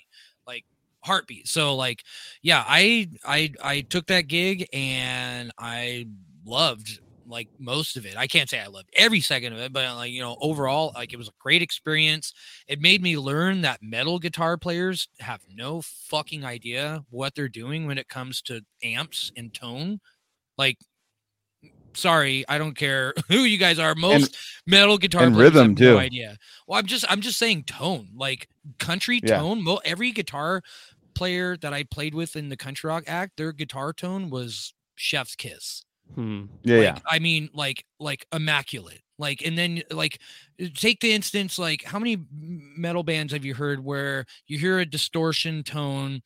[1.04, 1.48] heartbeat.
[1.48, 2.04] So like
[2.42, 6.08] yeah i i i took that gig and i
[6.46, 7.00] loved
[7.30, 8.16] like most of it.
[8.18, 11.14] I can't say i loved every second of it but like you know overall like
[11.14, 12.34] it was a great experience.
[12.68, 17.86] It made me learn that metal guitar players have no fucking idea what they're doing
[17.88, 20.00] when it comes to amps and tone.
[20.58, 20.78] Like
[21.98, 25.80] sorry i don't care who you guys are most metal guitar and players rhythm, have
[25.80, 25.98] no too.
[26.00, 26.38] idea
[26.68, 28.48] well i'm just i'm just saying tone like
[28.80, 29.40] country Yeah.
[29.40, 30.62] tone mo- every guitar
[31.14, 35.36] player that i played with in the country rock act their guitar tone was chef's
[35.36, 35.84] kiss
[36.16, 36.46] Hmm.
[36.64, 37.00] Yeah, like, yeah.
[37.06, 39.02] I mean, like, like immaculate.
[39.20, 40.22] Like, and then like,
[40.74, 44.86] take the instance, like, how many metal bands have you heard where you hear a
[44.86, 46.22] distortion tone,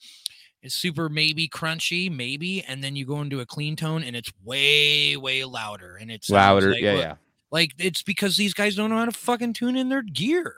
[0.62, 4.32] it's super maybe crunchy, maybe, and then you go into a clean tone and it's
[4.44, 6.72] way, way louder, and it's Louder.
[6.72, 7.16] Like, yeah, yeah.
[7.52, 10.56] Like, it's because these guys don't know how to fucking tune in their gear.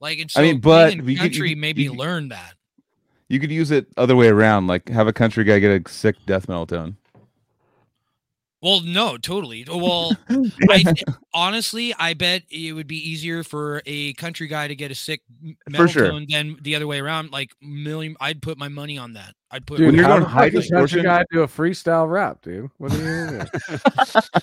[0.00, 2.28] Like, and I mean, but in we could- you country could- you me could- learn
[2.28, 2.54] that.
[3.28, 6.14] You could use it other way around, like have a country guy get a sick
[6.26, 6.96] death metal tone.
[8.62, 9.66] Well, no, totally.
[9.68, 10.16] Oh, well,
[10.70, 10.82] I
[11.34, 15.20] honestly, I bet it would be easier for a country guy to get a sick
[15.44, 16.08] m- metal sure.
[16.10, 17.30] tone than the other way around.
[17.32, 19.34] Like million, I'd put my money on that.
[19.50, 19.76] I'd put.
[19.78, 22.10] Dude, When you're how going the high fuck does distortion- country guy do a freestyle
[22.10, 22.70] rap, dude?
[22.78, 23.46] What are you doing?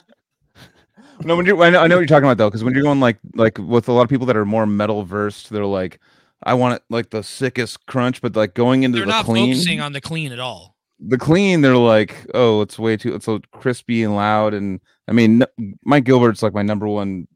[1.23, 2.81] No, when you're, I know, I know what you're talking about though, because when you're
[2.83, 5.99] going like like with a lot of people that are more metal versed, they're like,
[6.41, 9.53] I want it like the sickest crunch, but like going into They're the not clean,
[9.53, 10.72] focusing on the clean at all.
[11.05, 15.11] The clean, they're like, oh, it's way too, it's so crispy and loud, and I
[15.11, 15.43] mean,
[15.83, 17.27] Mike Gilbert's like my number one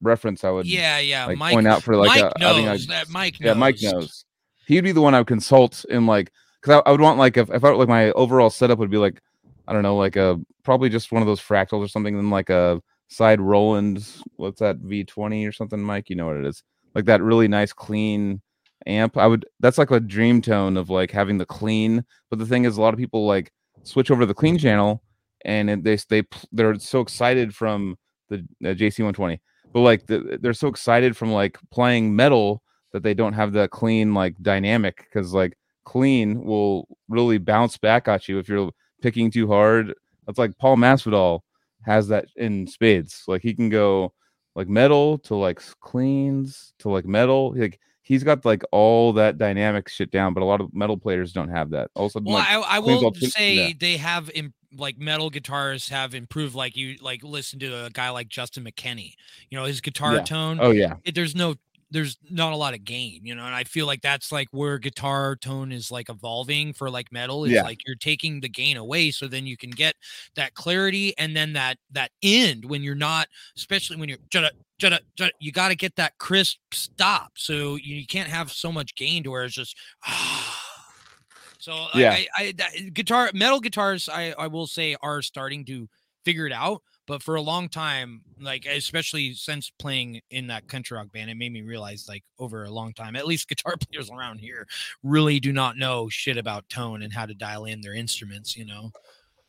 [0.00, 0.44] reference.
[0.44, 1.26] I would Yeah, yeah.
[1.26, 3.08] like Mike, point out for like Mike a, having a knows that.
[3.08, 3.46] Mike knows.
[3.46, 4.24] yeah, Mike knows.
[4.66, 7.36] He'd be the one I would consult in like because I, I would want like
[7.36, 9.20] if, if I like my overall setup would be like
[9.66, 12.50] I don't know like a probably just one of those fractals or something, then like
[12.50, 14.06] a side Roland.
[14.36, 16.10] What's that V twenty or something, Mike?
[16.10, 16.62] You know what it is?
[16.94, 18.40] Like that really nice clean
[18.86, 19.16] amp.
[19.16, 22.04] I would that's like a dream tone of like having the clean.
[22.30, 23.52] But the thing is, a lot of people like
[23.84, 25.02] switch over to the clean channel
[25.44, 27.96] and they they they're so excited from
[28.28, 29.40] the uh, JC one twenty,
[29.72, 32.62] but like the, they're so excited from like playing metal
[32.92, 38.08] that they don't have the clean like dynamic because like clean will really bounce back
[38.08, 38.70] at you if you're
[39.00, 39.94] picking too hard.
[40.26, 41.40] That's like Paul Masvidal
[41.84, 43.24] has that in spades.
[43.26, 44.12] Like he can go
[44.54, 47.54] like metal to like cleans to like metal.
[47.56, 51.32] Like he's got like all that dynamic shit down, but a lot of metal players
[51.32, 51.90] don't have that.
[51.94, 53.72] Also, Well, like, I, I will say yeah.
[53.78, 56.54] they have im- like metal guitarists have improved.
[56.54, 59.14] Like you like listen to a guy like Justin McKinney.
[59.50, 60.22] You know his guitar Yeah.
[60.22, 60.58] tone.
[60.60, 61.54] oh yeah, it, there's no
[61.92, 64.78] there's not a lot of gain you know and i feel like that's like where
[64.78, 67.62] guitar tone is like evolving for like metal is Yeah.
[67.62, 69.94] like you're taking the gain away so then you can get
[70.34, 74.98] that clarity and then that that end when you're not especially when you're jutta, jutta,
[75.18, 78.94] jutta, you got to get that crisp stop so you, you can't have so much
[78.94, 79.76] gain to where it's just
[81.58, 82.12] so Yeah.
[82.12, 85.88] I, I that, guitar metal guitars I I will say are starting to
[86.24, 90.96] figure it out but for a long time like especially since playing in that country
[90.96, 94.10] rock band it made me realize like over a long time at least guitar players
[94.10, 94.66] around here
[95.02, 98.64] really do not know shit about tone and how to dial in their instruments you
[98.64, 98.90] know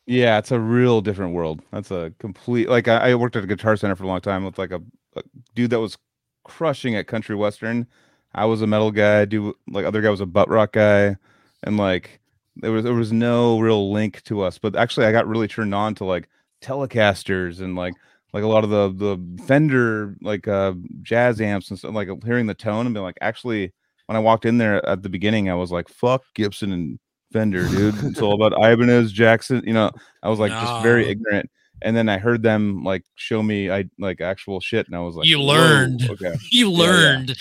[0.06, 1.61] Yeah, it's a real different world.
[1.72, 4.43] That's a complete like I, I worked at a guitar center for a long time
[4.43, 4.82] with like a,
[5.15, 5.23] a
[5.56, 5.98] dude that was
[6.43, 7.88] crushing at country western.
[8.33, 11.15] I was a metal guy, do like other guy was a butt rock guy,
[11.64, 12.19] and like
[12.57, 14.57] there was there was no real link to us.
[14.57, 16.27] But actually, I got really turned on to like
[16.64, 17.93] Telecasters and like
[18.33, 21.93] like a lot of the the Fender like uh jazz amps and stuff.
[21.93, 23.72] Like hearing the tone and being like, actually,
[24.08, 27.00] when I walked in there at the beginning, I was like, "Fuck Gibson and
[27.32, 27.95] Fender, dude.
[28.03, 29.61] It's all about Ibanez, Jackson.
[29.66, 29.92] You know,
[30.24, 31.50] I was like just very ignorant.
[31.82, 35.16] and then I heard them like show me I like actual shit, and I was
[35.16, 36.09] like, You learned.
[36.09, 36.77] Okay, You yeah.
[36.77, 37.35] learned,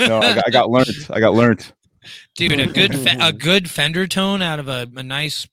[0.00, 1.08] no, I got, I got learned.
[1.10, 1.72] I got learned.
[2.36, 2.60] dude.
[2.60, 5.50] A good fe- a good Fender tone out of a, a nice f-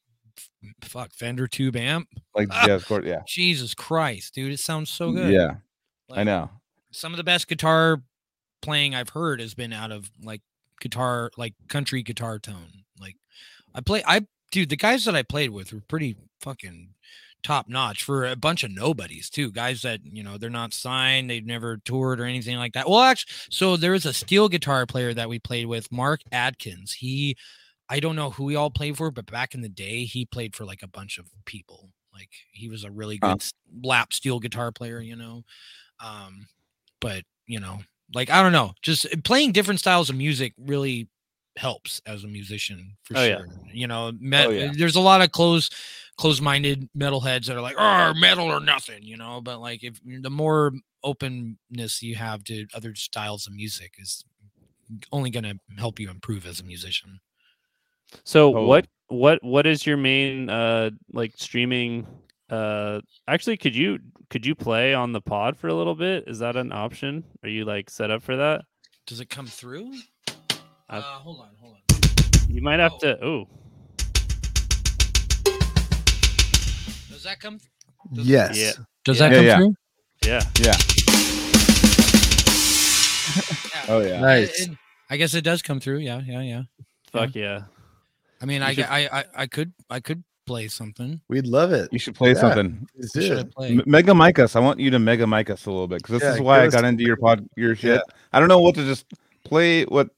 [0.82, 2.08] fuck Fender tube amp.
[2.36, 2.66] Like Ah.
[2.68, 5.32] yeah, of course, yeah, Jesus Christ, dude, it sounds so good.
[5.34, 5.56] yeah.
[6.12, 6.50] I know.
[6.92, 8.02] Some of the best guitar
[8.62, 10.42] playing I've heard has been out of like
[10.80, 12.84] guitar, like country guitar tone.
[13.00, 13.16] Like
[13.74, 16.90] I play, I dude, the guys that I played with were pretty fucking
[17.44, 19.52] top notch for a bunch of nobodies too.
[19.52, 22.90] Guys that you know they're not signed, they've never toured or anything like that.
[22.90, 26.94] Well, actually, so there was a steel guitar player that we played with, Mark Adkins.
[26.94, 27.36] He,
[27.90, 30.56] I don't know who he all played for, but back in the day, he played
[30.56, 31.90] for like a bunch of people.
[32.14, 35.44] Like he was a really good s- lap steel guitar player, you know.
[36.04, 36.48] Um,
[37.02, 37.80] but you know,
[38.14, 41.10] like I don't know, just uh, playing different styles of music really
[41.58, 43.38] helps as a musician for Oh, yeah.
[43.38, 43.48] sure.
[43.74, 44.72] You know, met, Oh, yeah.
[44.78, 45.70] there's a lot of close
[46.18, 49.42] close-minded metalheads that are like, "Oh, metal or nothing," you know.
[49.42, 50.74] But like, if the more
[51.04, 54.24] openness you have to other styles of music is
[55.12, 57.20] only going to help you improve as a musician.
[58.24, 58.66] So Totally.
[58.68, 62.08] what what what is your main uh like streaming
[62.50, 66.24] uh actually could you could you play on the pod for a little bit?
[66.28, 67.24] Is that an option?
[67.44, 68.62] Are you like set up for that?
[69.06, 69.92] Does it come through?
[70.90, 71.82] I've- Uh, hold on, hold on.
[72.50, 73.00] You might have Oh.
[73.00, 73.48] to oh
[77.10, 77.60] Does that come?
[78.14, 78.58] Does- Yes.
[78.58, 78.72] Yeah.
[79.04, 79.30] Does Yeah.
[79.30, 79.58] that come Yeah, yeah.
[79.58, 79.76] through?
[80.26, 80.42] yeah.
[80.62, 80.78] Yeah.
[83.76, 83.94] Yeah.
[83.94, 84.20] Oh yeah.
[84.22, 84.62] Nice.
[84.68, 84.78] It-
[85.10, 86.00] I guess it does come through.
[86.00, 86.62] Yeah, yeah, yeah.
[87.12, 87.64] Fuck yeah.
[88.42, 91.22] I mean, I, should- I, I, I could, I could play something.
[91.30, 91.90] We'd love it.
[91.92, 92.40] You should play Yeah.
[92.42, 92.88] something.
[92.98, 93.80] Let's What do should I play?
[93.86, 94.56] Mega mic us.
[94.56, 96.62] I want you to mega mic us a little bit because this Yeah, is why
[96.64, 98.02] I got into your pod, your shit.
[98.34, 99.06] I don't know what to just
[99.44, 99.84] play.
[99.86, 100.10] What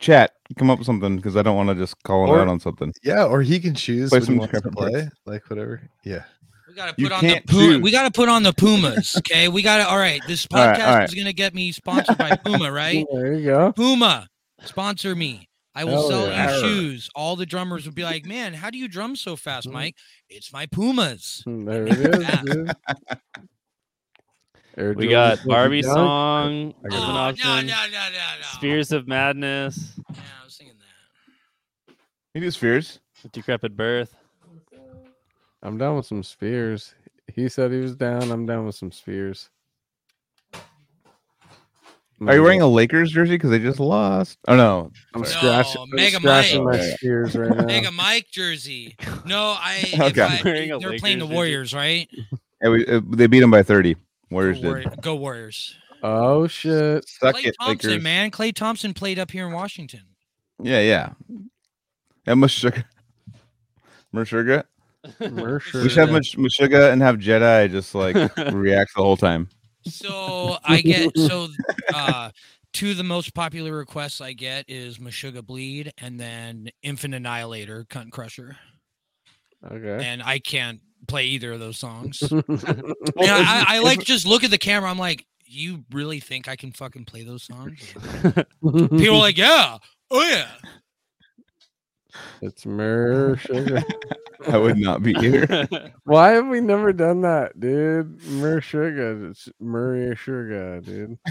[0.00, 0.32] chat?
[0.58, 2.58] Come up with something because I don't want to just call him Or- out on
[2.60, 2.92] something.
[3.04, 4.90] Yeah, or he can choose Play some to different parts.
[4.92, 5.82] play, like whatever.
[6.04, 6.24] Yeah.
[6.68, 7.78] We gotta You put on the can't Puma.
[7.78, 9.16] We gotta put on the Pumas.
[9.18, 9.88] Okay, we gotta.
[9.88, 11.08] All right, this podcast All right, all right.
[11.08, 13.06] is gonna get me sponsored by Puma, right?
[13.12, 13.72] There you go.
[13.72, 14.28] Puma,
[14.64, 15.48] sponsor me.
[15.76, 16.54] I will Hell sell yeah.
[16.54, 17.10] you shoes.
[17.14, 19.72] All the drummers would be like, "Man, how do you drum so fast, Mhm.
[19.72, 19.96] Mike?
[20.30, 22.42] It's my Pumas." There it is, Yeah.
[22.42, 22.72] dude.
[24.78, 25.94] Air We got Barbie Dunk.
[25.94, 28.46] song I got Oh, no, no, no, no, no.
[28.54, 31.94] Spheres of Madness, Yeah, I was thinking that.
[32.34, 33.00] You do spheres.
[33.32, 34.14] Decrepit Birth.
[35.62, 36.94] I'm down with some spheres.
[37.34, 38.30] He said he was down.
[38.30, 39.50] I'm down with some spheres.
[42.26, 44.38] Are you wearing a Lakers jersey because they just lost?
[44.48, 44.90] Oh no.
[45.14, 45.36] I'm Sorry.
[45.64, 46.78] scratching, No, I'm Mega scratching Mike.
[46.78, 47.64] my spheres right now.
[47.66, 48.96] Mega Mike jersey.
[49.26, 49.84] No, I.
[50.00, 50.22] Okay.
[50.22, 51.34] I- they're playing the Lakers jersey.
[51.34, 52.08] Warriors, right?
[52.62, 53.96] Yeah, we, uh, they beat them by thirty.
[54.30, 54.84] Warriors Go, did.
[54.86, 55.76] Warri- Go Warriors.
[56.02, 57.06] Oh shit!
[57.08, 58.02] Suck Clay it, Thompson, Lakers.
[58.02, 58.30] man.
[58.30, 60.00] Klay Thompson played up here in Washington.
[60.62, 61.10] Yeah, yeah.
[62.26, 62.84] And Meshuggah.
[64.14, 64.64] Meshuggah.
[65.30, 65.82] Mercer.
[65.82, 68.14] We should have Mesh- Meshuggah and have Jedi just like
[68.52, 69.48] react the whole time.
[69.86, 71.48] So I get so
[71.94, 72.30] uh
[72.72, 77.86] two of the most popular requests I get is Meshuggah Bleed and then Infant Annihilator,
[77.88, 78.56] Cunt Crusher.
[79.64, 80.04] Okay.
[80.04, 82.22] And I can't play either of those songs.
[83.18, 84.90] And I, I like just look at the camera.
[84.90, 87.94] I'm like, you really think I can fucking play those songs?
[88.60, 89.78] People are like, yeah,
[90.10, 90.48] oh yeah.
[92.42, 93.82] It's Mercer.
[94.48, 95.66] I would not be here.
[96.04, 98.22] Why have we never done that, dude?
[98.26, 99.28] Mercer.
[99.30, 101.18] It's Murray Sugar, dude.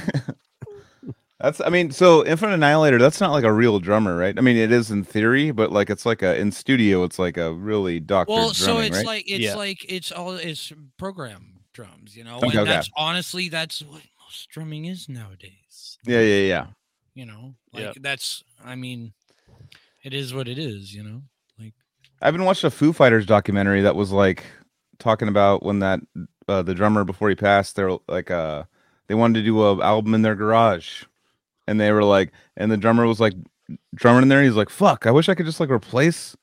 [1.39, 4.33] That's I mean, so Infant Annihilator, that's not like a real drummer, right?
[4.37, 7.35] I mean, it is in theory, but like it's like a in studio, it's like
[7.35, 9.05] a really doctored Well, so drumming, it's right?
[9.05, 9.55] like it's Yeah.
[9.55, 12.37] like it's all it's program drums, you know.
[12.37, 12.69] Okay, and okay.
[12.71, 15.97] that's honestly that's what most drumming is nowadays.
[16.05, 16.67] yeah, yeah, yeah.
[17.15, 17.95] You know, like Yep.
[17.99, 19.11] that's I mean,
[20.05, 21.23] it is what it is, you know.
[21.59, 21.73] Like
[22.21, 24.45] I've been watching a Foo Fighters documentary that was like
[24.99, 25.99] talking about when that
[26.47, 28.63] uh, the drummer before he passed, they're like uh
[29.07, 31.03] they wanted to do a album in their garage,
[31.67, 33.33] and they were like, and the drummer was like
[33.95, 34.43] drumming in there.
[34.43, 36.37] He's like, "Fuck, I wish I could just like replace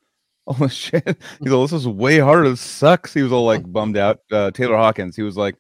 [0.45, 1.05] all the shit."
[1.41, 2.51] He's like, "This is way harder.
[2.51, 4.21] This sucks." He was all like bummed out.
[4.31, 5.15] Uh, Taylor Hawkins.
[5.15, 5.55] He was like,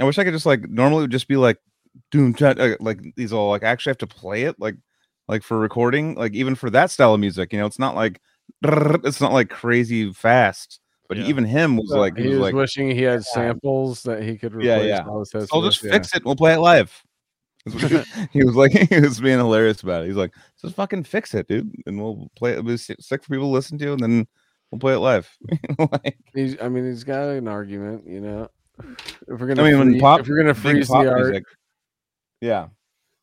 [0.00, 1.58] "I wish I could just like normally it would just be like
[2.10, 4.76] doom uh, like he's all like actually have to play it like
[5.28, 8.20] like for recording like even for that style of music you know it's not like
[8.62, 11.24] it's not like crazy fast but Yeah.
[11.26, 14.36] even him was like he he was was like wishing he had samples that he
[14.36, 15.04] could replace Yeah, yeah.
[15.06, 15.92] all his hits i'll with, just yeah.
[15.92, 17.02] fix it we'll play it live
[17.66, 21.34] he, he was like he was being hilarious about it he's like just fucking fix
[21.34, 24.00] it dude and we'll play it it'll be sick for people to listen to and
[24.00, 24.26] then
[24.70, 25.30] we'll play it live
[25.78, 28.48] like, He's, I mean, he's got an argument, you know.
[28.78, 31.44] If we're gonna, i mean when pop if you're gonna freeze pop the art, music-
[32.40, 32.68] yeah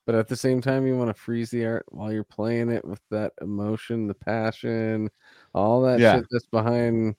[0.06, 2.85] but at the same time, you want to freeze the art while you're playing it
[2.85, 5.09] with that emotion, the passion,
[5.53, 6.16] all that Yeah.
[6.17, 7.16] shit that's behind.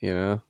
[0.00, 0.42] You know,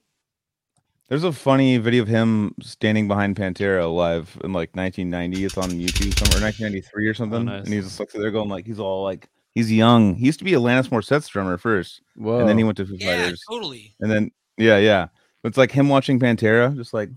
[1.08, 5.44] There's a funny video of him standing behind Pantera live in like 1990.
[5.44, 7.44] It's on YouTube somewhere, 1993 or oh, something.
[7.44, 7.64] nice.
[7.64, 10.16] And he's just like there going like he's all like he's young.
[10.16, 12.40] He used to be a Alanis Morissette drummer first, Whoa.
[12.40, 13.94] and then he went to Foo Yeah, Fighters, totally.
[14.00, 15.06] and then yeah, yeah.
[15.44, 17.10] It's like him watching Pantera, just like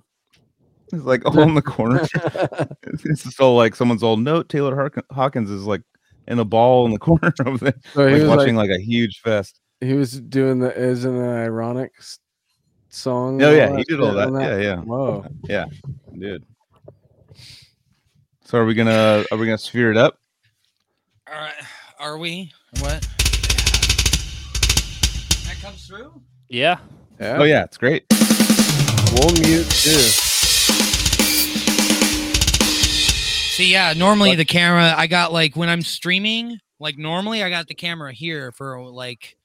[0.91, 2.01] he's like all in the corner.
[2.83, 4.49] it's just all like someone's old note.
[4.49, 5.81] Taylor Hawkins is like
[6.27, 9.19] in a ball in the corner of it, so like watching like, like, a huge
[9.21, 9.59] fest.
[9.81, 11.91] he was doing the isn't it ironic
[12.89, 13.41] song.
[13.41, 14.41] Oh yeah, he did all shit that.
[14.41, 14.77] Yeah, yeah.
[14.77, 15.25] Whoa.
[15.43, 15.65] Yeah,
[16.17, 16.45] dude.
[18.43, 20.17] So are we gonna are we gonna sphere it up?
[21.31, 21.53] All right.
[21.99, 22.51] Are we?
[22.79, 23.01] What?
[25.45, 26.21] That comes through?
[26.47, 26.79] Yeah.
[27.19, 27.37] Yeah.
[27.39, 28.05] Oh yeah, it's great.
[29.13, 30.28] We'll mute too.
[33.59, 37.67] See, yeah, normally the camera, I got like when I'm streaming, like normally I got
[37.67, 39.35] the camera here for like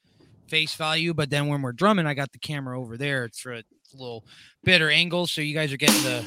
[0.47, 3.25] face value, but then when we're drumming, I got the camera over there.
[3.25, 4.25] It's for a little
[4.63, 5.27] better angle.
[5.27, 6.25] So you guys are getting the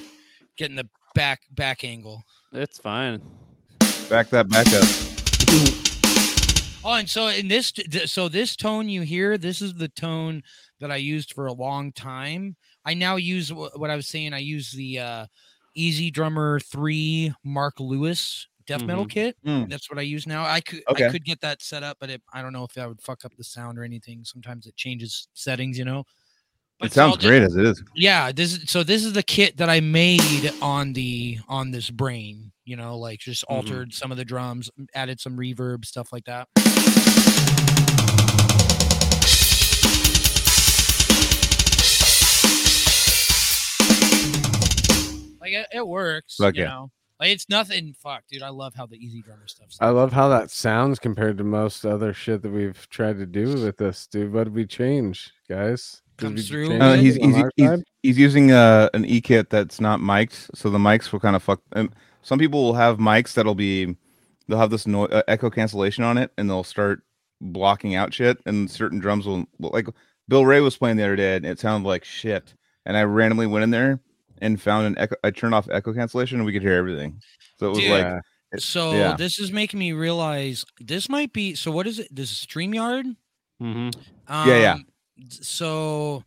[0.57, 2.23] getting the back back angle.
[2.51, 3.21] It's fine.
[4.09, 4.83] Back that back up.
[6.83, 7.71] Oh, and so in this,
[8.07, 10.43] so this tone you hear, this is the tone
[10.81, 12.57] that I used for a long time.
[12.83, 14.33] I now use what I was saying.
[14.33, 15.25] I use the uh,
[15.77, 19.37] EZdrummer Three Mark Lewis death metal kit.
[19.45, 19.69] Mm.
[19.69, 20.43] That's what I use now.
[20.45, 21.05] I could Okay.
[21.07, 23.23] I could get that set up, but it, I don't know if that would fuck
[23.23, 24.25] up the sound or anything.
[24.25, 26.03] Sometimes it changes settings, you know.
[26.81, 27.81] It so I'll sounds just- great as it is.
[27.95, 31.89] yeah this is so this is the kit that i made on the on this
[31.89, 33.53] brain you know like just Mm-hmm.
[33.55, 36.47] altered some of the drums added some reverb stuff like that
[45.47, 46.69] like it, it works Fuck you yeah.
[46.69, 50.29] know like it's nothing fuck dude i love how the EZdrummer stuff I love how
[50.29, 54.33] that sounds compared to most other shit that we've tried to do with this, dude.
[54.33, 56.01] What did we change, guys?
[56.17, 59.99] Comes through change Uh, he's he's, he's, he's using uh, an e kit that's not
[59.99, 61.61] mic'd, so the mics will kind of fuck.
[61.73, 61.91] Um,
[62.23, 63.95] some people will have mics that'll be
[64.47, 67.01] they'll have this no- uh, echo cancellation on it, and they'll start
[67.39, 68.39] blocking out shit.
[68.45, 69.87] And certain drums will will- like
[70.27, 72.55] Bill Ray was playing the other day, and it sounded like shit.
[72.85, 73.99] And I randomly went in there
[74.41, 75.15] and found an echo.
[75.23, 77.21] I turned off echo cancellation, and we could hear everything.
[77.59, 77.91] So it was Dude.
[77.91, 78.05] like
[78.53, 79.15] it- so yeah.
[79.17, 83.15] this is making me realize this might be so what is it this is streamyard
[83.61, 83.99] Mm-hmm.
[84.33, 84.77] Um, Yeah, yeah.
[85.29, 86.23] So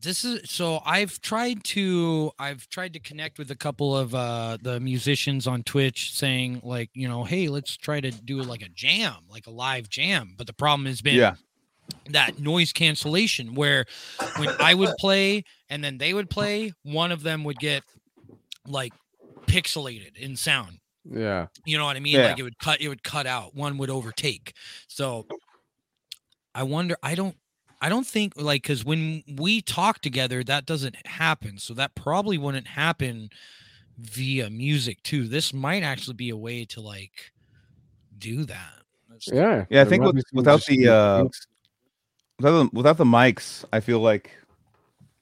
[0.00, 4.58] this is so I've tried to I've tried to connect with a couple of uh
[4.60, 8.68] the musicians on Twitch saying like, you know, hey, let's try to do like a
[8.68, 10.34] jam, like a live jam.
[10.36, 11.34] But the problem has been yeah,
[12.10, 13.84] that noise cancellation where
[14.36, 17.82] when I would play and then they would play, one of them would get
[18.66, 18.92] like
[19.46, 20.78] pixelated in sound.
[21.04, 21.46] Yeah.
[21.64, 22.14] You know what I mean?
[22.14, 22.28] Yeah.
[22.28, 23.54] Like it would cut, it would cut out.
[23.54, 24.54] One would overtake.
[24.88, 25.26] So
[26.54, 26.96] I wonder.
[27.02, 27.36] I don't.
[27.82, 31.56] I don't think like because when we talk together, that doesn't happen.
[31.56, 33.30] So that probably wouldn't happen
[33.98, 35.26] via music too.
[35.28, 37.32] This might actually be a way to like
[38.18, 38.74] do that.
[39.08, 39.64] That's- Yeah.
[39.70, 41.46] Yeah, I think with- without the, uh, things.
[42.40, 44.30] Without the, without the mics, I feel like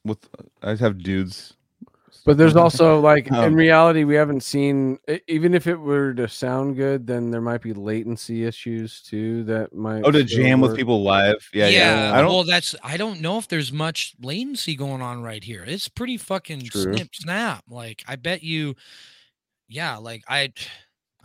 [0.04, 0.18] with
[0.62, 1.54] I just have dudes.
[2.24, 4.98] But there's also like Um, in reality, we haven't seen
[5.28, 9.74] even if it were to sound good, then there might be latency issues too that
[9.74, 10.02] might.
[10.04, 11.48] oh to still jam with people live.
[11.54, 12.12] Yeah, yeah.
[12.14, 12.30] I don't.
[12.30, 12.74] Well, that's.
[12.82, 15.64] I don't know if there's much latency going on right here.
[15.66, 16.94] It's pretty fucking True.
[16.94, 17.64] snip snap.
[17.68, 18.74] Like I bet you.
[19.68, 19.96] Yeah.
[19.96, 20.52] Like I.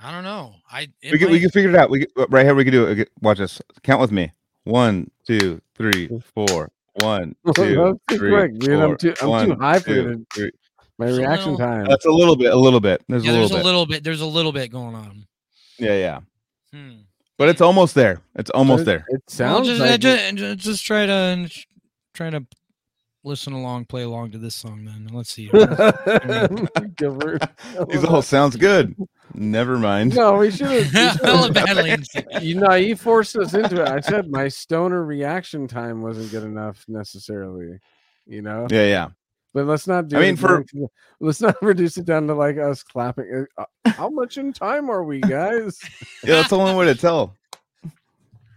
[0.01, 0.55] I don't know.
[0.71, 0.89] I.
[1.03, 1.89] we can we can figure it out.
[1.89, 3.09] We can, right here we can do it.
[3.21, 3.61] Watch this.
[3.83, 4.31] Count with me.
[4.65, 6.71] One, two, three, four.
[7.01, 8.79] One, That two, was too three, quick, dude.
[8.79, 10.19] I'm too- I'm too high for two, it.
[10.33, 10.51] three.
[10.99, 11.85] My So reaction no- time.
[11.85, 12.53] That's a little bit.
[12.53, 13.01] A little bit.
[13.09, 13.65] There's yeah, a there's little a bit.
[13.65, 14.03] little bit.
[14.03, 15.25] There's a little bit going on.
[15.79, 16.19] Yeah, yeah.
[16.71, 16.97] Hmm.
[17.37, 18.21] But it's almost there.
[18.35, 19.05] It's almost It- there.
[19.09, 21.49] It Well, sounds just, like just, just, just try to
[22.13, 22.45] try to
[23.23, 24.85] listen along, play along to this song.
[24.85, 25.49] Then let's see.
[27.89, 28.95] These all sounds good.
[29.33, 30.15] Never mind.
[30.15, 31.19] No, we should have.
[31.21, 32.23] Hella bad latency.
[32.41, 33.87] You know, you forced us into it.
[33.87, 37.79] I said my stoner reaction time wasn't good enough necessarily.
[38.25, 39.07] You know, Yeah, yeah.
[39.53, 40.17] but let's not do.
[40.17, 40.87] I mean, it for- to-
[41.19, 43.45] let's not reduce it down to like us clapping.
[43.57, 45.79] Uh, How much in time are we, guys?
[46.23, 47.35] Yeah, that's the only way to tell.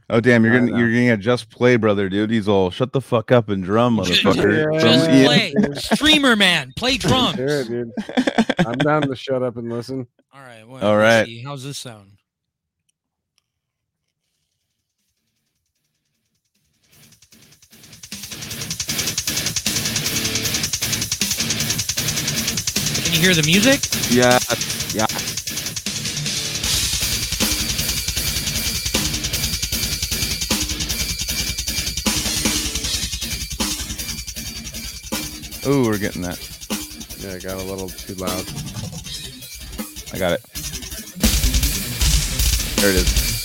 [0.08, 2.30] Oh damn, you're I gonna you're gonna just play, brother, dude.
[2.30, 4.72] He's all shut the fuck up and drum, motherfucker.
[4.74, 4.80] Yeah.
[4.80, 7.36] Just Drum- play, streamer man, play drums.
[7.36, 7.92] Sure, dude.
[8.60, 10.06] I'm down to shut up and listen.
[10.32, 10.66] All right.
[10.66, 11.42] Well, All see.
[11.42, 12.12] How's this sound?
[23.04, 23.80] Can you hear the music?
[24.10, 24.38] yeah,
[24.94, 25.35] yeah.
[35.68, 36.38] Oh, we're getting that.
[37.18, 38.44] Yeah, I got a little too loud.
[40.14, 40.42] I got it.
[42.76, 43.35] There it is.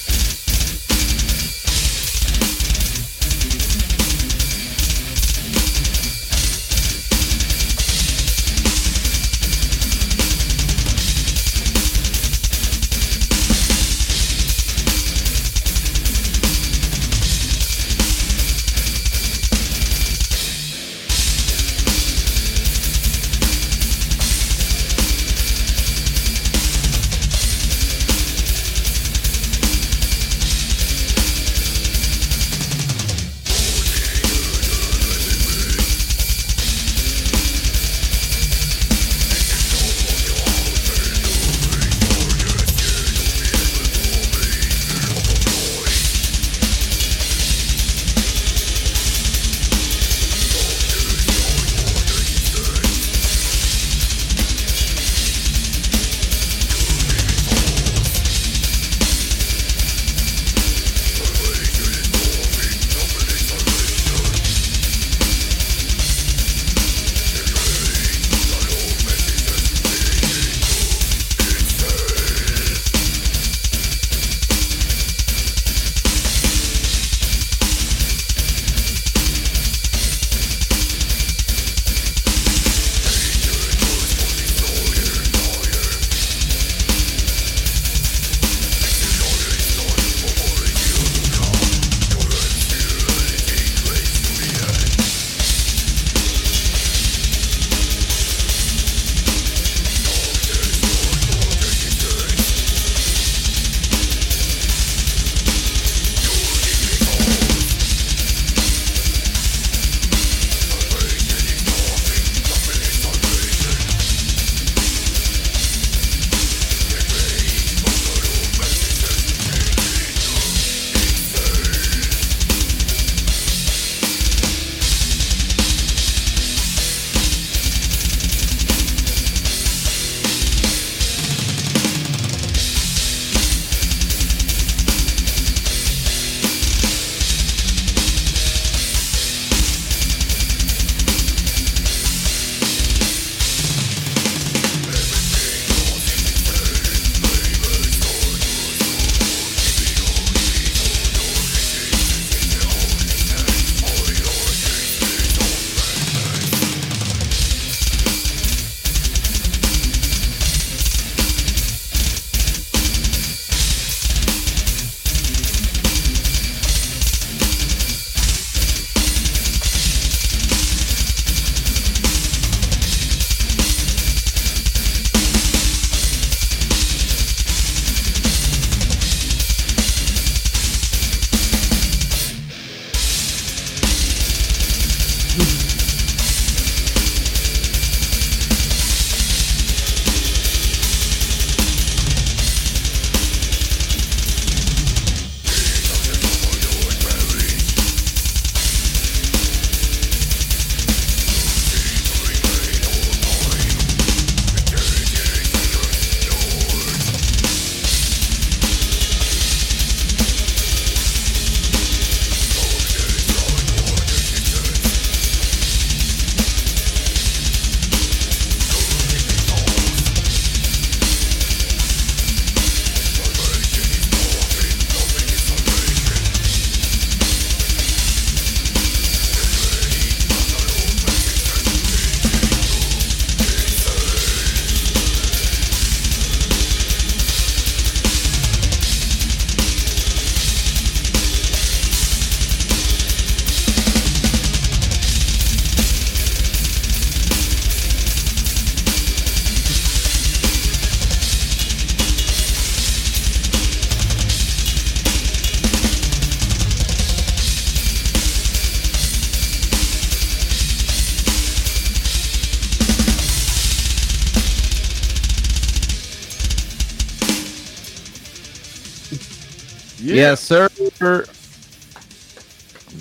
[270.31, 270.69] Yes, sir.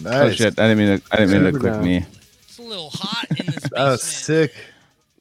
[0.04, 0.58] Oh shit!
[0.58, 1.02] I didn't mean to.
[1.12, 1.84] I didn't mean to click down.
[1.84, 2.04] me.
[2.42, 4.50] It's a little hot in this That was basement.
[4.50, 4.54] sick.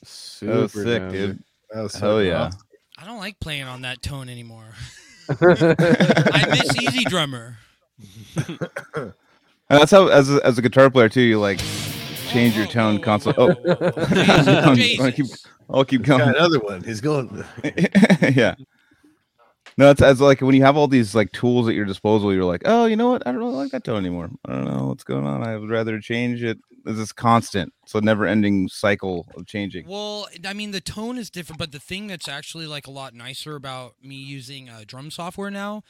[0.03, 1.43] Super That was sick, down, dude.
[1.71, 2.41] That was so Hell yeah!
[2.45, 2.59] awesome.
[2.97, 4.63] I don't like playing on that tone anymore.
[5.29, 7.55] I miss EZdrummer.
[8.47, 9.13] And
[9.69, 11.59] that's how, as a, as a guitar player too, you like
[12.29, 13.45] change your tone whoa, constantly.
[13.45, 14.61] whoa, Oh, whoa, whoa, whoa.
[14.61, 15.45] I'm Jesus, gonna keep- Jesus.
[15.69, 16.29] I'll keep Got going.
[16.35, 16.83] another one.
[16.83, 17.45] He's going.
[18.33, 18.55] yeah.
[19.80, 22.43] No, it's as like when you have all these like tools at your disposal, you're
[22.43, 23.25] like, oh, you know what?
[23.25, 24.30] I don't really like that tone anymore.
[24.43, 25.41] I don't know what's going on.
[25.41, 26.58] I would rather change it.
[26.83, 29.88] This is constant, so never ending cycle of changing.
[29.88, 33.14] Well, I mean, the tone is different, but the thing that's actually like a lot
[33.14, 35.83] nicer about me using uh, drum software now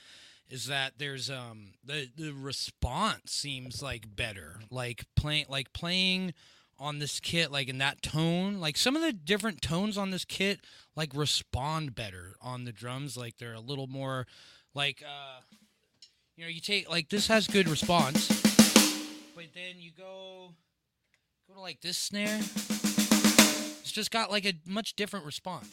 [0.51, 4.59] is that there's um the the response seems like better.
[4.69, 6.35] Like playing like playing
[6.80, 10.25] on this kit like in that tone, like some of the different tones on this
[10.25, 10.61] kit
[10.95, 13.17] like respond better on the drums.
[13.17, 14.25] Like they're a little more
[14.74, 15.41] like uh
[16.35, 18.27] you know, you take like this has good response,
[19.35, 20.53] but then you go
[21.48, 22.40] go to like this snare.
[22.40, 25.67] It's just got like a much different response.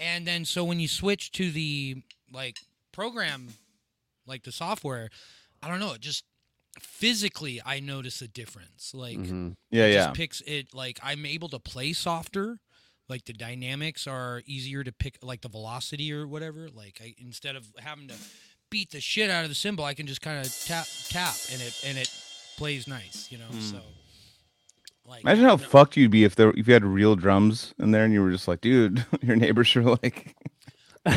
[0.00, 2.02] And then so when you switch to the
[2.32, 2.58] like
[2.92, 3.48] program
[4.26, 5.08] like the software,
[5.62, 6.24] I don't know, it just
[6.82, 8.92] physically I notice a difference.
[8.94, 9.54] Like Mhm.
[9.70, 10.06] Yeah, it yeah.
[10.06, 12.58] just picks it like I'm able to play softer.
[13.08, 16.68] Like the dynamics are easier to pick like the velocity or whatever.
[16.68, 18.14] Like I instead of having to
[18.70, 21.62] beat the shit out of the cymbal, I can just kind of tap tap and
[21.62, 22.10] it and it
[22.56, 23.46] plays nice, you know.
[23.46, 23.60] Hmm.
[23.60, 23.80] So
[25.06, 28.04] like Imagine how fucked you'd be if there if you had real drums in there
[28.04, 30.36] and you were just like, dude, your neighbors are like,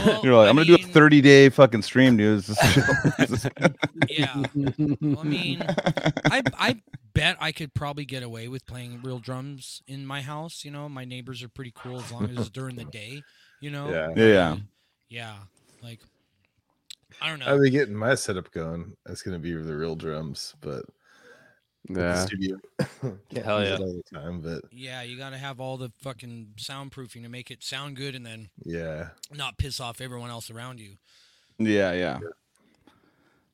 [0.06, 2.42] well, you're like, I I'm gonna do a 30 day fucking stream, dude.
[2.42, 2.84] This is chill.
[3.20, 3.52] This is-
[4.10, 4.44] Yeah.
[5.02, 5.62] Well, I mean,
[6.32, 6.82] I I
[7.14, 10.64] bet I could probably get away with playing real drums in my house.
[10.66, 13.22] You know, my neighbors are pretty cool as long as it's during the day.
[13.60, 13.90] You know.
[13.90, 14.10] Yeah.
[14.16, 14.56] Yeah, yeah.
[15.10, 15.36] Yeah.
[15.84, 16.00] Like,
[17.22, 17.46] I don't know.
[17.48, 18.96] I'll be getting my setup going.
[19.06, 21.01] That's gonna be the real drums, but with the
[21.90, 22.26] Yeah.
[22.26, 22.58] studio.
[22.80, 23.76] Can't Hell yeah.
[23.76, 27.30] it all the time, but yeah, you got to have all the fucking soundproofing to
[27.30, 29.10] make it sound good and then yeah.
[29.34, 30.98] not piss off everyone else around you.
[31.58, 32.20] yeah, yeah.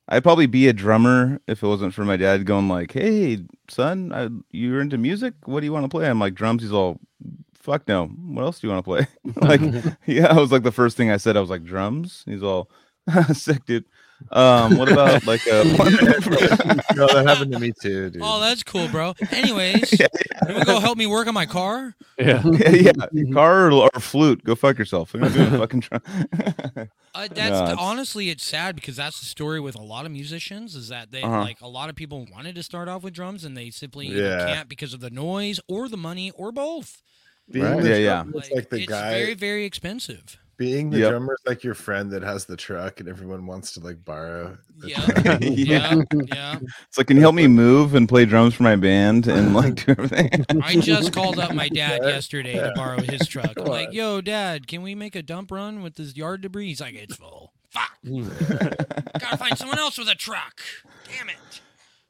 [0.09, 4.13] I'd probably be a drummer if it wasn't for my dad going like, "Hey, son,
[4.13, 5.33] I, you're into music.
[5.45, 6.99] What do you want to play?" I'm like, "Drums." He's all,
[7.55, 8.07] "Fuck no.
[8.07, 11.11] What else do you want to play?" like, yeah, I was like the first thing
[11.11, 11.35] I said.
[11.35, 12.69] I was like, "Drums." He's all,
[13.33, 13.85] "Sick, dude."
[14.31, 15.63] Um, what about like a
[16.95, 18.21] no, that happened to me too, dude.
[18.23, 19.13] Oh, that's cool, bro.
[19.31, 20.07] Anyways, yeah,
[20.47, 21.95] you want to go help me work on my car?
[22.17, 22.41] Yeah.
[22.45, 23.23] yeah, yeah.
[23.33, 24.43] car or, or flute?
[24.43, 25.13] Go fuck yourself.
[25.13, 26.01] We're not doing a fucking drum.
[27.13, 30.11] Uh, that's No, it's- honestly, it's sad because that's the story with a lot of
[30.11, 30.75] musicians.
[30.75, 31.41] Is that they Uh-huh.
[31.41, 34.45] like a lot of people wanted to start off with drums and they simply Yeah.
[34.45, 37.01] can't because of the noise or the money or both.
[37.53, 37.83] Right.
[37.83, 38.23] Yeah, yeah.
[38.23, 40.37] drummer is like the it's guy very very expensive.
[40.57, 41.09] Being the Yep.
[41.11, 44.57] drummer is like your friend that has the truck and everyone wants to like borrow.
[44.85, 45.39] Yeah.
[45.41, 46.59] Yeah, yeah.
[46.87, 49.83] It's like, can you help me move and play drums for my band and like
[49.85, 50.45] do everything?
[50.63, 52.09] I just called up my dad Yeah.
[52.09, 53.53] yesterday to borrow his truck.
[53.57, 56.81] I'm like, "Yo, dad, can we make a dump run with this yard debris?" He's
[56.81, 57.53] like, "It's full.
[57.71, 57.91] Fuck.
[58.05, 60.61] Gotta find someone else with a truck.
[61.17, 61.35] Damn it."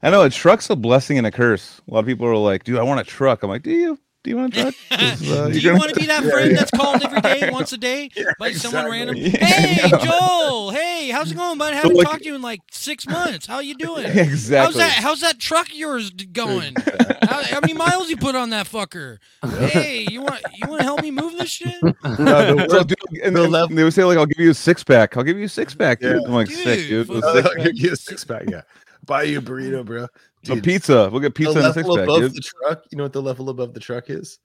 [0.04, 1.82] I know a truck's a blessing and a curse.
[1.90, 3.42] A lot of people are like, dude, I want a truck.
[3.44, 3.98] I'm like, do you?
[4.28, 4.76] Do you want a truck?
[4.90, 6.58] 'Cause, uh, Do you're gonna- want to be that friend yeah.
[6.58, 9.24] that's called every day, once a day, Yeah, by someone exactly.
[9.32, 9.40] random?
[9.40, 9.98] Hey, know.
[10.00, 10.72] Joel.
[10.72, 11.74] Hey, how's it going, bud?
[11.74, 13.46] Haven't like- talked to you in like six months.
[13.46, 14.06] How you doing?
[14.06, 14.58] exactly.
[14.58, 14.92] How's that?
[15.02, 16.76] How's that truck of yours going?
[17.24, 19.20] how, how many miles you put on that fucker?
[19.70, 21.74] Hey, you want you want to help me move this shit?
[21.82, 24.40] No, the So, word- dude, and, the and level- they would say like, I'll give
[24.44, 25.16] you a six pack.
[25.16, 26.02] I'll give you a six pack.
[26.02, 26.18] Dude.
[26.22, 26.28] Yeah.
[26.28, 27.24] I'm like, sick, Dude, dude.
[27.24, 28.44] fuck- six- I'll give you a six pack.
[28.50, 28.62] Yeah,
[29.06, 30.08] buy you a burrito, bro.
[30.44, 31.10] A Dude, pizza.
[31.12, 32.36] We'll get the pizza and a six level pack, above dude.
[32.36, 32.84] the truck.
[32.92, 34.40] You know what the level above the truck is?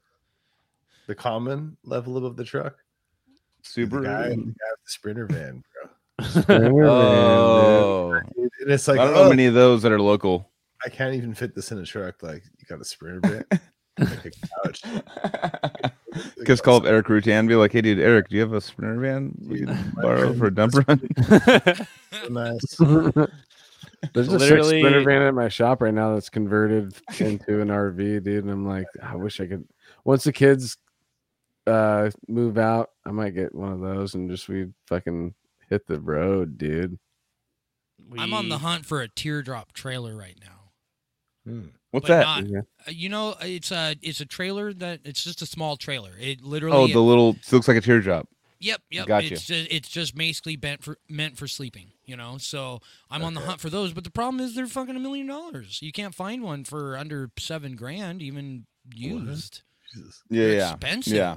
[1.06, 2.76] The common level above the truck.
[3.62, 4.00] Super.
[4.00, 5.90] The guy, the guy with the sprinter van, bro.
[6.48, 10.50] Oh, Dude, And it's like, I don't know oh, many of those that are local.
[10.84, 12.22] I can't even fit this in a truck.
[12.22, 13.60] Like, you got a sprinter van,
[13.98, 14.30] like a
[14.64, 14.82] couch.
[16.38, 19.00] Because call up Erik Rutan, be like, "Hey, dude, Eric, do you have a sprinter
[19.00, 21.08] van we can borrow for a dump run?"
[22.12, 22.80] So nice.
[24.14, 27.68] There's a Literally- sick sprinter van at my shop right now that's converted into an
[27.68, 28.44] RV, dude.
[28.44, 29.66] And I'm like, I wish I could.
[30.04, 30.76] Once the kids
[31.66, 35.34] uh move out, I might get one of those and just we fucking
[35.70, 36.98] hit the road, dude.
[38.18, 41.50] I'm on the hunt for a teardrop trailer right now.
[41.50, 41.66] Hmm.
[41.92, 42.24] What's But that?
[42.24, 42.60] not- Yeah.
[42.86, 46.12] Uh, You know, it's a it's a trailer that it's just a small trailer.
[46.18, 46.76] It literally.
[46.76, 48.28] Oh, the little it looks like a teardrop.
[48.62, 49.06] Yep, yep.
[49.06, 49.32] Gotcha.
[49.32, 51.88] It's just, it's just basically meant for meant for sleeping.
[52.04, 53.92] You know, so I'm on the hunt for those.
[53.92, 55.80] But the problem is they're fucking a million dollars.
[55.82, 59.62] You can't find one for under seven grand, even used.
[60.30, 61.12] Yeah, yeah, expensive.
[61.12, 61.36] yeah.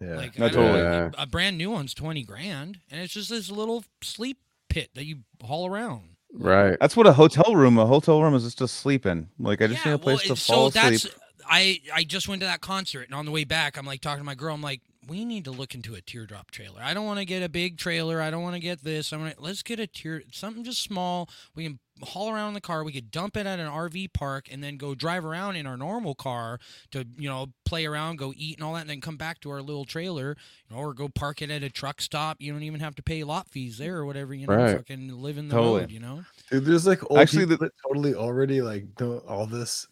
[0.00, 0.16] Yeah.
[0.16, 0.80] Like No, I don't totally.
[0.80, 5.04] know, a brand new one's twenty grand, and it's just this little sleep pit that
[5.04, 6.10] you haul around.
[6.32, 6.76] Right.
[6.80, 7.78] That's what a hotel room.
[7.78, 9.28] A hotel room is just to sleep in.
[9.40, 11.02] Like I just yeah, need a place well, to it- fall so asleep.
[11.02, 11.16] that's
[11.50, 14.20] I I just went to that concert, and on the way back, I'm like talking
[14.20, 14.54] to my girl.
[14.54, 16.80] I'm like, we need to look into a teardrop trailer.
[16.82, 18.20] I don't want to get a big trailer.
[18.20, 19.12] I don't want to get this.
[19.12, 21.28] I'm gonna let's get a tear something just small.
[21.54, 22.84] We can haul around in the car.
[22.84, 25.76] We could dump it at an RV park and then go drive around in our
[25.76, 26.60] normal car
[26.92, 29.50] to you know play around, go eat and all that, and then come back to
[29.50, 30.36] our little trailer,
[30.68, 32.36] you know, or go park it at a truck stop.
[32.40, 34.34] You don't even have to pay lot fees there or whatever.
[34.34, 34.76] You know, Right.
[34.76, 35.80] fucking live in the Totally.
[35.82, 35.90] mode.
[35.90, 36.24] You know.
[36.50, 39.88] Dude, there's like old Actually, people the- that totally already like know all this,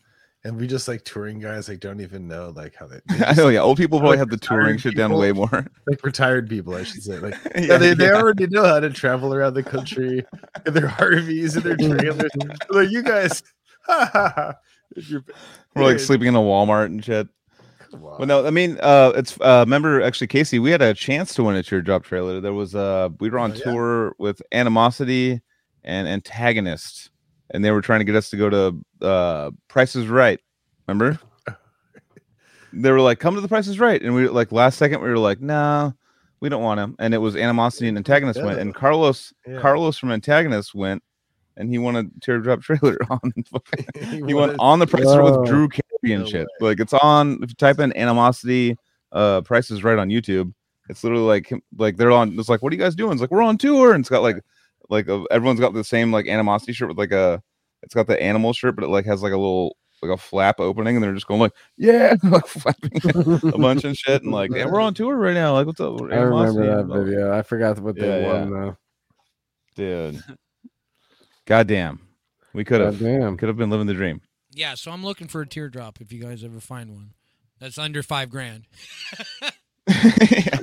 [0.47, 3.33] and we just like touring guys like don't even know like how they, they I
[3.33, 3.61] know, yeah.
[3.61, 5.67] Old people probably like have the touring shit down way more.
[5.87, 7.19] like retired people, I should say.
[7.19, 8.13] Like yeah, yeah, they, they yeah.
[8.15, 10.25] already know how to travel around the country
[10.65, 12.31] in their RVs and their trailers.
[12.71, 13.43] like you guys,
[14.95, 15.25] you're-
[15.75, 17.29] We're like sleeping in a Walmart and shit.
[17.93, 21.45] Well, no, I mean, uh, it's uh, remember actually, Casey, we had a chance to
[21.45, 22.41] win a teardrop trailer.
[22.41, 25.41] There was uh, we were on Oh, tour with Animosity
[25.83, 27.11] and Antagonist,
[27.51, 30.41] and they were trying to get us to go to uh, Price is Right.
[30.87, 31.19] Remember?
[32.73, 35.09] they were like, "Come to the Price is Right," and we like last second we
[35.09, 35.93] were like, "No,
[36.41, 39.61] we don't want to." And it was Animosity and Antagonist went, and Carlos Yeah.
[39.61, 41.03] Carlos from Antagonist went,
[41.57, 43.21] and he won a teardrop trailer on.
[44.01, 45.41] he He went on the price is Right Whoa.
[45.41, 46.47] with Drew Carey and No shit.
[46.61, 47.39] Like it's on.
[47.43, 48.77] If you type in animosity,
[49.13, 50.53] uh, Price is Right on YouTube.
[50.89, 52.39] It's literally like like they're on.
[52.39, 53.13] It's like, what are you guys doing?
[53.13, 54.37] It's like we're on tour, and it's got like
[54.89, 57.43] like a, everyone's got the same like animosity shirt with like a.
[57.83, 60.61] It's got the animal shirt, but it like has like a little like a flap
[60.61, 63.01] opening, and they're just going like, yeah, like flapping
[63.53, 65.53] a bunch and shit, and like, yeah, we're on tour right now.
[65.53, 66.01] Like, what's up?
[66.01, 67.33] I remember that And blah, blah, video.
[67.33, 68.59] I forgot what they Yeah, won yeah.
[69.77, 70.13] though.
[70.13, 70.23] dude.
[71.47, 72.01] Goddamn,
[72.55, 73.37] we could have damn.
[73.37, 74.21] could have been living the dream.
[74.53, 77.13] Yeah, so I'm looking for a teardrop if you guys ever find one.
[77.61, 78.65] That's under five grand.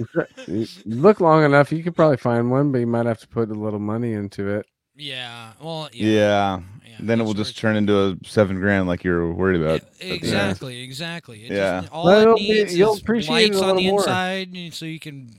[0.47, 3.27] You you look long enough, you could probably find one, but you might have to
[3.27, 4.65] put a little money into it.
[4.95, 5.53] Yeah.
[5.61, 5.89] Well.
[5.93, 6.09] Yeah.
[6.09, 6.59] yeah.
[6.85, 9.81] yeah, then it will just it's- turn into a seven grand like you're worried about.
[10.01, 11.45] Exactly, exactly.
[11.45, 11.81] It Yeah.
[11.81, 13.89] just, all Well, it it'll be- needs you'll is appreciate it lights a on the
[13.89, 13.99] more.
[14.01, 15.29] inside, so you can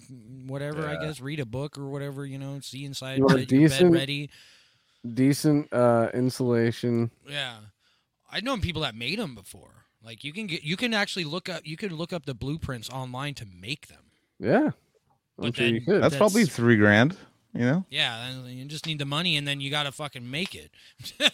[0.46, 3.52] whatever I guess read a book or whatever you know, see inside, You want get
[3.52, 4.30] your bed decent- ready.
[5.14, 7.10] Decent uh insulation.
[7.28, 7.56] Yeah,
[8.32, 9.83] I've known people that made them before.
[10.04, 12.90] Like you can get, you can actually look up, you can look up the blueprints
[12.90, 14.02] online to make them.
[14.38, 14.70] Yeah.
[15.38, 16.02] I'm But sure you could.
[16.02, 17.16] That's, probably three grand.
[17.54, 17.84] You know?
[17.88, 20.72] Yeah, you just need the money, and then you got to fucking make it.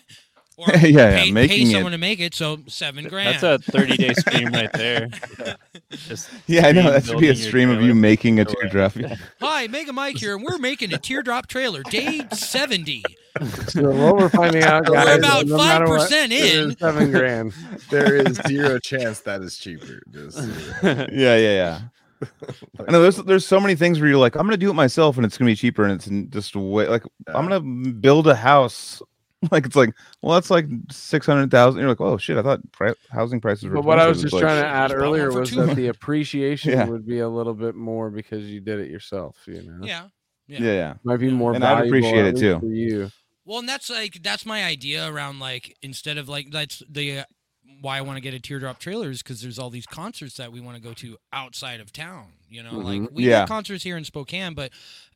[0.61, 2.35] or Yeah, yeah, pay, pay making it- someone to make it.
[2.35, 3.41] So seven grand.
[3.41, 5.09] That's a 30 day stream right there.
[5.91, 6.91] Just Yeah, I know.
[6.91, 8.93] That should be a stream of you making a teardrop.
[9.41, 13.03] Hi, Mega Mike here, and we're making a teardrop trailer, day seventy.
[13.69, 16.79] So what we're finding out, We're guys, about no 5% it is in.
[16.79, 17.53] seven grand.
[17.89, 20.01] there is zero chance that is cheaper.
[20.11, 20.39] Just
[20.83, 21.81] yeah, yeah, yeah.
[22.87, 25.17] I know there's there's so many things where you're like, I'm gonna do it myself
[25.17, 27.61] and it's gonna be cheaper and it's just way like I'm gonna
[27.93, 29.01] build a house.
[29.51, 31.81] Like it's like, well, that's like six hundred thousand.
[31.81, 33.75] You're like, oh shit, I thought pri- housing prices were.
[33.77, 35.65] But what I was just like, trying to add earlier was two.
[35.65, 36.85] that the appreciation Yeah.
[36.85, 39.37] would be a little bit more because you did it yourself.
[39.47, 40.09] You know, Yeah.
[40.47, 40.95] yeah, yeah.
[41.05, 42.59] might be more And I'd appreciate it too.
[42.61, 43.11] for you.
[43.47, 47.25] Well, and that's like that's my idea around like instead of like that's the uh,
[47.81, 50.53] why I want to get a teardrop trailer is because there's all these concerts that
[50.53, 52.33] we want to go to outside of town.
[52.51, 53.13] You know, like Mhm.
[53.13, 53.41] we Yeah.
[53.41, 54.71] get concerts here in Spokane, but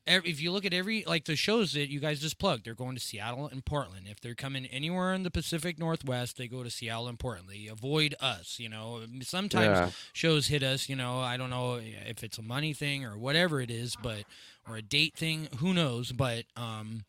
[0.07, 2.73] ev- if you look at every like the shows that you guys just plugged, they're
[2.75, 4.07] going to Seattle and Portland.
[4.09, 7.49] If they're coming anywhere in the Pacific Northwest, they go to Seattle and Portland.
[7.49, 8.59] They avoid us.
[8.59, 9.91] You know, sometimes Yeah.
[10.13, 10.87] shows hit us.
[10.89, 14.23] You know, I don't know if it's a money thing or whatever it is, but
[14.67, 15.47] or a date thing.
[15.57, 16.11] Who knows?
[16.11, 17.05] But um,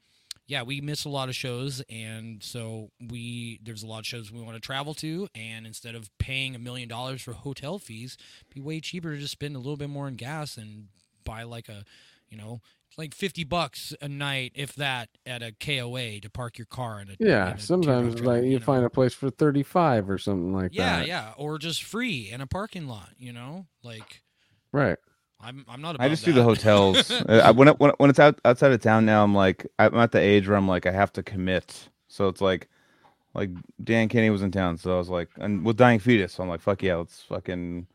[0.48, 4.30] yeah, we miss a lot of shows, and so we there's a lot of shows
[4.30, 8.16] we want to travel to, and instead of paying a million dollars for hotel fees,
[8.42, 10.86] it'd be way cheaper to just spend a little bit more in gas and
[11.24, 11.84] buy like a,
[12.30, 12.60] you know.
[12.98, 17.08] Like fifty bucks a night, if that, at a KOA to park your car in
[17.10, 18.64] a in Yeah, a sometimes trailer, like you know?
[18.64, 21.06] find a place for thirty five or something like yeah, that.
[21.06, 23.10] yeah, yeah or just free in a parking lot.
[23.18, 24.22] You know, like
[24.72, 24.98] Right.
[25.40, 25.96] I'm I'm not.
[25.98, 27.10] I above just do the hotels.
[27.28, 29.94] Uh, I, when it, when, when it's out outside of town now, I'm like I'm
[29.96, 31.88] at the age where I'm like I have to commit.
[32.08, 32.68] So it's like
[33.34, 33.50] like
[33.82, 36.48] Dan Kenny was in town, so I was like, and with Dying Fetus, so I'm
[36.48, 37.86] like, fuck yeah, let's fucking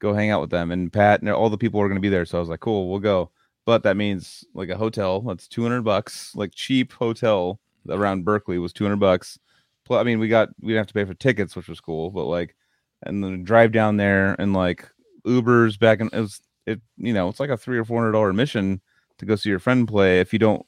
[0.00, 0.70] go hang out with them.
[0.70, 2.90] And Pat and all the people are gonna be there, so I was like, cool,
[2.90, 3.30] we'll go.
[3.68, 8.72] But that means like a hotel that's 200 bucks, like cheap hotel around Berkeley was
[8.72, 9.38] 200 bucks.
[9.84, 12.10] Plus, I mean, we got we didn't have to pay for tickets, which was cool,
[12.10, 12.56] but like,
[13.02, 14.88] and then drive down there and like
[15.26, 18.12] Ubers back and it was it you know it's like a three or four hundred
[18.12, 18.80] dollar mission
[19.18, 20.64] to go see your friend play if you don't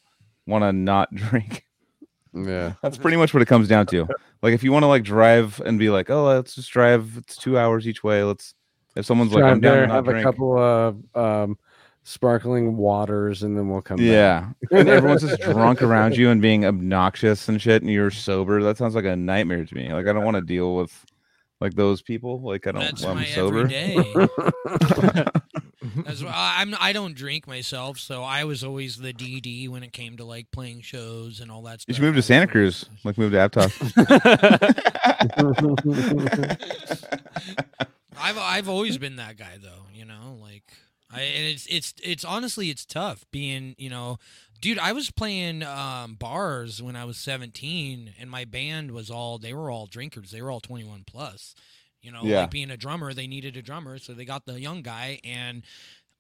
[0.47, 1.65] want to not drink.
[2.35, 2.75] Yeah.
[2.83, 4.07] That's pretty much what it comes down to.
[4.43, 7.15] Like if you want to like drive and be like, oh, let's just drive.
[7.17, 8.25] It's two hours each way.
[8.25, 8.53] Let's.
[8.95, 11.57] If someone's like, I'm down there, have a couple of um,
[12.11, 13.97] sparkling waters, and then we'll come.
[13.99, 14.05] back.
[14.07, 18.63] Yeah, and everyone's just drunk around you and being obnoxious and shit, and you're sober.
[18.63, 19.93] That sounds like a nightmare to me.
[19.93, 21.05] Like I don't want to deal with
[21.61, 22.41] like those people.
[22.41, 22.81] Like I don't.
[22.83, 23.59] That's my I'm sober.
[23.61, 23.97] everyday.
[26.05, 26.75] That's why I- I'm.
[26.79, 30.51] I don't drink myself, so I was always the DD when it came to like
[30.51, 31.89] playing shows and all that stuff.
[31.89, 32.85] You should move to Santa Cruz.
[33.05, 33.81] Like move to Aptos.
[38.17, 40.65] I've I've always been that guy though, you know, like
[41.13, 44.19] I and it's it's it's honestly it's tough being, you know,
[44.61, 49.39] dude, I was playing um bars when I was 17 and my band was all
[49.39, 50.31] they were all drinkers.
[50.31, 51.55] They were all 21 plus.
[52.03, 52.43] You know, Yeah.
[52.43, 55.63] like being a drummer, they needed a drummer, so they got the young guy and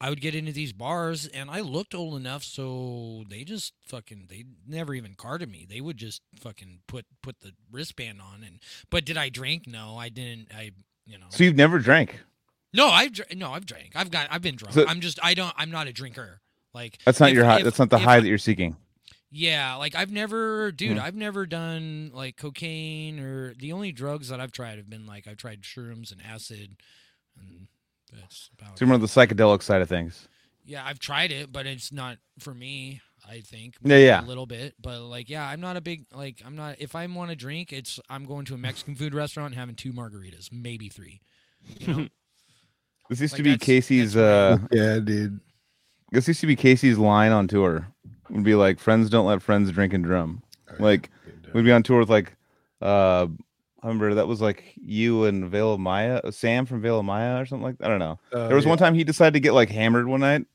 [0.02, 4.26] I would get into these bars and I looked old enough so they just fucking
[4.28, 5.66] they never even carded me.
[5.68, 8.58] They would just fucking put put the wristband on and
[8.90, 9.66] but did I drink?
[9.66, 10.48] No, I didn't.
[10.54, 10.72] I
[11.06, 11.26] you know.
[11.30, 12.18] so you've never drank.
[12.72, 13.92] No, I've dr- no, I've drank.
[13.96, 14.28] I've got.
[14.30, 14.74] I've been drunk.
[14.74, 15.18] So- I'm just.
[15.22, 15.52] I don't.
[15.56, 16.40] I'm not a drinker.
[16.72, 17.58] Like That's not if- your high.
[17.58, 18.76] if- That's not the high I- that you're seeking.
[19.32, 20.98] Yeah, like I've never, dude.
[20.98, 21.04] Hmm.
[21.04, 25.28] I've never done like cocaine or the only drugs that I've tried have been like
[25.28, 26.76] I've tried shrooms and acid,
[27.38, 27.68] and
[28.12, 28.76] that's about.
[28.78, 30.26] So you're on the psychedelic side of things.
[30.64, 33.00] Yeah, I've tried it, but it's not for me.
[33.28, 33.76] I think.
[33.82, 34.24] Yeah, yeah.
[34.24, 36.42] A little bit, but like, yeah, I'm not a big like.
[36.44, 36.76] I'm not.
[36.80, 39.74] If I want to drink, it's I'm going to a Mexican food restaurant and having
[39.76, 41.20] two margaritas, maybe three.
[41.78, 42.08] You know.
[43.10, 44.12] This used Like, to be that's- Casey's.
[44.14, 45.40] that's uh yeah, dude.
[46.12, 47.86] This used to be Casey's line on tour.
[48.30, 50.42] Would be like, "Friends don't let friends drink and drum."
[50.78, 51.10] Like,
[51.52, 52.36] we'd be on tour with like,
[52.80, 53.26] uh,
[53.82, 57.40] I remember that was like you and Veil of Maya, Sam from Veil of Maya
[57.42, 57.78] or something like.
[57.78, 57.86] That.
[57.86, 58.18] I don't know.
[58.32, 60.46] Uh, There was one time he decided to get like hammered one night,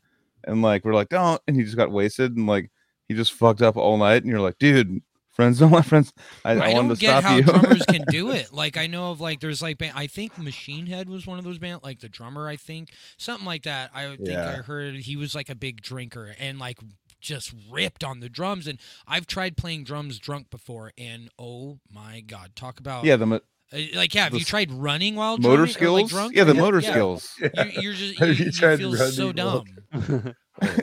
[0.46, 2.72] and like we're like, don't, and he just got wasted, and like
[3.10, 5.02] he just fucked up all night, and you're like, dude,
[5.36, 6.14] friends don't let friends.
[6.44, 7.44] I, I, I, don't to get stop how you.
[7.44, 8.54] drummers can do it.
[8.54, 11.46] Like I know of like there's like band, I think Machine Head was one of
[11.46, 13.92] those band like the drummer I think something like that.
[13.94, 16.80] I would think I heard he was like a big drinker and like
[17.20, 22.22] just ripped on the drums and I've tried playing drums drunk before and oh my
[22.22, 23.40] god talk about yeah, the mo-
[23.74, 26.02] uh, like yeah have the you tried running while motor drumming, or, skills.
[26.02, 26.92] like, drunk yeah, the Yeah, motor yeah.
[26.92, 27.34] skills.
[27.40, 27.50] you,
[27.82, 29.66] you're just Have you, you you tried feel so running dumb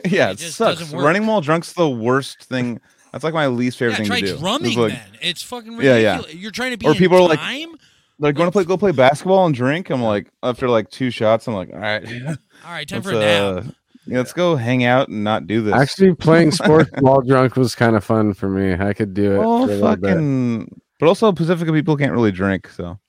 [0.05, 0.91] yeah, It it, sucks.
[0.91, 2.79] Running while drunk's the worst thing.
[3.13, 4.33] That's like my least favorite yeah thing try to do.
[4.33, 6.21] It's drumming like, then it's fucking ridiculous yeah.
[6.21, 6.39] yeah.
[6.39, 7.77] you're trying to be Or in people are like- time
[8.19, 9.89] like going to play, go play basketball and drink.
[9.89, 13.15] I'm like, after like two shots, I'm like, all right, all right time let's, for
[13.15, 13.71] a nap uh,
[14.05, 15.73] yeah, let's go hang out and not do this.
[15.73, 18.73] Actually, playing sports while drunk was kind of fun for me.
[18.73, 19.37] I could do it.
[19.37, 20.09] oh, for a little bit.
[20.09, 20.81] fucking.
[20.99, 22.99] But also, Pacifica people can't really drink, so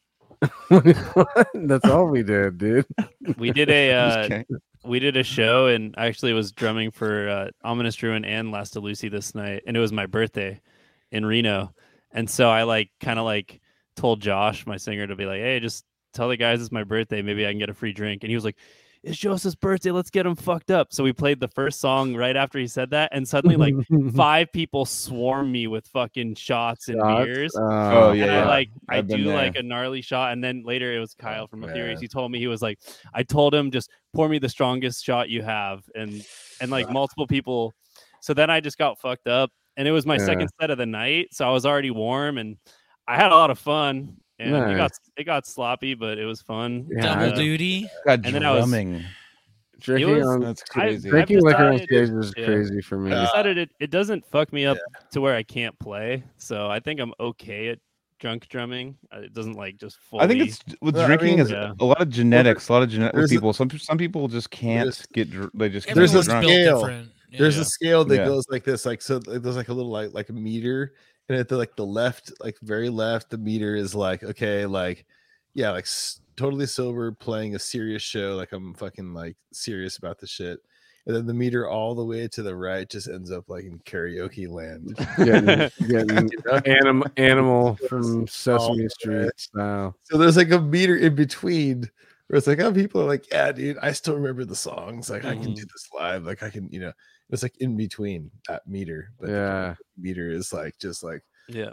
[1.55, 2.86] That's all we did, dude.
[3.39, 4.47] we did a uh, kidding.
[4.85, 8.77] We did a show and I actually was drumming for uh, Ominous Ruin and Last
[8.77, 10.61] of Lucy this night, and it was my birthday
[11.11, 11.75] in Reno,
[12.13, 13.61] and so I like kind of like
[13.97, 17.23] told Josh, my singer, to be like, "Hey, just tell the guys it's my birthday.
[17.23, 18.57] Maybe I can get a free drink." And he was like,
[19.05, 19.91] "It's Joseph's birthday.
[19.91, 22.91] Let's get him fucked up." So we played the first song right after he said
[22.91, 23.74] that, and suddenly like
[24.16, 27.24] five people swarm me with fucking shots and Shots?
[27.26, 27.57] beers.
[27.57, 29.34] Oh, oh and yeah, I like I I've been do there.
[29.36, 31.86] like a gnarly shot, and then later it was Kyle from Ethereum.
[31.94, 31.97] man.
[32.00, 32.78] He told me he was like,
[33.12, 36.23] I told him just pour me the strongest shot you have, and
[36.60, 37.73] and like multiple people.
[38.20, 40.24] So then I just got fucked up, and it was my Yeah.
[40.26, 42.57] second set of the night, so I was already warm, and
[43.07, 44.16] I had a lot of fun.
[44.39, 46.89] And it got it got sloppy, but it was fun.
[46.91, 49.05] Yeah, double Uh, duty God, and then I was- drumming.
[49.81, 51.09] Drinking was- on That's crazy.
[51.09, 52.45] I've drinking liquor on stage is yeah.
[52.47, 53.13] crazy for me.
[53.13, 53.21] I Yeah.
[53.27, 54.79] decided it, it doesn't fuck me up
[55.13, 57.79] to where I can't play, so I think I'm okay at
[58.19, 58.97] drunk drumming.
[59.15, 60.23] Uh, It doesn't like just fully.
[60.25, 61.73] I think it's with No, I drinking mean- is Yeah.
[61.79, 62.69] a lot of genetics.
[62.69, 63.53] A lot of genetic with people.
[63.53, 65.31] Some some people just can't get.
[65.31, 66.45] dr- They just can't There's get a Everyone's drunk.
[66.45, 66.81] scale.
[66.81, 67.11] different.
[67.35, 67.41] Yeah.
[67.41, 67.63] There's Yeah.
[67.63, 68.25] a scale that Yeah.
[68.27, 69.19] goes like this, like so.
[69.19, 70.95] There's like a little like like a meter,
[71.29, 75.05] and at the like the left, like very left, the meter is like okay, like
[75.55, 80.19] yeah, like s- totally sober, playing a serious show, like I'm fucking like serious about
[80.19, 80.59] the shit.
[81.07, 83.79] And then the meter all the way to the right just ends up like in
[83.81, 84.97] karaoke land.
[85.19, 86.61] Getting, getting You know?
[86.65, 88.89] anim, animal from Sesame.
[88.89, 89.95] Street style.
[90.05, 91.91] So there's like a meter in between
[92.28, 95.11] where it's like, oh, people are like, yeah, dude, I still remember the songs.
[95.11, 95.73] Like, I can do mm-hmm.
[95.73, 96.25] this live.
[96.25, 96.93] Like, I can, you know,
[97.31, 99.11] it's like in between that meter.
[99.19, 99.75] But the Yeah.
[99.97, 101.70] meter is like just like, Yeah.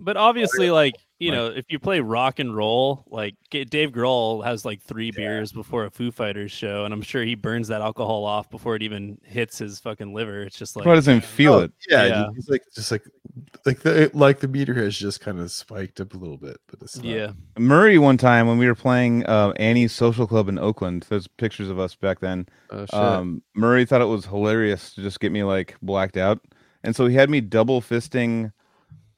[0.00, 4.44] But obviously, like, you Like- know, if you play rock and roll, like Dave Grohl
[4.44, 5.16] has like three Yeah.
[5.16, 8.76] beers before a Foo Fighters show, and I'm sure he burns that alcohol off before
[8.76, 10.42] it even hits his fucking liver.
[10.42, 11.72] It's just like, Probably doesn't feel oh, it.
[11.90, 12.20] Yeah, Yeah.
[12.28, 13.02] you- it's like just like
[13.66, 16.80] like the like the meter has just kind of spiked up a little bit, but
[16.82, 17.04] it's not.
[17.04, 21.04] yeah, Murray one time when we were playing uh, Annie's Social Club in Oakland.
[21.08, 22.46] There's pictures of us back then.
[22.70, 22.94] Oh, shit.
[22.94, 26.40] Um, Murray thought it was hilarious to just get me like blacked out,
[26.84, 28.52] and so he had me double fisting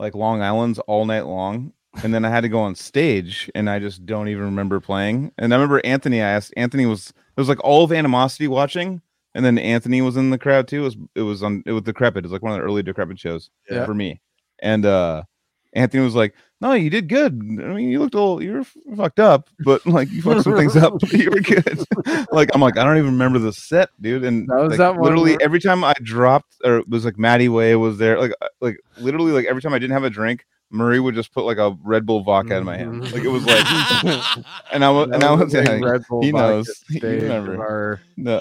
[0.01, 1.73] like Long Island's all night long.
[2.05, 5.33] And then I had to go on stage, and I just don't even remember playing.
[5.39, 6.23] And I remember Anthony.
[6.23, 9.03] I asked Anthony was it was like all of Animosity watching,
[9.35, 10.83] and then Anthony was in the crowd too.
[10.83, 12.19] It was it was on it was Decrepit.
[12.19, 13.85] It was like one of the early Decrepit shows Yeah.
[13.87, 14.21] for me.
[14.61, 15.25] And uh
[15.73, 17.33] Anthony was like, "No, you did good.
[17.33, 20.57] I mean, you looked a little, you were fucked up, but like you fucked some
[20.57, 20.95] things up.
[21.13, 21.85] you were good."
[22.33, 24.25] like I'm like, I don't even remember the set, dude.
[24.25, 27.19] And That was like, that literally where- every time I dropped, or it was like
[27.19, 30.11] Matti Way was there, like uh, like literally like every time I didn't have a
[30.11, 33.03] drink, Murray would just put like a Red Bull vodka in my hand.
[33.03, 33.13] Mhm.
[33.13, 36.69] Like it was like, and I was, and I was yeah, Red Bull he knows.
[36.89, 37.59] He remember.
[37.61, 38.39] our- no,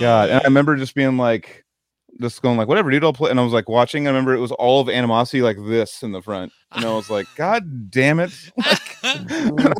[0.00, 1.64] God, and I remember just being like,
[2.20, 3.30] just going like, whatever, dude, I'll play.
[3.30, 4.06] And I was like watching.
[4.06, 7.08] I remember it was all of animosity like this in the front, and I was
[7.10, 8.96] like, God damn it, like,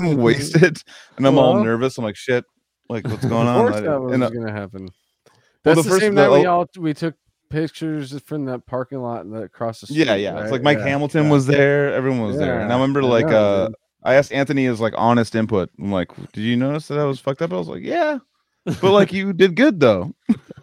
[0.00, 0.78] I'm wasted,
[1.16, 1.98] and I'm all nervous.
[1.98, 2.44] I'm like, shit,
[2.88, 3.60] like what's going Of on?
[3.62, 4.84] course I- that was and, uh, gonna happen.
[4.84, 7.14] well, That's the the, first- same the- night we oh- all we took
[7.50, 10.06] pictures from that parking lot that across the street.
[10.06, 11.30] yeah, yeah, it's like Mike Yeah, Hamilton yeah.
[11.32, 13.68] was there, everyone was there, and I Yeah, remember I like, know, uh,
[14.04, 15.68] I asked Anthony his like honest input.
[15.78, 17.52] I'm like, did you notice that I was fucked up?
[17.52, 18.18] I was like, yeah,
[18.64, 20.12] but like you did good though,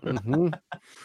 [0.04, 0.52] Mhm.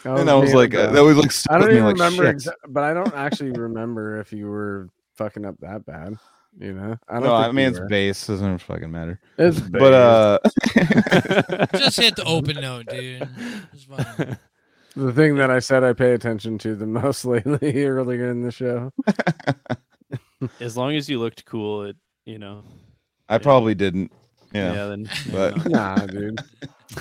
[0.03, 2.53] That and I was like, uh, that was like, I don't even like, remember, exa-
[2.67, 6.17] but I don't actually remember if you were fucking up that bad.
[6.57, 7.23] You know, I don't.
[7.23, 7.87] No, I think mean it's were.
[7.87, 9.19] bass doesn't fucking matter.
[9.37, 10.39] It's But uh,
[11.77, 13.27] Just hit the open note, dude.
[13.73, 14.37] It's fine.
[14.95, 18.51] the thing that I said I pay attention to the most lately earlier in the
[18.51, 18.93] show.
[20.61, 22.63] as long as you looked cool, it you know.
[23.27, 24.11] I probably didn't.
[24.53, 24.73] Yeah.
[24.73, 24.85] Yeah.
[24.87, 26.39] then But- Nah, dude.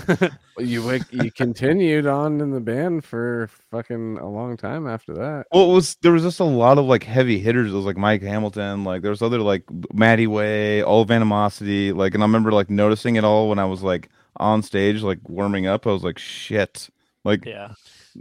[0.09, 5.15] Well, you went- you continued on in the band for fucking a long time after
[5.15, 5.47] that.
[5.53, 7.73] Well, it was there was just a lot of like heavy hitters.
[7.73, 11.93] It was like Mike Hamilton, like there was other like Matti Way, all of Animosity,
[11.93, 15.19] like, and I remember like noticing it all when I was like on stage, like
[15.29, 15.87] warming up.
[15.87, 16.89] I was like, shit,
[17.25, 17.73] like yeah.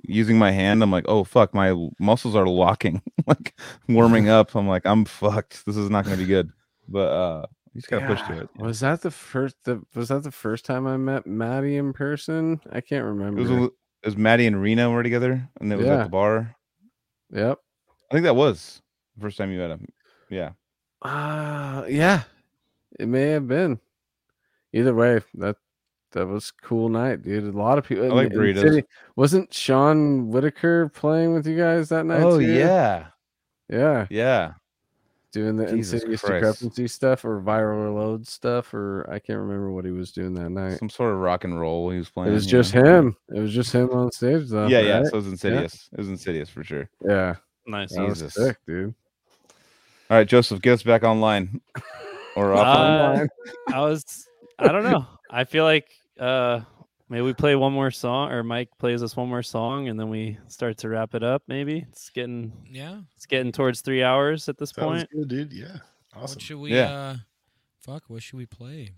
[0.04, 0.84] using my hand.
[0.84, 3.02] I'm like, oh fuck, my muscles are locking.
[3.28, 3.56] like
[3.88, 5.66] warming up, I'm like, I'm fucked.
[5.66, 6.52] This is not gonna be good.
[6.88, 8.50] But uh, you just gotta push to it.
[8.58, 9.56] Was that the first?
[9.64, 12.60] The, was that the first time I met Maddie in person?
[12.72, 13.42] I can't remember.
[13.42, 13.70] It was
[14.04, 16.56] it was Maddie and Rena were together, and it was at the bar.
[17.32, 17.58] yep.
[18.12, 18.82] I think that was
[19.16, 19.88] the first time you met him.
[20.30, 20.52] Yeah.
[21.02, 22.24] Uh yeah.
[23.00, 23.80] It may have been.
[24.72, 25.56] Either way, that
[26.12, 27.44] that was a cool night, dude.
[27.44, 28.06] A lot of people.
[28.06, 28.62] I like in burritos.
[28.62, 32.22] City- Wasn't Sean Whitaker playing with you guys that night?
[32.22, 32.46] Oh too?
[32.46, 33.08] yeah,
[33.70, 34.08] yeah.
[34.10, 34.54] yeah.
[35.34, 36.42] Doing the Jesus insidious Christ.
[36.44, 40.52] discrepancy stuff or viral load stuff, or I can't remember what he was doing that
[40.52, 40.78] night.
[40.78, 42.30] Some sort of rock and roll he was playing.
[42.32, 42.84] It was you just know?
[43.00, 43.18] him.
[43.34, 44.68] It was just him on stage, though.
[44.68, 45.02] Yeah, yeah.
[45.04, 45.90] So it was insidious.
[45.92, 46.88] It was insidious for sure.
[47.04, 47.36] yeah.
[47.66, 47.96] Nice.
[47.96, 48.34] That was Jesus.
[48.36, 48.94] sick, dude.
[50.12, 51.62] All right, Joseph, get us back online.
[52.36, 53.30] or off Uh, online.
[53.74, 54.28] I was
[54.60, 55.08] I don't know.
[55.32, 55.88] I feel like
[56.20, 56.60] uh
[57.14, 60.10] maybe we play one more song or Mike plays us one more song and then
[60.10, 61.86] we start to wrap it up maybe.
[61.90, 63.02] It's getting Yeah.
[63.16, 65.10] it's getting towards 3 hours at this Sounds point.
[65.12, 65.54] good, dude.
[65.54, 65.78] Yeah.
[66.16, 66.36] Awesome.
[66.36, 66.92] What should we Yeah.
[66.92, 67.16] uh
[67.80, 68.94] fuck, what should we play?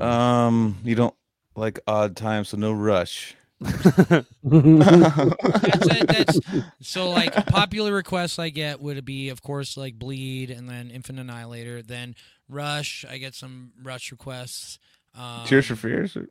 [0.00, 1.14] Um, you don't
[1.54, 3.34] like odd times, so no rush.
[3.60, 6.40] That's it, that's
[6.80, 11.20] so like popular requests I get would be of course like Bleed and then Infant
[11.20, 12.16] Annihilator, then
[12.48, 13.04] Rush.
[13.08, 14.78] I get some Rush requests.
[15.14, 16.16] Um, Tears for Fears.
[16.16, 16.28] or-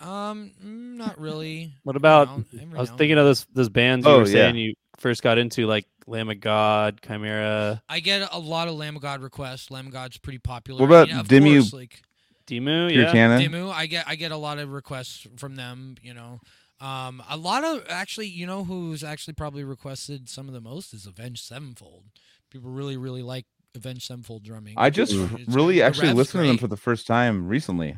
[0.00, 1.74] Um, mm, not really.
[1.82, 4.26] What about Every now- I was now thinking of those those bands you Oh, were
[4.26, 4.32] yeah.
[4.32, 8.74] saying you first got into like Lamb of God, Chimaira, I get a lot of
[8.74, 9.70] Lamb of God requests.
[9.70, 10.80] Lamb of God's pretty popular.
[10.80, 12.02] What about Yeah, of Dimmu- course, like
[12.46, 13.10] Dimmu, yeah.
[13.12, 13.48] Puritania.
[13.48, 15.96] Dimmu, I get I get a lot of requests from them.
[16.02, 16.40] You know,
[16.80, 20.92] um, a lot of actually, you know, who's actually probably requested some of the most
[20.94, 22.04] is Avenged Sevenfold.
[22.50, 24.74] People really really like Avenged Sevenfold drumming.
[24.76, 25.12] I just.
[25.12, 25.74] It's really great.
[25.76, 27.96] The actually Rev's listened to them for the first time recently.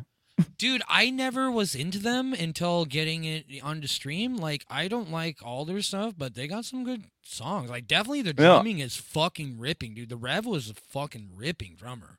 [0.59, 4.37] Dude, I never was into them until getting it onto stream.
[4.37, 7.71] Like, I don't like all their stuff, but they got some good songs.
[7.71, 8.55] Like, definitely the Yeah.
[8.55, 10.09] drumming is fucking ripping, dude.
[10.09, 12.19] The Rev was a fucking ripping drummer.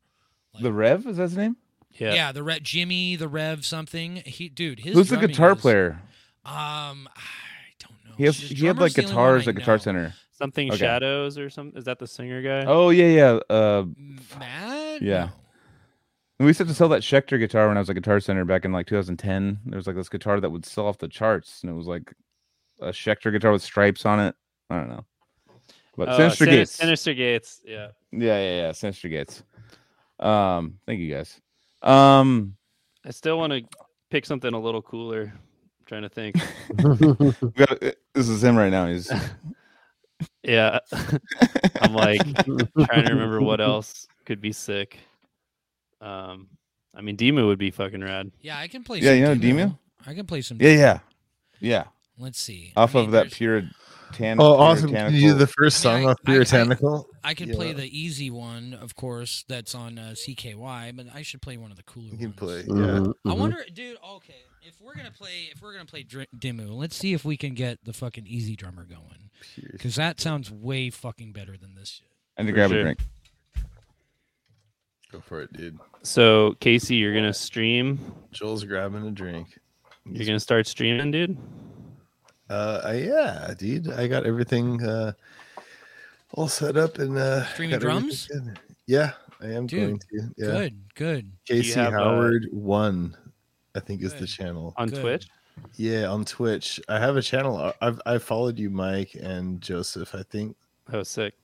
[0.53, 1.57] Like- The Rev is that his name?
[1.91, 2.13] Yeah.
[2.13, 4.17] Yeah, the Rev, Jimmy, the Rev, something.
[4.25, 6.01] He, dude, his Who's the guitar is- player?
[6.45, 8.15] Um, I don't know.
[8.17, 9.77] He has His he had like the only one guitars at Guitar.
[9.79, 10.13] Center.
[10.31, 10.77] Something Okay.
[10.79, 11.77] Shadows or something.
[11.77, 12.65] Is that the singer guy?
[12.69, 13.55] Oh yeah, yeah.
[13.55, 13.85] Uh,
[14.39, 15.01] Matt?
[15.01, 15.25] Yeah.
[15.25, 15.31] No.
[16.39, 18.71] We used to sell that Schecter guitar when I was at Guitar Center back in
[18.71, 19.59] like 2010.
[19.65, 22.13] There was like this guitar that would sell off the charts, and it was like
[22.81, 24.35] a Schecter guitar with stripes on it.
[24.69, 25.05] I don't know,
[25.95, 26.77] but Oh, Synyster Sin- Gates.
[26.77, 27.61] Synyster Gates.
[27.65, 27.87] Yeah.
[28.11, 28.69] Yeah, yeah, yeah.
[28.71, 29.43] Synyster Gates.
[30.19, 31.39] Um, thank you guys.
[31.81, 32.55] Um,
[33.05, 33.61] I still want to
[34.09, 35.33] pick something a little cooler.
[35.33, 36.35] I'm trying to think.
[38.13, 38.87] this is him right now.
[38.87, 39.11] He's
[40.43, 40.79] Yeah.
[41.81, 44.97] I'm like trying to remember what else could be sick.
[46.03, 46.47] Um,
[46.95, 48.31] I mean, Dimmu would be fucking rad.
[48.41, 49.57] Yeah, I can play Yeah, some you know Demo.
[49.59, 49.79] Demo?
[50.05, 50.81] I can play some yeah, Demo.
[50.81, 50.99] yeah,
[51.59, 51.83] yeah.
[52.19, 52.73] Let's see.
[52.75, 53.61] I Off mean, of that pure.
[53.61, 54.39] Puritan.
[54.39, 54.91] Oh, awesome!
[54.91, 56.17] Can you do the first I mean, song I- off
[56.53, 61.07] I- I- I can play the easy one, of course, that's on uh, CKY, but
[61.11, 62.21] I should play one of the cooler ones.
[62.21, 62.63] You can ones.
[62.65, 62.75] play.
[62.77, 62.99] Yeah.
[62.99, 63.97] Mhm, I wonder, dude.
[64.17, 67.35] Okay, If we're gonna play, if we're gonna play Dr- Dimmu, let's see if we
[67.37, 69.31] can get the fucking EZdrummer going,
[69.71, 72.07] because that sounds way fucking better than this shit.
[72.37, 72.79] And to For grab sure.
[72.79, 72.99] a drink.
[75.13, 75.79] Go for it, dude.
[76.01, 77.99] So Casey, you're gonna stream.
[78.31, 79.59] Joel's grabbing a drink.
[80.09, 81.37] You're gonna start streaming, dude.
[82.49, 83.91] Uh, yeah, dude.
[83.91, 85.13] I got everything uh,
[86.31, 88.27] all set up and uh, Streaming drums?
[88.87, 90.33] Yeah, I am Dude, going to.
[90.35, 91.31] Yeah, Good, good.
[91.45, 93.15] Casey have, uh, Howard one,
[93.75, 94.73] I think is the channel.
[94.77, 94.99] On Good.
[95.01, 95.27] Twitch.
[95.75, 96.81] Yeah, on Twitch.
[96.89, 97.71] I have a channel.
[97.81, 100.15] I've I followed you, Mike and Joseph.
[100.15, 100.55] I think.
[100.91, 101.35] Oh, sick.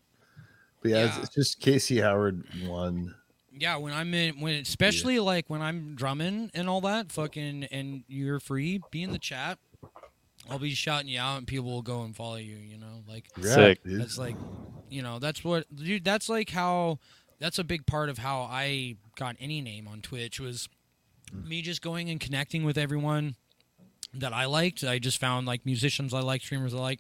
[0.81, 1.21] But yeah, It's, Yeah.
[1.23, 3.13] it's just Casey Howard one.
[3.59, 8.03] Yeah, when I'm in, when especially like when I'm drumming and all that, fucking, and
[8.07, 9.59] you're free, be in the chat.
[10.49, 12.55] I'll be shouting you out, and people will go and follow you.
[12.55, 13.83] You know, like Yeah, Sick.
[13.83, 13.99] dude.
[13.99, 14.35] that's like,
[14.89, 16.05] you know, that's what, dude.
[16.05, 16.99] That's like how,
[17.39, 20.69] that's a big part of how I got any name on Twitch was
[21.33, 21.45] mm.
[21.45, 23.35] me just going and connecting with everyone
[24.13, 24.85] that I liked.
[24.85, 26.99] I just found like musicians I like, streamers I like,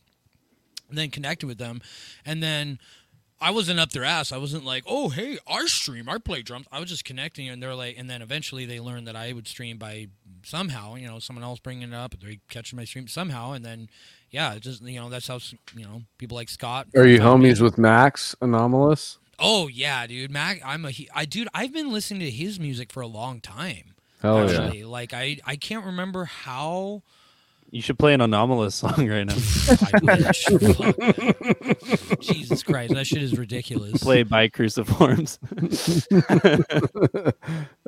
[0.89, 1.81] and then connected with them,
[2.25, 2.79] and then
[3.41, 4.31] I wasn't up their ass.
[4.31, 6.67] I wasn't like, oh hey, I stream, I play drums.
[6.71, 9.47] I was just connecting, and they're like, and then eventually they learned that I would
[9.47, 10.07] stream by
[10.43, 13.89] somehow, you know, someone else bringing it up, they catching my stream somehow, and then
[14.29, 15.39] yeah, just you know that's how
[15.75, 16.87] you know people like Scott.
[16.95, 17.49] Are you found me.
[17.49, 19.17] homies with Max Anomalous?
[19.39, 20.61] Oh yeah, dude, Mac.
[20.65, 21.47] I'm a he- I dude.
[21.53, 23.95] I've been listening to his music for a long time.
[24.21, 24.61] Hell yeah.
[24.61, 27.03] actually, like I I can't remember how.
[27.71, 29.33] You should play an anomalous song right now.
[29.33, 30.43] I wish.
[30.45, 31.75] Fuck, man.
[32.19, 34.01] Jesus Christ, that shit is ridiculous.
[34.01, 35.37] Played by Cruciforms.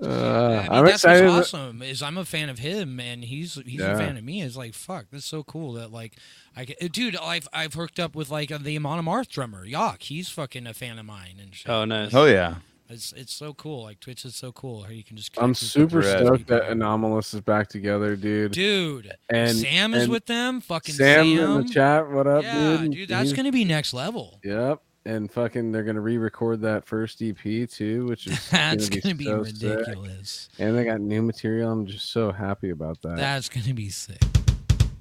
[0.02, 1.28] Uh, I mean, that's excited.
[1.30, 1.82] what's awesome.
[1.84, 3.92] Is I'm a fan of him, and he's he's Yeah.
[3.94, 4.42] a fan of me.
[4.42, 6.14] It's like fuck, that's so cool that like
[6.58, 7.16] I can, dude.
[7.18, 9.64] I've I've hooked up with like the Amon Amarth drummer.
[9.68, 11.70] Jocke, he's fucking a fan of mine and shit.
[11.70, 12.14] oh, nice.
[12.16, 12.56] Oh yeah.
[12.92, 13.84] It's it's so cool.
[13.84, 14.84] Like Twitch is so cool.
[14.84, 15.32] How you can just.
[15.42, 18.52] I'm super stoked that Anomalous is back together, dude.
[18.52, 20.60] Dude, and Sam is and with them.
[20.62, 22.10] Fucking Sam, Sam, in the chat.
[22.12, 22.92] What up, yeah, dude?
[22.92, 24.40] dude, that's He's- gonna be next level.
[24.44, 24.82] Yep.
[25.04, 29.24] And fucking, they're gonna re-record that first EP too, which is That's gonna gonna be,
[29.24, 29.78] be so sick.
[29.78, 30.50] ridiculous.
[30.60, 31.72] And they got new material.
[31.72, 33.16] I'm just so happy about that.
[33.18, 34.22] That's gonna be sick.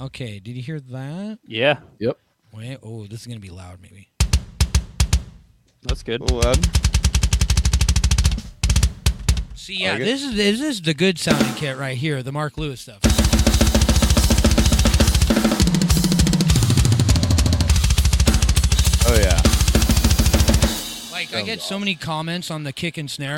[0.00, 1.38] Okay, did you hear that?
[1.46, 2.16] Yeah, Yep.
[2.54, 4.08] Wait, oh, this is gonna be loud, maybe.
[5.82, 6.20] that's good.
[6.20, 6.58] A little loud.
[9.60, 12.56] See, yeah, like this is this is the good sounding kit right here, the Mark
[12.56, 12.98] Lewis stuff.
[19.06, 19.38] Oh yeah.
[21.12, 23.36] Like, I get so many comments on the kick and snare.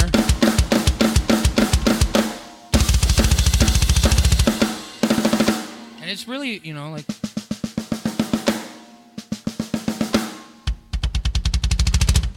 [6.00, 7.04] And it's really, you know, like.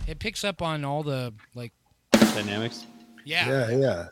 [0.08, 1.72] It picks up on all the, like,
[2.12, 2.88] Dynamics.
[3.26, 3.70] Yeah.
[3.70, 4.06] Yeah, yeah.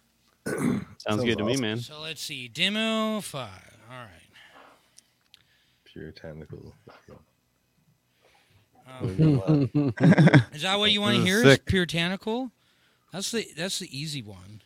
[0.46, 1.78] Sounds, Sounds good to me, man.
[1.78, 2.48] So let's see.
[2.50, 3.50] Demo 5.
[3.90, 4.08] All right.
[5.86, 6.74] Pure technical.
[8.86, 9.94] Um,
[10.52, 11.52] is that what you want to This is hear?
[11.52, 12.52] Is puritanical?
[13.12, 14.62] That's the that's the easy one.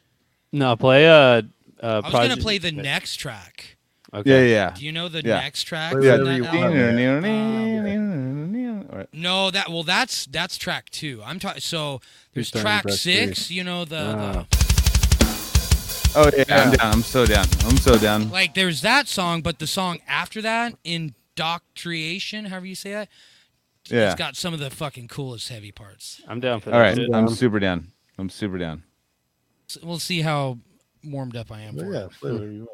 [0.51, 1.42] No, play uh, uh
[1.82, 3.76] I was Project- gonna play the next track.
[4.14, 4.52] Okay.
[4.52, 5.40] Yeah, Do you know the Yeah.
[5.42, 5.92] next track?
[5.92, 7.26] Play from that you album?
[8.56, 8.84] yeah.
[8.90, 9.10] Alright.
[9.14, 11.22] No, that well, that's that's track two.
[11.26, 11.60] I'm talking.
[11.61, 12.00] So
[12.34, 13.52] there's track about six.
[13.52, 14.45] You know the, Ah.
[16.16, 16.94] Oh yeah, I'm down.
[16.94, 17.45] I'm so down.
[17.66, 18.30] I'm so down.
[18.30, 18.53] like.
[18.56, 23.10] There's that song, but the song after that, Indoctrination, however you say that,
[23.90, 24.08] Yeah.
[24.11, 26.22] it's got some of the fucking coolest heavy parts.
[26.27, 26.76] I'm down for that.
[26.76, 26.95] All right.
[26.95, 27.10] shit.
[27.14, 27.92] I'm super down.
[28.18, 28.84] I'm super down.
[29.68, 30.60] So we'll see how
[31.03, 32.68] warmed up I am But for yeah, it.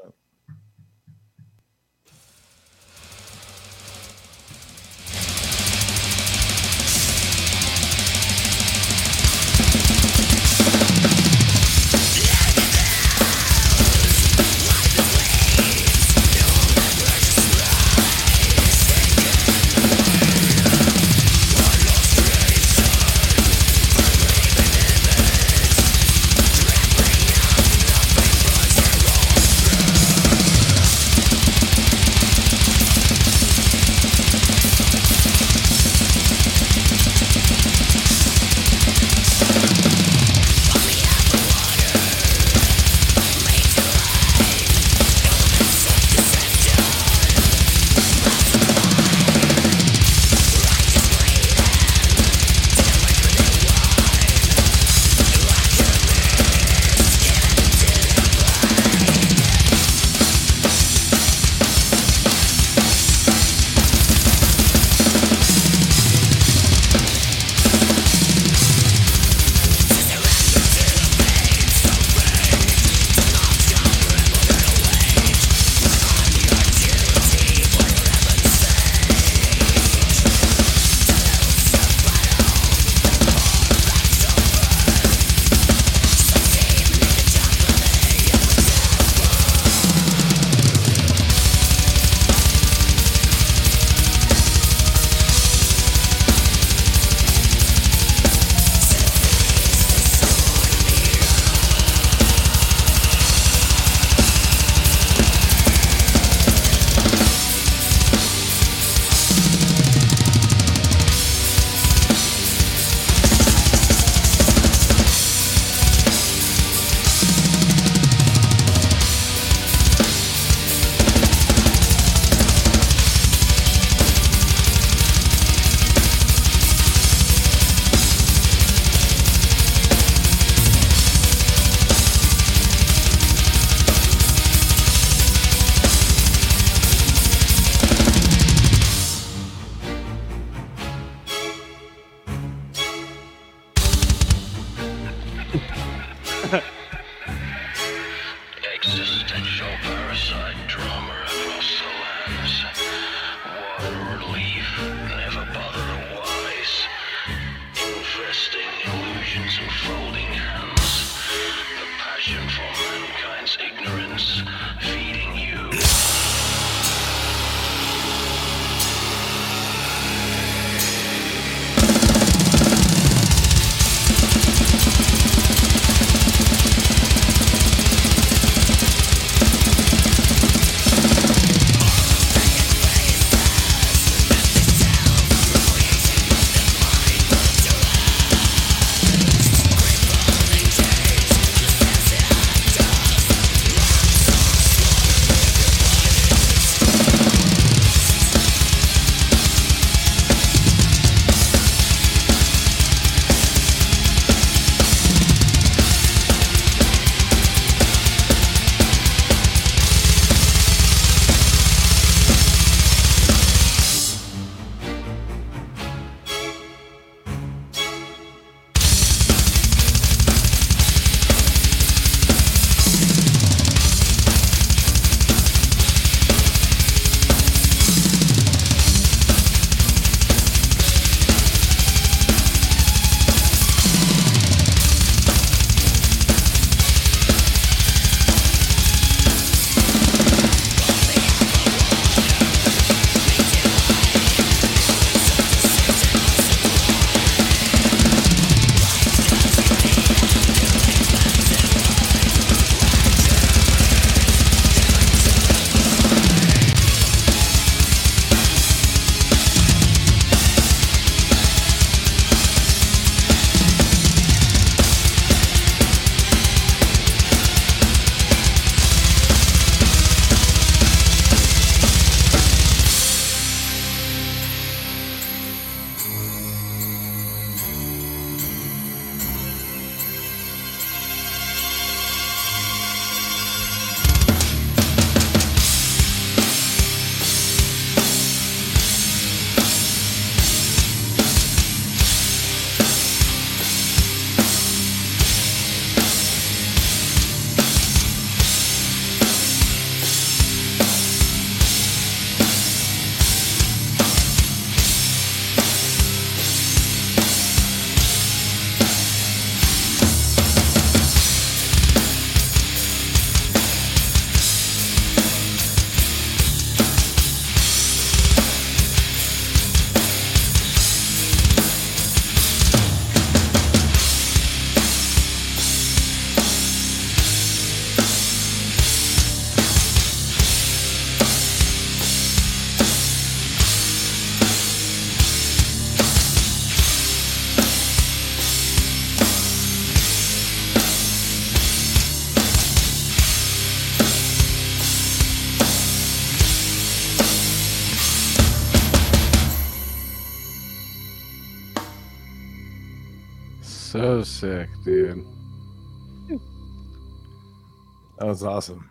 [358.40, 358.90] That was awesome.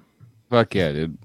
[0.50, 1.18] Fuck yeah, dude.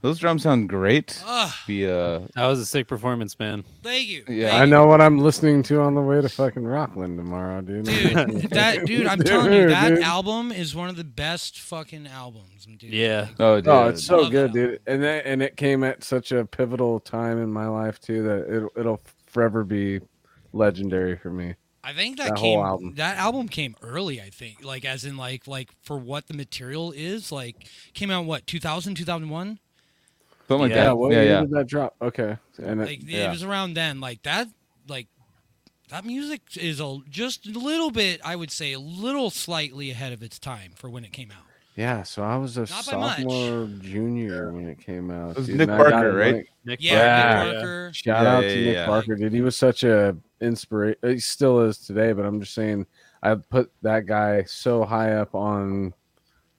[0.00, 1.22] Those drums sound great.
[1.24, 3.64] Ah, The uh, That was a sick performance, man.
[3.82, 4.22] thank you.
[4.28, 4.48] Yeah.
[4.50, 4.70] thank I you.
[4.70, 7.86] know what I'm listening to on the way to fucking Rockland tomorrow, dude.
[7.86, 10.00] Dude, that dude, I'm telling you, that dude.
[10.00, 12.92] album is one of the best fucking albums, dude.
[12.92, 13.28] Yeah.
[13.38, 13.68] Oh, dude.
[13.68, 14.80] Oh, it's so Love good, dude.
[14.86, 18.40] And that, and it came at such a pivotal time in my life too that
[18.74, 20.00] it it'll forever be
[20.52, 21.54] legendary for me.
[21.84, 22.94] I think that, That whole came album.
[22.96, 24.64] that album came early, I think.
[24.64, 28.94] Like as in like like for what the material is, like came out what, 2000,
[28.94, 29.58] 2001?
[30.48, 30.96] something like Yeah, that.
[30.96, 31.40] what yeah, year yeah.
[31.40, 31.94] did that drop?
[32.00, 33.26] Okay, and it, Like yeah.
[33.26, 34.00] it was around then.
[34.00, 34.48] Like that
[34.88, 35.08] like
[35.90, 40.12] that music is a just a little bit, I would say, a little slightly ahead
[40.12, 41.43] of its time for when it came out.
[41.76, 42.02] Yeah.
[42.04, 45.32] So I was a Not sophomore, junior when it came out.
[45.32, 46.34] It was dude, Nick and I got Barker, it, right?
[46.36, 47.44] like- Nick Yeah, Yeah.
[47.44, 47.90] Nick Barker.
[47.94, 48.86] Shout Yeah, out yeah, to Nick yeah.
[48.86, 49.32] Barker, dude.
[49.32, 50.98] He was such a inspiration.
[51.02, 52.86] Uh, he still is today, but I'm just saying,
[53.22, 55.94] I put that guy so high up on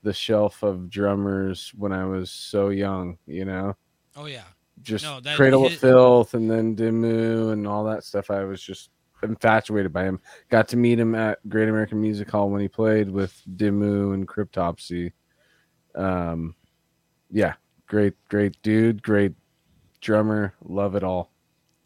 [0.03, 3.18] the shelf of drummers when I was so young.
[3.26, 3.76] You know,
[4.16, 4.44] Oh yeah.
[4.82, 8.30] just No, that Cradle of Filth and then Dimmu and all that stuff.
[8.30, 8.90] I was just
[9.30, 10.20] infatuated by him.
[10.50, 14.28] Got to meet him at Great American Music Hall when he played with Dimmu and
[14.28, 15.12] Cryptopsy.
[15.95, 16.56] Um,
[17.32, 17.54] yeah,
[17.88, 19.34] great, great dude, great
[20.02, 20.54] drummer.
[20.64, 21.32] Love it all.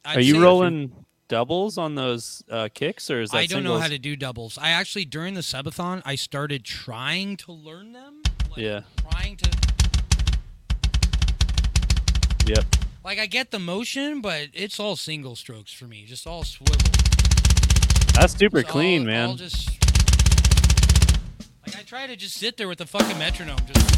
[0.06, 0.92] I'd Are you say- rolling
[1.28, 4.58] doubles on those uh, kicks, or is that I don't know how to do doubles.
[4.60, 8.24] I actually during the subathon I started trying to learn them.
[8.50, 8.82] Like, Yeah.
[9.12, 9.50] Trying to
[12.48, 12.66] Yep.
[13.04, 16.06] like I get the motion, but it's all single strokes for me.
[16.06, 16.76] Just all swivel.
[18.14, 19.30] That's super Just clean, all- man.
[19.30, 19.70] all just
[21.66, 23.90] like I try to just sit there with the fucking metronome, just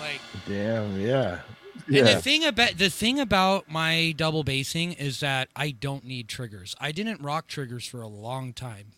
[0.00, 0.20] like.
[0.48, 1.40] Damn, yeah.
[1.86, 2.02] And Yeah.
[2.14, 6.74] the thing about the thing about my double bassing is that I don't need triggers.
[6.80, 8.92] I didn't rock triggers for a long time.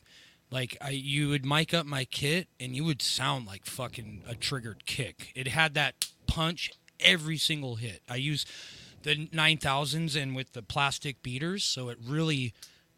[0.50, 4.34] Like I, you would mic up my kit, and you would sound like fucking a
[4.34, 5.32] triggered kick.
[5.34, 6.70] It had that punch
[7.00, 8.02] every single hit.
[8.08, 8.44] I use
[9.02, 12.52] the nine thousands and with the plastic beaters, so it really,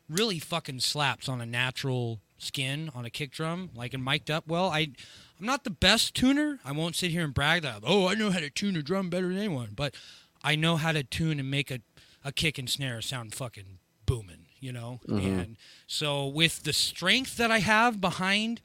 [0.08, 4.46] really fucking slaps on a natural skin on a kick drum, like and mic'd up
[4.46, 4.68] well.
[4.68, 4.90] I,
[5.38, 6.60] I'm not the best tuner.
[6.64, 9.10] I won't sit here and brag that oh I know how to tune a drum
[9.10, 9.94] better than anyone, but
[10.42, 11.80] I know how to tune and make a,
[12.24, 15.00] a kick and snare sound fucking booming, you know.
[15.08, 15.38] Mm-hmm.
[15.38, 18.60] And so with the strength that I have behind,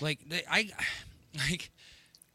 [0.00, 0.70] like I,
[1.50, 1.70] like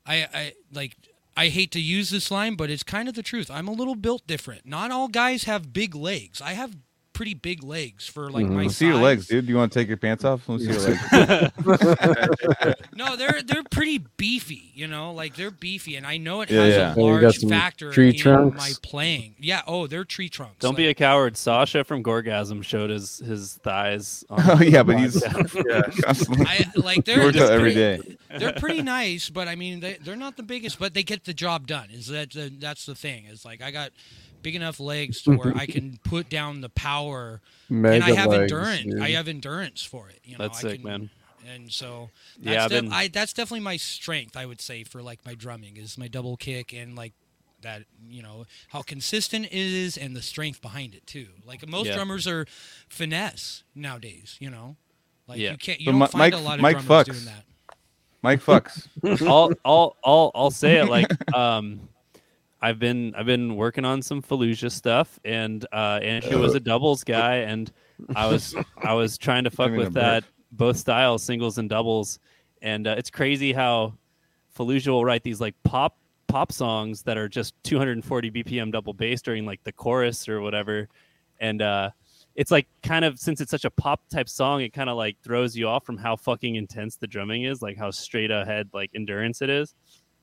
[0.06, 0.98] I I like
[1.40, 3.50] I hate to use this line, but it's kind of the truth.
[3.50, 4.66] I'm a little built different.
[4.66, 6.42] Not all guys have big legs.
[6.42, 6.76] I have
[7.20, 9.46] pretty big legs for like my Let's see your legs, dude.
[9.46, 10.48] Do you want to take your pants off?
[10.48, 11.52] Let's see your legs.
[12.96, 16.64] No, they're they're pretty beefy, you know, like they're beefy, and I know it Yeah,
[16.64, 16.88] has yeah.
[16.88, 18.58] a you got large some factor tree in trunks?
[18.58, 19.36] my playing.
[19.38, 20.56] Yeah, oh, they're tree trunks.
[20.60, 21.36] Don't be a coward.
[21.36, 24.24] Sasha from Gorgasm showed his his thighs.
[24.30, 26.04] On oh yeah, but he's podcast.
[26.04, 28.18] constantly I like he they're works they're every pretty- day.
[28.38, 31.34] they're pretty nice, but I mean they they're not the biggest, but they get the
[31.34, 31.90] job done.
[31.92, 33.26] Is that the, that's the thing?
[33.26, 33.92] Is like I got
[34.42, 38.30] big enough legs to where I can put down the power, Mega and I have
[38.30, 38.84] legs, endurance.
[38.84, 39.01] dude.
[39.01, 40.19] I have endurance for it.
[40.24, 41.09] You know, That's I sick, can- man.
[41.51, 42.09] And so
[42.40, 44.35] Yeah, that's, I've def- been- I, that's definitely my strength.
[44.38, 47.14] I would say for like my drumming is my double kick and like
[47.61, 51.27] that you know how consistent it is and the strength behind it too.
[51.45, 51.95] Like most Yeah.
[51.95, 52.45] drummers are
[52.88, 54.35] finesse nowadays.
[54.40, 54.76] You know,
[55.27, 55.51] like Yeah.
[55.51, 57.11] you can't you But don't Mi- find Mike- a lot of Mike drummers fucks.
[57.14, 57.45] doing that.
[58.22, 58.88] Mike fucks.
[59.27, 61.88] I'll I'll I'll I'll say it like um
[62.62, 67.04] I've been I've been working on some Fallujah stuff and uh Andrew was a doubles
[67.04, 67.72] guy and
[68.16, 72.20] I was I was trying to fuck with that both styles singles and doubles
[72.62, 73.94] and uh, it's crazy how
[74.58, 75.98] Fallujah will write these like pop
[76.28, 80.90] pop songs that are just 240 BPM double bass during like the chorus or whatever
[81.40, 81.90] and uh
[82.36, 85.18] it's like kind of since it's such a pop type song it kind of like
[85.24, 88.92] throws you off from how fucking intense the drumming is like how straight ahead like
[88.94, 89.76] endurance it is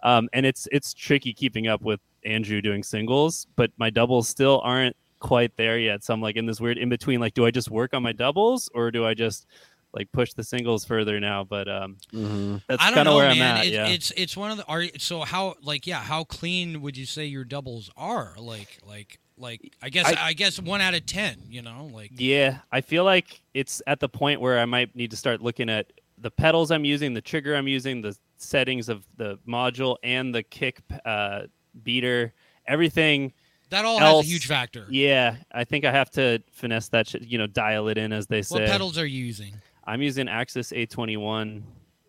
[0.02, 4.60] um, and it's it's tricky keeping up with Andrew doing singles, but my doubles still
[4.64, 6.04] aren't quite there yet.
[6.04, 7.20] So I'm like in this weird in between.
[7.20, 9.46] Like, do I just work on my doubles or do I just
[9.94, 11.44] like push the singles further now?
[11.44, 12.62] But um, Mhm.
[12.68, 13.36] that's kind of where man.
[13.36, 13.66] I'm at.
[13.66, 16.96] It- yeah, It's it's one of the are so how like yeah how clean would
[16.96, 20.94] you say your doubles are like like like I guess I, I- guess one out
[20.94, 22.58] of ten you know like yeah.
[22.70, 25.86] I feel like it's at the point where I might need to start looking at
[26.18, 30.42] the pedals I'm using, the trigger I'm using, the settings of the module, and the
[30.42, 31.42] kick uh,
[31.82, 32.32] beater.
[32.66, 33.32] Everything
[33.70, 34.86] that all else- has a huge factor.
[34.90, 38.42] Yeah, I think I have to finesse that you know, dial it in as they
[38.42, 38.60] say.
[38.60, 39.54] What pedals are you using?
[39.84, 41.62] I'm using Axis A21.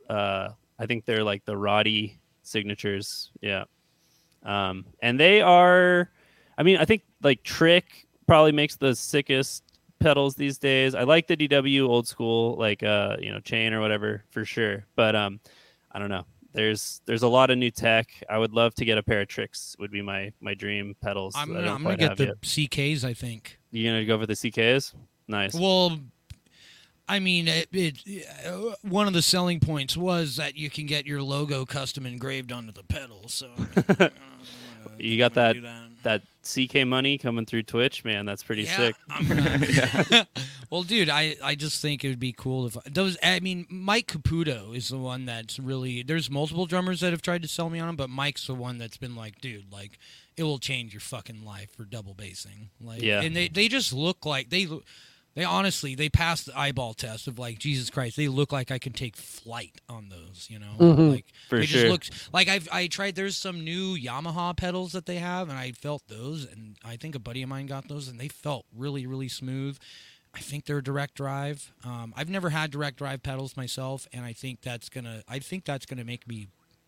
[0.09, 3.31] Uh, I think they're like the Roddy signatures.
[3.41, 3.65] Yeah.
[4.43, 6.09] Um, and they are,
[6.57, 9.63] I mean, I think like Trick probably makes the sickest
[9.99, 10.95] pedals these days.
[10.95, 14.85] I like the DW old school, like uh, you know, chain or whatever for sure.
[14.95, 15.39] But um,
[15.91, 16.25] I don't know.
[16.57, 18.09] There's there's a lot of new tech.
[18.27, 19.75] I would love to get a pair of tricks.
[19.77, 21.35] Would be my my dream pedals.
[21.37, 22.41] I'm gonna, I'm gonna get the yet.
[22.41, 23.03] CKs.
[23.03, 23.59] I think.
[23.69, 24.95] you're gonna go for the CKs?
[25.27, 25.53] Nice.
[25.53, 25.99] Well,
[27.07, 28.01] I mean, it, it,
[28.81, 32.71] one of the selling points was that you can get your logo custom engraved onto
[32.71, 33.27] the pedal.
[33.27, 33.51] So
[33.99, 34.09] uh,
[34.97, 38.25] You got that- that CK money coming through Twitch, man.
[38.25, 38.95] That's pretty Yeah, sick.
[39.09, 40.27] I'm gonna-
[40.69, 43.17] well, dude, I, I just think it would be cool if those.
[43.21, 46.03] I mean, Mike Caputo is the one that's really.
[46.03, 48.77] There's multiple drummers that have tried to sell me on him, but Mike's the one
[48.77, 49.99] that's been like, dude, like
[50.37, 52.69] it will change your fucking life for double bassing.
[52.79, 53.21] Like, Yeah.
[53.21, 54.67] and they they just look like they.
[55.37, 58.17] Look They honestly, they passed the eyeball test of like Jesus Christ.
[58.17, 60.73] They look like I can take flight on those, you know.
[60.79, 61.11] Mhm.
[61.11, 61.81] Like For they sure.
[61.81, 63.15] just looked like I've I tried.
[63.15, 67.15] There's some new Yamaha pedals that they have, and I felt those, and I think
[67.15, 69.77] a buddy of mine got those, and they felt really really smooth.
[70.33, 71.71] I think they're direct drive.
[71.83, 75.65] Um, I've never had direct drive pedals myself, and I think that's gonna I think
[75.65, 76.47] that's gonna make me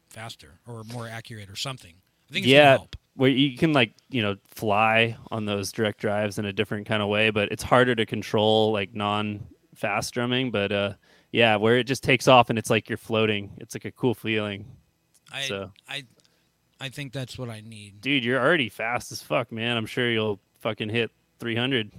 [0.09, 1.95] faster or more accurate or something.
[2.29, 2.77] I think it's Yeah.
[3.19, 7.01] Where you can like you know fly on those direct drives in a different kind
[7.03, 10.93] of way but it's harder to control like non fast drumming but uh
[11.31, 14.13] yeah where it just takes off and it's like you're floating it's like a cool
[14.13, 14.65] feeling
[15.33, 16.05] I so I
[16.79, 17.99] I think that's what I need.
[17.99, 21.91] dude you're already fast as fuck man i'm sure you'll fucking hit 300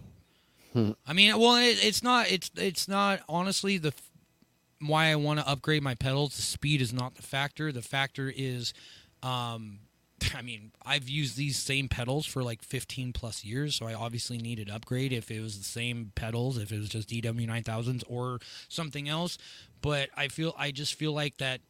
[1.07, 2.31] I mean, well, it, it's not.
[2.31, 3.92] It's it's not honestly the
[4.81, 6.36] why I want to upgrade my pedals.
[6.36, 7.73] The speed is not the factor.
[7.73, 8.73] The factor is,
[9.20, 9.81] um,
[10.34, 14.39] I mean, I've used these same pedals for like 15 plus years, so I obviously
[14.39, 15.12] need an upgrade.
[15.12, 19.39] If it was the same pedals, if it was just DW 9000s or something else,
[19.81, 21.60] but I feel I just feel like that,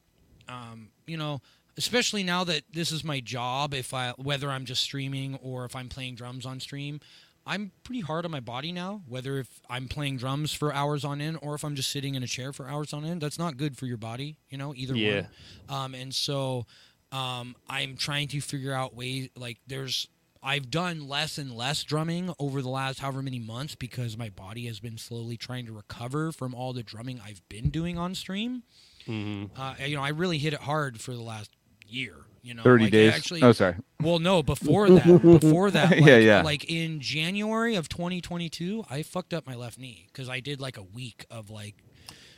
[0.48, 1.40] um, you know.
[1.78, 5.74] Especially now that this is my job, if I whether I'm just streaming or if
[5.74, 7.00] I'm playing drums on stream,
[7.46, 11.20] I'm pretty hard on my body now, whether if I'm playing drums for hours on
[11.22, 13.22] end or if I'm just sitting in a chair for hours on end.
[13.22, 15.26] That's not good for your body, you know, either Yeah.
[15.68, 15.76] one.
[15.84, 16.66] Um, and so
[17.12, 20.06] um, I'm trying to figure out ways like there's
[20.42, 24.66] I've done less and less drumming over the last however many months because my body
[24.66, 28.62] has been slowly trying to recover from all the drumming I've been doing on stream.
[29.06, 31.50] hmm Uh, you know, I really hit it hard for the last
[31.86, 32.14] year.
[32.42, 33.12] You know, 30 Like, days.
[33.12, 33.74] Actually, oh, sorry.
[34.00, 36.40] well, no, before that, before that, like, Yeah, yeah.
[36.42, 40.78] like in January of 2022, I fucked up my left knee because I did like
[40.78, 41.74] a week of like,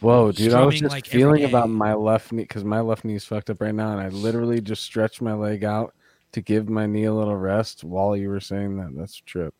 [0.02, 0.52] Whoa, dude!
[0.52, 3.60] I was just like, feeling about my left knee because my left knee's fucked up
[3.60, 5.94] right now, and I literally just stretched my leg out
[6.32, 8.96] to give my knee a little rest while you were saying that.
[8.96, 9.54] That's a trip.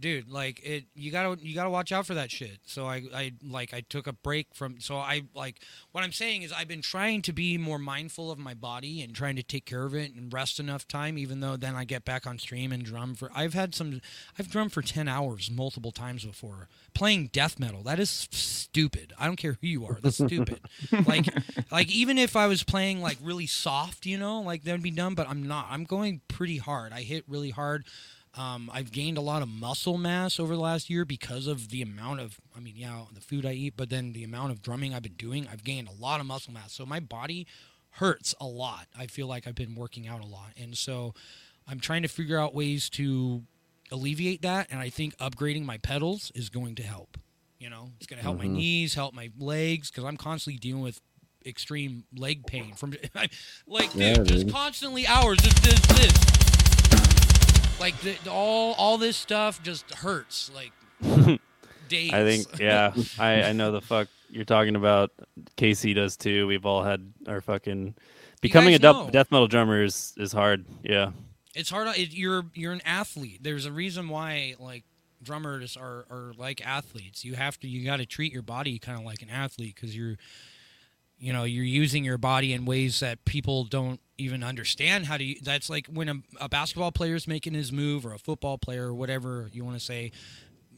[0.00, 2.58] Dude, like it, you gotta, you gotta watch out for that shit.
[2.66, 4.80] So I, I like, I took a break from.
[4.80, 5.60] So I like,
[5.92, 9.14] what I'm saying is, I've been trying to be more mindful of my body and
[9.14, 11.18] trying to take care of it and rest enough time.
[11.18, 13.30] Even though then I get back on stream and drum for.
[13.34, 14.00] I've had some,
[14.38, 17.82] I've drummed for 10 hours multiple times before playing death metal.
[17.82, 19.12] That is stupid.
[19.18, 19.98] I don't care who you are.
[20.02, 20.60] That's stupid.
[21.06, 21.26] like
[21.70, 25.14] like even if I was playing like really soft, you know, like that'd be dumb
[25.14, 25.66] But I'm not.
[25.70, 26.92] I'm going pretty hard.
[26.92, 27.84] I hit really hard.
[28.34, 31.82] Um, I've gained a lot of muscle mass over the last year because of the
[31.82, 34.94] amount of, I mean, yeah, the food I eat, but then the amount of drumming
[34.94, 35.48] I've been doing.
[35.50, 36.72] I've gained a lot of muscle mass.
[36.72, 37.46] So my body
[37.92, 38.86] hurts a lot.
[38.96, 41.14] I feel like I've been working out a lot, and so
[41.66, 43.42] I'm trying to figure out ways to
[43.90, 44.68] alleviate that.
[44.70, 47.16] And I think upgrading my pedals is going to help.
[47.58, 48.52] You know, it's going to help my Mhm.
[48.52, 51.00] knees, help my legs, because I'm constantly dealing with
[51.46, 52.94] extreme leg pain from
[53.66, 56.47] like dude, Yeah, just constantly hours of this this
[57.80, 60.72] like the, all all this stuff just hurts like
[61.88, 62.12] days.
[62.12, 65.10] I think yeah I, I know the fuck you're talking about.
[65.56, 66.46] Casey does too.
[66.46, 67.94] We've all had our fucking
[68.40, 69.08] becoming a know.
[69.10, 71.12] death metal drummer is, is hard yeah.
[71.54, 73.40] It's hard it, you're you're an athlete.
[73.42, 74.84] There's a reason why like
[75.22, 77.24] drummers are are like athletes.
[77.24, 79.96] You have to you got to treat your body kind of like an athlete because
[79.96, 80.16] you're
[81.18, 85.34] you know you're using your body in ways that people don't even understand how to
[85.42, 88.88] that's like when a, a basketball player is making his move or a football player
[88.88, 90.10] or whatever you want to say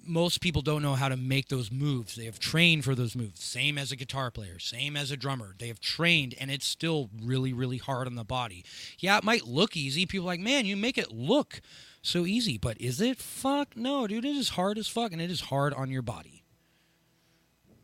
[0.07, 2.17] most people don't know how to make those moves.
[2.17, 5.55] They have trained for those moves same as a guitar player same as a drummer.
[5.59, 8.65] They have trained and it's still really really hard on the body.
[8.99, 10.07] Yeah it might look easy.
[10.07, 11.61] People like man you make it look
[12.03, 13.77] so easy but is it fuck?
[13.77, 16.45] No dude it is hard as fuck and it is hard on your body.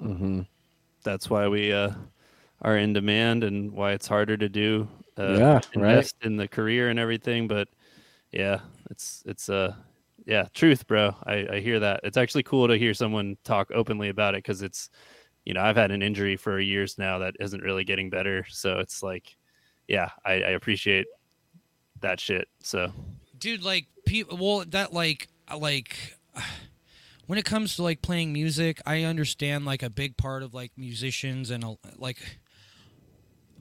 [0.02, 0.42] Mm-hmm.
[1.02, 1.90] that's why we uh,
[2.62, 6.12] are in demand and why it's harder to do uh, Yeah, right.
[6.22, 7.68] in the career and everything but
[8.32, 8.60] yeah
[8.90, 9.74] it's it's uh
[10.26, 11.14] yeah truth bro.
[11.24, 12.00] I, I hear that.
[12.02, 14.90] It's actually cool to hear someone talk openly about it because it's
[15.44, 18.44] you know i've had an injury for years now that isn't really getting better.
[18.48, 19.36] So it's like
[19.88, 21.06] yeah i, I appreciate
[22.00, 22.48] that shit.
[22.62, 22.92] So
[23.38, 26.16] dude like people well that like like
[27.26, 30.72] when it comes to like playing music, I understand like a big part of like
[30.76, 32.45] musicians and a, like a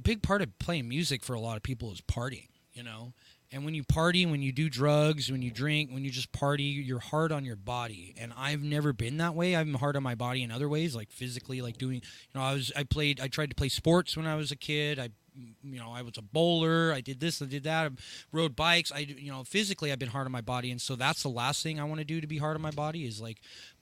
[0.05, 3.13] big part of playing music for a lot of people is partying, you know.
[3.51, 6.63] And when you party, when you do drugs, when you drink, when you just party,
[6.63, 8.13] you're hard on your body.
[8.17, 9.55] And I've never been that way.
[9.55, 11.95] I'm hard on my body in other ways, like physically, like doing.
[11.95, 13.19] You know, I was I played.
[13.19, 14.99] I tried to play sports when I was a kid.
[14.99, 15.09] I,
[15.39, 16.91] mm, you know, I was a bowler.
[16.91, 17.41] I did this.
[17.41, 17.91] I did that.
[17.91, 17.95] I
[18.31, 18.91] rode bikes.
[18.91, 21.63] I, you know, physically, I've been hard on my body, and so that's the last
[21.63, 23.39] thing I want to do to be hard on my body is like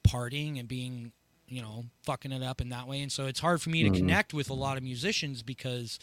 [0.08, 1.14] partying and being,
[1.54, 3.02] you know, fucking it up in that way.
[3.02, 3.96] And so it's hard for me to Mhm.
[3.98, 6.00] connect with a lot of musicians because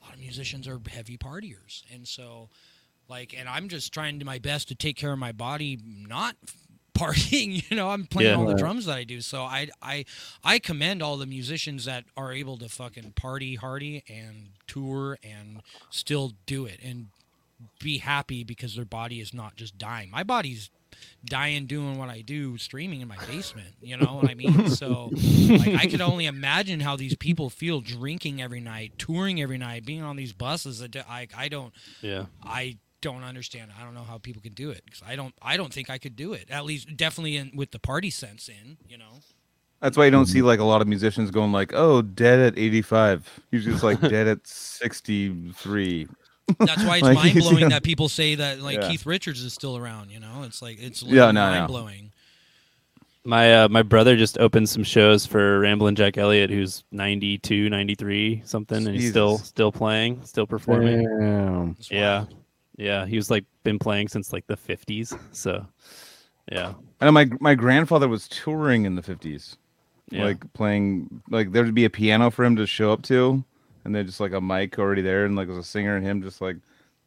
[0.00, 2.48] a lot of musicians are heavy partiers, and so
[3.08, 6.36] like and i'm just trying to my best to take care of my body not
[6.94, 8.36] partying you know i'm playing Yeah.
[8.36, 10.04] all the drums that i do so i i
[10.44, 15.62] i commend all the musicians that are able to fucking party hardy and tour and
[15.90, 17.08] still do it and
[17.80, 20.70] be happy because their body is not just dying my body's
[21.24, 25.10] dying doing what i do streaming in my basement you know what i mean so
[25.12, 29.84] like I could only imagine how these people feel drinking every night, touring every night,
[29.84, 30.78] being on these buses.
[30.80, 31.72] That I I don't
[32.02, 32.26] Yeah.
[32.42, 33.70] I don't understand.
[33.78, 35.98] I don't know how people can do it 'cause I don't I don't think I
[35.98, 36.50] could do it.
[36.50, 39.20] At least definitely in, with the party sense in, you know.
[39.80, 42.58] That's why you don't see like a lot of musicians going like, "Oh, dead at
[42.58, 46.08] 85." Usually just like dead at 63.
[46.58, 48.88] That's why it's Like, mind you blowing know- that people say that like Yeah.
[48.90, 50.10] Keith Richards is still around.
[50.10, 51.50] You know, it's like it's Yeah, no, no.
[51.58, 52.12] mind blowing.
[53.22, 58.42] My uh, my brother just opened some shows for Ramblin' Jack Elliott, who's 92, 93,
[58.46, 61.04] something, and he's still still playing, still performing.
[61.20, 61.76] Damn.
[61.90, 62.24] Yeah,
[62.78, 63.04] yeah.
[63.04, 65.12] He was like been playing since like the fifties.
[65.32, 65.66] So,
[66.50, 66.72] yeah,
[67.02, 69.58] I know my my grandfather was touring in the 50s.
[70.10, 70.24] yeah.
[70.24, 73.44] Like playing like there would be a piano for him to show up to
[73.84, 76.22] and then just like a mic already there and like was a singer and him
[76.22, 76.56] just like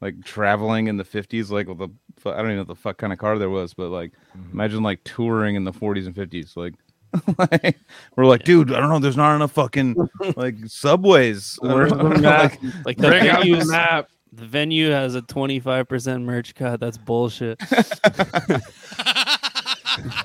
[0.01, 2.75] like traveling in the 50s like with the fu- I don't even know what the
[2.75, 4.11] fuck kind of car there was but like
[4.51, 6.73] imagine like touring in the 40s and 50s like
[7.37, 7.77] like,
[8.17, 8.97] we're like, dude, I don't know.
[8.97, 9.95] There's not enough fucking
[10.35, 11.59] like subways.
[11.61, 12.57] Where's the Like, map?
[12.85, 14.09] like the Bring the venues, map.
[14.31, 16.79] the venue has a twenty five percent merch cut.
[16.79, 17.61] That's bullshit.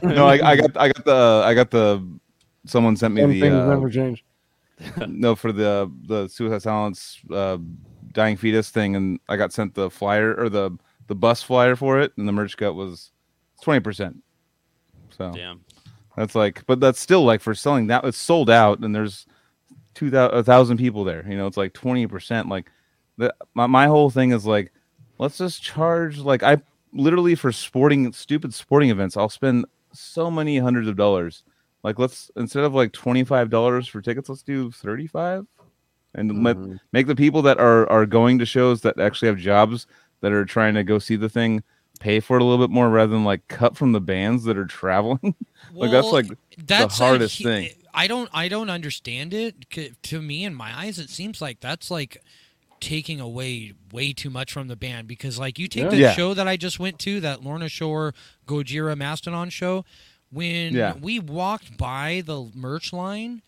[0.02, 2.02] no, I, I got I got the I got the
[2.64, 4.24] someone sent me Some the things uh, never change.
[5.08, 7.58] no for the the suicide silence uh
[8.12, 10.70] dying fetus thing and i got sent the flyer or the
[11.08, 13.12] the bus flyer for it and the merch cut was
[13.64, 14.14] 20%
[15.10, 15.64] so Damn.
[16.16, 19.26] that's like but that's still like for selling that it's sold out and there's
[19.94, 22.70] 2000 a thousand people there you know it's like 20% like
[23.16, 24.72] the my, my whole thing is like
[25.18, 26.56] let's just charge like i
[26.92, 31.42] literally for sporting stupid sporting events i'll spend so many hundreds of dollars
[31.82, 35.46] like let's instead of like $25 for tickets let's do 35
[36.14, 36.80] and let Mhm.
[36.92, 39.86] make the people that are are going to shows that actually have jobs
[40.20, 41.62] that are trying to go see the thing
[42.00, 44.56] pay for it a little bit more rather than like cut from the bands that
[44.56, 45.34] are traveling
[45.74, 46.26] like that's like
[46.66, 47.70] that's a hardest hu- thing.
[47.94, 49.66] I don't I don't understand it.
[50.02, 52.22] To me, in my eyes, it seems like that's like
[52.80, 55.88] taking away way too much from the band because like you take Yeah.
[55.90, 56.12] the Yeah.
[56.12, 58.14] show that I just went to, that Lorna Shore
[58.46, 59.84] Gojira Mastodon show,
[60.30, 60.94] when Yeah.
[61.00, 63.42] we walked by the merch line,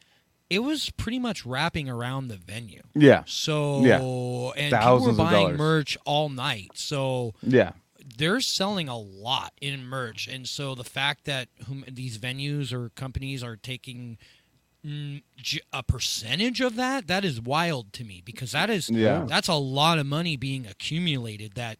[0.49, 2.83] it was pretty much wrapping around the venue.
[2.94, 3.99] yeah So yeah.
[4.62, 6.70] and Thousands people were buying merch all night.
[6.75, 7.73] So yeah
[8.17, 12.91] they're selling a lot in merch, and so the fact that whom, these venues or
[12.91, 14.18] companies are taking
[15.73, 19.55] a percentage of that, that is wild to me because that is yeah that's a
[19.55, 21.78] lot of money being accumulated that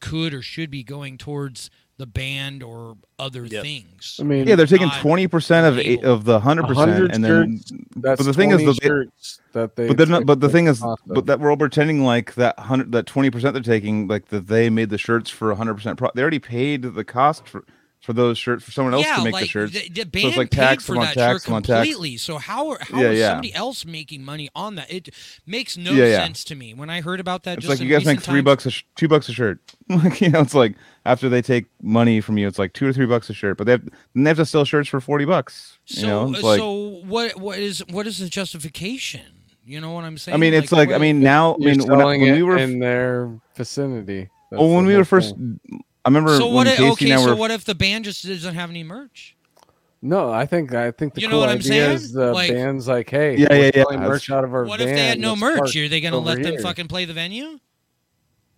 [0.00, 1.70] could or should be going towards
[2.00, 3.62] the band or other Yep.
[3.62, 4.16] things.
[4.18, 7.72] I mean, yeah they're taking 20% of eight, of the 100% 100 and then shirts,
[7.96, 8.72] that's but the thing is 20 though,
[9.04, 9.10] they-
[9.52, 9.88] that they.
[9.88, 12.56] but they're not but the thing is cost but that we're all pretending like that
[12.58, 16.22] 100 that 20% they're taking like that they made the shirts for 100% pro- they
[16.22, 17.64] already paid the cost for
[18.00, 20.36] for those shirts for someone else yeah, to make like the shirts The, the band
[20.36, 21.86] like paid tax for on that tax shirt on tax.
[21.86, 22.16] completely.
[22.16, 23.28] So how are, how Yeah, is yeah.
[23.32, 24.90] somebody else making money on that?
[24.90, 25.10] It
[25.46, 26.24] makes no Yeah, yeah.
[26.24, 26.72] sense to me.
[26.72, 28.70] When I heard about that, it's just like you guys make three times- bucks a
[28.70, 29.58] sh- two bucks a shirt
[29.90, 32.92] like you know it's like after they take money from you it's like two or
[32.92, 33.82] three bucks a shirt but they have
[34.14, 36.72] they have to sell shirts for 40 bucks So, you know it's uh, like so
[37.04, 37.36] what?
[37.38, 39.20] What is what is the justification?
[39.64, 40.34] You know what I'm saying?
[40.34, 43.38] i mean it's like i mean now i mean when, when we were in their
[43.56, 44.30] vicinity.
[44.50, 45.60] That's well, when we were first thing.
[46.04, 46.66] I remember So what?
[46.66, 49.36] i- Casey Okay, and so what if the band just doesn't have any merch?
[50.02, 51.90] No, I think I think the You know cool what I'm idea saying?
[51.92, 54.54] is the Like- band's like, hey, Yeah, we're yeah, yeah, selling that's- merch out of
[54.54, 55.76] our What if they had no merch?
[55.76, 57.58] Are they gonna over let them fucking play the venue?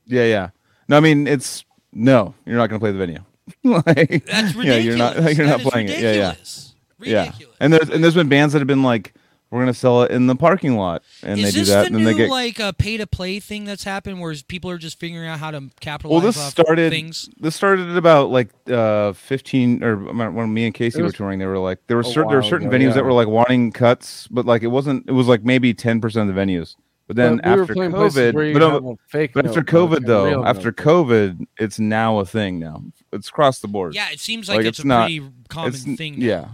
[0.06, 0.50] Yeah, yeah.
[0.88, 2.34] No, I mean it's no.
[2.46, 3.18] You're not going to play the venue.
[3.64, 4.64] like, That's ridiculous.
[4.64, 5.16] Yeah, you're not.
[5.16, 6.00] You're That not is playing it.
[6.00, 6.74] Yeah, yeah, ridiculous.
[7.00, 7.32] yeah.
[7.60, 9.14] And there's and there's been bands that have been like
[9.52, 11.94] we're gonna sell it in the parking lot, and Is they do that, the and
[11.96, 12.30] then new they get.
[12.30, 15.50] like a pay to play thing that's happened, where people are just figuring out how
[15.50, 16.90] to capitalize well, this off started.
[16.90, 17.28] things?
[17.38, 19.96] This started at about like uh 15 or
[20.30, 21.38] when me and Casey It were touring.
[21.38, 22.92] They were like there were certain there were certain ago, venues yeah.
[22.94, 25.04] that were like wanting cuts, but like it wasn't.
[25.06, 26.74] It was like maybe 10 percent of the venues.
[27.08, 30.06] But then But after playing places COVID, but, no, have a fake but after COVID
[30.06, 30.76] though, after note.
[30.76, 32.58] COVID, it's now a thing.
[32.58, 33.94] Now it's across the board.
[33.94, 36.20] Yeah, it seems like, Like, it's, it's a not- pretty common it's thing.
[36.20, 36.24] now.
[36.26, 36.48] Yeah,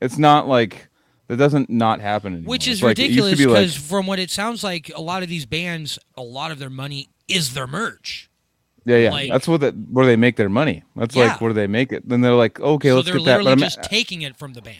[0.00, 0.88] it's not like
[1.30, 2.50] that doesn't not happen anymore.
[2.50, 4.90] Which is like, it used to ridiculous be like- because from what it sounds like,
[4.94, 8.28] a lot of these bands, a lot of their money is their merch.
[8.84, 10.82] yeah, yeah, like- that's what that where they make their money.
[10.96, 11.26] That's Yeah.
[11.28, 12.08] like where they make it.
[12.08, 13.30] Then they're like, okay, so let's they're get that.
[13.38, 14.78] literally But, I'm- just taking it from the band.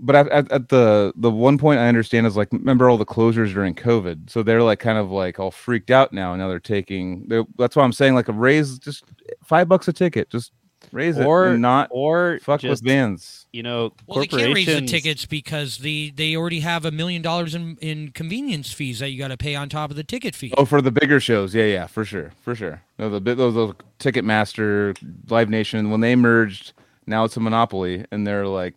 [0.00, 3.06] but at, at, at the the one point I understand is like remember all the
[3.06, 6.36] closures during COVID, so they're like kind of like all freaked out now.
[6.36, 7.26] Now they're taking.
[7.28, 9.04] They're, that's why I'm saying like a raise just
[9.44, 10.52] five bucks a ticket, just
[10.92, 13.37] raise Or- it and not or fuck just with bands.
[13.52, 17.22] You know Well, they can't raise the tickets because the they already have a million
[17.22, 20.34] dollars in in convenience fees that you got to pay on top of the ticket
[20.34, 20.52] fee.
[20.56, 22.82] Oh, for the bigger shows, yeah, yeah, for sure, for sure.
[22.98, 24.96] No, the bit those, those Ticketmaster,
[25.30, 26.72] Live Nation, when they merged,
[27.06, 28.74] now it's a monopoly, and they're like,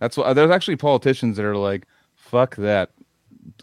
[0.00, 0.34] that's what.
[0.34, 2.90] There's actually politicians that are like, fuck that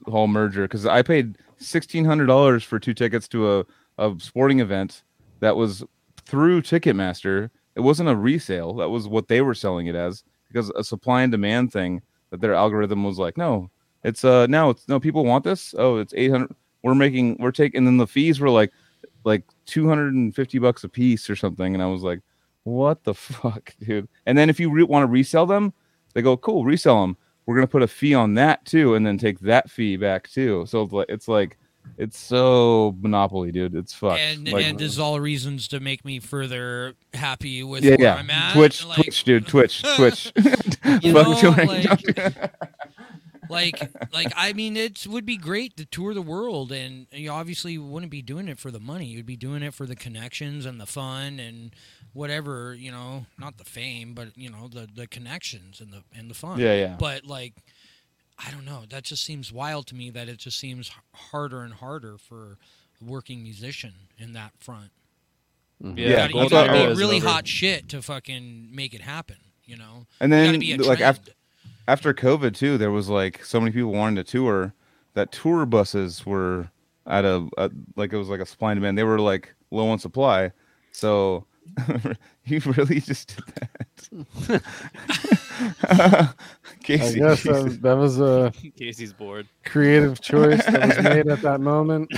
[0.06, 3.66] whole merger, because I paid sixteen hundred dollars for two tickets to a
[3.98, 5.04] a sporting event
[5.40, 5.84] that was
[6.26, 7.50] through Ticketmaster.
[7.76, 8.74] It wasn't a resale.
[8.76, 12.42] That was what they were selling it as, because a supply and demand thing that
[12.42, 13.70] their algorithm was like, no,
[14.04, 15.74] it's uh now it's no people want this.
[15.78, 18.72] Oh, it's eight hundred we're making we're taking and then the fees were like
[19.24, 21.74] like 250 bucks a piece or something.
[21.74, 22.22] And i was like
[22.64, 24.08] what the fuck dude?
[24.26, 25.74] And then if you re- want to resell them
[26.14, 29.18] they go cool resell them we're gonna put a fee on that too and then
[29.18, 30.66] take that fee back too.
[30.68, 31.58] So it's like it's like
[31.98, 33.76] it's so monopoly dude.
[33.76, 34.20] It's fucked.
[34.20, 38.02] And like, and this is all reasons to make me further happy with yeah where
[38.02, 38.54] yeah I'm at.
[38.54, 39.48] twitch like, twitch dude.
[39.48, 40.32] Twitch twitch.
[41.02, 41.86] You know, touring.
[43.50, 47.78] like like I mean it would be great to tour the world and you obviously
[47.78, 49.06] wouldn't be doing it for the money.
[49.06, 51.72] You'd be doing it for the connections and the fun and
[52.14, 56.30] whatever you know not the fame but you know the the connections and the and
[56.30, 56.60] the fun.
[56.60, 56.96] Yeah yeah.
[57.00, 57.54] But like
[58.46, 58.84] I don't know.
[58.90, 62.58] That just seems wild to me that it just seems harder and harder for
[63.02, 64.92] a working musician in that front.
[65.84, 65.98] Mm-hmm.
[65.98, 67.28] Yeah, you Yeah, gotta, you gotta be really over.
[67.28, 70.08] hot shit to fucking make it happen you know?
[70.20, 71.32] And then gotta be a like after
[71.88, 74.74] after COVID too, there was like so many people wanting to tour
[75.14, 76.70] that tour buses were
[77.06, 78.98] at a, a like it was like a supply and demand.
[78.98, 80.52] They were like low on supply,
[80.92, 81.46] so
[82.46, 83.46] you really just did
[84.50, 84.64] that.
[85.90, 86.34] I
[86.84, 89.48] Casey, guess uh, that, that was a Casey's bored.
[89.66, 92.12] creative choice that was made at that moment.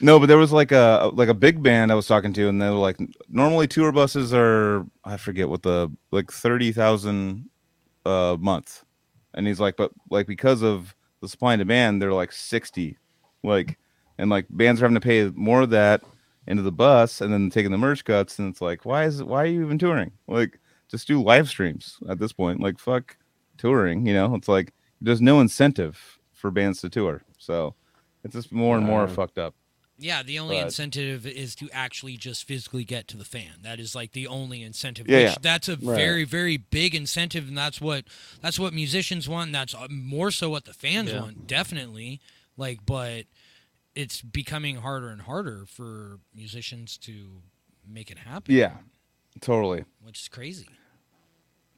[0.00, 2.60] no, but there was like a like a big band I was talking to, and
[2.60, 2.98] they were like,
[3.28, 7.48] normally tour buses are I forget what the like thirty thousand
[8.06, 8.84] uh, a month,
[9.34, 12.98] and he's like, but like because of the supply and demand, they're like sixty,
[13.42, 13.78] like,
[14.18, 16.02] and like bands are having to pay more of that
[16.46, 19.26] into the bus, and then taking the merch cuts, and it's like, why is it?
[19.26, 20.12] Why are you even touring?
[20.28, 20.58] Like,
[20.88, 22.60] just do live streams at this point.
[22.60, 23.16] Like, fuck
[23.58, 24.34] touring, you know?
[24.34, 27.74] It's like there's no incentive for bands to tour, so
[28.24, 29.14] it's just more and more Yeah.
[29.14, 29.54] fucked up.
[29.98, 33.54] Yeah, the only But- incentive is to actually just physically get to the fan.
[33.62, 35.08] That is like the only incentive.
[35.08, 35.36] Yeah, which yeah.
[35.40, 35.96] that's a Right.
[35.96, 38.04] very very big incentive, and that's what
[38.42, 39.48] that's what musicians want.
[39.48, 41.22] And that's uh, more so what the fans Yeah.
[41.22, 42.20] want, definitely.
[42.58, 43.24] Like, but
[43.96, 47.42] it's becoming harder and harder for musicians to
[47.88, 48.54] make it happen.
[48.54, 48.74] Yeah,
[49.40, 49.84] totally.
[50.02, 50.68] which is crazy.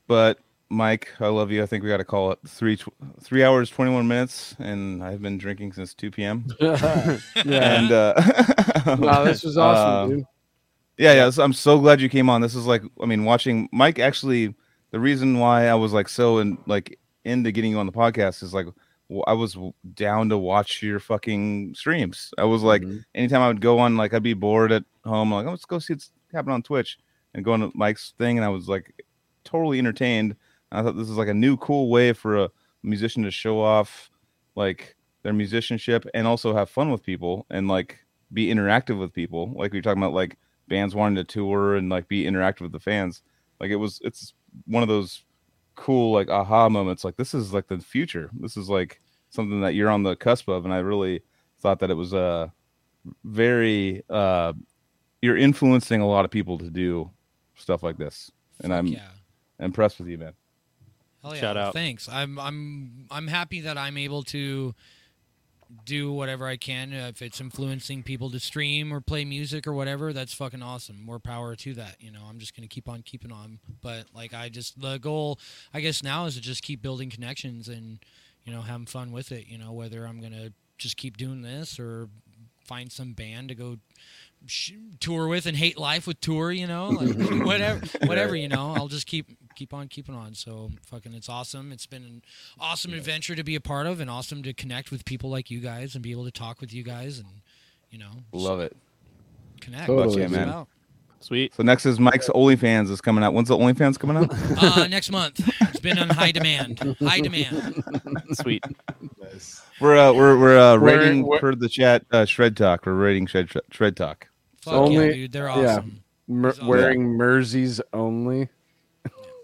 [0.08, 0.38] But
[0.68, 1.62] Mike, I love you.
[1.62, 2.88] I think we got to call it three tw-
[3.22, 6.46] three hours twenty one minutes, and I've been drinking since two p.m.
[6.60, 7.18] yeah.
[7.44, 8.14] And uh,
[8.98, 10.24] Wow, this was awesome, uh, dude.
[10.98, 11.30] Yeah, yeah.
[11.30, 12.40] so I'm so glad you came on.
[12.40, 13.98] This is like, I mean, watching Mike.
[13.98, 14.54] Actually,
[14.90, 18.42] the reason why I was like so in like into getting you on the podcast
[18.42, 18.82] is like w-
[19.26, 19.56] I was
[19.94, 22.32] down to watch your fucking streams.
[22.36, 23.04] I was like, Mhm.
[23.14, 25.78] anytime I would go on, like I'd be bored at home, like oh, let's go
[25.78, 26.98] see what's happening on Twitch,
[27.34, 28.92] and go on Mike's thing, and I was like
[29.44, 30.36] totally entertained.
[30.70, 32.50] I thought this is like a new cool way for a
[32.82, 34.10] musician to show off
[34.56, 37.98] like their musicianship and also have fun with people and like
[38.32, 39.52] be interactive with people.
[39.56, 40.36] Like we are talking about like
[40.68, 43.22] bands wanting to tour and like be interactive with the fans.
[43.58, 44.34] Like it was it's
[44.66, 45.24] one of those
[45.78, 48.30] cool like aha moments like this is like the future.
[48.40, 49.00] This is like
[49.30, 51.22] something that you're on the cusp of and I really
[51.60, 52.48] thought that it was uh
[53.24, 54.52] very uh
[55.22, 57.10] you're influencing a lot of people to do
[57.54, 58.30] stuff like this.
[58.62, 59.08] And I'm yeah.
[59.60, 60.32] impressed with you, man.
[61.22, 61.40] Hell yeah.
[61.40, 61.72] Shout out.
[61.72, 62.08] Thanks.
[62.08, 64.74] I'm I'm I'm happy that I'm able to
[65.84, 66.92] do whatever I can.
[66.92, 71.02] Uh, If it's influencing people to stream or play music or whatever, that's fucking awesome.
[71.04, 71.96] More power to that.
[72.00, 73.58] You know, I'm just gonna keep on keeping on.
[73.82, 75.38] But like I just the goal
[75.74, 77.98] I guess now is to just keep building connections and
[78.44, 79.46] you know, having fun with it.
[79.46, 82.08] You know, whether I'm gonna just keep doing this or
[82.64, 83.76] find some band to go
[84.46, 86.50] sh- tour with and hate life with tour.
[86.52, 87.16] You know, like
[87.46, 88.36] whatever, whatever.
[88.36, 89.26] You know, I'll just keep
[89.58, 90.34] keep on keeping on.
[90.34, 91.72] So fucking, it's awesome.
[91.72, 92.22] It's been an
[92.60, 95.58] awesome adventure to be a part of, and awesome to connect with people like you
[95.60, 97.26] guys and be able to talk with you guys and
[97.90, 98.76] you know, Love it.
[99.60, 99.86] connect.
[99.86, 100.48] Totally, That's what it's man.
[100.48, 100.68] about.
[101.20, 101.52] Sweet.
[101.56, 103.34] So next is Mike's OnlyFans is coming out.
[103.34, 104.30] When's the OnlyFans coming out?
[104.62, 105.40] Uh, next month.
[105.62, 106.78] It's been on high demand.
[107.00, 107.82] High demand.
[108.34, 108.62] Sweet.
[109.20, 109.62] Nice.
[109.80, 112.86] We're uh, we're we're uh, Where- rating where- per the chat uh, Shred Talk.
[112.86, 114.28] We're rating Shred Shred Talk.
[114.62, 115.32] Fuck Only- yeah, dude.
[115.32, 115.72] They're yeah.
[115.78, 116.02] awesome.
[116.28, 116.66] Mer- awesome.
[116.68, 118.48] wearing Merseys only.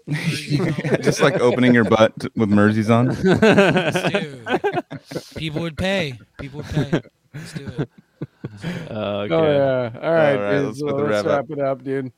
[1.01, 3.07] Just like opening your butt with Merseys on.
[4.11, 5.35] Dude.
[5.37, 6.19] People would pay.
[6.39, 7.01] People would pay.
[7.33, 7.89] Let's do it.
[8.89, 8.93] Uh,
[9.25, 9.33] okay.
[9.33, 9.99] Oh yeah.
[10.01, 10.65] All right, All right, dude.
[10.67, 11.49] let's so let's wrap up.
[11.49, 12.11] wrap it up, dude.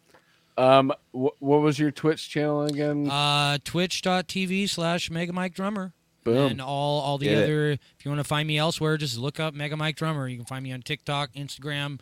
[0.58, 3.10] Um, wh- what was your Twitch channel again?
[3.10, 5.94] Uh, Twitch.tv slash Mega Mike Drummer.
[6.24, 6.52] Boom.
[6.52, 7.44] And all, all the Get it.
[7.46, 10.28] other, if you want to find me elsewhere, just look up Mega Mike Drummer.
[10.28, 12.00] You can find me on TikTok, Instagram,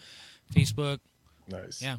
[0.53, 0.99] Facebook.
[1.47, 1.81] Nice.
[1.81, 1.97] Yeah.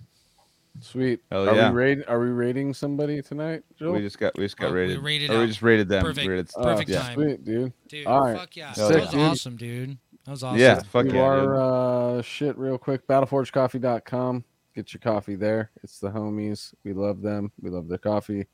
[0.81, 1.21] Sweet.
[1.31, 1.71] Hell are yeah.
[1.71, 2.05] we rating?
[2.05, 3.93] Are we rating somebody tonight, Joel?
[3.95, 4.99] We just got we just got Oh, we rated.
[5.03, 6.03] rated or we just rated them.
[6.05, 6.27] Perfect.
[6.29, 6.99] Rated- Perfect yeah.
[7.03, 7.15] time.
[7.15, 7.73] Sweet, dude.
[7.89, 8.39] Dude, All right.
[8.39, 8.75] fuck yeah.
[8.75, 9.21] Hell that was Dude.
[9.21, 9.99] awesome, dude.
[10.25, 10.59] That was awesome.
[10.61, 12.19] Yeah, fuck you yeah, are dude.
[12.19, 13.07] uh, shit real quick.
[13.07, 14.45] Battleforgecoffee.com.
[14.75, 15.71] Get your coffee there.
[15.83, 16.75] It's the homies.
[16.85, 17.53] We love them.
[17.63, 18.47] We love their coffee.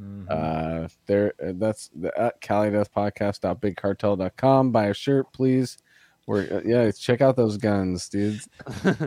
[0.00, 0.26] Mhm.
[0.28, 1.32] Uh, there.
[1.42, 3.40] uh, That's the at Cali Death Podcast.
[3.60, 4.70] BigCartel.com.
[4.72, 5.78] Buy a shirt, please.
[6.26, 6.90] We're uh, yeah.
[6.90, 8.48] Check out those guns, dudes.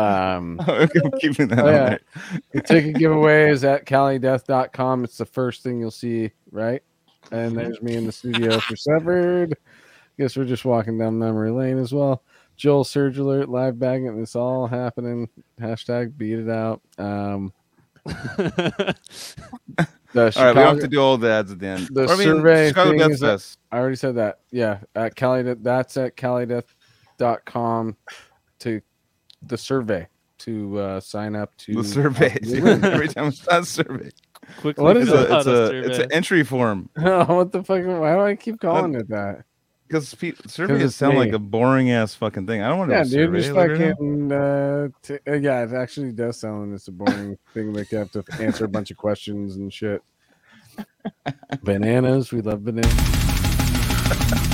[0.00, 0.88] um, I'm
[1.20, 1.88] keeping that Oh, on yeah.
[1.88, 2.00] there.
[2.52, 5.04] the ticket giveaway is at CaliDeath.com.
[5.04, 6.82] It's the first thing you'll see, right?
[7.32, 9.56] And there's me in the studio for Severed.
[10.18, 12.22] Guess we're just walking down memory lane as well.
[12.56, 14.20] Joel Surge Alert live bagging.
[14.20, 15.28] It's all happening.
[15.60, 16.82] Hashtag beat it out.
[16.98, 17.52] Um,
[18.04, 21.88] the All right, we Chicago, have to do all the ads at the end.
[21.92, 24.40] the Or, I mean, survey Chicago thing is that- I already said that.
[24.50, 25.42] Yeah, at Cali.
[25.42, 27.96] That's at CaliDeath.com
[28.60, 28.80] to
[29.42, 30.06] the survey
[30.38, 32.38] to uh, sign up to The survey.
[32.42, 34.10] Every time it's not survey.
[34.60, 35.30] Quickly What is It's it?
[35.30, 35.88] a, it's a survey.
[35.88, 37.84] it's an entry form Oh, what the fuck?
[37.84, 39.44] Why do I keep calling it that?
[39.86, 40.08] because
[40.46, 42.62] surveys it's sound like a boring ass fucking thing.
[42.62, 43.38] I don't want to Yeah, do a dude, survey.
[43.40, 43.90] just Look at it.
[43.90, 44.32] fucking.
[44.32, 47.72] Uh, t- uh, yeah, it actually does sound like it's a boring thing.
[47.72, 50.00] Like you have to answer a bunch of questions and shit.
[51.64, 54.46] Bananas, we love bananas.